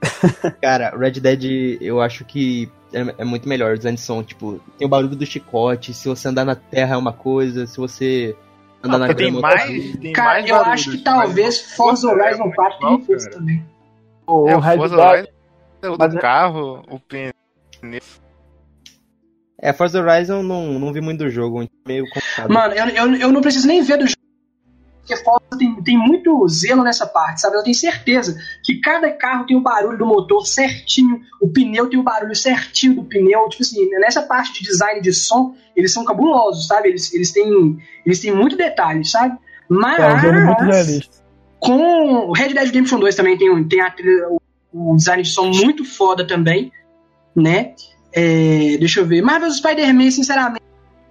Cara, 0.62 0.96
Red 0.96 1.12
Dead 1.20 1.78
eu 1.80 2.00
acho 2.00 2.24
que 2.24 2.70
é, 2.92 3.14
é 3.18 3.24
muito 3.24 3.48
melhor 3.48 3.74
o 3.74 3.76
design 3.76 3.96
de 3.96 4.02
som. 4.02 4.22
Tipo, 4.22 4.60
tem 4.78 4.86
o 4.86 4.90
barulho 4.90 5.16
do 5.16 5.26
chicote, 5.26 5.92
se 5.92 6.08
você 6.08 6.28
andar 6.28 6.44
na 6.44 6.54
terra 6.54 6.94
é 6.94 6.98
uma 6.98 7.12
coisa, 7.12 7.66
se 7.66 7.76
você 7.76 8.34
andar 8.82 8.98
na 8.98 9.06
Ah, 9.06 9.14
tem 9.14 9.16
grama 9.32 9.48
é 9.48 9.50
outra 9.50 9.66
mais, 9.66 9.96
tem 9.96 10.12
Cara, 10.12 10.28
mais 10.40 10.48
eu 10.48 10.56
acho 10.56 10.90
que 10.92 10.98
talvez 10.98 11.74
Forza 11.74 12.08
Horizon 12.08 12.44
muito 12.44 12.56
4 12.56 12.76
igual, 12.78 12.94
tenha 12.94 13.06
força 13.06 13.26
cara. 13.28 13.38
também. 13.38 13.66
O, 14.26 14.48
É, 14.48 14.56
o 14.56 14.60
Red 14.60 14.78
Dead. 14.78 15.28
É 15.82 15.88
o 15.88 15.96
Mas 15.98 16.14
é- 16.14 16.18
carro, 16.20 16.82
o 16.88 16.98
pneu. 17.00 17.32
É, 19.60 19.72
Forza 19.72 20.00
Horizon 20.00 20.42
não, 20.42 20.78
não 20.78 20.92
vi 20.92 21.00
muito 21.00 21.24
do 21.24 21.30
jogo, 21.30 21.62
é 21.62 21.68
meio 21.86 22.04
complicado. 22.08 22.52
Mano, 22.52 22.74
eu, 22.74 22.86
eu, 22.88 23.14
eu 23.16 23.32
não 23.32 23.40
preciso 23.40 23.66
nem 23.66 23.82
ver 23.82 23.96
do 23.98 24.06
jogo. 24.06 24.18
Porque 25.00 25.16
Forza 25.24 25.58
tem, 25.58 25.82
tem 25.82 25.96
muito 25.98 26.46
zelo 26.48 26.84
nessa 26.84 27.06
parte, 27.06 27.40
sabe? 27.40 27.56
Eu 27.56 27.62
tenho 27.64 27.74
certeza 27.74 28.36
que 28.62 28.80
cada 28.80 29.10
carro 29.10 29.46
tem 29.46 29.56
o 29.56 29.60
barulho 29.60 29.98
do 29.98 30.06
motor 30.06 30.46
certinho, 30.46 31.20
o 31.40 31.48
pneu 31.48 31.88
tem 31.88 31.98
o 31.98 32.02
barulho 32.04 32.36
certinho 32.36 32.94
do 32.96 33.04
pneu. 33.04 33.48
Tipo 33.48 33.62
assim, 33.62 33.88
nessa 33.98 34.22
parte 34.22 34.52
de 34.62 34.68
design 34.68 35.00
de 35.00 35.12
som, 35.12 35.54
eles 35.74 35.92
são 35.92 36.04
cabulosos, 36.04 36.66
sabe? 36.66 36.90
Eles, 36.90 37.12
eles, 37.14 37.32
têm, 37.32 37.78
eles 38.04 38.20
têm 38.20 38.32
muito 38.34 38.56
detalhe, 38.56 39.04
sabe? 39.04 39.36
Mas. 39.68 39.98
É 39.98 40.14
um 40.14 40.18
jogo 40.18 40.40
muito 40.40 40.62
realista. 40.64 41.18
Com 41.58 42.28
o 42.28 42.32
Red 42.32 42.48
Dead 42.54 42.66
Redemption 42.66 43.00
2 43.00 43.14
também 43.16 43.36
tem, 43.36 43.50
um- 43.50 43.66
tem 43.66 43.80
a 43.80 43.90
trilha- 43.90 44.28
o, 44.28 44.40
o 44.72 44.96
design 44.96 45.22
de 45.22 45.30
som 45.30 45.50
muito 45.50 45.84
foda 45.84 46.26
também, 46.26 46.72
né? 47.34 47.74
É, 48.12 48.76
deixa 48.78 49.00
eu 49.00 49.06
ver. 49.06 49.22
Marvel 49.22 49.50
Spider-Man, 49.50 50.10
sinceramente, 50.10 50.62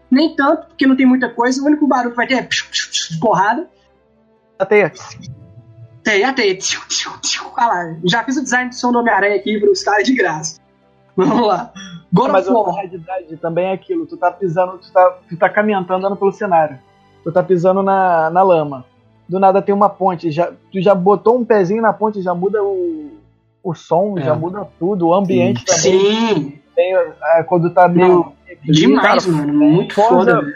nem 0.10 0.36
tanto, 0.36 0.68
porque 0.68 0.88
não 0.88 0.96
tem 0.96 1.06
muita 1.06 1.30
coisa. 1.30 1.62
O 1.62 1.66
único 1.66 1.88
barulho 1.88 2.12
que 2.12 2.18
vai 2.18 2.28
ter 2.28 2.36
é 2.36 2.44
psiu, 2.44 2.66
psiu, 2.70 2.90
psiu, 2.90 3.20
porrada. 3.20 3.68
Até 4.58 4.92
Tem. 6.04 6.24
Olha 7.58 7.68
lá, 7.68 7.96
já 8.06 8.24
fiz 8.24 8.38
o 8.38 8.44
design 8.44 8.70
de 8.70 8.76
som 8.76 8.92
do 8.92 9.00
Homem-Aranha 9.00 9.36
aqui 9.36 9.60
pros 9.60 9.84
caras 9.84 10.06
de 10.06 10.14
graça. 10.14 10.60
Vamos 11.16 11.48
lá. 11.48 11.72
God 12.14 12.32
Mas 12.32 12.48
of 12.48 12.54
War. 12.54 12.76
realidade 12.76 13.38
também 13.38 13.66
é 13.66 13.74
aquilo, 13.74 14.06
tu 14.06 14.16
tá 14.16 14.32
pisando, 14.32 14.78
tu 14.78 14.92
tá, 14.92 15.18
tu 15.28 15.38
tá 15.38 15.50
caminhando, 15.50 15.92
andando 15.92 16.16
pelo 16.16 16.32
cenário. 16.32 16.80
Tu 17.24 17.32
tá 17.32 17.44
pisando 17.44 17.84
na, 17.84 18.30
na 18.30 18.42
lama. 18.42 18.86
Do 19.28 19.40
nada 19.40 19.62
tem 19.62 19.76
uma 19.76 19.90
ponte, 19.90 20.32
já, 20.32 20.54
tu 20.72 20.82
já 20.82 20.96
botou 20.96 21.38
um 21.38 21.44
pezinho 21.44 21.82
na 21.82 21.92
ponte, 21.92 22.22
já 22.22 22.34
muda 22.34 22.64
o, 22.64 23.17
o 23.70 23.76
som, 23.76 24.16
É. 24.18 24.22
já 24.24 24.36
muda 24.36 24.68
tudo, 24.80 25.08
o 25.08 25.14
ambiente 25.14 25.64
também. 25.66 25.82
Sim, 25.82 26.60
Tem, 26.76 26.94
é, 26.96 27.44
quando 27.44 27.70
tá 27.72 27.88
meio. 27.88 28.08
Não, 28.08 28.34
demais, 28.64 29.26
Cara, 29.26 29.38
mano. 29.38 29.54
Muito 29.54 29.96
Forza- 29.96 30.10
foda. 30.16 30.42
velho. 30.42 30.56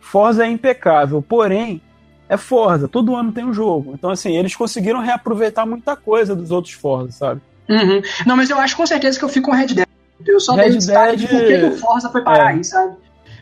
Forza 0.00 0.46
é 0.46 0.48
impecável, 0.48 1.20
porém, 1.20 1.80
é 2.28 2.36
Forza, 2.36 2.86
todo 2.86 3.16
ano 3.16 3.32
tem 3.32 3.44
um 3.44 3.52
jogo. 3.52 3.92
Então, 3.94 4.10
assim, 4.10 4.36
eles 4.36 4.54
conseguiram 4.54 5.00
reaproveitar 5.00 5.66
muita 5.66 5.96
coisa 5.96 6.36
dos 6.36 6.50
outros 6.52 6.72
Forza, 6.74 7.10
sabe? 7.10 7.40
Uhum. 7.68 8.00
Não, 8.24 8.36
mas 8.36 8.48
eu 8.48 8.58
acho 8.60 8.76
com 8.76 8.86
certeza 8.86 9.18
que 9.18 9.24
eu 9.24 9.28
fico 9.28 9.50
com 9.50 9.56
Red 9.56 9.66
Dead. 9.74 9.86
Eu 10.24 10.38
só 10.38 10.54
Red 10.54 10.70
destaque 10.70 11.16
de 11.16 11.26
Dead- 11.26 11.38
por 11.40 11.46
que, 11.48 11.58
que 11.58 11.64
o 11.66 11.76
Forza 11.78 12.08
foi 12.10 12.22
parar 12.22 12.52
É. 12.52 12.54
aí, 12.54 12.62
sabe? 12.64 12.90
Não, 12.90 12.96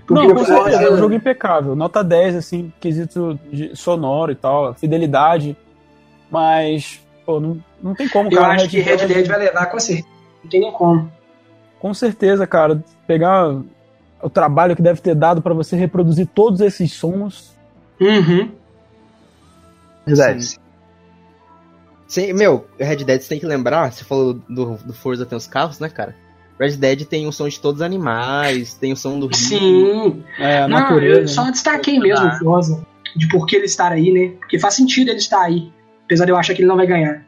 Porque 0.07 0.35
com 0.35 0.41
o 0.41 0.45
certeza, 0.47 0.77
é 0.77 0.79
um 0.79 0.83
Forza. 0.87 0.97
jogo 0.97 1.15
impecável. 1.15 1.77
Nota 1.77 2.03
10, 2.03 2.37
assim, 2.37 2.73
quesito 2.81 3.39
de 3.53 3.77
sonoro 3.77 4.33
e 4.33 4.35
tal, 4.35 4.73
fidelidade. 4.75 5.55
Mas, 6.31 7.01
pô, 7.27 7.39
não, 7.39 7.59
não 7.85 7.95
tem 7.95 8.09
como, 8.09 8.28
Eu 8.32 8.41
cara. 8.41 8.55
acho 8.55 8.68
que 8.68 8.80
Red 8.80 9.07
Dead 9.07 9.26
vai 9.28 9.39
levar 9.39 9.66
com 9.66 9.78
certeza. 9.78 10.09
Não 10.43 10.51
tem 10.51 10.61
nem 10.61 10.72
como. 10.72 11.12
Com 11.78 11.95
certeza, 11.95 12.47
cara. 12.47 12.82
Pegar 13.07 13.55
o 14.22 14.30
trabalho 14.30 14.74
que 14.74 14.82
deve 14.82 15.01
ter 15.01 15.14
dado 15.14 15.43
pra 15.43 15.53
você 15.55 15.76
reproduzir 15.76 16.26
todos 16.26 16.61
esses 16.61 16.93
sons. 16.93 17.55
Uhum. 18.01 18.51
Verdade. 20.07 20.45
Sim. 20.47 20.57
Sim, 22.07 22.32
meu, 22.32 22.66
Red 22.78 22.97
Dead 23.05 23.20
você 23.20 23.28
tem 23.28 23.41
que 23.41 23.47
lembrar, 23.47 23.91
você 23.91 24.05
falou 24.05 24.35
do, 24.35 24.76
do 24.76 24.93
Forza 24.93 25.24
tem 25.26 25.37
os 25.37 25.47
carros, 25.47 25.80
né, 25.80 25.89
cara? 25.89 26.14
Red 26.61 26.76
Dead 26.76 27.05
tem 27.07 27.26
o 27.26 27.32
som 27.32 27.49
de 27.49 27.59
todos 27.59 27.80
os 27.80 27.85
animais, 27.85 28.74
tem 28.74 28.93
o 28.93 28.97
som 28.97 29.18
do 29.18 29.26
rio. 29.26 29.35
Sim. 29.35 30.24
É, 30.39 30.59
a 30.59 30.68
Não, 30.68 30.78
natureza. 30.78 31.20
eu 31.22 31.28
só 31.28 31.45
né? 31.45 31.51
destaquei 31.51 31.99
mesmo 31.99 32.26
o 32.26 32.39
Forza. 32.39 32.87
De 33.16 33.26
por 33.28 33.47
que 33.47 33.57
ele 33.57 33.64
estar 33.64 33.91
aí, 33.93 34.11
né? 34.12 34.37
Porque 34.39 34.59
faz 34.59 34.74
sentido 34.74 35.09
ele 35.09 35.18
estar 35.18 35.41
aí. 35.43 35.72
Apesar 36.05 36.24
de 36.24 36.32
eu 36.32 36.37
achar 36.37 36.55
que 36.55 36.61
ele 36.62 36.68
não 36.68 36.76
vai 36.76 36.87
ganhar. 36.87 37.24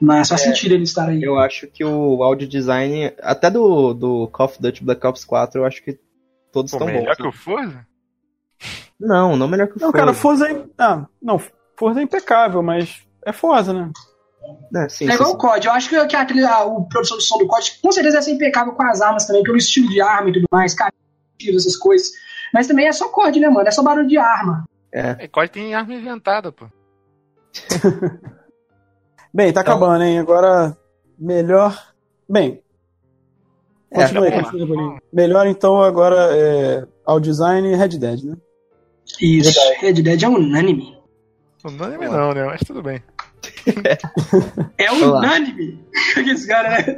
Mas 0.00 0.28
faz 0.28 0.42
sentido 0.42 0.72
ele 0.74 0.84
estar 0.84 1.08
aí. 1.08 1.22
Eu 1.22 1.38
acho 1.38 1.66
que 1.66 1.84
o 1.84 2.22
audio 2.22 2.46
design, 2.48 3.12
até 3.20 3.50
do, 3.50 3.92
do 3.92 4.28
Call 4.28 4.46
of 4.46 4.60
Duty 4.60 4.84
Black 4.84 5.04
Ops 5.06 5.24
4, 5.24 5.60
eu 5.60 5.64
acho 5.64 5.82
que 5.82 5.98
todos 6.52 6.70
Pô, 6.70 6.76
estão 6.78 6.86
melhor 6.86 7.16
bons. 7.16 7.16
que 7.16 7.26
o 7.26 7.32
Forza? 7.32 7.86
Não, 8.98 9.36
não 9.36 9.48
melhor 9.48 9.66
que 9.66 9.76
o 9.76 9.80
Não, 9.80 9.90
Forza. 9.90 9.98
cara, 9.98 10.14
Forza 10.14 10.50
é. 10.50 10.64
Ah, 10.78 11.06
não, 11.20 11.40
Forza 11.76 12.00
é 12.00 12.02
impecável, 12.02 12.62
mas 12.62 13.02
é 13.24 13.32
Forza, 13.32 13.72
né? 13.72 13.90
É, 14.74 14.88
sim, 14.88 15.06
É 15.06 15.08
sim, 15.08 15.14
igual 15.14 15.30
sim. 15.30 15.34
o 15.34 15.38
COD. 15.38 15.66
Eu 15.66 15.72
acho 15.72 15.88
que, 15.90 16.06
que 16.06 16.16
a, 16.16 16.24
trilha, 16.24 16.48
a, 16.48 16.62
a 16.62 16.80
produção 16.88 17.18
de 17.18 17.24
som 17.24 17.36
do 17.38 17.46
COD 17.46 17.78
com 17.82 17.92
certeza 17.92 18.16
vai 18.16 18.22
ser 18.22 18.32
impecável 18.32 18.72
com 18.72 18.82
as 18.84 19.00
armas 19.00 19.26
também, 19.26 19.42
pelo 19.42 19.56
estilo 19.56 19.88
de 19.88 20.00
arma 20.00 20.30
e 20.30 20.32
tudo 20.32 20.46
mais, 20.50 20.74
cara, 20.74 20.92
essas 21.42 21.76
coisas. 21.76 22.10
Mas 22.54 22.66
também 22.66 22.86
é 22.86 22.92
só 22.92 23.08
COD, 23.08 23.40
né, 23.40 23.48
mano? 23.48 23.68
É 23.68 23.70
só 23.70 23.82
barulho 23.82 24.08
de 24.08 24.16
arma. 24.16 24.64
É. 24.92 25.16
É, 25.24 25.28
COD 25.28 25.50
tem 25.50 25.74
arma 25.74 25.92
inventada, 25.92 26.50
pô. 26.50 26.66
Bem, 29.38 29.52
tá 29.52 29.60
Então- 29.60 29.72
acabando, 29.76 30.02
hein? 30.02 30.18
Agora, 30.18 30.76
melhor. 31.16 31.92
Bem, 32.28 32.60
É, 33.88 34.02
continua 34.02 34.24
aí, 34.24 34.30
vamos 34.30 34.44
lá. 34.46 34.50
continua, 34.50 34.66
Bolinho. 34.66 34.98
Melhor 35.12 35.46
então 35.46 35.80
agora 35.80 36.16
é 36.36 36.84
ao 37.06 37.20
design 37.20 37.70
e 37.72 37.76
Red 37.76 37.88
Dead, 37.98 38.24
né? 38.24 38.36
Isso, 39.20 39.60
Red 39.78 39.92
Dead 39.92 40.20
é 40.24 40.28
unânime. 40.28 40.98
Unânime 41.64 42.06
não, 42.08 42.32
né? 42.34 42.44
Mas 42.46 42.60
tudo 42.66 42.82
bem. 42.82 43.00
É 44.76 44.90
unânime. 44.90 45.84
Esse 46.16 46.46
cara, 46.48 46.70
né? 46.70 46.96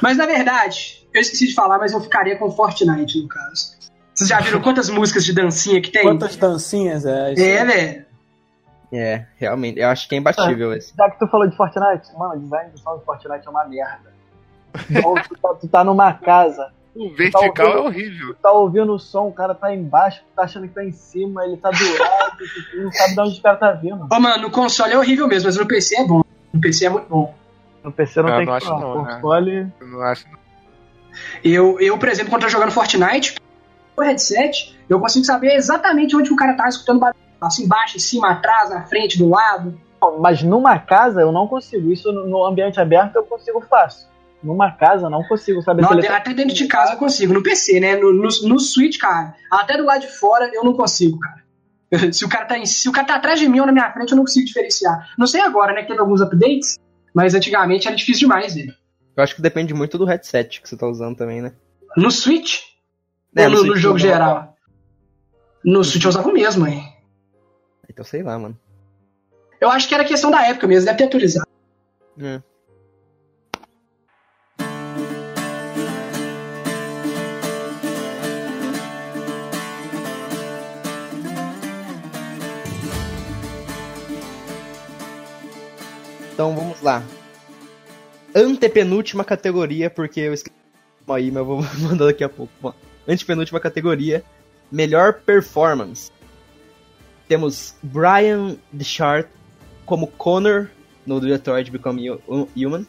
Mas 0.00 0.16
na 0.16 0.26
verdade, 0.26 1.04
eu 1.12 1.20
esqueci 1.20 1.48
de 1.48 1.54
falar, 1.54 1.78
mas 1.78 1.92
eu 1.92 2.00
ficaria 2.00 2.36
com 2.38 2.48
Fortnite 2.52 3.20
no 3.20 3.26
caso. 3.28 3.74
Vocês 4.14 4.30
já 4.30 4.38
viram 4.40 4.60
quantas 4.62 4.88
músicas 4.88 5.24
de 5.24 5.32
dancinha 5.32 5.80
que 5.80 5.90
tem? 5.90 6.02
Quantas 6.04 6.36
dancinhas 6.36 7.04
é? 7.04 7.32
Isso 7.32 7.42
É, 7.42 7.64
velho. 7.64 8.03
É, 8.96 9.26
realmente. 9.36 9.80
Eu 9.80 9.88
acho 9.88 10.08
que 10.08 10.14
é 10.14 10.18
imbatível 10.18 10.72
esse. 10.72 10.92
Já 10.96 11.10
que 11.10 11.18
tu 11.18 11.26
falou 11.28 11.48
de 11.48 11.56
Fortnite, 11.56 12.08
mano, 12.16 12.34
o 12.34 12.38
design 12.38 12.70
de 12.70 12.80
som 12.80 12.96
de 12.98 13.04
Fortnite 13.04 13.46
é 13.46 13.50
uma 13.50 13.64
merda. 13.64 14.12
Então, 14.90 15.14
tu, 15.28 15.36
tá, 15.40 15.54
tu 15.60 15.68
tá 15.68 15.84
numa 15.84 16.12
casa, 16.12 16.72
O 16.94 17.08
vertical 17.14 17.52
Tá 17.52 17.62
ouvindo? 17.64 17.78
é 17.78 17.80
horrível. 17.80 18.34
tu 18.34 18.40
tá 18.42 18.52
ouvindo 18.52 18.92
o 18.94 18.98
som, 18.98 19.28
o 19.28 19.32
cara 19.32 19.54
tá 19.54 19.74
embaixo, 19.74 20.20
tu 20.20 20.34
tá 20.36 20.42
achando 20.44 20.68
que 20.68 20.74
tá 20.74 20.84
em 20.84 20.92
cima, 20.92 21.44
ele 21.44 21.56
tá 21.56 21.70
do 21.70 21.76
lado, 21.98 22.36
tu 22.70 22.82
não 22.82 22.92
sabe 22.92 23.14
de 23.14 23.20
onde 23.20 23.38
o 23.38 23.42
cara 23.42 23.56
tá 23.56 23.72
vindo. 23.72 24.06
Ô, 24.10 24.20
mano, 24.20 24.42
no 24.42 24.50
console 24.50 24.92
é 24.92 24.98
horrível 24.98 25.26
mesmo, 25.26 25.46
mas 25.48 25.56
no 25.56 25.66
PC 25.66 25.96
é 26.00 26.04
bom. 26.06 26.22
No 26.52 26.60
PC 26.60 26.86
é 26.86 26.90
muito 26.90 27.08
bom. 27.08 27.34
No 27.82 27.92
PC 27.92 28.22
não 28.22 28.28
Ah, 28.28 28.36
tem 28.36 28.46
não 28.46 28.58
que 28.58 28.64
acho 28.64 28.70
não, 28.80 29.02
né? 29.04 29.14
console. 29.14 29.72
Eu 29.80 29.86
não 29.88 30.00
acho. 30.02 30.26
Eu, 31.42 31.78
eu, 31.80 31.98
por 31.98 32.08
exemplo, 32.08 32.30
quando 32.30 32.42
tô 32.42 32.48
jogando 32.48 32.70
Fortnite, 32.72 33.36
o 33.96 34.02
headset, 34.02 34.76
eu 34.88 34.98
consigo 34.98 35.24
saber 35.24 35.54
exatamente 35.54 36.16
onde 36.16 36.32
o 36.32 36.36
cara 36.36 36.54
tá 36.54 36.68
escutando 36.68 37.00
barulho. 37.00 37.23
Assim, 37.46 37.64
embaixo, 37.64 37.96
em 37.96 38.00
cima, 38.00 38.30
atrás, 38.30 38.70
na 38.70 38.82
frente, 38.84 39.18
do 39.18 39.28
lado. 39.28 39.78
Mas 40.20 40.42
numa 40.42 40.78
casa 40.78 41.20
eu 41.20 41.32
não 41.32 41.46
consigo. 41.46 41.90
Isso 41.90 42.12
no, 42.12 42.44
ambiente 42.44 42.78
aberto 42.80 43.16
eu 43.16 43.24
consigo 43.24 43.60
fácil. 43.62 44.06
Numa 44.42 44.70
casa 44.70 45.06
eu 45.06 45.10
não 45.10 45.22
consigo 45.24 45.62
saber 45.62 45.82
Não, 45.82 45.88
se 45.88 45.94
ele 45.94 46.00
até, 46.00 46.08
tá- 46.10 46.16
até 46.18 46.34
dentro 46.34 46.54
de 46.54 46.66
casa 46.66 46.92
eu 46.92 46.98
consigo. 46.98 47.32
No 47.32 47.42
PC, 47.42 47.80
né? 47.80 47.96
No, 47.96 48.12
no, 48.12 48.28
no 48.42 48.60
Switch, 48.60 48.98
cara. 48.98 49.34
Até 49.50 49.76
do 49.78 49.84
lado 49.84 50.02
de 50.02 50.08
fora 50.08 50.50
eu 50.52 50.62
não 50.62 50.74
consigo, 50.74 51.18
cara. 51.18 51.42
Se 52.12 52.24
o 52.24 52.28
cara 52.28 52.44
tá, 52.44 52.58
em, 52.58 52.66
se 52.66 52.88
o 52.88 52.92
cara 52.92 53.06
tá 53.06 53.14
atrás 53.14 53.38
de 53.38 53.48
mim 53.48 53.60
ou 53.60 53.66
na 53.66 53.72
minha 53.72 53.92
frente, 53.92 54.10
eu 54.10 54.16
não 54.16 54.24
consigo 54.24 54.44
diferenciar. 54.46 55.10
Não 55.16 55.26
sei 55.26 55.40
agora, 55.40 55.72
né? 55.72 55.82
Que 55.82 55.88
teve 55.88 56.00
alguns 56.00 56.20
updates, 56.20 56.76
mas 57.14 57.34
antigamente 57.34 57.86
era 57.86 57.96
difícil 57.96 58.26
demais, 58.26 58.54
velho. 58.54 58.74
Eu 59.16 59.22
acho 59.22 59.36
que 59.36 59.42
depende 59.42 59.72
muito 59.72 59.96
do 59.96 60.04
headset 60.04 60.60
que 60.60 60.68
você 60.68 60.76
tá 60.76 60.88
usando 60.88 61.16
também, 61.16 61.40
né? 61.40 61.52
No 61.96 62.10
Switch? 62.10 62.62
É, 63.36 63.44
ou 63.44 63.50
no 63.50 63.56
no, 63.56 63.62
no 63.62 63.66
Switch 63.68 63.82
jogo 63.82 63.94
não. 63.94 64.00
geral? 64.00 64.56
No 65.64 65.84
Switch 65.84 66.04
eu 66.04 66.08
usava 66.08 66.28
o 66.28 66.32
mesmo, 66.32 66.66
hein? 66.66 66.82
Então 67.94 68.04
sei 68.04 68.24
lá, 68.24 68.36
mano. 68.36 68.58
Eu 69.60 69.70
acho 69.70 69.88
que 69.88 69.94
era 69.94 70.04
questão 70.04 70.28
da 70.28 70.44
época 70.44 70.66
mesmo, 70.66 70.84
deve 70.84 70.98
ter 70.98 71.04
atualizado. 71.04 71.46
É. 72.18 72.42
Então 86.32 86.56
vamos 86.56 86.82
lá. 86.82 87.00
Antepenúltima 88.34 89.22
categoria, 89.22 89.88
porque 89.88 90.18
eu 90.18 90.34
esqueci 90.34 90.56
aí, 91.06 91.30
mas 91.30 91.36
eu 91.36 91.44
vou 91.44 91.62
mandar 91.78 92.06
daqui 92.06 92.24
a 92.24 92.28
pouco. 92.28 92.52
Bom, 92.60 92.74
Antepenúltima 93.06 93.60
categoria. 93.60 94.24
Melhor 94.72 95.20
performance. 95.20 96.10
Temos 97.28 97.74
Brian 97.82 98.56
Deschart 98.72 99.28
como 99.86 100.06
Connor 100.06 100.68
no 101.06 101.20
Detroit 101.20 101.70
Become 101.70 102.10
Hu- 102.10 102.48
Human. 102.56 102.86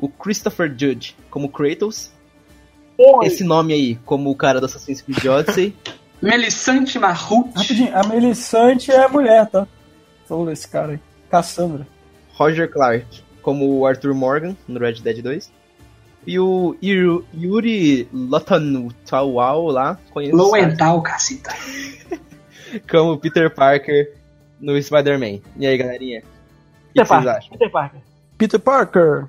O 0.00 0.08
Christopher 0.08 0.68
Judge 0.70 1.16
como 1.30 1.48
Kratos. 1.48 2.10
Esse 3.22 3.44
nome 3.44 3.72
aí 3.72 3.94
como 4.04 4.30
o 4.30 4.34
cara 4.36 4.58
do 4.60 4.66
Assassin's 4.66 5.02
Creed 5.02 5.24
Odyssey. 5.26 5.74
Melisante 6.20 6.98
Marrut. 6.98 7.50
Rapidinho, 7.54 7.94
a 7.96 8.02
Melisante 8.06 8.90
é 8.90 9.06
mulher, 9.08 9.46
tá? 9.48 9.66
Falou 10.26 10.50
esse 10.50 10.66
cara 10.66 10.92
aí. 10.92 11.00
Cassandra. 11.30 11.86
Roger 12.34 12.70
Clark 12.70 13.22
como 13.42 13.78
o 13.78 13.86
Arthur 13.86 14.14
Morgan 14.14 14.56
no 14.66 14.80
Red 14.80 14.94
Dead 14.94 15.22
2. 15.22 15.52
E 16.26 16.38
o 16.40 16.76
Yu- 16.82 17.24
Yuri 17.32 18.08
Lotanutawal 18.12 19.66
lá, 19.66 19.98
Lowenthal, 20.32 21.00
caceta. 21.02 21.54
como 22.90 23.12
o 23.12 23.18
Peter 23.18 23.52
Parker 23.54 24.12
no 24.60 24.80
Spider-Man. 24.80 25.40
E 25.58 25.66
aí, 25.66 25.76
galerinha? 25.76 26.20
O 26.20 26.22
que, 26.22 26.28
Peter 26.28 27.02
que 27.02 27.04
vocês 27.04 27.08
Parker. 27.08 27.36
acham? 27.36 27.50
Peter 27.50 27.70
Parker. 27.70 28.00
Peter 28.38 28.60
Parker. 28.60 29.24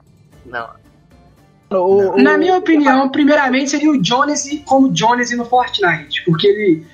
Não. 0.46 0.70
O- 1.70 2.14
o- 2.16 2.18
Na 2.22 2.38
minha 2.38 2.56
opinião, 2.58 3.10
primeiramente 3.10 3.72
seria 3.72 3.92
o 3.92 4.04
Jonas 4.04 4.48
como 4.66 4.96
Jonas 4.96 5.32
no 5.32 5.44
Fortnite, 5.46 6.24
porque 6.26 6.48
ele 6.48 6.86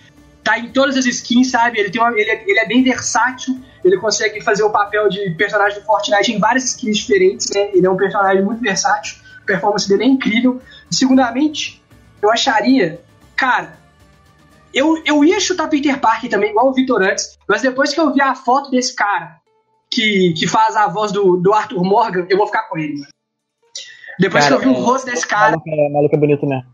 tá 0.44 0.58
em 0.58 0.70
todas 0.72 0.98
as 0.98 1.06
skins, 1.06 1.52
sabe? 1.52 1.80
Ele, 1.80 1.90
tem 1.92 2.02
uma- 2.02 2.12
ele, 2.20 2.30
é, 2.30 2.44
ele 2.48 2.60
é 2.60 2.66
bem 2.68 2.84
versátil, 2.84 3.60
ele 3.86 3.98
consegue 3.98 4.42
fazer 4.42 4.64
o 4.64 4.72
papel 4.72 5.08
de 5.10 5.30
personagem 5.32 5.80
do 5.80 5.86
Fortnite 5.86 6.32
em 6.34 6.40
várias 6.40 6.64
skins 6.66 6.98
diferentes, 6.98 7.50
né? 7.54 7.70
Ele 7.74 7.86
é 7.86 7.90
um 7.90 7.96
personagem 7.96 8.44
muito 8.44 8.62
versátil, 8.62 9.16
a 9.42 9.46
performance 9.46 9.88
dele 9.88 10.04
é 10.04 10.08
incrível. 10.08 10.60
E, 10.92 10.96
segundamente, 10.96 11.82
eu 12.22 12.32
acharia, 12.32 13.00
cara, 13.36 13.78
eu, 14.74 15.02
eu 15.06 15.24
ia 15.24 15.40
chutar 15.40 15.68
Peter 15.70 16.00
Parker 16.00 16.30
também, 16.30 16.50
igual 16.52 16.70
o 16.70 16.74
Victor 16.74 17.02
antes, 17.02 17.38
mas 17.48 17.62
depois 17.62 17.94
que 17.94 18.00
eu 18.00 18.14
vi 18.14 18.22
a 18.22 18.36
foto 18.36 18.72
desse 18.72 18.96
cara 18.96 19.38
que, 19.92 20.34
que 20.38 20.48
faz 20.48 20.76
a 20.76 20.88
voz 20.88 21.12
do, 21.12 21.38
do 21.38 21.54
Arthur 21.54 21.84
Morgan, 21.84 22.26
eu 22.30 22.38
vou 22.38 22.48
ficar 22.48 22.64
com 22.64 22.78
ele, 22.78 22.94
mano. 22.96 23.08
Depois 24.20 24.44
Cara, 24.44 24.58
que 24.58 24.66
eu 24.68 24.74
vi 24.74 24.76
o 24.76 24.80
é- 24.80 24.86
rosto 24.86 25.06
desse 25.06 25.28
cara, 25.28 25.56
é, 25.68 25.90
maluco 25.90 26.16
é 26.16 26.20
bonito 26.20 26.46
mesmo. 26.46 26.66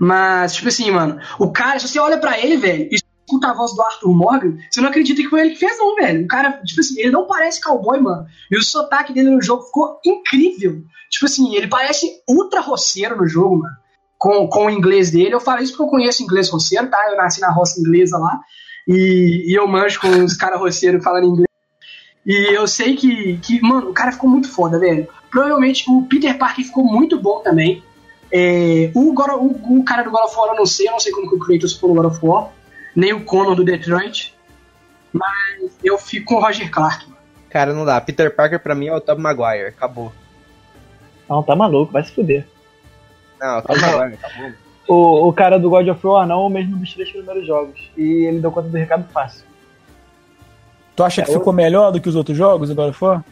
mas, 0.00 0.54
tipo 0.54 0.68
assim, 0.68 0.90
mano, 0.90 1.20
o 1.38 1.50
cara, 1.50 1.78
se 1.78 1.88
você 1.88 1.98
olha 1.98 2.18
pra 2.18 2.38
ele, 2.38 2.56
velho, 2.56 2.88
e 2.90 2.94
escuta 2.94 3.48
a 3.48 3.54
voz 3.54 3.74
do 3.74 3.82
Arthur 3.82 4.14
Morgan, 4.14 4.56
você 4.70 4.80
não 4.80 4.88
acredita 4.88 5.22
que 5.22 5.28
foi 5.28 5.40
ele 5.40 5.50
que 5.50 5.56
fez, 5.56 5.78
não, 5.78 5.96
velho. 5.96 6.24
O 6.24 6.28
cara, 6.28 6.60
tipo 6.64 6.80
assim, 6.80 7.00
ele 7.00 7.10
não 7.10 7.26
parece 7.26 7.60
cowboy, 7.60 7.98
mano. 8.00 8.26
E 8.50 8.56
o 8.56 8.62
sotaque 8.62 9.12
dele 9.12 9.30
no 9.30 9.42
jogo 9.42 9.62
ficou 9.64 9.98
incrível. 10.04 10.82
Tipo 11.10 11.26
assim, 11.26 11.54
ele 11.56 11.66
parece 11.68 12.22
ultra 12.28 12.60
roceiro 12.60 13.16
no 13.16 13.26
jogo, 13.26 13.58
mano. 13.58 13.74
Com, 14.22 14.46
com 14.46 14.66
o 14.66 14.70
inglês 14.70 15.10
dele. 15.10 15.34
Eu 15.34 15.40
falo 15.40 15.60
isso 15.60 15.72
porque 15.72 15.82
eu 15.82 15.90
conheço 15.90 16.22
inglês 16.22 16.48
roceiro, 16.48 16.88
tá? 16.88 17.10
Eu 17.10 17.16
nasci 17.16 17.40
na 17.40 17.50
roça 17.50 17.80
inglesa 17.80 18.16
lá. 18.18 18.38
E, 18.86 19.50
e 19.50 19.52
eu 19.52 19.66
manjo 19.66 20.00
com 20.00 20.08
os 20.24 20.36
caras 20.36 20.60
roceiros 20.60 21.02
falando 21.02 21.26
inglês. 21.26 21.48
E 22.24 22.54
eu 22.56 22.68
sei 22.68 22.94
que, 22.94 23.38
que, 23.38 23.60
mano, 23.60 23.90
o 23.90 23.92
cara 23.92 24.12
ficou 24.12 24.30
muito 24.30 24.48
foda, 24.48 24.78
velho. 24.78 25.08
Provavelmente 25.28 25.90
o 25.90 26.02
Peter 26.02 26.38
Parker 26.38 26.64
ficou 26.64 26.84
muito 26.84 27.20
bom 27.20 27.40
também. 27.40 27.82
É, 28.30 28.92
o, 28.94 29.12
God 29.12 29.30
o, 29.30 29.78
o 29.80 29.84
cara 29.84 30.04
do 30.04 30.10
God 30.12 30.24
of 30.24 30.36
War 30.36 30.50
eu 30.50 30.56
não 30.56 30.66
sei, 30.66 30.86
eu 30.86 30.92
não 30.92 31.00
sei 31.00 31.10
como 31.10 31.28
que 31.28 31.34
o 31.34 31.38
Kratos 31.40 31.72
ficou 31.72 31.90
no 31.92 31.96
God 32.00 32.12
of 32.12 32.24
War, 32.24 32.50
nem 32.94 33.12
o 33.12 33.24
Connor 33.24 33.56
do 33.56 33.64
Detroit, 33.64 34.34
mas 35.12 35.72
eu 35.82 35.98
fico 35.98 36.26
com 36.26 36.34
o 36.36 36.40
Roger 36.40 36.70
Clark. 36.70 37.06
mano. 37.06 37.18
Cara, 37.50 37.74
não 37.74 37.84
dá. 37.84 38.00
Peter 38.00 38.34
Parker 38.34 38.60
pra 38.60 38.74
mim 38.74 38.86
é 38.86 38.94
o 38.94 39.00
Tobey 39.00 39.22
Maguire. 39.22 39.66
Acabou. 39.66 40.12
Não, 41.28 41.42
tá 41.42 41.56
maluco, 41.56 41.92
vai 41.92 42.04
se 42.04 42.12
fuder. 42.12 42.46
Não, 43.42 43.54
Maguire, 43.56 44.14
acabou. 44.22 44.52
O, 44.88 45.28
o 45.28 45.32
cara 45.32 45.58
do 45.58 45.68
God 45.70 45.88
of 45.88 46.06
War 46.06 46.26
não, 46.26 46.46
o 46.46 46.50
mesmo 46.50 46.76
dos 46.76 46.92
três 46.94 47.10
primeiros 47.10 47.46
jogos. 47.46 47.90
E 47.96 48.24
ele 48.26 48.40
deu 48.40 48.50
conta 48.52 48.68
do 48.68 48.76
recado 48.76 49.04
fácil. 49.12 49.44
Tu 50.94 51.02
acha 51.02 51.22
que 51.22 51.30
É, 51.30 51.34
eu- 51.34 51.38
ficou 51.38 51.52
melhor 51.52 51.90
do 51.90 52.00
que 52.00 52.08
os 52.08 52.14
outros 52.16 52.36
jogos 52.36 52.70
agora 52.70 52.92
for? 52.92 53.24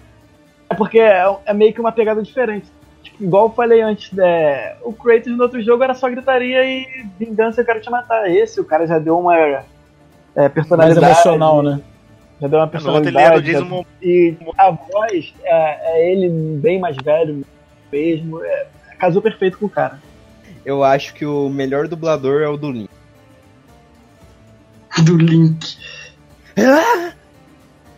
É 0.69 0.75
porque 0.75 0.99
é, 1.01 1.25
é 1.45 1.53
meio 1.53 1.73
que 1.75 1.81
uma 1.81 1.93
pegada 1.93 2.23
diferente. 2.23 2.67
Tipo, 3.03 3.23
igual 3.25 3.47
eu 3.47 3.51
falei 3.53 3.81
antes, 3.81 4.17
é, 4.19 4.77
o 4.83 4.93
Kratos 4.93 5.37
no 5.37 5.43
outro 5.43 5.61
jogo 5.63 5.83
era 5.83 5.95
só 5.95 6.09
gritaria 6.09 6.65
e 6.65 7.05
vingança 7.19 7.61
eu 7.61 7.65
quero 7.65 7.81
te 7.81 7.91
matar. 7.91 8.31
Esse, 8.31 8.61
o 8.61 8.65
cara 8.65 8.87
já 8.87 8.99
deu 8.99 9.19
uma 9.19 9.37
é, 9.37 9.63
Mais 10.37 10.53
personalidade. 10.53 11.05
emocional, 11.05 11.63
né? 11.63 11.81
Já 12.41 12.49
deu 12.49 12.59
uma 12.59 12.67
o 12.67 12.71
personalidade. 12.71 13.53
Já- 13.53 13.61
Momoa. 13.61 13.85
E 14.03 14.35
a 14.57 14.71
voz 14.71 15.35
é, 15.43 15.99
é 16.01 16.13
ele 16.13 16.29
bem 16.59 16.79
mais 16.79 16.97
velho 16.97 17.45
mesmo. 17.93 18.43
É, 18.45 18.67
casou 19.01 19.21
perfeito 19.23 19.59
com 19.59 19.67
o 19.67 19.71
cara. 19.71 19.99
Eu 20.65 20.85
acho 20.85 21.15
que 21.15 21.25
o 21.25 21.49
melhor 21.49 21.89
dublador 21.89 22.43
é 22.43 22.49
o 22.49 22.57
do 22.57 22.71
Link. 22.71 22.91
Do 25.05 25.17
Link. 25.17 25.77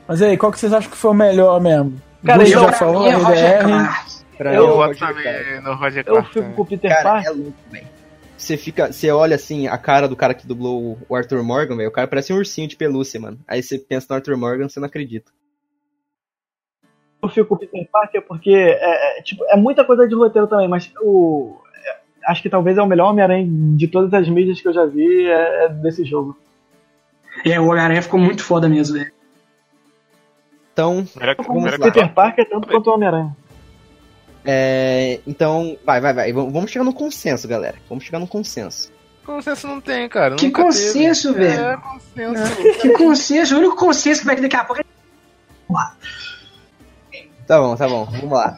Mas 0.07 0.23
aí, 0.23 0.37
qual 0.37 0.53
que 0.53 0.59
vocês 0.59 0.73
acham 0.73 0.91
que 0.91 0.97
foi 0.97 1.11
o 1.11 1.15
melhor 1.15 1.61
mesmo? 1.61 2.01
Cara, 2.25 2.39
Bush 2.39 2.53
eu- 2.53 2.61
já 2.61 2.67
pra 2.69 2.79
falou, 2.79 3.03
mim 3.03 3.09
é 3.09 3.15
Roger. 3.15 3.59
Pra 4.39 4.55
Eu 4.55 4.67
é 4.67 4.69
Eu 4.69 4.77
Roger 4.77 4.99
também 5.09 5.61
no 5.63 5.75
Roger 5.75 6.05
Eu 6.07 6.13
Clark. 6.15 6.29
fico 6.29 6.41
também. 6.41 6.57
com 6.57 6.63
o 6.63 6.67
Peter 6.67 6.91
Cara, 6.91 7.01
é 7.01 7.03
Parker. 7.03 7.33
louco, 7.33 7.55
velho. 7.71 7.87
Você 8.37 8.57
fica, 8.57 8.93
você 8.93 9.11
olha 9.11 9.37
assim 9.37 9.69
a 9.69 9.79
cara 9.79 10.09
do 10.09 10.17
cara 10.17 10.35
que 10.35 10.47
dublou 10.47 10.99
o 11.09 11.15
Arthur 11.17 11.43
Morgan, 11.45 11.77
velho. 11.77 11.89
O 11.89 11.93
cara 11.93 12.09
parece 12.09 12.33
um 12.33 12.37
ursinho 12.37 12.67
de 12.67 12.77
pelúcia, 12.77 13.21
mano. 13.21 13.39
Aí 13.47 13.63
você 13.63 13.79
pensa 13.79 14.07
no 14.11 14.17
Arthur 14.17 14.37
Morgan, 14.37 14.69
você 14.69 14.81
não 14.81 14.87
acredita. 14.87 15.31
Eu 17.23 17.29
fico 17.29 17.47
com 17.47 17.55
o 17.55 17.59
Peter 17.59 17.89
Parker 17.91 18.23
porque 18.23 18.51
é, 18.51 19.19
é, 19.19 19.23
tipo, 19.23 19.45
é 19.49 19.57
muita 19.57 19.85
coisa 19.85 20.09
de 20.09 20.15
roteiro 20.15 20.49
também, 20.49 20.67
mas 20.67 20.93
o. 21.01 21.57
é, 21.87 21.97
acho 22.27 22.43
que 22.43 22.51
talvez 22.51 22.77
é 22.77 22.83
o 22.83 22.87
melhor 22.87 23.11
Homem-Aranha 23.11 23.47
de 23.49 23.87
todas 23.87 24.13
as 24.13 24.29
mídias 24.29 24.61
que 24.61 24.67
eu 24.67 24.73
já 24.73 24.85
vi 24.85 25.27
é, 25.27 25.65
é 25.65 25.69
desse 25.69 26.05
jogo. 26.05 26.37
É, 27.47 27.61
o 27.61 27.67
Homem-Aranha 27.67 28.03
ficou 28.03 28.19
muito 28.19 28.43
foda 28.43 28.69
mesmo, 28.69 28.99
velho. 28.99 29.13
Então, 30.73 31.05
Como 31.47 31.71
Peter 31.79 32.13
Parker, 32.13 32.49
tanto 32.49 32.67
quanto 32.67 32.91
o 32.91 32.95
Homem-Aranha. 32.95 33.37
é, 34.45 35.21
então, 35.25 35.79
vai, 35.85 36.01
vai, 36.01 36.13
vai. 36.13 36.33
Vamos 36.33 36.53
vamos 36.53 36.71
chegar 36.71 36.85
no 36.85 36.93
consenso, 36.93 37.47
galera. 37.47 37.77
Vamos 37.89 38.05
chegar 38.05 38.19
no 38.19 38.27
consenso. 38.27 38.91
Consenso 39.25 39.69
não 39.69 39.81
tem, 39.81 40.09
cara. 40.09 40.35
Que 40.35 40.47
nunca 40.47 40.65
consenso, 40.65 41.33
teve. 41.33 41.47
velho. 41.47 41.65
É, 41.65 41.77
consenso. 41.77 42.81
Que 42.81 42.91
consenso, 42.91 43.55
o 43.55 43.59
único 43.59 43.77
consenso 43.77 44.21
que 44.23 44.27
vai 44.27 44.35
ter 44.35 44.43
daqui 44.43 44.57
a 44.57 44.65
pouco 44.65 44.83
é. 44.83 44.85
Tá 47.47 47.59
bom, 47.61 47.77
tá 47.77 47.89
bom. 47.89 48.05
Vamos 48.05 48.31
lá. 48.31 48.57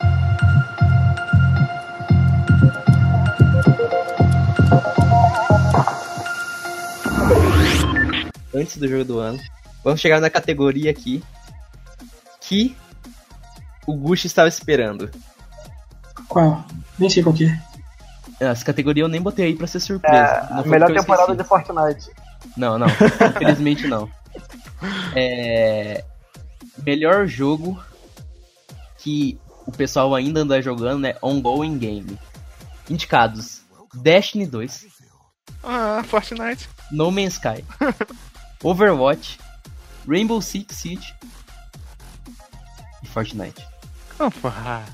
Antes 8.54 8.76
do 8.76 8.86
jogo 8.86 9.04
do 9.04 9.18
ano, 9.18 9.38
vamos 9.82 10.00
chegar 10.00 10.20
na 10.20 10.30
categoria 10.30 10.90
aqui 10.90 11.22
que 12.40 12.76
o 13.86 13.96
Gush 13.96 14.26
estava 14.26 14.48
esperando. 14.48 15.10
Qual? 16.28 16.64
Nem 16.98 17.10
sei 17.10 17.22
qual 17.22 17.34
que 17.34 17.46
é. 17.46 17.60
Essa 18.38 18.64
categoria 18.64 19.02
eu 19.02 19.08
nem 19.08 19.20
botei 19.20 19.46
aí 19.46 19.56
pra 19.56 19.66
ser 19.66 19.80
surpresa. 19.80 20.46
A 20.50 20.54
Não 20.56 20.62
foi 20.62 20.70
melhor 20.72 20.92
temporada 20.92 21.32
esqueci. 21.32 21.42
de 21.42 21.44
Fortnite. 21.48 22.10
Não, 22.56 22.78
não. 22.78 22.86
Infelizmente 22.86 23.86
não. 23.86 24.08
É... 25.16 26.04
Melhor 26.84 27.26
jogo 27.26 27.80
que 29.04 29.38
o 29.66 29.70
pessoal 29.70 30.14
ainda 30.14 30.40
anda 30.40 30.62
jogando 30.62 31.06
é 31.06 31.14
Ongoing 31.20 31.76
Game. 31.76 32.18
Indicados: 32.88 33.60
Destiny 33.92 34.46
2, 34.46 34.86
Ah, 35.62 36.02
Fortnite. 36.06 36.66
No 36.90 37.10
Man's 37.10 37.34
Sky, 37.34 37.62
Overwatch, 38.64 39.38
Rainbow 40.08 40.40
Six 40.40 40.74
Siege 40.74 41.14
e 43.02 43.06
Fortnite. 43.06 43.62
Ah, 44.18 44.30
porra. 44.30 44.84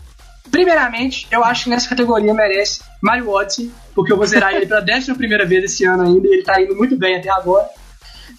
Primeiramente, 0.51 1.28
eu 1.31 1.45
acho 1.45 1.65
que 1.65 1.70
nessa 1.70 1.89
categoria 1.89 2.35
merece 2.35 2.82
Mario 3.01 3.31
Odyssey, 3.31 3.70
porque 3.95 4.12
eu 4.12 4.16
vou 4.16 4.27
zerar 4.27 4.53
ele 4.55 4.66
pela 4.66 4.81
décima 4.81 5.16
primeira 5.16 5.47
vez 5.47 5.62
esse 5.65 5.85
ano 5.85 6.03
ainda, 6.03 6.27
e 6.27 6.32
ele 6.32 6.43
tá 6.43 6.61
indo 6.61 6.74
muito 6.74 6.97
bem 6.99 7.16
até 7.16 7.31
agora. 7.31 7.69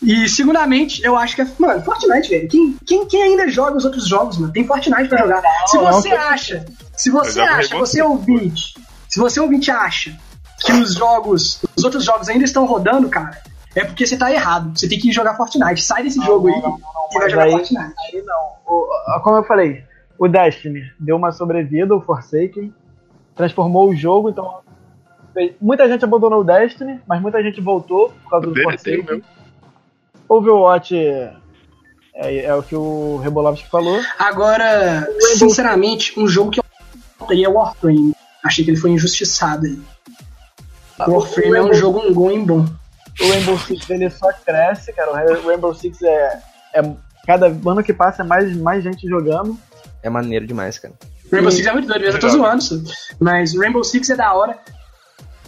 E 0.02 0.28
segundamente, 0.28 1.04
eu 1.04 1.16
acho 1.16 1.36
que 1.36 1.42
é. 1.44 1.48
Mano, 1.60 1.82
Fortnite, 1.84 2.30
velho. 2.30 2.48
Quem, 2.50 2.76
quem, 2.86 3.06
quem 3.08 3.22
ainda 3.24 3.48
joga 3.48 3.78
os 3.78 3.86
outros 3.86 4.08
jogos, 4.08 4.38
mano? 4.38 4.52
Tem 4.52 4.66
Fortnite 4.66 5.08
pra 5.08 5.20
jogar. 5.20 5.42
Se 5.68 5.78
você 5.78 6.10
acha, 6.10 6.66
se 6.98 7.10
você 7.12 7.40
acha, 7.42 7.78
você 7.78 7.92
Six, 7.98 8.06
ouvinte, 8.06 8.74
se 9.08 9.20
você 9.20 9.40
ouvinte 9.40 9.70
acha 9.70 10.18
que 10.60 10.72
os 10.74 10.96
jogos, 10.96 11.62
os 11.78 11.84
outros 11.84 12.04
jogos 12.04 12.30
ainda 12.30 12.44
estão 12.46 12.66
rodando, 12.66 13.10
cara, 13.10 13.38
é 13.76 13.84
porque 13.86 14.06
você 14.08 14.18
tá 14.18 14.32
errado. 14.32 14.78
Você 14.78 14.90
tem 14.90 15.00
que 15.00 15.12
jogar 15.12 15.36
Fortnite. 15.36 15.84
Sai 15.84 16.02
desse 16.04 16.20
jogo 16.24 16.48
aí 16.48 16.56
e 17.12 17.20
vai 17.20 17.30
jogar 17.30 17.44
aí- 17.44 17.52
Fortnite. 17.52 17.94
Aí 18.14 18.24
não. 18.26 18.52
O- 18.66 18.88
como 19.24 19.38
eu 19.38 19.44
falei, 19.44 19.84
o 20.18 20.28
Destiny 20.28 20.82
deu 21.00 21.16
uma 21.16 21.32
sobrevida, 21.32 21.96
o 21.96 22.02
Forsaken, 22.02 22.74
transformou 23.36 23.90
o 23.90 23.96
jogo, 23.96 24.30
então. 24.30 24.62
Muita 25.62 25.88
gente 25.88 26.04
abandonou 26.04 26.42
o 26.42 26.44
Destiny, 26.44 27.00
mas 27.08 27.22
muita 27.22 27.42
gente 27.42 27.62
voltou 27.62 28.10
por 28.24 28.30
causa 28.32 28.48
do 28.48 28.62
Forsaken. 28.64 29.04
mesmo. 29.04 29.24
Overwatch 30.32 30.96
é, 30.96 31.34
é, 32.16 32.46
é 32.46 32.56
o 32.56 32.64
que 32.64 32.76
o 32.76 33.18
Rebolavski 33.18 33.68
falou. 33.70 34.00
Agora, 34.18 35.06
sinceramente, 35.38 36.18
um 36.18 36.26
jogo 36.26 36.52
que 36.52 36.60
eu 36.60 36.64
botaria 37.20 37.48
é 37.48 37.50
Warframe. 37.50 38.14
Achei 38.44 38.64
que 38.64 38.72
ele 38.72 38.78
foi 38.78 38.92
injustiçado 38.92 39.66
aí. 39.66 39.80
Warframe 41.00 41.58
é 41.58 41.62
um 41.62 41.74
jogo 41.74 42.00
um 42.00 42.14
going 42.14 42.46
bom. 42.46 42.66
O 43.20 43.30
Rainbow 43.30 43.58
Six 43.58 43.90
ele 43.90 44.10
só 44.10 44.32
cresce, 44.32 44.94
cara. 44.94 45.12
O 45.12 45.48
Rainbow 45.48 45.74
Six 45.76 46.02
é, 46.02 46.40
é 46.76 46.96
cada 47.28 47.48
ano 47.48 47.84
que 47.84 47.94
passa 47.94 48.24
é 48.24 48.26
mais, 48.26 48.56
mais 48.56 48.84
gente 48.84 49.08
jogando. 49.08 49.58
É 50.02 50.10
maneiro 50.10 50.48
demais, 50.48 50.80
cara. 50.80 50.94
Rainbow 51.32 51.52
Six 51.52 51.68
é 51.68 51.74
muito 51.74 51.88
doido 51.88 52.02
mesmo, 52.02 52.18
eu 52.18 52.22
tô 52.22 52.30
zoando, 52.30 52.64
mas 53.20 53.56
Rainbow 53.56 53.84
Six 53.84 54.10
é 54.10 54.16
da 54.16 54.34
hora. 54.34 54.58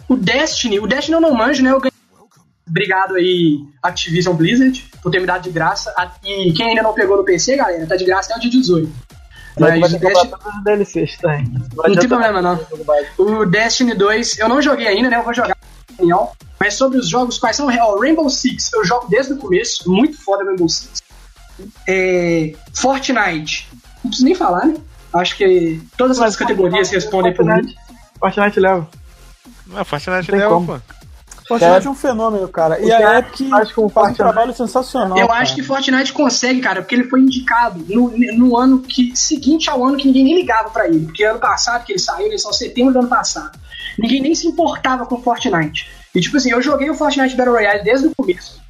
O 0.10 0.16
Destiny, 0.18 0.80
o 0.80 0.88
Destiny 0.88 1.16
eu 1.16 1.22
não 1.22 1.34
manjo, 1.34 1.64
né? 1.64 1.72
Eu 1.72 1.80
ganhei. 1.80 1.93
Obrigado 2.74 3.14
aí, 3.14 3.64
Activision 3.84 4.36
Blizzard, 4.36 4.90
por 5.04 5.12
ter 5.12 5.20
me 5.20 5.28
dado 5.28 5.44
de 5.44 5.52
graça. 5.52 5.94
E 6.24 6.52
quem 6.54 6.70
ainda 6.70 6.82
não 6.82 6.92
pegou 6.92 7.16
no 7.16 7.24
PC, 7.24 7.56
galera, 7.56 7.86
tá 7.86 7.96
de 7.96 8.04
graça 8.04 8.32
até 8.32 8.40
o 8.40 8.42
dia 8.42 8.50
18. 8.50 8.92
Mas 9.60 9.80
Mas 9.80 9.80
vai 9.80 9.90
o 9.90 9.92
ter 9.92 10.00
que 10.00 10.08
Destiny, 10.08 10.64
DLCs, 10.64 11.18
tá? 11.20 11.38
Não, 11.76 11.96
tem 11.96 12.10
problema 12.10 12.42
não. 12.42 12.60
o. 13.20 13.42
O 13.42 13.46
Destiny 13.46 13.94
2, 13.94 14.40
eu 14.40 14.50
não 14.50 14.60
joguei 14.60 14.88
ainda, 14.88 15.08
né? 15.08 15.18
Eu 15.18 15.24
vou 15.24 15.36
jogar 15.36 15.56
opinião. 15.94 16.32
Mas 16.60 16.74
sobre 16.74 16.98
os 16.98 17.08
jogos, 17.08 17.38
quais 17.38 17.56
são? 17.56 17.68
Ó, 17.68 18.00
Rainbow 18.00 18.28
Six, 18.28 18.74
eu 18.74 18.84
jogo 18.84 19.06
desde 19.08 19.34
o 19.34 19.38
começo. 19.38 19.88
Muito 19.88 20.18
foda 20.20 20.44
Rainbow 20.44 20.68
Six. 20.68 21.04
É, 21.88 22.56
Fortnite, 22.74 23.70
não 24.04 24.10
preciso 24.10 24.26
nem 24.26 24.34
falar, 24.34 24.66
né? 24.66 24.78
Acho 25.14 25.38
que 25.38 25.80
todas 25.96 26.20
as 26.20 26.36
categorias 26.36 26.90
respondem 26.90 27.36
por 27.36 27.46
mim. 27.46 27.52
Fortnite, 27.52 27.78
Fortnite 28.20 28.60
leva. 28.60 28.90
Não, 29.68 29.86
Fortnite 29.86 30.32
leva, 30.32 30.50
como. 30.50 30.66
pô. 30.66 31.03
Fortnite 31.48 31.88
é 31.88 31.90
um 31.90 31.96
fenômeno, 31.96 32.48
cara. 32.48 32.80
E 32.80 32.92
a 32.92 33.20
Epic 33.20 33.50
faz 33.50 33.72
com 33.72 33.90
faz 33.90 34.12
um 34.12 34.16
trabalho 34.16 34.54
sensacional. 34.54 35.18
Eu 35.18 35.28
cara. 35.28 35.40
acho 35.42 35.56
que 35.56 35.64
Fortnite 35.64 36.14
consegue, 36.14 36.62
cara, 36.62 36.82
porque 36.82 36.96
ele 36.96 37.10
foi 37.10 37.20
indicado 37.20 37.84
no, 37.90 38.12
no 38.36 38.58
ano 38.58 38.80
que 38.80 39.16
seguinte 39.16 39.70
ao 39.70 39.84
ano 39.84 39.98
que 39.98 40.08
ninguém 40.08 40.24
nem 40.24 40.36
ligava 40.36 40.70
pra 40.70 40.88
ele. 40.88 41.06
Porque 41.06 41.24
ano 41.24 41.40
passado 41.40 41.86
que 41.86 41.92
ele 41.92 42.00
saiu, 42.00 42.28
ele 42.28 42.38
saiu 42.38 42.52
em 42.52 42.58
setembro 42.58 42.94
do 42.94 43.00
ano 43.00 43.10
passado. 43.10 43.60
Ninguém 43.98 44.22
nem 44.22 44.36
se 44.36 44.48
importava 44.48 45.06
com 45.06 45.22
Fortnite. 45.22 45.90
E 46.16 46.22
tipo 46.22 46.38
assim, 46.38 46.52
eu 46.52 46.62
joguei 46.62 46.90
o 46.90 46.96
Fortnite 46.96 47.36
Battle 47.36 47.56
Royale 47.56 47.84
desde 47.84 48.08
o 48.08 48.16
começo. 48.16 48.62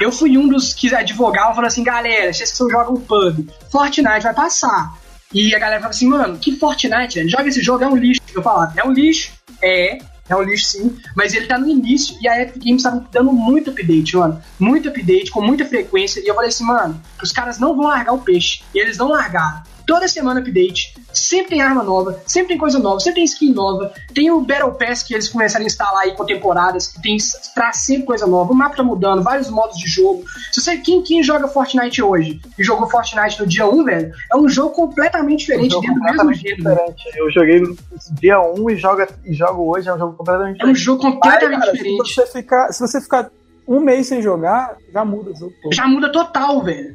Eu 0.00 0.10
fui 0.10 0.36
um 0.36 0.48
dos 0.48 0.74
que 0.74 0.92
advogavam 0.94 1.54
falando 1.54 1.68
assim, 1.68 1.84
galera, 1.84 2.32
vocês 2.32 2.50
que 2.50 2.56
só 2.56 2.68
jogam 2.68 2.96
pub, 2.96 3.48
Fortnite 3.70 4.22
vai 4.22 4.34
passar. 4.34 4.94
E 5.32 5.54
a 5.54 5.58
galera 5.58 5.80
falava 5.80 5.94
assim, 5.94 6.08
mano, 6.08 6.38
que 6.38 6.56
Fortnite, 6.56 7.16
velho? 7.16 7.28
Joga 7.28 7.48
esse 7.48 7.62
jogo, 7.62 7.84
é 7.84 7.88
um 7.88 7.96
lixo. 7.96 8.20
Eu 8.34 8.42
falava, 8.42 8.72
é 8.76 8.84
um 8.84 8.92
lixo? 8.92 9.32
É, 9.62 9.98
é 10.28 10.34
um 10.34 10.42
lixo 10.42 10.66
sim, 10.66 10.96
mas 11.14 11.34
ele 11.34 11.46
tá 11.46 11.58
no 11.58 11.68
início 11.68 12.16
e 12.20 12.26
a 12.26 12.40
Epic 12.40 12.62
Games 12.64 12.82
tava 12.82 13.06
dando 13.12 13.32
muito 13.32 13.70
update, 13.70 14.16
mano. 14.16 14.42
Muito 14.58 14.88
update, 14.88 15.30
com 15.30 15.42
muita 15.42 15.66
frequência. 15.66 16.20
E 16.20 16.26
eu 16.26 16.34
falei 16.34 16.48
assim, 16.48 16.64
mano, 16.64 17.00
os 17.22 17.30
caras 17.30 17.58
não 17.58 17.76
vão 17.76 17.86
largar 17.86 18.12
o 18.12 18.20
peixe. 18.20 18.62
E 18.74 18.78
eles 18.78 18.96
não 18.96 19.08
largaram. 19.08 19.62
Toda 19.86 20.08
semana 20.08 20.40
update, 20.40 20.94
sempre 21.12 21.50
tem 21.50 21.62
arma 21.62 21.82
nova, 21.82 22.20
sempre 22.26 22.48
tem 22.48 22.58
coisa 22.58 22.78
nova, 22.78 23.00
sempre 23.00 23.16
tem 23.16 23.24
skin 23.24 23.52
nova. 23.52 23.92
Tem 24.14 24.30
o 24.30 24.40
Battle 24.40 24.72
Pass 24.72 25.02
que 25.02 25.12
eles 25.14 25.28
começaram 25.28 25.64
a 25.64 25.66
instalar 25.66 26.02
aí 26.02 26.12
com 26.16 26.24
temporadas, 26.24 26.86
que 26.88 27.02
tem 27.02 27.16
traz 27.54 27.78
sempre 27.78 28.04
coisa 28.06 28.26
nova. 28.26 28.52
O 28.52 28.54
mapa 28.54 28.76
tá 28.76 28.82
mudando, 28.82 29.22
vários 29.22 29.50
modos 29.50 29.76
de 29.76 29.86
jogo. 29.88 30.24
Se 30.52 30.60
você, 30.60 30.78
quem, 30.78 31.02
quem 31.02 31.22
joga 31.22 31.48
Fortnite 31.48 32.02
hoje 32.02 32.40
e 32.58 32.64
jogou 32.64 32.88
Fortnite 32.88 33.38
no 33.40 33.46
dia 33.46 33.68
1, 33.68 33.84
velho, 33.84 34.12
é 34.32 34.36
um 34.36 34.48
jogo 34.48 34.70
completamente 34.74 35.40
diferente 35.40 35.76
Um 35.76 35.82
jogo 35.82 35.86
dentro 35.86 36.00
do 36.00 36.04
mesmo 36.04 36.18
completamente 36.18 36.48
gênero. 36.48 36.84
diferente. 36.94 37.18
Eu 37.18 37.30
joguei 37.30 37.60
no 37.60 37.76
dia 38.20 38.40
1 38.40 38.70
e, 38.70 38.76
joga, 38.76 39.08
e 39.24 39.34
jogo 39.34 39.70
hoje, 39.76 39.88
é 39.88 39.94
um 39.94 39.98
jogo 39.98 40.16
completamente 40.16 40.50
É 40.62 40.66
um 40.66 40.72
diferente. 40.72 40.78
jogo 40.80 41.02
completamente 41.02 41.58
Cara, 41.60 41.70
se 41.72 41.76
diferente. 41.76 41.96
você, 42.14 42.26
ficar, 42.26 42.72
se 42.72 42.80
você 42.80 43.00
ficar 43.00 43.30
um 43.68 43.80
mês 43.80 44.06
sem 44.06 44.20
jogar, 44.22 44.76
já 44.92 45.04
muda 45.04 45.30
o 45.30 45.36
jogo 45.36 45.52
todo. 45.62 45.74
Já 45.74 45.86
muda 45.86 46.10
total, 46.12 46.62
velho. 46.62 46.94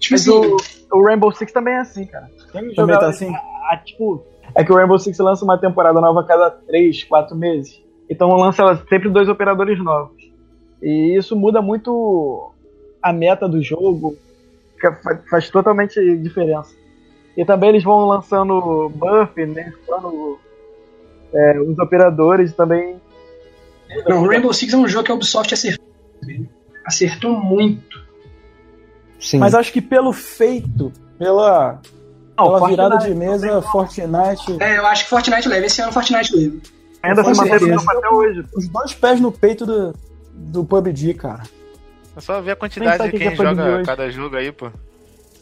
Tipo 0.00 0.14
Mas 0.14 0.28
assim, 0.28 0.56
o, 0.92 0.98
o 0.98 1.04
Rainbow 1.04 1.30
Six 1.30 1.52
também 1.52 1.74
é 1.74 1.80
assim, 1.80 2.06
cara. 2.06 2.28
Também 2.74 2.98
tá 2.98 3.08
assim? 3.08 3.32
a- 3.32 3.38
a- 3.72 3.76
tipo, 3.76 4.24
é 4.54 4.64
que 4.64 4.72
o 4.72 4.74
Rainbow 4.76 4.98
Six 4.98 5.18
lança 5.18 5.44
uma 5.44 5.58
temporada 5.58 6.00
nova 6.00 6.20
a 6.20 6.24
cada 6.24 6.50
3, 6.50 7.04
4 7.04 7.36
meses. 7.36 7.80
Então 8.08 8.28
lança 8.34 8.76
sempre 8.88 9.08
dois 9.08 9.28
operadores 9.28 9.78
novos. 9.82 10.16
E 10.82 11.14
isso 11.16 11.36
muda 11.36 11.60
muito 11.62 12.50
a 13.02 13.12
meta 13.12 13.46
do 13.48 13.62
jogo. 13.62 14.16
Faz 15.30 15.48
totalmente 15.50 16.00
diferença. 16.16 16.74
E 17.36 17.44
também 17.44 17.68
eles 17.68 17.84
vão 17.84 18.06
lançando 18.06 18.88
buff, 18.94 19.46
né? 19.46 19.72
Lançando, 19.88 20.38
é, 21.32 21.60
os 21.60 21.78
operadores 21.78 22.52
também. 22.54 22.96
não, 24.08 24.22
o 24.24 24.26
Rainbow 24.28 24.52
Six 24.52 24.72
é 24.72 24.76
um 24.76 24.88
jogo 24.88 25.04
que 25.04 25.12
a 25.12 25.14
Ubisoft 25.14 25.52
acertou. 25.54 25.86
Acertou 26.84 27.32
muito. 27.38 28.00
Sim. 29.20 29.38
Mas 29.38 29.54
acho 29.54 29.72
que 29.72 29.80
pelo 29.80 30.12
feito, 30.12 30.92
pela, 31.18 31.80
Não, 32.36 32.46
pela 32.46 32.58
Fortnite 32.58 32.70
virada 32.70 32.98
de 32.98 33.14
mesa, 33.14 33.62
Fortnite, 33.62 34.56
É, 34.60 34.78
eu 34.78 34.86
acho 34.86 35.04
que 35.04 35.10
Fortnite 35.10 35.48
leva. 35.48 35.66
Esse 35.66 35.82
ano 35.82 35.92
Fortnite 35.92 36.34
leva. 36.34 36.56
Ainda 37.02 37.22
se 37.22 37.30
mantém 37.30 37.58
certeza. 37.58 37.84
até 37.90 38.08
hoje. 38.10 38.44
os 38.54 38.68
dois 38.68 38.94
pés 38.94 39.20
no 39.20 39.30
peito 39.30 39.64
do, 39.64 39.94
do 40.34 40.64
PUBG, 40.64 41.14
cara. 41.14 41.42
É 42.16 42.20
só 42.20 42.40
ver 42.40 42.52
a 42.52 42.56
quantidade 42.56 43.04
de 43.04 43.10
quem 43.10 43.20
que 43.20 43.28
é 43.28 43.36
joga 43.36 43.64
hoje. 43.64 43.84
cada 43.84 44.10
jogo 44.10 44.36
aí, 44.36 44.50
pô. 44.50 44.70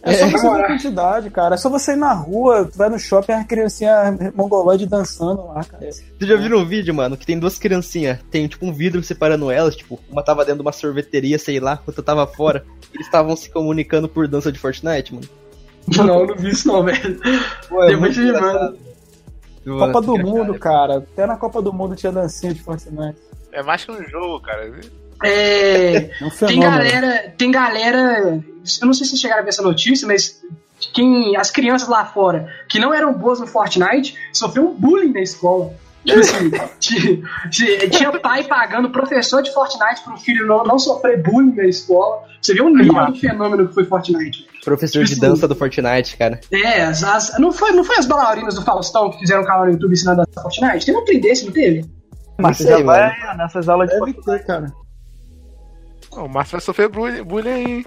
É 0.03 0.13
só 0.13 0.27
É, 0.27 0.31
você 0.31 0.51
ver 0.51 0.65
a 0.65 0.67
quantidade, 0.67 1.31
cara. 1.31 1.55
É 1.55 1.59
só 1.59 1.69
você 1.69 1.93
ir 1.93 1.97
na 1.97 2.13
rua, 2.13 2.65
tu 2.65 2.79
vai 2.79 2.89
no 2.89 2.99
shopping, 2.99 3.33
a 3.33 3.45
criancinha 3.45 4.17
mongoloide 4.35 4.87
dançando 4.87 5.47
lá, 5.47 5.65
cara. 5.65 5.91
Vocês 5.91 6.05
já 6.21 6.37
viram 6.37 6.59
um 6.59 6.65
vídeo, 6.65 6.95
mano, 6.95 7.17
que 7.17 7.27
tem 7.27 7.39
duas 7.39 7.59
criancinhas, 7.59 8.19
tem 8.31 8.47
tipo 8.47 8.65
um 8.65 8.73
vidro 8.73 9.03
separando 9.03 9.51
elas, 9.51 9.77
tipo, 9.77 9.99
uma 10.11 10.23
tava 10.23 10.45
dentro 10.45 10.59
de 10.59 10.63
uma 10.63 10.73
sorveteria, 10.73 11.39
sei 11.39 11.59
lá, 11.61 11.81
outra 11.87 12.03
tava 12.03 12.27
fora. 12.27 12.65
Eles 12.95 13.07
estavam 13.07 13.37
se 13.37 13.51
comunicando 13.51 14.09
por 14.09 14.29
dança 14.29 14.53
de 14.53 14.59
Fortnite, 14.59 15.15
mano. 15.15 15.29
Não, 15.97 16.27
não 16.27 16.37
vi 16.37 16.51
isso 16.51 16.69
não, 16.69 16.85
velho. 16.85 17.21
Pô, 17.69 17.83
é 17.83 17.89
Tem 17.89 17.97
muito 17.97 18.21
muito. 18.21 18.79
Copa 19.79 20.01
do 20.01 20.19
Mundo, 20.19 20.59
cara. 20.59 20.99
Até 20.99 21.27
na 21.27 21.37
Copa 21.37 21.61
do 21.61 21.73
Mundo 21.73 21.97
tinha 21.97 22.13
dancinha 22.13 22.55
de 22.55 22.63
Fortnite. 22.63 23.19
É 23.53 23.63
mais 23.63 23.85
que 23.85 23.91
um 23.91 24.03
jogo, 24.05 24.41
cara. 24.41 24.71
É, 25.25 25.97
É 26.21 26.25
um 26.25 26.31
tem 26.31 26.61
galera, 26.61 27.35
tem 27.37 27.51
galera. 27.51 28.41
Eu 28.81 28.87
não 28.87 28.93
sei 28.93 29.05
se 29.05 29.11
vocês 29.11 29.21
chegaram 29.21 29.41
a 29.41 29.45
ver 29.45 29.51
essa 29.51 29.63
notícia, 29.63 30.07
mas 30.07 30.41
quem 30.95 31.37
as 31.37 31.51
crianças 31.51 31.89
lá 31.89 32.05
fora 32.05 32.49
que 32.69 32.79
não 32.79 32.95
eram 32.95 33.13
boas 33.13 33.41
no 33.41 33.47
Fortnite 33.47 34.15
sofreram 34.33 34.75
bullying 34.75 35.13
na 35.13 35.21
escola. 35.21 35.73
Tipo 36.05 36.21
assim, 36.21 37.23
tinha, 37.91 38.13
pai 38.21 38.45
pagando 38.45 38.91
professor 38.91 39.43
de 39.43 39.53
Fortnite 39.53 40.03
pro 40.05 40.17
filho 40.17 40.47
não, 40.47 40.63
não 40.65 40.79
sofrer 40.79 41.23
bullying 41.23 41.55
na 41.55 41.65
escola. 41.67 42.23
Você 42.41 42.55
vê 42.55 42.63
o 42.63 42.69
nível 42.69 43.05
do 43.07 43.15
fenômeno 43.17 43.67
que 43.69 43.75
foi 43.75 43.85
Fortnite. 43.85 44.47
Professor 44.65 45.03
de 45.03 45.15
Tipo 45.15 45.27
dança 45.27 45.49
do 45.49 45.57
Fortnite, 45.57 46.17
cara. 46.17 46.41
É, 46.53 46.83
as, 46.83 47.03
as- 47.03 47.39
não, 47.39 47.51
foi, 47.51 47.73
não 47.73 47.83
foi 47.83 47.97
as 47.97 48.07
bailarinas 48.07 48.55
do 48.55 48.63
Faustão 48.63 49.11
que 49.11 49.19
fizeram 49.19 49.43
um 49.43 49.45
canal 49.45 49.65
no 49.67 49.73
YouTube 49.73 49.93
ensinando 49.93 50.23
a 50.23 50.25
dançar 50.25 50.43
Fortnite? 50.45 50.87
Tem 50.87 50.97
um 50.97 51.05
trem 51.05 51.21
desse, 51.21 51.45
não 51.47 51.53
teve? 51.53 51.85
Márcio 52.39 52.67
sei, 52.67 52.79
já 52.79 52.85
vai 52.85 53.37
nessas 53.37 53.69
aulas 53.69 53.91
de 53.91 53.99
Deve 53.99 54.13
ter, 54.23 54.47
cara. 54.47 54.73
O 56.13 56.29
Márcio 56.29 56.53
vai 56.53 56.61
sofrer 56.61 56.89
bullying, 56.89 57.23
bullying 57.23 57.51
aí, 57.51 57.65
hein? 57.65 57.87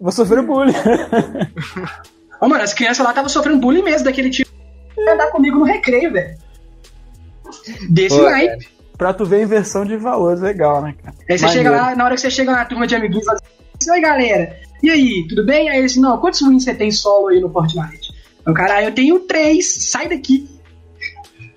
Vou 0.00 0.12
sofrer 0.12 0.42
bullying. 0.42 0.74
Ô, 2.40 2.48
mano, 2.48 2.64
as 2.64 2.72
crianças 2.72 3.04
lá 3.04 3.10
estavam 3.10 3.28
sofrendo 3.28 3.58
bullying 3.58 3.82
mesmo, 3.82 4.04
daquele 4.04 4.30
tipo. 4.30 4.50
Andar 4.98 5.30
comigo 5.30 5.58
no 5.58 5.64
recreio, 5.64 6.12
velho. 6.12 6.36
Desse 7.88 8.16
Pô, 8.16 8.22
naipe. 8.22 8.68
pra 8.96 9.12
tu 9.12 9.24
ver 9.24 9.36
a 9.36 9.42
inversão 9.42 9.84
de 9.84 9.96
valores, 9.96 10.40
legal, 10.40 10.82
né, 10.82 10.94
cara? 11.02 11.16
Aí 11.28 11.38
você 11.38 11.46
Maneiro. 11.46 11.70
chega 11.70 11.82
lá, 11.82 11.96
na 11.96 12.04
hora 12.04 12.14
que 12.14 12.20
você 12.20 12.30
chega 12.30 12.52
na 12.52 12.64
turma 12.64 12.86
de 12.86 12.94
amiguinhos, 12.94 13.24
fala 13.24 13.38
assim, 13.38 13.90
Oi, 13.90 14.00
galera. 14.00 14.56
E 14.82 14.90
aí, 14.90 15.26
tudo 15.28 15.44
bem? 15.44 15.68
Aí 15.68 15.78
eles, 15.78 15.96
não, 15.96 16.18
quantos 16.18 16.40
wins 16.42 16.64
você 16.64 16.74
tem 16.74 16.90
solo 16.90 17.28
aí 17.28 17.40
no 17.40 17.50
Fortnite? 17.50 18.12
O 18.46 18.52
cara, 18.52 18.76
ah, 18.76 18.84
eu 18.84 18.92
tenho 18.92 19.20
três, 19.20 19.90
sai 19.90 20.08
daqui. 20.08 20.48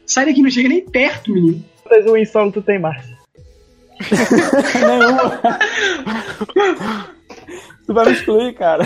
Sai 0.06 0.26
daqui, 0.26 0.42
não 0.42 0.50
chega 0.50 0.70
nem 0.70 0.86
perto, 0.86 1.32
menino. 1.34 1.64
Quantas 1.84 2.12
win 2.12 2.26
solo 2.26 2.52
tu 2.52 2.62
tem, 2.62 2.80
Márcio? 2.80 3.13
Nenhuma. 4.88 5.40
tu 7.86 7.94
vai 7.94 8.06
me 8.06 8.12
excluir, 8.14 8.54
cara. 8.54 8.84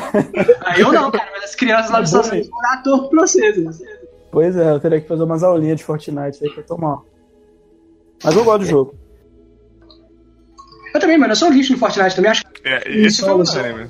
Aí 0.66 0.82
eu 0.82 0.92
não, 0.92 1.12
cara, 1.12 1.30
mas 1.34 1.46
as 1.46 1.56
crianças 1.56 1.92
lá 1.92 2.00
dos 2.02 2.10
Estados 2.10 2.30
Unidos 2.32 2.50
vão 2.50 2.62
dar 2.62 2.84
torto 2.84 3.10
pra 3.10 3.22
vocês. 3.22 3.58
né? 3.58 3.72
Pois 4.32 4.56
é, 4.58 4.72
eu 4.72 4.80
teria 4.80 5.02
que 5.02 5.08
fazer 5.08 5.24
umas 5.24 5.44
aulinhas 5.44 5.78
de 5.78 5.84
Fortnite 5.84 6.44
aí 6.44 6.50
pra 6.54 6.64
tomar. 6.64 7.02
Mas 8.24 8.36
eu 8.36 8.44
gosto 8.44 8.60
do 8.60 8.66
jogo. 8.66 8.96
Eu 10.94 11.00
também, 11.00 11.18
mano, 11.18 11.32
eu 11.32 11.36
sou 11.36 11.50
lixo 11.50 11.74
no 11.74 11.80
Fortnite 11.80 12.16
também, 12.16 12.32
acho 12.32 12.44
que 12.44 12.68
É, 12.68 12.82
esse 12.92 13.22
foi 13.22 13.30
o 13.32 13.36
unânime. 13.38 13.88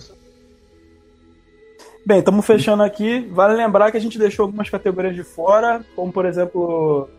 Bem, 2.06 2.19
estamos 2.19 2.45
fechando 2.45 2.84
aqui. 2.84 3.27
Vale 3.31 3.56
lembrar 3.56 3.91
que 3.91 3.98
a 3.98 3.99
gente 3.99 4.18
deixou 4.18 4.45
algumas 4.45 4.69
categorias 4.69 5.15
de 5.15 5.23
fora, 5.23 5.84
como 5.95 6.11
por 6.11 6.26
exemplo, 6.26 7.10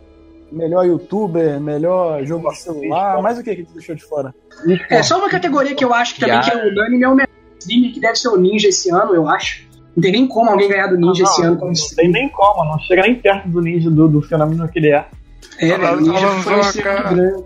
melhor 0.50 0.86
youtuber, 0.86 1.60
melhor 1.60 2.24
jogo 2.24 2.50
de 2.50 2.58
celular. 2.58 3.20
Mais 3.22 3.38
o 3.38 3.42
que 3.42 3.50
que 3.50 3.62
gente 3.62 3.72
deixou 3.72 3.94
de 3.94 4.04
fora? 4.04 4.34
É, 4.90 5.02
só 5.02 5.18
uma 5.18 5.28
categoria 5.28 5.74
que 5.74 5.84
eu 5.84 5.92
acho 5.94 6.14
que 6.14 6.20
também 6.20 6.40
que 6.40 6.50
é 6.50 6.56
unânime 6.56 7.04
é 7.04 7.08
o 7.08 7.14
melhor 7.14 7.28
streamer, 7.58 7.92
que 7.92 8.00
deve 8.00 8.16
ser 8.16 8.28
o 8.28 8.36
Ninja 8.36 8.68
esse 8.68 8.90
ano, 8.90 9.14
eu 9.14 9.28
acho. 9.28 9.66
Não 9.96 10.02
tem 10.02 10.12
nem 10.12 10.28
como 10.28 10.50
alguém 10.50 10.68
ganhar 10.68 10.86
do 10.86 10.96
Ninja 10.96 11.24
esse 11.24 11.42
ano 11.42 11.56
como 11.56 11.72
não 11.72 11.96
tem 11.96 12.08
nem 12.10 12.28
como, 12.28 12.64
não 12.64 12.78
chega 12.80 13.02
nem 13.02 13.16
perto 13.16 13.48
do 13.48 13.60
ninja 13.60 13.90
do, 13.90 14.08
do 14.08 14.22
fenômeno 14.22 14.68
que 14.68 14.78
ele 14.78 14.90
é. 14.90 15.06
É, 15.58 15.76
velho, 15.76 15.96
o 15.96 16.00
Ninja 16.00 16.28
foi 16.42 16.54
um. 16.54 17.44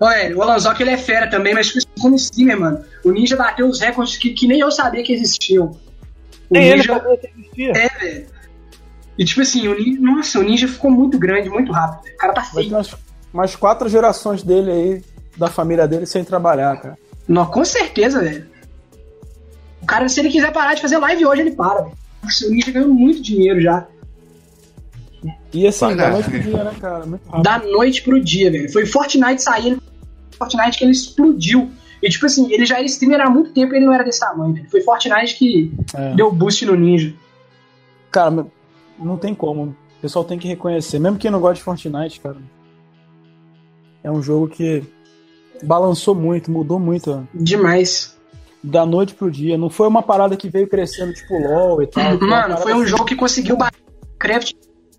Olha, 0.00 0.36
o 0.36 0.42
Alanzoc 0.42 0.80
ele 0.80 0.90
é 0.90 0.96
fera 0.96 1.28
também, 1.28 1.52
mas 1.54 1.72
como 2.00 2.14
streamer, 2.16 2.58
mano, 2.58 2.84
o 3.04 3.10
Ninja 3.10 3.36
bateu 3.36 3.66
os 3.66 3.80
recordes 3.80 4.16
que, 4.16 4.30
que 4.30 4.46
nem 4.46 4.60
eu 4.60 4.70
sabia 4.70 5.02
que 5.02 5.12
existiam. 5.12 5.76
O 6.48 6.54
Nem 6.54 6.68
ele 6.68 6.76
Ninja 6.76 6.94
sabia 6.94 7.16
que 7.16 7.26
existia. 7.26 7.72
é, 7.72 7.88
velho. 7.98 8.37
E 9.18 9.24
tipo 9.24 9.40
assim, 9.42 9.66
o 9.66 9.74
Ninja, 9.76 10.00
nossa, 10.00 10.38
o 10.38 10.42
Ninja 10.42 10.68
ficou 10.68 10.90
muito 10.90 11.18
grande, 11.18 11.50
muito 11.50 11.72
rápido. 11.72 12.08
O 12.14 12.16
cara 12.16 12.32
tá 12.32 12.40
Vai 12.42 12.50
ter 12.50 12.56
feio. 12.68 12.70
umas, 12.76 12.94
umas 13.34 13.56
quatro 13.56 13.88
gerações 13.88 14.42
dele 14.44 14.70
aí, 14.70 15.02
da 15.36 15.48
família 15.48 15.88
dele, 15.88 16.06
sem 16.06 16.22
trabalhar, 16.24 16.80
cara. 16.80 16.96
Não, 17.26 17.44
com 17.46 17.64
certeza, 17.64 18.20
velho. 18.20 18.46
O 19.82 19.86
cara, 19.86 20.08
se 20.08 20.20
ele 20.20 20.30
quiser 20.30 20.52
parar 20.52 20.74
de 20.74 20.80
fazer 20.82 20.98
live 20.98 21.26
hoje, 21.26 21.40
ele 21.42 21.50
para, 21.52 21.82
velho. 21.82 21.96
Nossa, 22.22 22.46
o 22.46 22.50
Ninja 22.50 22.70
ganhou 22.70 22.88
muito 22.94 23.20
dinheiro 23.20 23.60
já. 23.60 23.86
E 25.52 25.66
assim, 25.66 25.86
Vai 25.86 25.96
da 25.96 26.10
noite 26.10 26.30
pro 26.30 26.38
filho. 26.42 26.50
dia, 26.54 26.64
né, 26.64 26.72
cara? 26.80 27.06
Muito 27.06 27.24
rápido. 27.26 27.42
da 27.42 27.58
noite 27.58 28.02
pro 28.02 28.20
dia, 28.22 28.50
velho. 28.52 28.72
Foi 28.72 28.86
Fortnite 28.86 29.42
sair, 29.42 29.78
Fortnite 30.38 30.78
que 30.78 30.84
ele 30.84 30.92
explodiu. 30.92 31.70
E 32.00 32.08
tipo 32.08 32.26
assim, 32.26 32.52
ele 32.52 32.64
já 32.64 32.76
era 32.76 32.84
streamer 32.86 33.20
há 33.20 33.28
muito 33.30 33.50
tempo 33.50 33.74
e 33.74 33.78
ele 33.78 33.86
não 33.86 33.92
era 33.92 34.04
desse 34.04 34.20
tamanho, 34.20 34.54
velho. 34.54 34.70
Foi 34.70 34.80
Fortnite 34.82 35.34
que 35.36 35.72
É. 35.94 36.14
deu 36.14 36.30
boost 36.30 36.64
no 36.66 36.76
Ninja. 36.76 37.12
Cara, 38.12 38.46
não 38.98 39.16
tem 39.16 39.34
como. 39.34 39.76
O 39.98 40.00
pessoal 40.00 40.24
tem 40.24 40.38
que 40.38 40.48
reconhecer. 40.48 40.98
Mesmo 40.98 41.18
quem 41.18 41.30
não 41.30 41.40
gosta 41.40 41.56
de 41.56 41.62
Fortnite, 41.62 42.20
cara. 42.20 42.36
É 44.02 44.10
um 44.10 44.22
jogo 44.22 44.48
que 44.48 44.84
balançou 45.62 46.14
muito, 46.14 46.50
mudou 46.50 46.78
muito. 46.78 47.26
Demais. 47.34 48.16
Da 48.62 48.86
noite 48.86 49.14
pro 49.14 49.30
dia. 49.30 49.58
Não 49.58 49.70
foi 49.70 49.88
uma 49.88 50.02
parada 50.02 50.36
que 50.36 50.48
veio 50.48 50.68
crescendo, 50.68 51.12
tipo 51.12 51.38
LOL 51.38 51.82
e 51.82 51.86
tal. 51.86 52.18
Mano, 52.20 52.56
foi 52.58 52.74
um 52.74 52.82
assim. 52.82 52.86
jogo 52.86 53.04
que 53.04 53.16
conseguiu 53.16 53.56
bater 53.56 53.78
Minecraft 54.18 54.54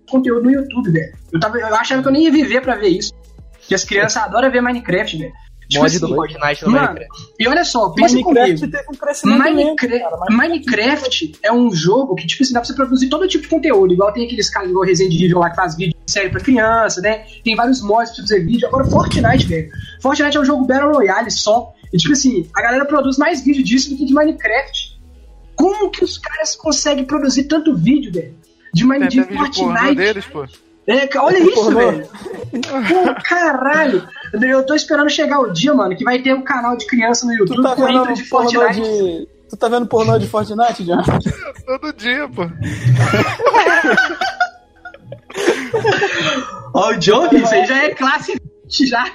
conteúdo 0.10 0.44
no 0.44 0.52
YouTube, 0.52 0.92
velho. 0.92 1.14
Eu, 1.32 1.40
tava, 1.40 1.58
eu 1.60 1.76
achava 1.76 2.02
que 2.02 2.08
eu 2.08 2.12
nem 2.12 2.24
ia 2.24 2.32
viver 2.32 2.62
pra 2.62 2.76
ver 2.76 2.90
isso. 2.90 3.14
Porque 3.60 3.76
as 3.76 3.84
crianças 3.84 4.24
adoram 4.24 4.52
ver 4.52 4.62
Minecraft, 4.62 5.18
velho. 5.18 5.34
Tipo 5.70 5.84
Mod 5.84 5.96
assim, 5.96 6.00
do 6.08 6.16
Fortnite 6.16 6.66
no 6.66 6.72
mano, 6.72 6.88
Minecraft. 6.88 7.34
E 7.40 7.48
olha 7.48 7.64
só, 7.64 7.90
pensa 7.92 8.16
Minecraft 8.16 8.54
comigo. 8.60 8.72
teve 8.78 8.90
um 8.92 8.96
crescimento 8.98 9.38
Minecraft, 9.44 10.00
cara. 10.00 10.18
Mas- 10.18 10.38
Minecraft 10.38 11.32
é 11.44 11.52
um 11.54 11.72
jogo 11.72 12.16
que, 12.16 12.26
tipo 12.26 12.42
assim, 12.44 12.54
dá 12.54 12.60
pra 12.60 12.68
você 12.68 12.74
produzir 12.74 13.08
todo 13.10 13.28
tipo 13.28 13.44
de 13.44 13.50
conteúdo. 13.50 13.94
Igual 13.94 14.12
tem 14.12 14.26
aqueles 14.26 14.50
caras 14.50 14.70
igual 14.70 14.84
Resident 14.84 15.14
Evil 15.22 15.38
lá 15.40 15.50
que 15.52 15.56
faz 15.56 15.76
vídeo 15.78 15.96
de 16.06 16.12
série 16.12 16.30
pra 16.30 16.42
criança, 16.42 17.02
né? 17.02 17.24
Tem 17.44 17.56
vários 17.56 17.82
mods 17.84 18.10
pra 18.12 18.16
você 18.16 18.22
fazer 18.34 18.46
vídeo. 18.46 18.68
Agora, 18.68 18.86
Fortnite, 18.86 19.46
velho. 19.46 19.70
Fortnite 20.02 20.38
é 20.38 20.40
um 20.40 20.46
jogo 20.46 20.66
Battle 20.66 20.92
Royale 20.92 21.30
só. 21.30 21.72
E, 21.94 21.98
tipo 21.98 22.14
assim, 22.14 22.50
a 22.56 22.62
galera 22.64 22.86
produz 22.86 23.18
mais 23.18 23.44
vídeo 23.44 23.64
disso 23.64 23.92
do 23.92 23.96
que 23.98 24.06
de 24.06 24.14
Minecraft. 24.14 25.00
Como 25.56 25.92
que 25.92 26.04
os 26.04 26.18
caras 26.18 26.56
conseguem 26.56 27.06
produzir 27.06 27.44
tanto 27.44 27.76
vídeo, 27.76 28.12
velho? 28.12 28.34
De, 28.74 28.86
Mine- 28.88 29.08
de 29.08 29.24
Fortnite. 29.24 29.96
deles, 29.96 30.26
pô. 30.26 30.46
É, 30.88 31.08
olha 31.20 31.38
isso, 31.38 31.54
Pornô. 31.54 31.80
velho. 31.92 32.08
Pô, 32.08 33.22
caralho. 33.24 34.08
Eu 34.34 34.66
tô 34.66 34.74
esperando 34.76 35.10
chegar 35.10 35.40
o 35.40 35.52
dia, 35.52 35.74
mano, 35.74 35.96
que 35.96 36.04
vai 36.04 36.22
ter 36.22 36.34
um 36.34 36.42
canal 36.44 36.76
de 36.78 36.86
criança 36.86 37.26
no 37.26 37.32
Tu 37.34 37.40
YouTube 37.40 37.64
tá 37.64 37.76
com 37.76 37.90
intro 37.90 38.06
vendo 38.06 38.16
de 38.16 38.24
pornô 38.24 38.52
Fortnite. 38.52 38.82
de. 38.82 39.28
Tu 39.50 39.58
tá 39.58 39.68
vendo 39.68 39.86
pornô 39.88 40.18
de 40.20 40.28
Fortnite, 40.28 40.84
John? 40.86 41.02
Todo 41.66 41.94
dia, 41.94 42.28
pô. 42.30 42.44
Ó, 46.74 46.90
o 46.92 46.96
John, 46.98 47.28
isso 47.32 47.54
aí 47.54 47.66
já 47.66 47.84
é 47.86 47.90
classe 47.96 48.40
20 48.66 48.88
já. 48.88 49.06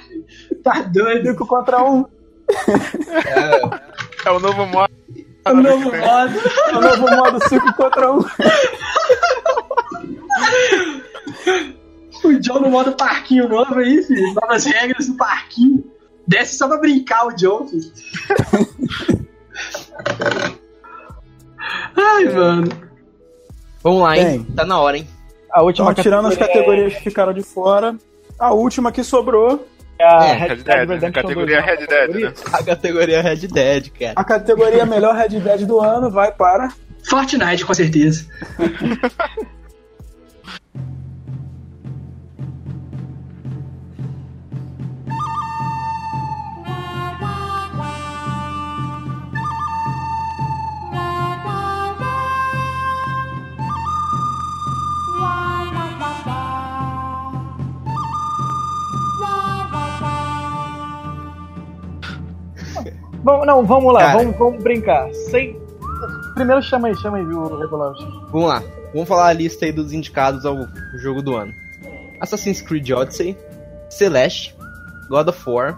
Tá 0.63 0.81
doido. 0.81 1.29
5 1.29 1.45
contra 1.47 1.81
1. 1.83 2.05
É 4.25 4.31
o 4.31 4.39
novo 4.39 4.65
modo. 4.65 4.93
É 5.45 5.51
o 5.51 5.55
novo 5.55 5.91
modo. 5.95 6.39
É 6.69 6.75
o 6.75 6.81
novo 6.81 7.15
modo 7.15 7.47
5 7.47 7.73
contra 7.75 8.11
1. 8.11 8.19
O 12.25 12.39
John 12.39 12.59
no 12.59 12.69
modo 12.69 12.91
parquinho 12.93 13.47
novo 13.47 13.75
aí, 13.75 14.03
filho. 14.03 14.33
Novas 14.33 14.65
regras 14.65 15.07
do 15.07 15.15
parquinho. 15.15 15.83
Desce 16.27 16.57
só 16.57 16.67
pra 16.67 16.77
brincar 16.77 17.27
o 17.27 17.35
John, 17.35 17.67
filho. 17.67 17.91
Ai, 21.95 22.25
mano. 22.25 22.69
Vamos 23.83 24.01
lá, 24.01 24.17
hein? 24.17 24.25
Bem. 24.25 24.43
Tá 24.55 24.65
na 24.65 24.79
hora, 24.79 24.97
hein? 24.97 25.07
A 25.51 25.61
última 25.61 25.91
Então, 25.91 26.03
tirando 26.03 26.27
as 26.27 26.35
categoria 26.35 26.63
categorias 26.63 26.93
que 26.95 27.03
ficaram 27.09 27.33
de 27.33 27.43
fora, 27.43 27.95
a 28.37 28.53
última 28.53 28.91
que 28.91 29.03
sobrou, 29.03 29.65
é 29.97 30.05
a 30.05 30.25
É, 30.25 30.33
Red 30.33 30.47
Dead 30.47 30.63
Dead, 30.65 30.89
Redemption 30.89 31.11
categoria 31.23 31.61
2, 31.61 31.65
Red 31.65 31.87
Dead, 31.87 32.09
né? 32.09 32.33
A 32.51 32.63
categoria 32.63 33.21
Red 33.21 33.47
Dead, 33.47 33.89
cara. 33.91 34.13
a 34.15 34.23
categoria 34.23 34.85
melhor 34.85 35.15
Red 35.15 35.39
Dead 35.39 35.65
do 35.65 35.79
ano 35.79 36.09
vai 36.09 36.31
para. 36.31 36.69
Fortnite, 37.07 37.63
com 37.63 37.73
certeza. 37.73 38.25
Vamos, 63.25 63.47
não, 63.47 63.65
vamos 63.65 63.91
lá, 63.91 64.01
Cara. 64.01 64.17
vamos, 64.19 64.37
vamos 64.37 64.63
brincar. 64.63 65.11
Sem... 65.13 65.59
Primeiro 66.35 66.61
chama 66.61 66.89
aí, 66.89 66.95
chama 66.97 67.17
aí, 67.17 67.23
o 67.25 67.57
Regularity. 67.57 68.03
Vamos 68.31 68.47
lá. 68.47 68.63
Vamos 68.93 69.07
falar 69.09 69.27
a 69.29 69.33
lista 69.33 69.65
aí 69.65 69.71
dos 69.71 69.91
indicados 69.91 70.45
ao 70.45 70.55
jogo 70.97 71.23
do 71.23 71.35
ano. 71.35 71.51
Assassin's 72.21 72.61
Creed 72.61 72.87
Odyssey, 72.91 73.35
Celeste, 73.89 74.55
God 75.09 75.27
of 75.27 75.49
War, 75.49 75.75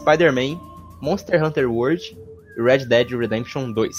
Spider-Man, 0.00 0.58
Monster 1.00 1.42
Hunter 1.44 1.70
World 1.70 2.02
e 2.56 2.62
Red 2.62 2.86
Dead 2.86 3.08
Redemption 3.10 3.70
2. 3.72 3.96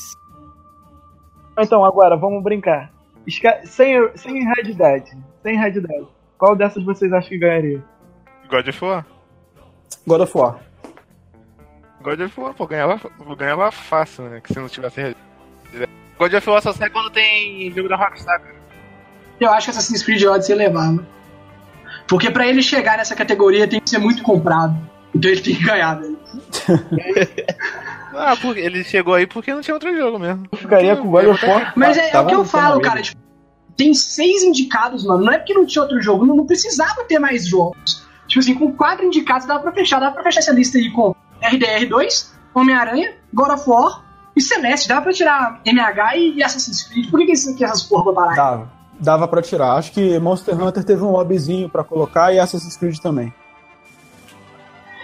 Então, 1.58 1.86
agora, 1.86 2.18
vamos 2.18 2.44
brincar. 2.44 2.92
Esca- 3.26 3.62
Sem, 3.66 3.96
sem 4.16 4.44
Red 4.46 4.74
Dead. 4.74 5.04
Sem 5.42 5.58
Red 5.58 5.80
Dead. 5.80 6.06
Qual 6.38 6.56
dessas 6.56 6.84
vocês 6.84 7.12
acham 7.14 7.30
que 7.30 7.38
ganharia? 7.38 7.82
God 8.50 8.68
of 8.68 8.84
War. 8.86 9.06
God 10.06 10.22
of 10.22 10.38
War. 10.38 10.60
God 12.02 12.22
of 12.22 12.40
War, 12.40 12.54
pô, 12.54 12.66
ganhava, 12.66 13.00
ganhava 13.38 13.72
fácil, 13.72 14.26
né? 14.26 14.42
Que 14.42 14.54
se 14.54 14.60
não 14.60 14.70
tivesse. 14.70 15.16
God 16.18 16.34
of 16.34 16.50
War 16.50 16.62
só 16.62 16.74
sai 16.74 16.90
quando 16.90 17.10
tem 17.10 17.72
jogo 17.72 17.90
da 17.90 17.96
Rockstar, 17.96 18.40
cara. 18.40 18.56
Eu 19.40 19.52
acho 19.52 19.68
que 19.68 19.72
Assassin's 19.72 20.04
Creed 20.04 20.24
Odyssey 20.24 20.56
levava. 20.56 21.06
Porque 22.08 22.30
pra 22.30 22.48
ele 22.48 22.62
chegar 22.62 22.98
nessa 22.98 23.16
categoria 23.16 23.68
tem 23.68 23.80
que 23.80 23.90
ser 23.90 24.00
muito 24.00 24.24
comprado. 24.24 24.76
Então 25.14 25.30
ele 25.32 25.42
tem 25.42 25.56
que 25.56 25.64
ganhar, 25.64 25.96
velho. 25.96 26.20
Ah, 28.12 28.36
porque 28.36 28.60
ele 28.60 28.84
chegou 28.84 29.14
aí 29.14 29.28
porque 29.28 29.54
não 29.54 29.62
tinha 29.62 29.74
outro 29.74 29.96
jogo 29.96 30.18
mesmo. 30.18 30.48
Eu 30.52 30.58
ficaria 30.58 30.96
com 30.96 31.08
o 31.08 31.12
God 31.12 31.26
of 31.26 31.46
War. 31.46 31.74
Mas 31.76 31.96
é, 31.96 32.10
é 32.10 32.20
o 32.20 32.26
que 32.26 32.34
eu 32.34 32.44
falo, 32.44 32.82
cara. 32.82 33.02
Tipo, 33.02 33.22
tem 33.78 33.94
seis 33.94 34.44
indicados, 34.44 35.06
mano. 35.06 35.24
Não 35.24 35.32
é 35.32 35.38
porque 35.38 35.54
não 35.54 35.66
tinha 35.66 35.84
outro 35.84 36.02
jogo, 36.02 36.26
não, 36.26 36.36
não 36.36 36.46
precisava 36.46 37.04
ter 37.06 37.20
mais 37.20 37.48
jogos. 37.48 38.06
Tipo 38.28 38.40
assim, 38.40 38.56
com 38.56 38.74
quatro 38.74 39.06
indicados 39.06 39.48
dava 39.48 39.62
pra 39.62 39.72
fechar. 39.72 40.00
Dava 40.00 40.14
pra 40.14 40.24
fechar 40.24 40.40
essa 40.40 40.52
lista 40.52 40.78
aí 40.78 40.92
com 40.92 41.16
RDR2, 41.42 42.30
Homem-Aranha, 42.54 43.14
God 43.34 43.50
of 43.52 43.70
War 43.70 44.04
e 44.36 44.42
Celeste. 44.42 44.88
Dava 44.88 45.02
pra 45.02 45.14
tirar 45.14 45.62
MH 45.66 46.18
e, 46.18 46.44
Assassin's 46.44 46.84
Creed. 46.84 47.10
Por 47.10 47.20
que, 47.20 47.28
que, 47.28 47.54
que 47.54 47.64
essas 47.64 47.84
porra 47.84 48.06
vão 48.06 48.14
parar? 48.14 48.32
aí? 48.32 48.36
Dava. 48.36 48.80
Dava 49.00 49.28
pra 49.28 49.42
tirar. 49.42 49.74
Acho 49.74 49.92
que 49.94 50.20
Monster 50.20 50.62
Hunter 50.62 50.84
teve 50.84 51.02
um 51.04 51.12
lobbyzinho 51.12 51.70
pra 51.70 51.84
colocar 51.84 52.34
e 52.34 52.40
Assassin's 52.40 52.76
Creed 52.76 52.98
também. 53.00 53.34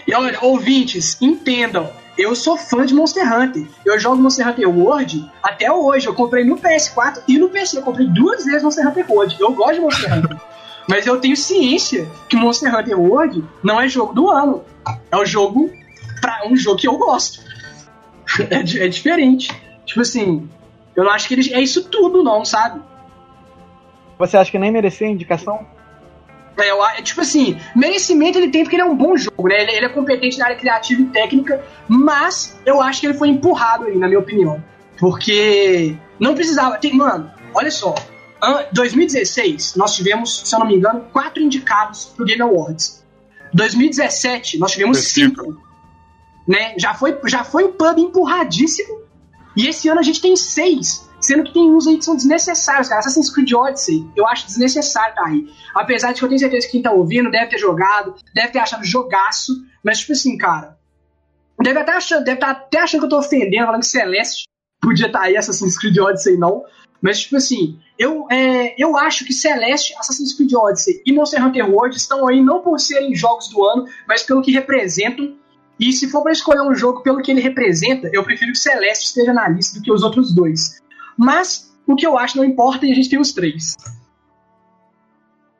E 0.07 0.13
olha, 0.13 0.37
ouvintes, 0.41 1.17
entendam. 1.21 1.89
Eu 2.17 2.35
sou 2.35 2.57
fã 2.57 2.85
de 2.85 2.93
Monster 2.93 3.25
Hunter. 3.31 3.67
Eu 3.85 3.99
jogo 3.99 4.21
Monster 4.21 4.47
Hunter 4.47 4.69
World 4.69 5.29
até 5.41 5.71
hoje. 5.71 6.07
Eu 6.07 6.13
comprei 6.13 6.43
no 6.43 6.57
PS4 6.57 7.21
e 7.27 7.37
no 7.37 7.49
PC. 7.49 7.77
Eu 7.77 7.81
comprei 7.81 8.07
duas 8.07 8.45
vezes 8.45 8.63
Monster 8.63 8.87
Hunter 8.87 9.05
World. 9.09 9.37
Eu 9.39 9.53
gosto 9.53 9.75
de 9.75 9.81
Monster 9.81 10.13
Hunter. 10.13 10.37
Mas 10.87 11.07
eu 11.07 11.19
tenho 11.19 11.35
ciência 11.35 12.07
que 12.29 12.35
Monster 12.35 12.73
Hunter 12.73 12.99
World 12.99 13.43
não 13.63 13.81
é 13.81 13.89
jogo 13.89 14.13
do 14.13 14.29
ano. 14.29 14.63
É 15.11 15.17
um 15.17 15.25
jogo 15.25 15.71
para 16.25 16.47
um 16.47 16.55
jogo 16.55 16.79
que 16.79 16.87
eu 16.87 16.97
gosto. 16.97 17.39
É, 18.49 18.55
é 18.85 18.87
diferente. 18.87 19.49
Tipo 19.85 20.01
assim, 20.01 20.49
eu 20.95 21.03
não 21.03 21.11
acho 21.11 21.27
que 21.27 21.35
ele 21.35 21.53
é 21.53 21.61
isso 21.61 21.83
tudo, 21.89 22.23
não, 22.23 22.43
sabe? 22.43 22.81
Você 24.17 24.35
acha 24.35 24.49
que 24.49 24.57
nem 24.57 24.71
merecia 24.71 25.07
indicação? 25.07 25.67
É, 26.57 26.71
eu 26.71 26.83
é 26.85 27.01
tipo 27.01 27.21
assim, 27.21 27.59
merecimento 27.75 28.37
ele 28.39 28.49
tem 28.49 28.63
porque 28.63 28.75
ele 28.77 28.81
é 28.81 28.85
um 28.85 28.95
bom 28.95 29.15
jogo, 29.15 29.47
né? 29.47 29.61
Ele, 29.61 29.71
ele 29.73 29.85
é 29.85 29.89
competente 29.89 30.39
na 30.39 30.45
área 30.45 30.57
criativa 30.57 31.01
e 31.01 31.05
técnica, 31.05 31.63
mas 31.87 32.57
eu 32.65 32.81
acho 32.81 33.01
que 33.01 33.07
ele 33.07 33.13
foi 33.13 33.27
empurrado 33.27 33.83
aí, 33.85 33.95
na 33.97 34.07
minha 34.07 34.19
opinião. 34.19 34.63
Porque 34.97 35.95
não 36.19 36.33
precisava. 36.33 36.77
Tem, 36.77 36.93
mano, 36.93 37.29
olha 37.53 37.69
só. 37.69 37.93
an- 38.41 38.65
2016, 38.71 39.75
nós 39.75 39.93
tivemos, 39.95 40.41
se 40.45 40.55
eu 40.55 40.59
não 40.59 40.65
me 40.67 40.75
engano, 40.75 41.01
quatro 41.13 41.43
indicados 41.43 42.05
pro 42.05 42.25
Game 42.25 42.41
Awards. 42.41 43.05
2017, 43.53 44.57
nós 44.57 44.71
tivemos 44.71 44.97
cinco. 44.99 45.61
Né? 46.47 46.75
Já, 46.77 46.93
foi, 46.93 47.19
já 47.25 47.43
foi 47.43 47.65
um 47.65 47.71
pub 47.71 47.97
empurradíssimo. 47.97 49.01
E 49.55 49.67
esse 49.67 49.87
ano 49.89 49.99
a 49.99 50.03
gente 50.03 50.21
tem 50.21 50.35
seis. 50.35 51.09
Sendo 51.19 51.43
que 51.43 51.53
tem 51.53 51.71
uns 51.71 51.87
aí 51.87 51.97
que 51.97 52.05
são 52.05 52.15
desnecessários, 52.15 52.87
cara. 52.87 52.99
Assassin's 52.99 53.31
Creed 53.31 53.51
Odyssey, 53.53 54.07
eu 54.15 54.27
acho 54.27 54.45
desnecessário 54.45 55.15
tá 55.15 55.25
aí. 55.25 55.47
Apesar 55.73 56.11
de 56.11 56.19
que 56.19 56.25
eu 56.25 56.29
tenho 56.29 56.39
certeza 56.39 56.67
que 56.67 56.73
quem 56.73 56.81
tá 56.81 56.91
ouvindo 56.91 57.31
deve 57.31 57.47
ter 57.47 57.57
jogado, 57.57 58.15
deve 58.33 58.49
ter 58.49 58.59
achado 58.59 58.83
jogaço, 58.83 59.53
mas 59.83 59.99
tipo 59.99 60.11
assim, 60.11 60.37
cara. 60.37 60.77
Deve 61.59 61.79
até 61.79 61.93
achando, 61.93 62.23
deve 62.23 62.37
estar 62.37 62.51
até 62.51 62.79
achando 62.79 63.01
que 63.01 63.05
eu 63.05 63.09
tô 63.09 63.19
ofendendo, 63.19 63.65
falando 63.65 63.81
que 63.81 63.87
Celeste 63.87 64.43
podia 64.81 65.07
estar 65.07 65.21
aí, 65.21 65.35
Assassin's 65.35 65.79
Creed 65.79 65.97
Odyssey 65.97 66.37
não. 66.37 66.63
Mas, 67.01 67.21
tipo 67.21 67.37
assim, 67.37 67.79
eu, 67.97 68.27
é, 68.31 68.75
eu 68.77 68.97
acho 68.97 69.25
que 69.25 69.33
Celeste, 69.33 69.93
Assassin's 69.97 70.33
Creed 70.33 70.53
Odyssey 70.53 71.01
e 71.05 71.13
Monster 71.13 71.43
Hunter 71.43 71.69
World 71.69 71.95
estão 71.95 72.27
aí 72.27 72.41
não 72.41 72.61
por 72.61 72.79
serem 72.79 73.15
jogos 73.15 73.47
do 73.49 73.63
ano, 73.63 73.85
mas 74.07 74.23
pelo 74.23 74.41
que 74.41 74.51
representam. 74.51 75.35
E 75.79 75.91
se 75.91 76.09
for 76.09 76.23
pra 76.23 76.31
escolher 76.31 76.61
um 76.61 76.73
jogo 76.73 77.01
pelo 77.01 77.21
que 77.21 77.31
ele 77.31 77.41
representa, 77.41 78.09
eu 78.13 78.23
prefiro 78.23 78.51
que 78.51 78.57
Celeste 78.57 79.07
esteja 79.07 79.33
na 79.33 79.47
lista 79.47 79.77
do 79.79 79.83
que 79.83 79.91
os 79.91 80.03
outros 80.03 80.33
dois. 80.33 80.81
Mas 81.17 81.75
o 81.85 81.95
que 81.95 82.05
eu 82.07 82.17
acho 82.17 82.37
não 82.37 82.45
importa 82.45 82.85
e 82.85 82.91
a 82.91 82.95
gente 82.95 83.09
tem 83.09 83.19
os 83.19 83.33
três. 83.33 83.75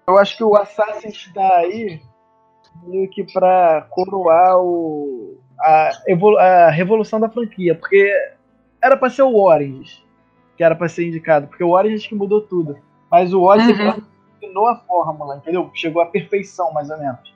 Eu 0.08 0.18
acho 0.18 0.38
que 0.38 0.44
o 0.44 0.56
Assassin's 0.56 1.30
tá 1.34 1.58
aí 1.58 2.00
meio 2.84 3.10
que 3.10 3.24
pra 3.34 3.88
coroar 3.90 4.58
o, 4.60 5.38
a, 5.60 5.92
a 6.40 6.70
revolução 6.70 7.20
da 7.20 7.30
franquia, 7.30 7.76
porque 7.76 8.12
era 8.82 8.96
pra 8.96 9.10
ser 9.10 9.24
o 9.24 9.36
Origins 9.36 10.04
que 10.58 10.64
era 10.64 10.74
pra 10.74 10.88
ser 10.88 11.06
indicado, 11.08 11.48
porque 11.48 11.64
o 11.64 11.72
Origins 11.72 12.08
que 12.08 12.16
mudou 12.16 12.40
tudo. 12.40 12.78
Mas 13.12 13.34
o 13.34 13.42
Odyssey 13.42 13.74
Uhum. 13.74 14.02
terminou 14.40 14.68
a 14.68 14.78
fórmula, 14.78 15.36
entendeu? 15.36 15.70
Chegou 15.74 16.02
à 16.02 16.06
perfeição, 16.06 16.72
mais 16.72 16.90
ou 16.90 16.98
menos. 16.98 17.36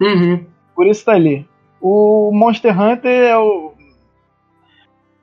Uhum. 0.00 0.44
Por 0.74 0.84
isso 0.86 1.04
tá 1.04 1.12
ali. 1.12 1.48
O 1.80 2.30
Monster 2.32 2.78
Hunter 2.78 3.22
é 3.30 3.38
o. 3.38 3.74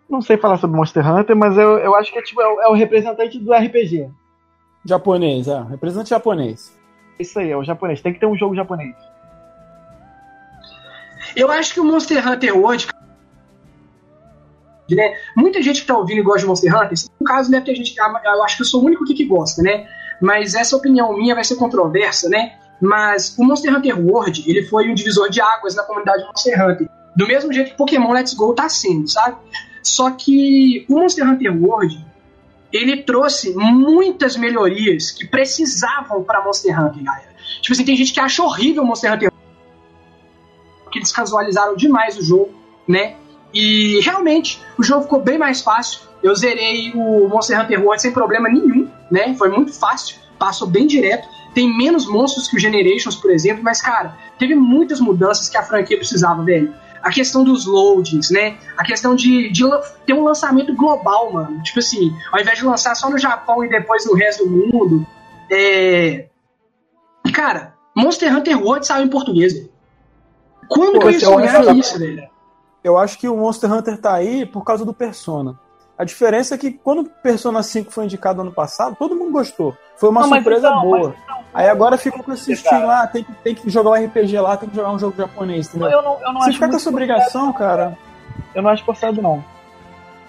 Não 0.09 0.21
sei 0.21 0.37
falar 0.37 0.57
sobre 0.57 0.77
Monster 0.77 1.07
Hunter, 1.07 1.35
mas 1.35 1.57
eu, 1.57 1.79
eu 1.79 1.95
acho 1.95 2.11
que 2.11 2.19
é, 2.19 2.21
tipo, 2.21 2.41
é, 2.41 2.47
o, 2.47 2.61
é 2.61 2.67
o 2.69 2.73
representante 2.73 3.39
do 3.39 3.53
RPG. 3.53 4.09
Japonês, 4.85 5.47
é. 5.47 5.61
Representante 5.63 6.09
japonês. 6.09 6.77
Isso 7.19 7.39
aí, 7.39 7.51
é 7.51 7.57
o 7.57 7.63
japonês. 7.63 8.01
Tem 8.01 8.13
que 8.13 8.19
ter 8.19 8.25
um 8.25 8.37
jogo 8.37 8.55
japonês. 8.55 8.95
Eu 11.35 11.49
acho 11.51 11.73
que 11.73 11.79
o 11.79 11.85
Monster 11.85 12.27
Hunter 12.27 12.55
World. 12.55 12.87
Né? 14.91 15.17
Muita 15.35 15.61
gente 15.61 15.81
que 15.81 15.87
tá 15.87 15.97
ouvindo 15.97 16.19
e 16.19 16.23
gosta 16.23 16.41
de 16.41 16.47
Monster 16.47 16.75
Hunter, 16.75 16.93
no 17.19 17.25
caso 17.25 17.49
deve 17.49 17.65
ter 17.65 17.75
gente. 17.75 17.95
Eu 17.97 18.43
acho 18.43 18.57
que 18.57 18.61
eu 18.61 18.67
sou 18.67 18.81
o 18.81 18.85
único 18.85 19.05
que 19.05 19.25
gosta, 19.25 19.61
né? 19.63 19.87
Mas 20.21 20.53
essa 20.53 20.75
opinião 20.75 21.17
minha 21.17 21.33
vai 21.33 21.43
ser 21.43 21.55
controversa, 21.55 22.29
né? 22.29 22.59
Mas 22.83 23.33
o 23.37 23.45
Monster 23.45 23.73
Hunter 23.73 23.97
World, 23.97 24.43
ele 24.45 24.63
foi 24.63 24.89
um 24.89 24.93
divisor 24.93 25.29
de 25.29 25.39
águas 25.39 25.73
na 25.73 25.83
comunidade 25.83 26.25
Monster 26.25 26.61
Hunter. 26.61 26.89
Do 27.15 27.25
mesmo 27.25 27.53
jeito 27.53 27.71
que 27.71 27.77
Pokémon 27.77 28.11
Let's 28.11 28.33
Go 28.33 28.53
tá 28.53 28.67
sendo, 28.67 29.07
sabe? 29.07 29.37
Só 29.81 30.11
que 30.11 30.85
o 30.89 30.99
Monster 30.99 31.25
Hunter 31.25 31.63
World, 31.63 32.05
ele 32.73 32.97
trouxe 33.03 33.53
muitas 33.53 34.35
melhorias 34.35 35.11
que 35.11 35.25
precisavam 35.25 36.25
para 36.25 36.43
Monster 36.43 36.77
Hunter, 36.77 37.03
galera. 37.03 37.29
Tipo 37.61 37.71
assim, 37.71 37.85
tem 37.85 37.95
gente 37.95 38.11
que 38.11 38.19
acha 38.19 38.43
horrível 38.43 38.83
o 38.83 38.85
Monster 38.85 39.13
Hunter 39.13 39.31
que 40.91 40.99
eles 40.99 41.11
casualizaram 41.13 41.77
demais 41.77 42.17
o 42.17 42.21
jogo, 42.21 42.53
né? 42.85 43.15
E 43.53 44.01
realmente 44.01 44.61
o 44.77 44.83
jogo 44.83 45.03
ficou 45.03 45.21
bem 45.21 45.37
mais 45.37 45.61
fácil. 45.61 46.01
Eu 46.21 46.35
zerei 46.35 46.91
o 46.93 47.29
Monster 47.29 47.61
Hunter 47.61 47.81
World 47.81 48.01
sem 48.01 48.11
problema 48.11 48.49
nenhum, 48.49 48.89
né? 49.09 49.33
Foi 49.35 49.47
muito 49.47 49.71
fácil, 49.71 50.17
passou 50.37 50.67
bem 50.67 50.85
direto. 50.85 51.29
Tem 51.53 51.75
menos 51.77 52.07
monstros 52.07 52.47
que 52.47 52.55
o 52.55 52.59
Generations, 52.59 53.15
por 53.15 53.29
exemplo, 53.31 53.63
mas 53.63 53.81
cara, 53.81 54.17
teve 54.39 54.55
muitas 54.55 54.99
mudanças 54.99 55.47
que 55.49 55.57
a 55.57 55.63
franquia 55.63 55.97
precisava, 55.97 56.43
velho. 56.43 56.73
A 57.01 57.11
questão 57.11 57.43
dos 57.43 57.65
loadings, 57.65 58.29
né? 58.31 58.57
A 58.77 58.83
questão 58.83 59.13
de, 59.13 59.51
de 59.51 59.63
ter 60.05 60.13
um 60.13 60.23
lançamento 60.23 60.73
global, 60.73 61.31
mano. 61.33 61.61
Tipo 61.61 61.79
assim, 61.79 62.15
ao 62.31 62.39
invés 62.39 62.57
de 62.57 62.65
lançar 62.65 62.95
só 62.95 63.09
no 63.09 63.17
Japão 63.17 63.63
e 63.63 63.69
depois 63.69 64.05
no 64.05 64.15
resto 64.15 64.45
do 64.45 64.51
mundo. 64.51 65.05
É. 65.51 66.27
Cara, 67.33 67.73
Monster 67.95 68.35
Hunter 68.35 68.57
World 68.61 68.85
saiu 68.87 69.05
em 69.05 69.09
português, 69.09 69.53
velho. 69.53 69.69
Quando 70.67 70.93
Pô, 70.93 70.99
que 70.99 71.05
eu 71.07 71.11
é 71.11 71.17
o 71.17 71.19
sonhar 71.19 71.57
resto- 71.57 71.73
isso, 71.75 71.99
velho? 71.99 72.27
Eu 72.83 72.97
acho 72.97 73.17
que 73.17 73.27
o 73.29 73.35
Monster 73.37 73.71
Hunter 73.71 73.97
tá 73.97 74.13
aí 74.13 74.45
por 74.45 74.63
causa 74.63 74.83
do 74.85 74.93
Persona. 74.93 75.57
A 75.97 76.03
diferença 76.03 76.55
é 76.55 76.57
que 76.57 76.71
quando 76.71 76.99
o 77.01 77.09
Persona 77.09 77.61
5 77.63 77.91
foi 77.91 78.05
indicado 78.05 78.41
ano 78.41 78.51
passado, 78.51 78.95
todo 78.97 79.15
mundo 79.15 79.31
gostou. 79.31 79.75
Foi 79.95 80.09
uma 80.09 80.21
Não, 80.21 80.29
mas 80.29 80.43
surpresa 80.43 80.67
então, 80.67 80.81
boa. 80.81 81.09
mas 81.09 81.17
então, 81.23 81.32
Aí 81.53 81.67
agora 81.69 81.97
ficou 81.97 82.23
com 82.23 82.33
esse 82.33 82.53
estilo, 82.53 82.89
ah, 82.89 83.05
tem 83.05 83.23
que, 83.23 83.31
tem 83.43 83.53
que 83.53 83.69
jogar 83.69 83.91
um 83.91 84.05
RPG 84.05 84.39
lá, 84.39 84.57
tem 84.57 84.67
que 84.67 84.75
jogar 84.75 84.91
um 84.91 84.97
jogo 84.97 85.15
japonês, 85.15 85.67
entendeu? 85.67 85.89
Eu 85.89 86.01
não, 86.01 86.19
eu 86.21 86.33
não 86.33 86.41
Se 86.41 86.49
acho 86.49 86.53
ficar 86.57 86.69
com 86.69 86.75
essa 86.75 86.89
obrigação, 86.89 87.53
cara, 87.53 87.97
Eu 88.55 88.61
não 88.63 88.71
acho 88.71 88.83
forçado, 88.83 89.21
não. 89.21 89.43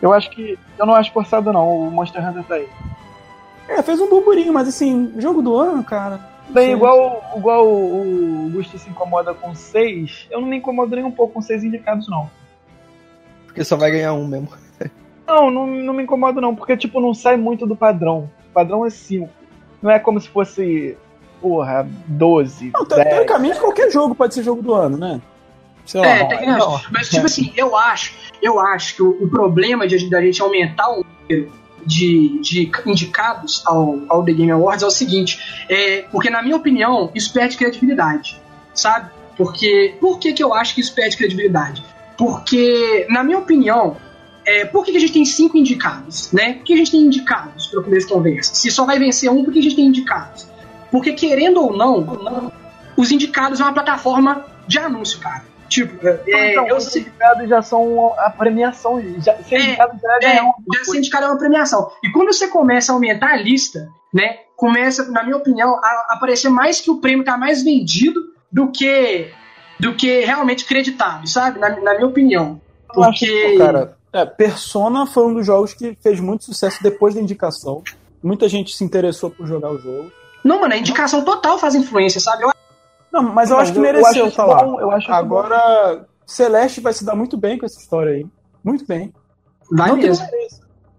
Eu 0.03 0.13
acho 0.13 0.29
que. 0.31 0.59
Eu 0.79 0.85
não 0.85 0.95
acho 0.95 1.13
forçado, 1.13 1.51
não. 1.51 1.87
O 1.87 1.91
Monster 1.91 2.27
Hunter 2.29 2.45
tá 2.45 2.57
aí. 2.57 2.69
é, 3.69 3.81
fez 3.83 4.01
um 4.01 4.09
burburinho, 4.09 4.53
mas 4.53 4.69
assim, 4.69 5.15
jogo 5.17 5.41
do 5.41 5.57
ano, 5.57 5.83
cara. 5.83 6.21
Bem, 6.51 6.73
igual, 6.73 7.25
igual 7.37 7.67
o 7.67 8.51
Gusto 8.53 8.77
se 8.77 8.91
incomoda 8.91 9.33
com 9.33 9.55
seis, 9.55 10.27
eu 10.31 10.43
não 10.43 10.49
me 10.49 10.59
incomodo 10.59 10.95
nem 10.95 11.05
um 11.05 11.11
pouco 11.11 11.35
com 11.35 11.41
seis 11.41 11.65
indicados, 11.65 12.07
não. 12.07 12.31
Porque 13.47 13.65
só 13.65 13.77
vai 13.77 13.91
ganhar 13.91 14.13
um 14.13 14.27
mesmo. 14.27 14.49
Não, 15.27 15.51
não, 15.51 15.67
não 15.67 15.95
me 15.95 16.03
incomodo, 16.03 16.39
não, 16.39 16.55
porque, 16.55 16.77
tipo, 16.77 17.01
não 17.01 17.15
sai 17.15 17.39
muito 17.39 17.67
do 17.67 17.75
padrão. 17.75 18.31
O 18.51 18.53
padrão 18.53 18.85
é 18.85 18.91
cinco. 18.91 19.31
Não 19.81 19.91
é 19.91 19.99
como 19.99 20.21
se 20.21 20.29
fosse, 20.29 20.99
porra, 21.45 21.87
12. 22.07 22.71
Não, 22.73 22.87
te- 22.87 22.95
10. 22.95 23.07
teoricamente 23.07 23.61
qualquer 23.61 23.91
jogo 23.91 24.15
pode 24.15 24.33
ser 24.33 24.43
jogo 24.43 24.63
do 24.63 24.73
ano, 24.73 24.97
né? 24.97 25.21
Sei 25.85 26.01
lá. 26.01 26.07
É, 26.07 26.25
tecnicamente. 26.25 26.59
não. 26.59 26.81
Mas, 26.91 27.11
tipo 27.11 27.27
assim, 27.27 27.53
eu 27.55 27.77
acho, 27.77 28.15
eu 28.41 28.59
acho 28.59 28.97
que 28.97 29.03
o, 29.03 29.11
o 29.25 29.29
problema 29.29 29.87
de, 29.87 30.09
da 30.09 30.23
gente 30.23 30.41
aumentar 30.41 30.89
o 30.89 31.05
número 31.05 31.53
de, 31.85 32.41
de 32.41 32.73
indicados 32.87 33.63
ao, 33.67 33.99
ao 34.09 34.25
The 34.25 34.33
Game 34.33 34.51
Awards 34.51 34.83
é 34.83 34.87
o 34.87 34.91
seguinte, 34.91 35.39
é, 35.69 36.07
porque 36.11 36.31
na 36.31 36.43
minha 36.43 36.57
opinião, 36.57 37.11
isso 37.15 37.31
perde 37.31 37.59
credibilidade, 37.59 38.41
sabe? 38.73 39.11
Porque, 39.37 39.97
por 40.01 40.19
que, 40.19 40.33
que 40.33 40.43
eu 40.43 40.55
acho 40.55 40.75
que 40.75 40.81
isso 40.81 40.95
perde 40.95 41.15
credibilidade? 41.19 41.85
Porque, 42.17 43.07
na 43.11 43.23
minha 43.23 43.39
opinião, 43.39 43.99
é, 44.47 44.65
por 44.65 44.83
que, 44.83 44.93
que 44.93 44.97
a 44.97 45.01
gente 45.01 45.13
tem 45.13 45.27
cinco 45.27 45.59
indicados, 45.59 46.33
né? 46.33 46.55
Por 46.55 46.65
que 46.65 46.73
a 46.73 46.77
gente 46.79 46.93
tem 46.93 47.01
indicados 47.01 47.67
para 47.67 47.83
começo 47.83 48.07
de 48.07 48.15
conversa? 48.15 48.55
Se 48.55 48.71
só 48.71 48.87
vai 48.87 48.99
vencer 48.99 49.31
um, 49.31 49.45
por 49.45 49.53
que 49.53 49.59
a 49.59 49.63
gente 49.63 49.77
tem 49.77 49.85
indicados? 49.85 50.54
Porque, 50.95 51.13
querendo 51.13 51.61
ou 51.61 51.77
não, 51.77 52.53
os 52.97 53.11
indicados 53.11 53.59
é 53.59 53.65
uma 53.65 53.73
plataforma 53.73 54.47
de 54.65 54.79
anúncio, 54.79 55.19
cara. 55.19 55.43
Tipo, 55.69 56.07
é, 56.07 56.53
então, 56.53 56.69
eu 56.69 56.77
os 56.77 56.95
indicados 56.95 57.49
já 57.49 57.63
são 57.63 58.15
a 58.17 58.31
premiação. 58.31 59.03
Já, 59.19 59.35
ser 59.39 59.57
É, 59.57 59.61
indicado 59.65 59.99
já 60.01 60.19
É, 60.23 60.37
é 60.37 60.43
uma 60.43 60.55
já 60.73 60.85
ser 60.85 60.99
indicado 60.99 61.25
é 61.25 61.29
uma 61.31 61.39
premiação. 61.39 61.91
E 62.01 62.13
quando 62.13 62.33
você 62.33 62.47
começa 62.47 62.93
a 62.93 62.95
aumentar 62.95 63.33
a 63.33 63.37
lista, 63.37 63.89
né, 64.15 64.37
começa, 64.55 65.11
na 65.11 65.25
minha 65.25 65.37
opinião, 65.37 65.81
a 65.83 66.07
aparecer 66.11 66.49
mais 66.49 66.81
que 66.81 66.93
o 66.93 67.01
prêmio 67.01 67.25
tá 67.25 67.37
mais 67.37 67.65
vendido 67.65 68.21
do 68.53 68.71
que 68.71 69.33
do 69.81 69.97
que 69.97 70.21
realmente 70.21 70.65
creditado, 70.65 71.29
sabe? 71.29 71.59
Na, 71.59 71.71
na 71.71 71.95
minha 71.95 72.07
opinião. 72.07 72.61
Eu 72.95 73.03
acho 73.03 73.19
que, 73.19 73.27
Porque. 73.27 73.59
cara, 73.59 73.97
é, 74.13 74.25
Persona 74.25 75.07
foi 75.07 75.27
um 75.27 75.35
dos 75.35 75.45
jogos 75.45 75.75
que 75.75 75.99
fez 76.01 76.21
muito 76.21 76.45
sucesso 76.45 76.81
depois 76.81 77.17
da 77.17 77.21
indicação. 77.21 77.83
Muita 78.23 78.49
gente 78.49 78.73
se 78.77 78.85
interessou 78.85 79.29
por 79.29 79.45
jogar 79.45 79.73
o 79.73 79.79
jogo. 79.79 80.13
Não, 80.45 80.61
mano, 80.61 80.75
a 80.75 80.77
indicação 80.77 81.25
total 81.25 81.59
faz 81.59 81.75
influência, 81.75 82.21
sabe? 82.21 82.45
Eu- 82.45 82.53
Não, 83.13 83.23
mas 83.23 83.49
eu 83.51 83.57
Mas 83.57 83.65
acho 83.65 83.73
que 83.73 83.79
eu- 83.79 83.85
eu 83.85 83.93
mereceu 83.93 84.27
acho 84.27 84.47
lá. 84.47 84.63
bom, 84.65 84.81
eu 84.81 84.91
acho 84.91 85.11
Agora, 85.13 86.05
Celeste 86.27 86.81
vai 86.81 86.93
se 86.93 87.05
dar 87.05 87.15
muito 87.15 87.37
bem 87.37 87.57
com 87.59 87.65
essa 87.65 87.79
história 87.81 88.13
aí. 88.13 88.27
Muito 88.63 88.85
bem. 88.87 89.13
Vai 89.71 89.89
não 89.91 89.97
mesmo. 89.97 90.25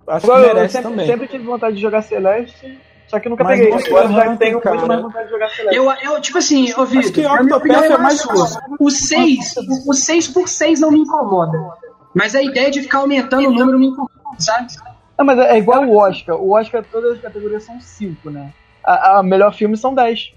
Acho 0.07 0.25
que 0.25 0.31
Agora, 0.31 0.47
eu 0.47 0.55
merece 0.55 0.73
sempre, 0.73 0.89
também. 0.91 1.05
sempre 1.07 1.27
tive 1.27 1.43
vontade 1.43 1.75
de 1.75 1.81
jogar 1.81 2.01
Celeste, 2.03 2.79
só 3.07 3.19
que 3.19 3.27
nunca 3.27 3.43
Mas 3.43 3.59
peguei. 3.59 3.73
Agora 3.73 4.07
já 4.09 4.35
tenho 4.37 4.61
cara, 4.61 4.75
muito 4.75 4.87
mais 4.87 5.01
vontade 5.01 5.25
de 5.25 5.31
jogar 5.31 5.49
Celeste. 5.49 5.75
Eu, 5.75 5.91
eu, 5.91 6.21
tipo 6.21 6.37
assim, 6.37 6.73
ô 6.77 6.85
Vitor, 6.85 7.11
que 7.11 7.21
na 7.23 7.29
minha 7.29 7.41
Octopath 7.57 7.59
opinião 7.59 7.83
é 7.83 7.85
é 7.87 7.89
mais 7.97 8.25
mais 8.25 8.49
sua. 8.49 8.61
O 8.79 8.89
6, 8.89 9.55
o 9.87 9.93
6 9.93 10.27
por 10.27 10.47
6 10.47 10.79
não 10.79 10.91
me 10.91 10.99
incomoda. 10.99 11.57
Mas 12.13 12.33
a 12.35 12.41
ideia 12.41 12.71
de 12.71 12.81
ficar 12.81 12.99
aumentando 12.99 13.49
o 13.49 13.51
número 13.51 13.77
me 13.77 13.87
incomoda, 13.87 14.11
sabe? 14.39 14.67
Não, 15.17 15.25
mas 15.25 15.37
é 15.39 15.57
igual 15.57 15.83
o 15.83 15.97
Oscar. 15.97 16.35
O 16.37 16.51
Oscar, 16.55 16.83
todas 16.91 17.13
as 17.13 17.19
categorias 17.21 17.63
são 17.63 17.79
5, 17.81 18.29
né? 18.29 18.53
A, 18.85 19.19
a 19.19 19.23
melhor 19.23 19.53
filme 19.53 19.75
são 19.75 19.93
10. 19.93 20.33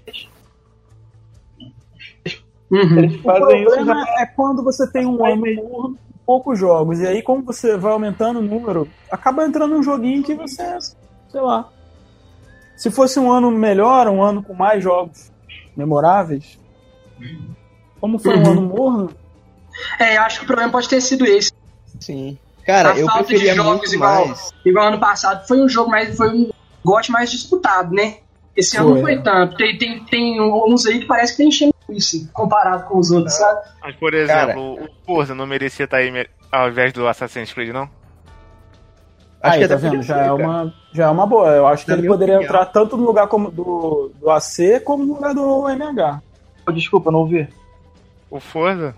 Uhum. 2.71 2.97
Eles 2.99 3.15
O 3.19 3.23
fazem 3.23 3.63
isso 3.63 3.69
já 3.75 3.85
problema 3.85 4.05
é 4.19 4.25
quando 4.27 4.63
você 4.63 4.89
tem 4.91 5.05
um 5.05 5.25
ano 5.25 5.37
morno 5.55 5.97
com 5.97 6.19
poucos 6.25 6.59
jogos. 6.59 6.99
E 6.99 7.07
aí, 7.07 7.21
como 7.21 7.43
você 7.43 7.77
vai 7.77 7.91
aumentando 7.91 8.39
o 8.39 8.43
número, 8.43 8.87
acaba 9.11 9.45
entrando 9.45 9.75
um 9.75 9.81
joguinho 9.83 10.23
que 10.23 10.35
você, 10.35 10.77
sei 11.29 11.41
lá. 11.41 11.67
Se 12.77 12.89
fosse 12.91 13.19
um 13.19 13.31
ano 13.31 13.49
melhor, 13.51 14.07
um 14.07 14.21
ano 14.21 14.41
com 14.43 14.53
mais 14.53 14.83
jogos 14.83 15.31
memoráveis, 15.75 16.59
como 17.99 18.19
foi 18.19 18.37
um 18.37 18.43
Uhum. 18.43 18.51
ano 18.51 18.61
morno, 18.61 19.09
É, 19.99 20.17
eu 20.17 20.21
acho 20.23 20.39
que 20.39 20.43
o 20.43 20.47
problema 20.47 20.71
pode 20.71 20.89
ter 20.89 20.99
sido 21.01 21.25
esse. 21.25 21.51
Sim. 22.01 22.37
Cara, 22.65 22.91
A 22.93 22.99
eu 22.99 23.05
falta 23.05 23.21
de 23.23 23.27
preferia 23.29 23.55
jogos 23.55 23.71
muito 23.79 23.95
igual- 23.95 24.27
mais. 24.27 24.53
Igual 24.65 24.87
ano 24.87 24.99
passado, 24.99 25.47
foi 25.47 25.61
um 25.61 25.69
jogo 25.69 25.89
mais. 25.89 26.15
Foi 26.17 26.29
um 26.29 26.49
gote 26.83 27.11
mais 27.11 27.31
disputado, 27.31 27.93
né? 27.95 28.17
Esse 28.55 28.77
ano 28.77 28.89
não 28.95 29.01
Foi. 29.01 29.13
foi 29.15 29.23
tanto. 29.23 29.55
Tem, 29.55 29.77
tem, 29.77 30.03
tem 30.05 30.41
uns 30.41 30.85
aí 30.85 30.99
que 30.99 31.05
parece 31.05 31.33
que 31.33 31.37
tem 31.37 31.47
enchendo 31.47 31.73
isso, 31.89 32.29
comparado 32.33 32.83
com 32.85 32.97
os 32.99 33.09
outros, 33.11 33.33
sabe? 33.35 33.61
Mas, 33.81 33.95
por 33.95 34.13
exemplo, 34.13 34.73
o 34.83 34.87
Forza 35.05 35.33
não 35.33 35.45
merecia 35.47 35.85
estar 35.85 35.97
aí 35.97 36.11
me- 36.11 36.27
ao 36.51 36.69
invés 36.69 36.91
do 36.93 37.07
Assassin's 37.07 37.53
Creed, 37.53 37.69
não? 37.73 37.89
Acho 39.41 39.55
aí, 39.55 39.61
que 39.61 39.67
tá 39.69 39.75
até 39.75 39.89
vendo? 39.89 40.03
Já 40.03 40.15
ser, 40.15 40.19
é, 40.21 40.23
cara. 40.23 40.35
uma, 40.35 40.73
já 40.91 41.05
é 41.05 41.09
uma 41.09 41.25
boa. 41.25 41.47
Eu 41.49 41.65
acho 41.67 41.85
que 41.85 41.91
Na 41.91 41.97
ele 41.97 42.07
poderia 42.07 42.35
opinião. 42.35 42.49
entrar 42.51 42.65
tanto 42.65 42.97
no 42.97 43.05
lugar 43.05 43.27
como 43.27 43.49
do, 43.49 44.11
do 44.19 44.29
AC 44.29 44.81
como 44.83 45.05
no 45.05 45.13
lugar 45.15 45.33
do 45.33 45.69
MH. 45.69 46.21
Desculpa, 46.73 47.09
não 47.09 47.19
ouvi. 47.19 47.47
O 48.29 48.39
Forza? 48.39 48.93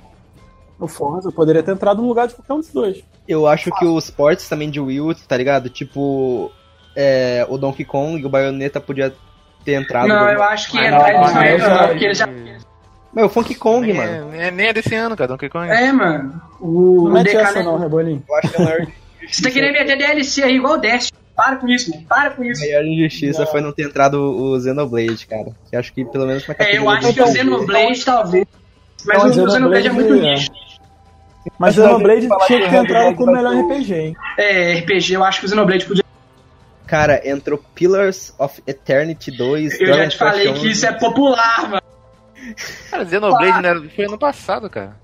O 0.80 0.88
Forza 0.88 1.32
poderia 1.32 1.62
ter 1.62 1.72
entrado 1.72 2.02
no 2.02 2.08
lugar 2.08 2.28
de 2.28 2.34
qualquer 2.34 2.54
um 2.54 2.60
dos 2.60 2.72
dois. 2.74 3.04
Eu 3.28 3.46
acho 3.48 3.70
que 3.72 3.86
os 3.86 4.10
ports 4.10 4.50
também 4.50 4.70
de 4.72 4.80
Wii 4.80 5.00
U, 5.02 5.14
tá 5.16 5.38
ligado? 5.38 5.70
Tipo, 5.70 6.52
é, 6.96 7.46
o 7.48 7.58
Donkey 7.58 7.86
Kong 7.86 8.20
e 8.20 8.26
o 8.26 8.30
Bayonetta 8.30 8.82
podia 8.82 9.14
ter 9.64 9.74
entrado. 9.74 10.08
não, 10.08 10.26
no- 10.26 10.32
eu 10.32 10.44
acho 10.44 10.72
que 10.72 10.78
Mas 10.78 10.88
entrar 10.88 11.14
não, 11.14 11.22
não 11.22 11.58
já- 11.58 11.70
não, 11.82 11.88
porque 11.90 12.06
eles 12.06 12.18
já. 12.18 12.30
Mas 13.14 13.26
o 13.26 13.30
Funky 13.30 13.56
Kong, 13.56 13.86
Nem 13.88 13.96
mano. 13.98 14.34
é, 14.34 14.52
nem 14.52 14.68
é 14.68 14.74
desse 14.74 14.96
ano, 14.96 15.18
cara, 15.18 15.28
Donkey 15.30 15.50
Kong. 15.50 15.70
É, 15.70 15.92
mano. 15.92 16.42
O, 16.62 16.70
Não 16.70 17.04
o 17.06 17.10
mete 17.12 17.26
DK, 17.26 17.38
essa 17.38 17.64
não, 17.64 17.78
Rebolinho. 17.78 18.24
Eu 18.28 18.36
acho 18.38 18.50
que 18.50 18.62
a 18.62 18.66
maior, 18.66 18.88
Você 19.30 19.42
tá 19.44 19.52
querendo 19.52 19.74
meter 19.74 19.98
DLC 19.98 20.44
aí 20.44 20.56
igual 20.56 20.74
o 20.74 20.78
Dash. 20.78 21.12
Para 21.36 21.56
com 21.58 21.68
isso, 21.68 21.92
mano. 21.92 22.04
Para 22.08 22.30
com 22.32 22.44
isso. 22.44 22.64
a 22.64 22.68
maior 22.68 22.86
injustiça 22.86 23.46
foi 23.46 23.62
não 23.62 23.72
ter 23.72 23.84
entrado 23.84 24.16
o 24.22 24.60
Xenoblade, 24.60 25.26
cara. 25.28 25.52
Que 25.70 25.76
acho 25.76 25.94
que 25.94 26.06
pelo 26.06 26.26
menos 26.26 26.48
na 26.48 26.54
É, 26.54 26.58
categoria 26.58 26.80
eu 26.80 26.90
acho 26.90 27.14
que 27.14 27.22
o 27.22 27.28
Xenoblade 27.28 28.06
talvez. 28.06 28.46
Mas 29.06 29.36
Não, 29.36 29.46
o 29.46 29.50
Xenoblade 29.52 29.88
é 29.88 29.92
muito 29.92 30.14
é. 30.14 30.18
nicho. 30.18 30.52
Mas 31.60 31.76
Mas 31.76 31.76
Xenoblade 31.76 32.28
falar 32.28 32.46
tinha 32.46 32.60
que 32.60 32.66
o 32.66 32.70
ter 32.70 32.78
entrado 32.78 33.16
como 33.16 33.32
melhor 33.32 33.56
o- 33.56 33.60
RPG, 33.72 33.94
hein? 33.94 34.16
É, 34.38 34.74
RPG, 34.80 35.14
eu 35.16 35.24
acho 35.24 35.40
que 35.40 35.46
o 35.46 35.50
Xenoblade 35.50 35.86
podia. 35.86 36.04
Cara, 36.92 37.22
entrou 37.26 37.58
Pillars 37.74 38.34
of 38.38 38.62
Eternity 38.68 39.32
2. 39.32 39.80
Eu 39.80 39.88
já 39.88 39.94
Dragon 39.94 40.10
te 40.10 40.18
falei 40.18 40.54
que 40.56 40.68
isso 40.72 40.86
é 40.86 40.92
popular, 40.92 41.70
mano. 41.70 41.82
Cara, 42.90 43.06
Xenoblade 43.06 43.62
né, 43.62 43.90
foi 43.96 44.06
ano 44.08 44.18
passado, 44.18 44.70
cara. 44.70 45.00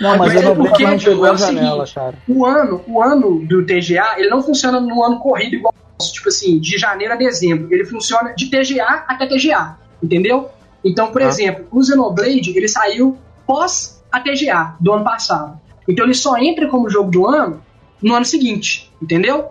Não, 0.00 0.18
mas 0.18 0.34
Mas 0.34 0.44
é 0.44 0.54
porque, 0.56 0.84
não 0.84 0.98
pegou 0.98 1.26
é 1.26 1.30
o 1.32 1.36
janela, 1.36 1.86
seguinte, 1.86 1.94
cara. 1.94 2.18
O 2.26 2.44
ano, 2.44 2.82
o 2.84 3.00
ano 3.00 3.46
do 3.46 3.64
TGA, 3.64 4.14
ele 4.18 4.28
não 4.28 4.42
funciona 4.42 4.80
no 4.80 5.04
ano 5.04 5.20
corrido 5.20 5.54
igual 5.54 5.72
o 5.72 6.02
nosso, 6.02 6.12
tipo 6.12 6.28
assim, 6.30 6.58
de 6.58 6.76
janeiro 6.76 7.14
a 7.14 7.16
dezembro. 7.16 7.72
Ele 7.72 7.84
funciona 7.84 8.34
de 8.34 8.50
TGA 8.50 9.04
até 9.06 9.24
TGA, 9.28 9.76
entendeu? 10.02 10.50
Então, 10.84 11.12
por 11.12 11.22
Ah. 11.22 11.26
exemplo, 11.26 11.64
o 11.70 11.80
Xenoblade, 11.80 12.56
ele 12.56 12.66
saiu 12.66 13.16
pós 13.46 14.02
a 14.10 14.18
TGA 14.18 14.74
do 14.80 14.92
ano 14.92 15.04
passado. 15.04 15.60
Então 15.88 16.04
ele 16.04 16.14
só 16.14 16.36
entra 16.38 16.66
como 16.68 16.90
jogo 16.90 17.08
do 17.08 17.24
ano 17.28 17.62
no 18.02 18.14
ano 18.16 18.24
seguinte, 18.24 18.90
entendeu? 19.00 19.48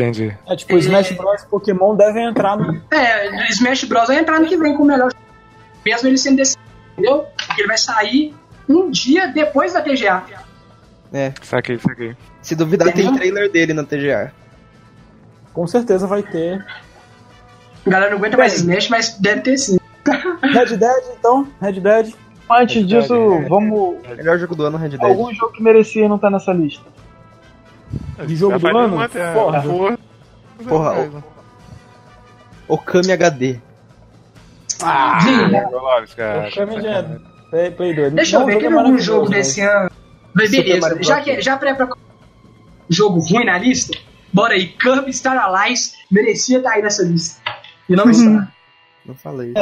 Entendi. 0.00 0.36
É 0.46 0.56
tipo, 0.56 0.76
Smash 0.78 1.12
Bros. 1.12 1.42
e 1.42 1.46
Pokémon 1.46 1.96
devem 1.96 2.26
entrar 2.26 2.56
no. 2.56 2.80
É, 2.90 3.48
Smash 3.50 3.84
Bros 3.84 4.08
vai 4.08 4.18
entrar 4.18 4.40
no 4.40 4.46
que 4.46 4.56
vem 4.56 4.76
com 4.76 4.82
o 4.82 4.86
melhor 4.86 5.10
jogo, 5.10 5.24
mesmo 5.84 6.08
ele 6.08 6.18
sendo 6.18 6.36
desse, 6.36 6.56
entendeu? 6.92 7.26
Porque 7.36 7.60
ele 7.60 7.68
vai 7.68 7.78
sair 7.78 8.34
um 8.68 8.90
dia 8.90 9.28
depois 9.28 9.72
da 9.72 9.80
TGA. 9.80 10.22
Saquei, 11.42 11.78
saquei. 11.78 12.16
Se 12.40 12.54
duvidar, 12.54 12.92
tem 12.92 13.12
trailer 13.12 13.50
dele 13.50 13.74
na 13.74 13.84
TGA. 13.84 14.32
Com 15.52 15.66
certeza 15.66 16.06
vai 16.06 16.22
ter. 16.22 16.64
A 17.84 17.90
galera 17.90 18.10
não 18.10 18.18
aguenta 18.18 18.36
mais 18.36 18.54
Smash, 18.54 18.88
mas 18.88 19.18
deve 19.18 19.40
ter 19.40 19.58
sim. 19.58 19.78
Red 20.42 20.76
Dead, 20.76 21.04
então? 21.18 21.48
Red 21.60 21.80
Dead. 21.80 22.14
Antes 22.50 22.86
disso, 22.86 23.14
vamos. 23.48 23.96
Melhor 24.16 24.38
jogo 24.38 24.54
do 24.54 24.64
ano, 24.64 24.76
Red 24.76 24.90
Dead. 24.90 25.02
Algum 25.02 25.32
jogo 25.32 25.52
que 25.52 25.62
merecia 25.62 26.08
não 26.08 26.18
tá 26.18 26.30
nessa 26.30 26.52
lista. 26.52 26.84
De 28.26 28.36
jogo 28.36 28.58
do 28.58 28.66
ano? 28.76 28.96
uma 28.96 29.08
Forza. 29.08 29.62
Forza. 29.62 29.98
Porra, 30.68 31.24
Okami 32.68 33.12
HD. 33.12 33.58
Sim, 34.68 35.50
Lopes, 35.72 36.14
cara. 36.14 36.48
O 36.48 36.54
Kami 36.54 36.80
já 36.80 36.90
é 36.98 37.02
Play, 37.50 37.70
Play 37.72 37.94
2. 37.94 38.12
Deixa 38.14 38.36
eu 38.36 38.46
ver, 38.46 38.58
teve 38.58 38.70
jogo 38.70 38.76
é 38.76 38.82
algum 38.82 38.98
jogo 38.98 39.22
mas- 39.22 39.30
desse 39.30 39.60
ano. 39.60 39.90
Mas 40.32 40.50
beleza, 40.52 41.02
já, 41.02 41.20
que, 41.20 41.40
já 41.42 41.56
pra, 41.56 41.74
pra 41.74 41.88
jogo 42.88 43.18
ruim 43.18 43.44
na 43.44 43.58
lista, 43.58 43.98
bora 44.32 44.54
aí. 44.54 44.68
Kirby 44.68 45.12
Star 45.12 45.36
Allies 45.36 45.92
merecia 46.08 46.58
estar 46.58 46.70
aí 46.70 46.82
nessa 46.82 47.02
lista. 47.02 47.40
E 47.88 47.96
não 47.96 48.08
está. 48.08 48.52
Não 49.04 49.14
falei. 49.16 49.52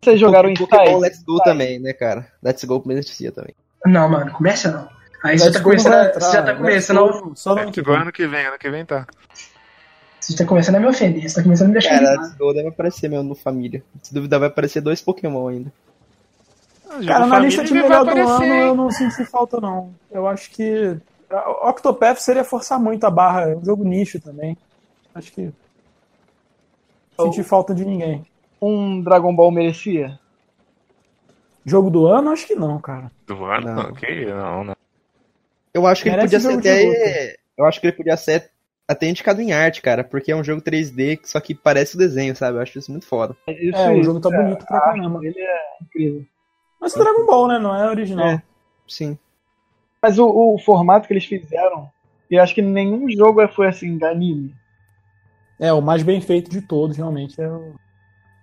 Vocês 0.00 0.20
jogaram 0.20 0.48
em 0.48 0.54
Pokémon? 0.54 0.98
Let's 0.98 1.22
Go 1.24 1.38
também, 1.42 1.80
né, 1.80 1.92
cara? 1.92 2.28
Let's 2.42 2.62
Go 2.64 2.80
merecia 2.86 3.32
também. 3.32 3.54
Não, 3.84 4.08
mano, 4.08 4.30
começa 4.32 4.70
não. 4.70 4.88
Aí 5.22 5.38
você 5.38 5.52
tá 5.52 5.62
começando, 5.62 5.92
entrar, 5.92 6.20
você 6.20 6.32
já 6.32 6.42
tá 6.42 6.52
Let's 6.52 6.58
começando, 6.58 7.36
Só 7.36 7.54
no 7.54 7.60
ano 7.60 7.72
que 7.72 7.82
vem. 7.82 7.96
ano 7.96 8.12
que 8.12 8.26
vem, 8.26 8.46
ano 8.46 8.58
que 8.58 8.70
vem 8.70 8.84
tá. 8.84 9.06
você 10.20 10.36
tá 10.36 10.44
começando 10.44 10.76
a 10.76 10.80
me 10.80 10.86
ofender, 10.86 11.28
você 11.28 11.36
tá 11.36 11.42
começando 11.42 11.66
a 11.66 11.68
me 11.68 11.74
deixar 11.74 12.00
Cara, 12.00 12.34
deve 12.54 12.68
aparecer 12.68 13.08
mesmo 13.08 13.28
no 13.28 13.34
Família. 13.34 13.84
Se 14.02 14.12
duvidar, 14.12 14.40
vai 14.40 14.48
aparecer 14.48 14.80
dois 14.80 15.00
Pokémon 15.00 15.48
ainda. 15.48 15.72
Cara, 17.06 17.26
na 17.26 17.38
lista 17.38 17.64
de 17.64 17.72
melhor 17.72 18.04
do 18.04 18.10
aparecer, 18.10 18.44
ano 18.44 18.44
hein? 18.44 18.60
eu 18.60 18.74
não 18.74 18.90
senti 18.90 19.24
falta, 19.24 19.60
não. 19.60 19.94
Eu 20.10 20.26
acho 20.26 20.50
que. 20.50 20.98
Octopath 21.62 22.18
seria 22.18 22.44
forçar 22.44 22.78
muito 22.78 23.04
a 23.04 23.10
barra. 23.10 23.48
É 23.48 23.56
um 23.56 23.64
jogo 23.64 23.82
nicho 23.84 24.20
também. 24.20 24.58
Acho 25.14 25.32
que. 25.32 25.50
Senti 27.18 27.42
falta 27.42 27.74
de 27.74 27.84
ninguém. 27.84 28.26
Um 28.60 29.00
Dragon 29.00 29.34
Ball 29.34 29.50
merecia? 29.50 30.18
Jogo 31.64 31.90
do 31.90 32.06
ano? 32.06 32.30
Acho 32.30 32.46
que 32.46 32.54
não, 32.54 32.78
cara. 32.80 33.10
Do 33.26 33.44
ano? 33.44 33.74
Não. 33.74 33.82
Ok, 33.90 34.26
não, 34.26 34.64
não. 34.64 34.81
Eu 35.74 35.86
acho 35.86 36.02
que 36.02 36.08
ele 36.08 36.16
Merece 36.16 36.36
podia 36.36 36.50
ser 36.50 36.58
até. 36.58 37.36
Eu 37.56 37.64
acho 37.64 37.80
que 37.80 37.86
ele 37.86 37.96
podia 37.96 38.16
ser 38.16 38.50
até 38.86 39.08
indicado 39.08 39.40
em 39.40 39.52
arte, 39.52 39.80
cara, 39.80 40.04
porque 40.04 40.32
é 40.32 40.36
um 40.36 40.44
jogo 40.44 40.60
3D, 40.60 41.20
só 41.24 41.40
que 41.40 41.54
parece 41.54 41.94
o 41.94 41.98
desenho, 41.98 42.36
sabe? 42.36 42.58
Eu 42.58 42.62
acho 42.62 42.78
isso 42.78 42.90
muito 42.90 43.06
foda. 43.06 43.36
Isso, 43.48 43.76
É, 43.76 43.90
o 43.90 44.02
jogo 44.02 44.20
tá 44.20 44.28
é, 44.32 44.42
bonito 44.42 44.66
pra 44.66 44.80
caramba. 44.80 45.20
dele 45.20 45.38
é 45.38 45.82
incrível. 45.82 46.26
Mas 46.80 46.94
é 46.94 46.98
Dragon 46.98 47.26
Ball, 47.26 47.48
né? 47.48 47.58
Não 47.58 47.74
é 47.74 47.88
original. 47.88 48.26
É. 48.26 48.42
Sim. 48.86 49.18
Mas 50.02 50.18
o, 50.18 50.26
o 50.26 50.58
formato 50.58 51.06
que 51.06 51.12
eles 51.14 51.24
fizeram, 51.24 51.88
eu 52.30 52.42
acho 52.42 52.54
que 52.54 52.62
nenhum 52.62 53.08
jogo 53.10 53.46
foi 53.48 53.68
assim, 53.68 53.96
de 53.96 54.04
anime. 54.04 54.54
É, 55.60 55.72
o 55.72 55.80
mais 55.80 56.02
bem 56.02 56.20
feito 56.20 56.50
de 56.50 56.60
todos, 56.60 56.96
realmente. 56.96 57.40
É 57.40 57.48
o... 57.48 57.74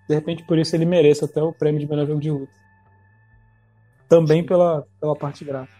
De 0.08 0.14
repente, 0.14 0.42
por 0.42 0.58
isso 0.58 0.74
ele 0.74 0.86
merece 0.86 1.24
até 1.24 1.42
o 1.42 1.52
prêmio 1.52 1.80
de 1.80 1.86
melhor 1.86 2.06
jogo 2.06 2.20
de 2.20 2.30
luta. 2.30 2.52
Também 4.08 4.44
pela, 4.44 4.86
pela 4.98 5.14
parte 5.14 5.44
gráfica. 5.44 5.79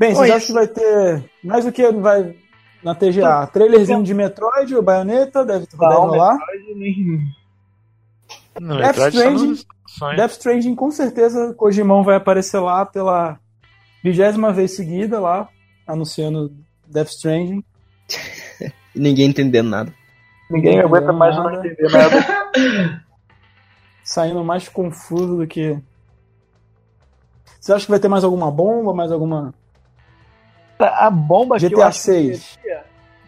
Bem, 0.00 0.14
vocês 0.14 0.30
acham 0.30 0.46
que 0.46 0.52
vai 0.54 0.66
ter 0.66 1.30
mais 1.44 1.66
o 1.66 1.70
que 1.70 1.92
vai 1.92 2.34
na 2.82 2.94
TGA? 2.94 3.46
Trailerzinho 3.48 4.02
de 4.02 4.14
Metroid 4.14 4.74
ou 4.74 4.82
Bayonetta? 4.82 5.44
Deve, 5.44 5.66
deve 5.66 5.76
Não, 5.76 6.06
rolar. 6.06 6.38
Não, 8.58 8.78
Death 8.78 8.96
Stranding. 8.96 9.64
Death 10.16 10.30
Stranding, 10.30 10.74
com 10.74 10.90
certeza, 10.90 11.52
Kojimão 11.52 12.02
vai 12.02 12.16
aparecer 12.16 12.58
lá 12.60 12.86
pela 12.86 13.38
vigésima 14.02 14.54
vez 14.54 14.74
seguida 14.74 15.20
lá, 15.20 15.50
anunciando 15.86 16.50
Death 16.86 17.08
Stranding. 17.08 17.62
Ninguém 18.96 19.28
entendendo 19.28 19.68
nada. 19.68 19.94
Ninguém 20.50 20.78
Não 20.78 20.86
aguenta 20.86 21.12
mais 21.12 21.36
não 21.36 21.44
nada. 21.44 21.58
entender 21.58 21.92
nada. 21.92 23.04
Saindo 24.02 24.42
mais 24.42 24.66
confuso 24.66 25.36
do 25.36 25.46
que. 25.46 25.78
Você 27.60 27.74
acha 27.74 27.84
que 27.84 27.90
vai 27.90 28.00
ter 28.00 28.08
mais 28.08 28.24
alguma 28.24 28.50
bomba, 28.50 28.94
mais 28.94 29.12
alguma. 29.12 29.52
A 30.86 31.10
bomba 31.10 31.58
que 31.58 31.66
eu 31.66 31.70
GTA 31.70 31.86
acho 31.86 31.98
que 31.98 32.04
6. 32.04 32.58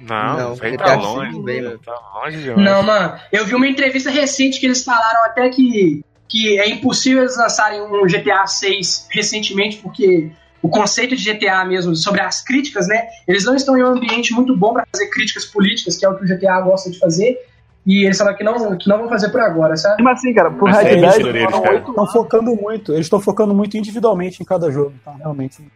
Não, 0.01 0.37
Não, 0.37 0.53
isso 0.55 0.65
aí 0.65 0.73
GTA 0.73 0.85
tá 0.85 0.95
longe. 0.95 1.33
não 1.33 1.43
mano, 1.43 1.79
Tá 1.79 2.01
longe 2.15 2.39
demais. 2.39 2.65
Não, 2.65 2.83
mano, 2.83 3.19
eu 3.31 3.47
vi 3.47 3.55
uma 3.55 3.69
entrevista 3.69 4.11
recente 4.11 4.59
que 4.59 4.67
eles 4.67 4.83
falaram 4.83 5.25
até 5.27 5.49
que, 5.49 6.05
que 6.29 6.59
é 6.59 6.69
impossível 6.69 7.23
eles 7.23 7.37
lançarem 7.37 7.81
um 7.81 8.05
GTA 8.07 8.47
6 8.47 9.09
recentemente, 9.11 9.77
porque 9.79 10.33
o 10.61 10.69
conceito 10.69 11.17
de 11.17 11.33
GTA 11.33 11.65
mesmo, 11.65 11.95
sobre 11.97 12.21
as 12.21 12.43
críticas, 12.43 12.87
né? 12.87 13.07
Eles 13.27 13.45
não 13.45 13.55
estão 13.55 13.77
em 13.77 13.83
um 13.83 13.89
ambiente 13.89 14.33
muito 14.33 14.57
bom 14.57 14.73
para 14.73 14.87
fazer 14.93 15.09
críticas 15.09 15.45
políticas, 15.45 15.97
que 15.97 16.05
é 16.05 16.09
o 16.09 16.17
que 16.17 16.25
o 16.25 16.27
GTA 16.27 16.61
gosta 16.61 16.91
de 16.91 16.99
fazer. 16.99 17.37
E 17.85 18.05
eles 18.05 18.17
falaram 18.17 18.37
que 18.37 18.45
não, 18.45 18.79
que 18.79 18.89
não 18.89 18.99
vão 18.99 19.09
fazer 19.09 19.29
por 19.31 19.41
agora, 19.41 19.77
sabe? 19.77 20.01
Mas 20.05 20.21
assim, 20.21 20.33
cara, 20.33 20.53
por 20.53 20.71
é 20.71 20.83
Red 20.83 21.05
isso 21.05 21.33
Dead 21.33 21.51
Estão 21.89 22.07
focando 22.07 22.55
muito, 22.55 22.93
eles 22.93 23.07
estão 23.07 23.21
focando 23.21 23.53
muito 23.53 23.77
individualmente 23.77 24.41
em 24.41 24.47
cada 24.47 24.71
jogo, 24.71 24.95
tá? 25.05 25.13
Realmente. 25.19 25.67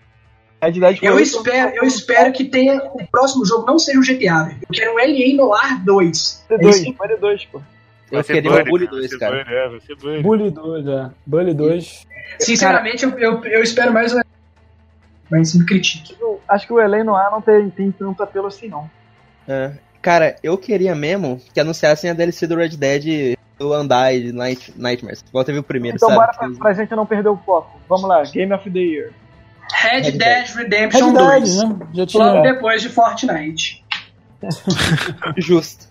Red 0.62 0.72
Dead 0.72 0.98
foi 0.98 1.08
Eu 1.08 1.18
espero, 1.20 1.76
eu 1.76 1.84
espero 1.84 2.32
que 2.32 2.44
tenha 2.44 2.82
o 2.92 3.06
próximo 3.06 3.44
jogo 3.44 3.66
não 3.66 3.78
seja 3.78 3.98
o 3.98 4.02
GTA, 4.02 4.44
velho. 4.44 4.58
Eu 4.62 4.68
quero 4.72 4.92
um 4.92 4.96
LA 4.96 5.36
Noir 5.36 5.84
2. 5.84 6.44
É 6.48 6.54
L2, 6.56 6.68
isso. 6.70 6.94
foi 6.94 7.08
L2, 7.08 7.48
pô. 7.52 7.58
Eu 8.10 8.22
Vai 8.22 8.24
queria 8.24 8.50
Bully, 8.50 8.62
o 8.62 8.64
Bully 8.64 8.86
vai 8.86 8.94
2, 8.98 9.10
ser 9.10 9.18
cara. 9.18 9.44
Bully, 9.44 9.56
é, 9.56 9.68
vai 9.68 9.80
ser 9.80 9.96
Bully. 9.96 10.22
Bully 10.22 10.50
2, 10.50 10.86
é. 10.86 11.10
Bully 11.26 11.54
2. 11.54 12.06
Sinceramente, 12.38 13.04
eu, 13.04 13.18
eu, 13.18 13.44
eu 13.44 13.62
espero 13.62 13.92
mais 13.92 14.14
um. 14.14 14.20
Mas 15.30 15.54
me 15.54 15.66
critique. 15.66 16.16
Eu 16.20 16.40
acho 16.48 16.66
que 16.66 16.72
o 16.72 16.80
Elen 16.80 17.02
no 17.04 17.16
ar 17.16 17.30
não 17.32 17.40
tem, 17.42 17.68
tem 17.68 17.90
tanto 17.90 18.22
apelo 18.22 18.46
assim, 18.46 18.68
não. 18.68 18.88
É. 19.48 19.72
Cara, 20.00 20.36
eu 20.40 20.56
queria 20.56 20.94
mesmo 20.94 21.40
que 21.52 21.58
anunciassem 21.58 22.08
a 22.08 22.14
DLC 22.14 22.46
do 22.46 22.54
Red 22.54 22.70
Dead 22.76 23.36
do 23.58 23.74
Undying 23.74 24.30
Night, 24.32 24.72
Nightmares. 24.76 25.24
Igual 25.28 25.44
teve 25.44 25.58
o 25.58 25.62
primeiro, 25.64 25.96
Então 25.96 26.08
sabe? 26.08 26.20
bora 26.20 26.32
pra, 26.32 26.48
pra 26.58 26.72
gente 26.74 26.94
não 26.94 27.06
perder 27.06 27.30
o 27.30 27.36
foco. 27.38 27.76
Vamos 27.88 28.08
lá, 28.08 28.22
Game 28.22 28.52
of 28.52 28.70
the 28.70 28.78
Year. 28.78 29.10
Red, 29.72 30.02
Red 30.02 30.12
Dead 30.12 30.48
Redemption 30.54 31.12
Red 31.12 31.40
2. 31.40 31.56
Dead, 31.56 31.68
né? 31.68 31.86
Já 31.92 32.18
Logo 32.18 32.42
depois 32.42 32.82
de 32.82 32.88
Fortnite. 32.88 33.84
Justo. 35.38 35.88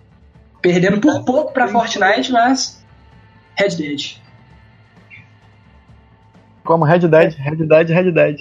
Perdendo 0.61 0.99
por 0.99 1.23
pouco 1.23 1.53
pra 1.53 1.68
Fortnite, 1.68 2.31
mas. 2.31 2.84
Red 3.57 3.76
Dead. 3.76 4.22
Como 6.64 6.84
Red 6.84 7.07
Dead, 7.07 7.34
Red 7.34 7.57
Dead, 7.57 7.89
Red 7.89 8.11
Dead. 8.11 8.38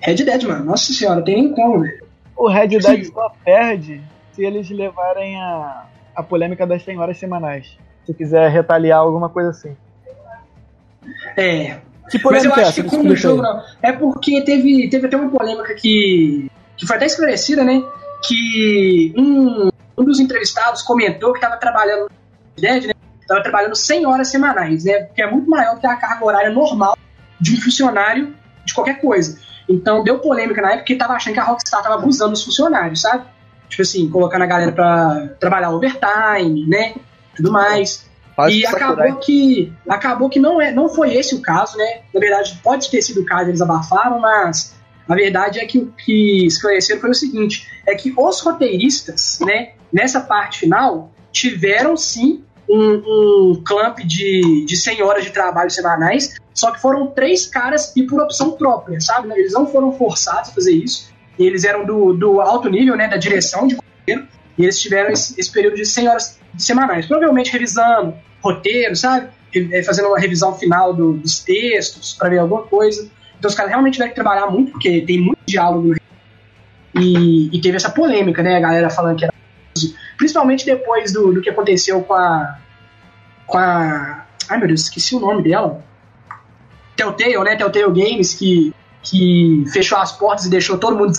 Red 0.00 0.16
Dead, 0.16 0.42
mano. 0.44 0.64
Nossa 0.64 0.92
senhora, 0.92 1.22
tem 1.22 1.42
nem 1.42 1.54
como, 1.54 1.80
velho. 1.80 2.06
O 2.36 2.48
Red 2.48 2.68
Dead 2.68 3.04
só 3.04 3.32
perde 3.44 4.02
se 4.32 4.44
eles 4.44 4.68
levarem 4.70 5.36
a, 5.36 5.86
a 6.14 6.22
polêmica 6.22 6.66
das 6.66 6.84
100 6.84 6.98
horas 6.98 7.18
semanais. 7.18 7.76
Se 8.04 8.14
quiser 8.14 8.50
retaliar 8.50 8.98
alguma 8.98 9.28
coisa 9.28 9.50
assim. 9.50 9.76
É. 11.36 11.78
Que 12.10 12.18
Mas 12.24 12.44
eu 12.44 12.54
acho 12.54 12.82
que 12.82 12.88
como 12.88 13.10
o 13.10 13.16
jogo 13.16 13.42
não. 13.42 13.62
É 13.82 13.92
porque 13.92 14.42
teve, 14.42 14.88
teve 14.88 15.06
até 15.06 15.16
uma 15.16 15.30
polêmica 15.30 15.74
que. 15.74 16.50
que 16.76 16.86
foi 16.86 16.96
até 16.96 17.06
esclarecida, 17.06 17.64
né? 17.64 17.82
Que 18.26 19.12
um, 19.16 19.68
um 19.96 20.04
dos 20.04 20.18
entrevistados 20.18 20.82
comentou 20.82 21.32
que 21.32 21.38
estava 21.38 21.56
trabalhando 21.56 22.10
Dead, 22.56 22.86
né? 22.86 22.94
Tava 23.26 23.42
trabalhando 23.42 23.76
100 23.76 24.06
horas 24.06 24.28
semanais, 24.28 24.84
né? 24.84 25.04
Que 25.14 25.22
é 25.22 25.30
muito 25.30 25.48
maior 25.48 25.78
que 25.78 25.86
a 25.86 25.96
carga 25.96 26.24
horária 26.24 26.50
normal 26.50 26.96
de 27.40 27.54
um 27.54 27.60
funcionário 27.60 28.34
de 28.64 28.74
qualquer 28.74 29.00
coisa. 29.00 29.38
Então 29.68 30.02
deu 30.02 30.18
polêmica 30.18 30.62
na 30.62 30.68
época 30.68 30.80
porque 30.80 30.96
tava 30.96 31.12
achando 31.12 31.34
que 31.34 31.40
a 31.40 31.44
Rockstar 31.44 31.82
tava 31.82 31.96
abusando 31.96 32.32
dos 32.32 32.42
funcionários, 32.42 33.02
sabe? 33.02 33.24
Tipo 33.68 33.82
assim, 33.82 34.08
colocando 34.08 34.42
a 34.42 34.46
galera 34.46 34.72
pra 34.72 35.28
trabalhar 35.38 35.70
overtime, 35.70 36.66
né? 36.66 36.94
Tudo 37.36 37.52
mais. 37.52 38.07
Faz 38.38 38.54
e 38.54 38.64
acabou 38.64 39.16
que 39.16 39.72
acabou 39.88 40.28
que 40.28 40.38
não 40.38 40.62
é 40.62 40.70
não 40.70 40.88
foi 40.88 41.12
esse 41.16 41.34
o 41.34 41.42
caso 41.42 41.76
né? 41.76 42.02
Na 42.14 42.20
verdade 42.20 42.56
pode 42.62 42.88
ter 42.88 43.02
sido 43.02 43.22
o 43.22 43.24
caso 43.24 43.50
eles 43.50 43.60
abafaram 43.60 44.20
mas 44.20 44.76
a 45.08 45.14
verdade 45.16 45.58
é 45.58 45.66
que 45.66 45.78
o 45.78 45.86
que 45.86 46.46
esclareceram 46.46 47.00
foi 47.00 47.10
o 47.10 47.14
seguinte 47.14 47.66
é 47.84 47.96
que 47.96 48.14
os 48.16 48.40
roteiristas 48.40 49.40
né 49.40 49.70
nessa 49.92 50.20
parte 50.20 50.60
final 50.60 51.10
tiveram 51.32 51.96
sim 51.96 52.44
um, 52.70 53.54
um 53.54 53.62
clamp 53.66 53.98
de, 54.04 54.64
de 54.64 54.76
100 54.76 55.02
horas 55.02 55.24
de 55.24 55.32
trabalho 55.32 55.70
semanais 55.70 56.36
só 56.54 56.70
que 56.70 56.80
foram 56.80 57.08
três 57.08 57.44
caras 57.44 57.92
e 57.96 58.04
por 58.04 58.22
opção 58.22 58.52
própria 58.52 59.00
sabe? 59.00 59.32
Eles 59.32 59.52
não 59.52 59.66
foram 59.66 59.90
forçados 59.90 60.50
a 60.50 60.52
fazer 60.52 60.74
isso. 60.74 61.12
Eles 61.36 61.64
eram 61.64 61.84
do, 61.84 62.12
do 62.12 62.40
alto 62.40 62.70
nível 62.70 62.96
né 62.96 63.08
da 63.08 63.16
direção 63.16 63.66
de 63.66 63.74
roteiro 63.74 64.28
e 64.56 64.62
eles 64.62 64.80
tiveram 64.80 65.10
esse, 65.10 65.34
esse 65.40 65.50
período 65.50 65.74
de 65.74 65.84
100 65.84 66.08
horas 66.08 66.38
semanais. 66.56 67.06
Provavelmente 67.06 67.50
revisando 67.50 68.14
roteiro, 68.42 68.94
sabe? 68.96 69.28
Eh, 69.54 69.82
Fazendo 69.82 70.08
uma 70.08 70.18
revisão 70.18 70.54
final 70.54 70.92
do- 70.94 71.14
dos 71.14 71.40
textos 71.40 72.14
para 72.14 72.28
ver 72.28 72.38
alguma 72.38 72.62
coisa. 72.62 73.08
Então 73.38 73.48
os 73.48 73.54
caras 73.54 73.70
realmente 73.70 73.94
tiveram 73.94 74.10
que 74.10 74.14
trabalhar 74.14 74.46
muito, 74.50 74.72
porque 74.72 75.00
tem 75.02 75.20
muito 75.20 75.38
diálogo. 75.46 75.94
E, 76.94 77.56
e 77.56 77.60
teve 77.60 77.76
essa 77.76 77.90
polêmica, 77.90 78.42
né? 78.42 78.56
A 78.56 78.60
galera 78.60 78.90
falando 78.90 79.16
que 79.16 79.24
era. 79.24 79.32
Principalmente 80.16 80.64
depois 80.66 81.12
do, 81.12 81.32
do 81.32 81.40
que 81.40 81.48
aconteceu 81.50 82.02
com 82.02 82.14
a. 82.14 82.58
Com 83.46 83.58
a. 83.58 84.24
Ai 84.48 84.58
meu 84.58 84.66
Deus, 84.66 84.82
esqueci 84.82 85.14
o 85.14 85.20
nome 85.20 85.42
dela. 85.42 85.82
Telltale, 86.96 87.38
né? 87.44 87.54
Telltale 87.56 87.86
Games, 87.92 88.34
que, 88.34 88.74
que 89.02 89.64
fechou 89.72 89.98
as 89.98 90.10
portas 90.12 90.46
e 90.46 90.50
deixou 90.50 90.76
todo 90.78 90.96
mundo. 90.96 91.12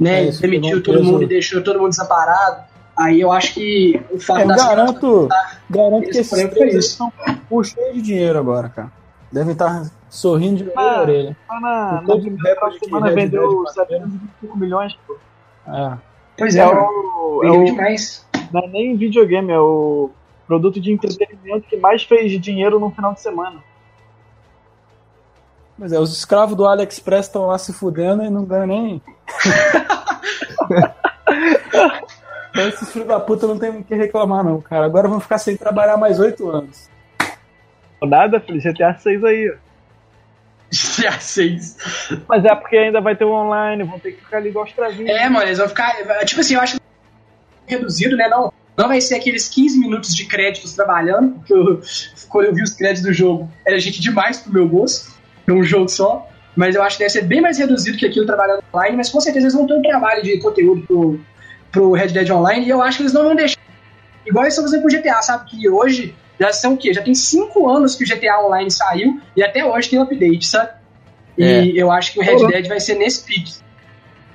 Né? 0.00 0.28
É, 0.28 0.30
Demitiu 0.32 0.82
todo 0.82 1.02
mundo 1.04 1.22
e 1.22 1.26
deixou 1.26 1.62
todo 1.62 1.78
mundo 1.78 1.90
desamparado. 1.90 2.64
Aí 2.96 3.20
eu 3.20 3.32
acho 3.32 3.54
que 3.54 4.00
o 4.10 4.20
fato 4.20 4.40
É, 4.40 4.44
eu 4.44 4.48
das 4.48 4.64
garanto, 4.64 5.28
garanto 5.68 6.10
que 6.10 6.18
esses 6.18 6.48
três 6.50 6.74
isso. 6.74 6.90
estão 6.92 7.12
por 7.48 7.64
cheio 7.66 7.92
de 7.94 8.02
dinheiro 8.02 8.38
agora, 8.38 8.68
cara. 8.68 8.92
Devem 9.32 9.52
estar 9.52 9.90
sorrindo 10.08 10.62
de 10.62 10.70
orelha 10.70 10.90
a 10.90 11.00
orelha. 11.02 11.36
Mas 11.48 11.60
na, 11.60 12.02
na 12.02 12.16
primeira 12.16 12.70
semana 12.78 13.10
vendeu 13.10 13.48
Dead 13.48 13.58
bateu. 13.64 13.74
725 13.74 14.56
milhões, 14.58 14.96
pô. 15.06 15.16
É. 15.66 15.98
Pois 16.38 16.54
é, 16.54 16.60
É 16.60 16.66
o, 16.68 17.40
é 17.42 17.46
Vendeu 17.48 17.62
o, 17.62 17.64
demais. 17.64 18.24
não 18.52 18.60
é 18.62 18.68
nem 18.68 18.96
videogame, 18.96 19.50
é 19.52 19.58
o 19.58 20.10
produto 20.46 20.80
de 20.80 20.92
entretenimento 20.92 21.66
que 21.66 21.76
mais 21.76 22.04
fez 22.04 22.30
dinheiro 22.40 22.78
no 22.78 22.90
final 22.92 23.12
de 23.12 23.20
semana. 23.20 23.58
Mas 25.76 25.92
é, 25.92 25.98
os 25.98 26.16
escravos 26.16 26.56
do 26.56 26.64
AliExpress 26.66 27.26
estão 27.26 27.46
lá 27.46 27.58
se 27.58 27.72
fudendo 27.72 28.22
e 28.22 28.30
não 28.30 28.44
ganham 28.44 28.66
nem. 28.68 29.02
Então 32.54 32.68
esses 32.68 32.92
filhos 32.92 33.08
da 33.08 33.18
puta 33.18 33.48
não 33.48 33.58
tem 33.58 33.70
o 33.70 33.82
que 33.82 33.96
reclamar, 33.96 34.44
não, 34.44 34.60
cara. 34.60 34.86
Agora 34.86 35.08
vão 35.08 35.18
ficar 35.18 35.38
sem 35.38 35.56
trabalhar 35.56 35.96
mais 35.96 36.20
oito 36.20 36.48
anos. 36.48 36.88
Nada, 38.00 38.38
filho, 38.38 38.60
GTA 38.60 38.94
6 38.96 39.24
aí, 39.24 39.50
ó. 39.50 39.54
GTA 40.70 41.18
6. 41.18 41.76
Mas 42.28 42.44
é 42.44 42.54
porque 42.54 42.76
ainda 42.76 43.00
vai 43.00 43.16
ter 43.16 43.24
o 43.24 43.32
online, 43.32 43.82
vão 43.82 43.98
ter 43.98 44.12
que 44.12 44.20
ficar 44.20 44.36
ali 44.36 44.50
igual 44.50 44.64
os 44.64 44.72
travinhos. 44.72 45.10
É, 45.10 45.28
mano, 45.28 45.46
eles 45.46 45.58
vão 45.58 45.68
ficar. 45.68 45.96
Tipo 46.24 46.42
assim, 46.42 46.54
eu 46.54 46.60
acho 46.60 46.76
reduzido, 47.66 48.16
né? 48.16 48.28
Não, 48.28 48.52
não 48.76 48.86
vai 48.86 49.00
ser 49.00 49.16
aqueles 49.16 49.48
15 49.48 49.80
minutos 49.80 50.14
de 50.14 50.24
créditos 50.24 50.74
trabalhando, 50.74 51.34
porque 51.34 51.52
eu, 51.52 51.80
quando 52.28 52.46
eu 52.46 52.54
vi 52.54 52.62
os 52.62 52.74
créditos 52.74 53.02
do 53.02 53.12
jogo, 53.12 53.50
era 53.66 53.80
gente 53.80 54.00
demais 54.00 54.38
pro 54.38 54.52
meu 54.52 54.68
gosto, 54.68 55.12
pra 55.44 55.54
um 55.54 55.64
jogo 55.64 55.88
só. 55.88 56.28
Mas 56.54 56.76
eu 56.76 56.84
acho 56.84 56.98
que 56.98 57.02
deve 57.02 57.10
ser 57.10 57.22
bem 57.22 57.40
mais 57.40 57.58
reduzido 57.58 57.98
que 57.98 58.06
aquilo 58.06 58.26
trabalhando 58.26 58.62
online, 58.72 58.96
mas 58.96 59.10
com 59.10 59.20
certeza 59.20 59.46
eles 59.46 59.54
vão 59.54 59.66
ter 59.66 59.74
um 59.74 59.82
trabalho 59.82 60.22
de 60.22 60.38
conteúdo 60.38 60.86
pro, 60.86 61.20
pro 61.74 61.92
Red 61.92 62.08
Dead 62.08 62.30
Online, 62.30 62.64
e 62.64 62.70
eu 62.70 62.80
acho 62.80 62.98
que 62.98 63.02
eles 63.02 63.12
não 63.12 63.24
vão 63.24 63.34
deixar. 63.34 63.58
Igual 64.24 64.44
eles 64.44 64.54
estão 64.54 64.64
fazendo 64.64 64.82
com 64.82 64.88
o 64.88 64.90
GTA, 64.90 65.20
sabe? 65.20 65.50
Que 65.50 65.68
hoje 65.68 66.14
já 66.40 66.52
são 66.52 66.74
o 66.74 66.76
quê? 66.76 66.94
Já 66.94 67.02
tem 67.02 67.14
5 67.14 67.68
anos 67.68 67.96
que 67.96 68.04
o 68.04 68.06
GTA 68.06 68.40
Online 68.40 68.70
saiu 68.70 69.20
e 69.36 69.42
até 69.42 69.64
hoje 69.64 69.90
tem 69.90 69.98
update, 69.98 70.46
sabe? 70.46 70.70
E 71.36 71.44
É. 71.44 71.64
eu 71.82 71.90
acho 71.90 72.12
que 72.12 72.20
o 72.20 72.22
Red 72.22 72.46
Dead 72.46 72.68
vai 72.68 72.78
ser 72.78 72.94
nesse 72.94 73.24
pique. 73.24 73.54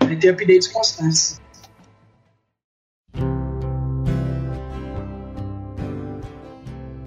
Vai 0.02 0.16
ter 0.18 0.30
updates 0.30 0.68
constantes. 0.68 1.40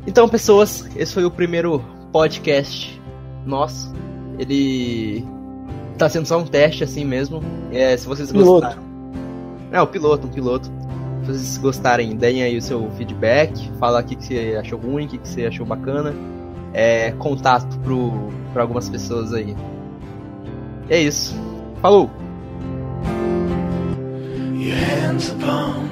Então, 0.07 0.29
pessoas, 0.29 0.89
esse 0.97 1.13
foi 1.13 1.25
o 1.25 1.31
primeiro 1.31 1.79
podcast 2.13 3.01
nosso. 3.47 3.93
Ele 4.39 5.25
tá 5.97 6.09
sendo 6.09 6.27
só 6.27 6.39
um 6.39 6.45
teste 6.47 6.83
assim 6.83 7.05
mesmo. 7.05 7.41
É, 7.71 7.97
se 7.97 8.07
vocês 8.07 8.33
Piloto. 8.33 8.67
gostaram. 8.67 8.91
É, 9.73 9.81
o 9.81 9.86
piloto, 9.86 10.27
um 10.27 10.31
piloto. 10.31 10.70
Se 11.23 11.27
vocês 11.27 11.59
gostarem, 11.59 12.16
deem 12.16 12.43
aí 12.43 12.57
o 12.57 12.62
seu 12.62 12.90
feedback. 12.93 13.70
Fala 13.78 14.01
o 14.01 14.05
que, 14.05 14.16
você 14.16 14.57
achou 14.61 14.78
ruim, 14.78 15.07
o 15.07 15.09
que, 15.09 15.19
que 15.19 15.28
você 15.28 15.47
achou 15.47 15.65
bacana. 15.65 16.15
É, 16.74 17.12
contato 17.12 17.78
pro, 17.81 18.28
pra 18.53 18.62
algumas 18.62 18.89
pessoas 18.89 19.32
aí. 19.32 19.57
E 20.90 20.94
é 20.94 21.01
isso. 21.01 21.35
Falou! 21.81 22.11
your 24.62 24.77
hands 24.77 25.28
upon 25.31 25.89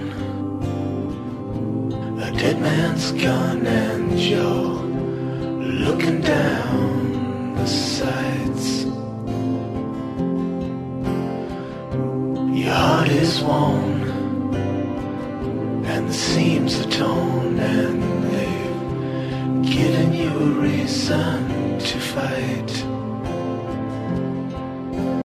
a 2.22 2.30
dead 2.38 2.60
man's 2.60 3.10
gun 3.12 3.66
and 3.66 4.18
you're 4.18 4.84
looking 5.84 6.20
down 6.20 7.54
the 7.56 7.66
sights. 7.66 8.89
Your 12.60 12.74
heart 12.74 13.08
is 13.08 13.40
worn, 13.42 14.02
and 15.86 16.06
the 16.06 16.12
seams 16.12 16.78
are 16.78 16.90
torn, 16.90 17.58
and 17.58 18.02
they've 18.24 19.74
given 19.74 20.12
you 20.12 20.28
a 20.28 20.50
reason 20.60 21.78
to 21.78 21.98
fight. 21.98 22.89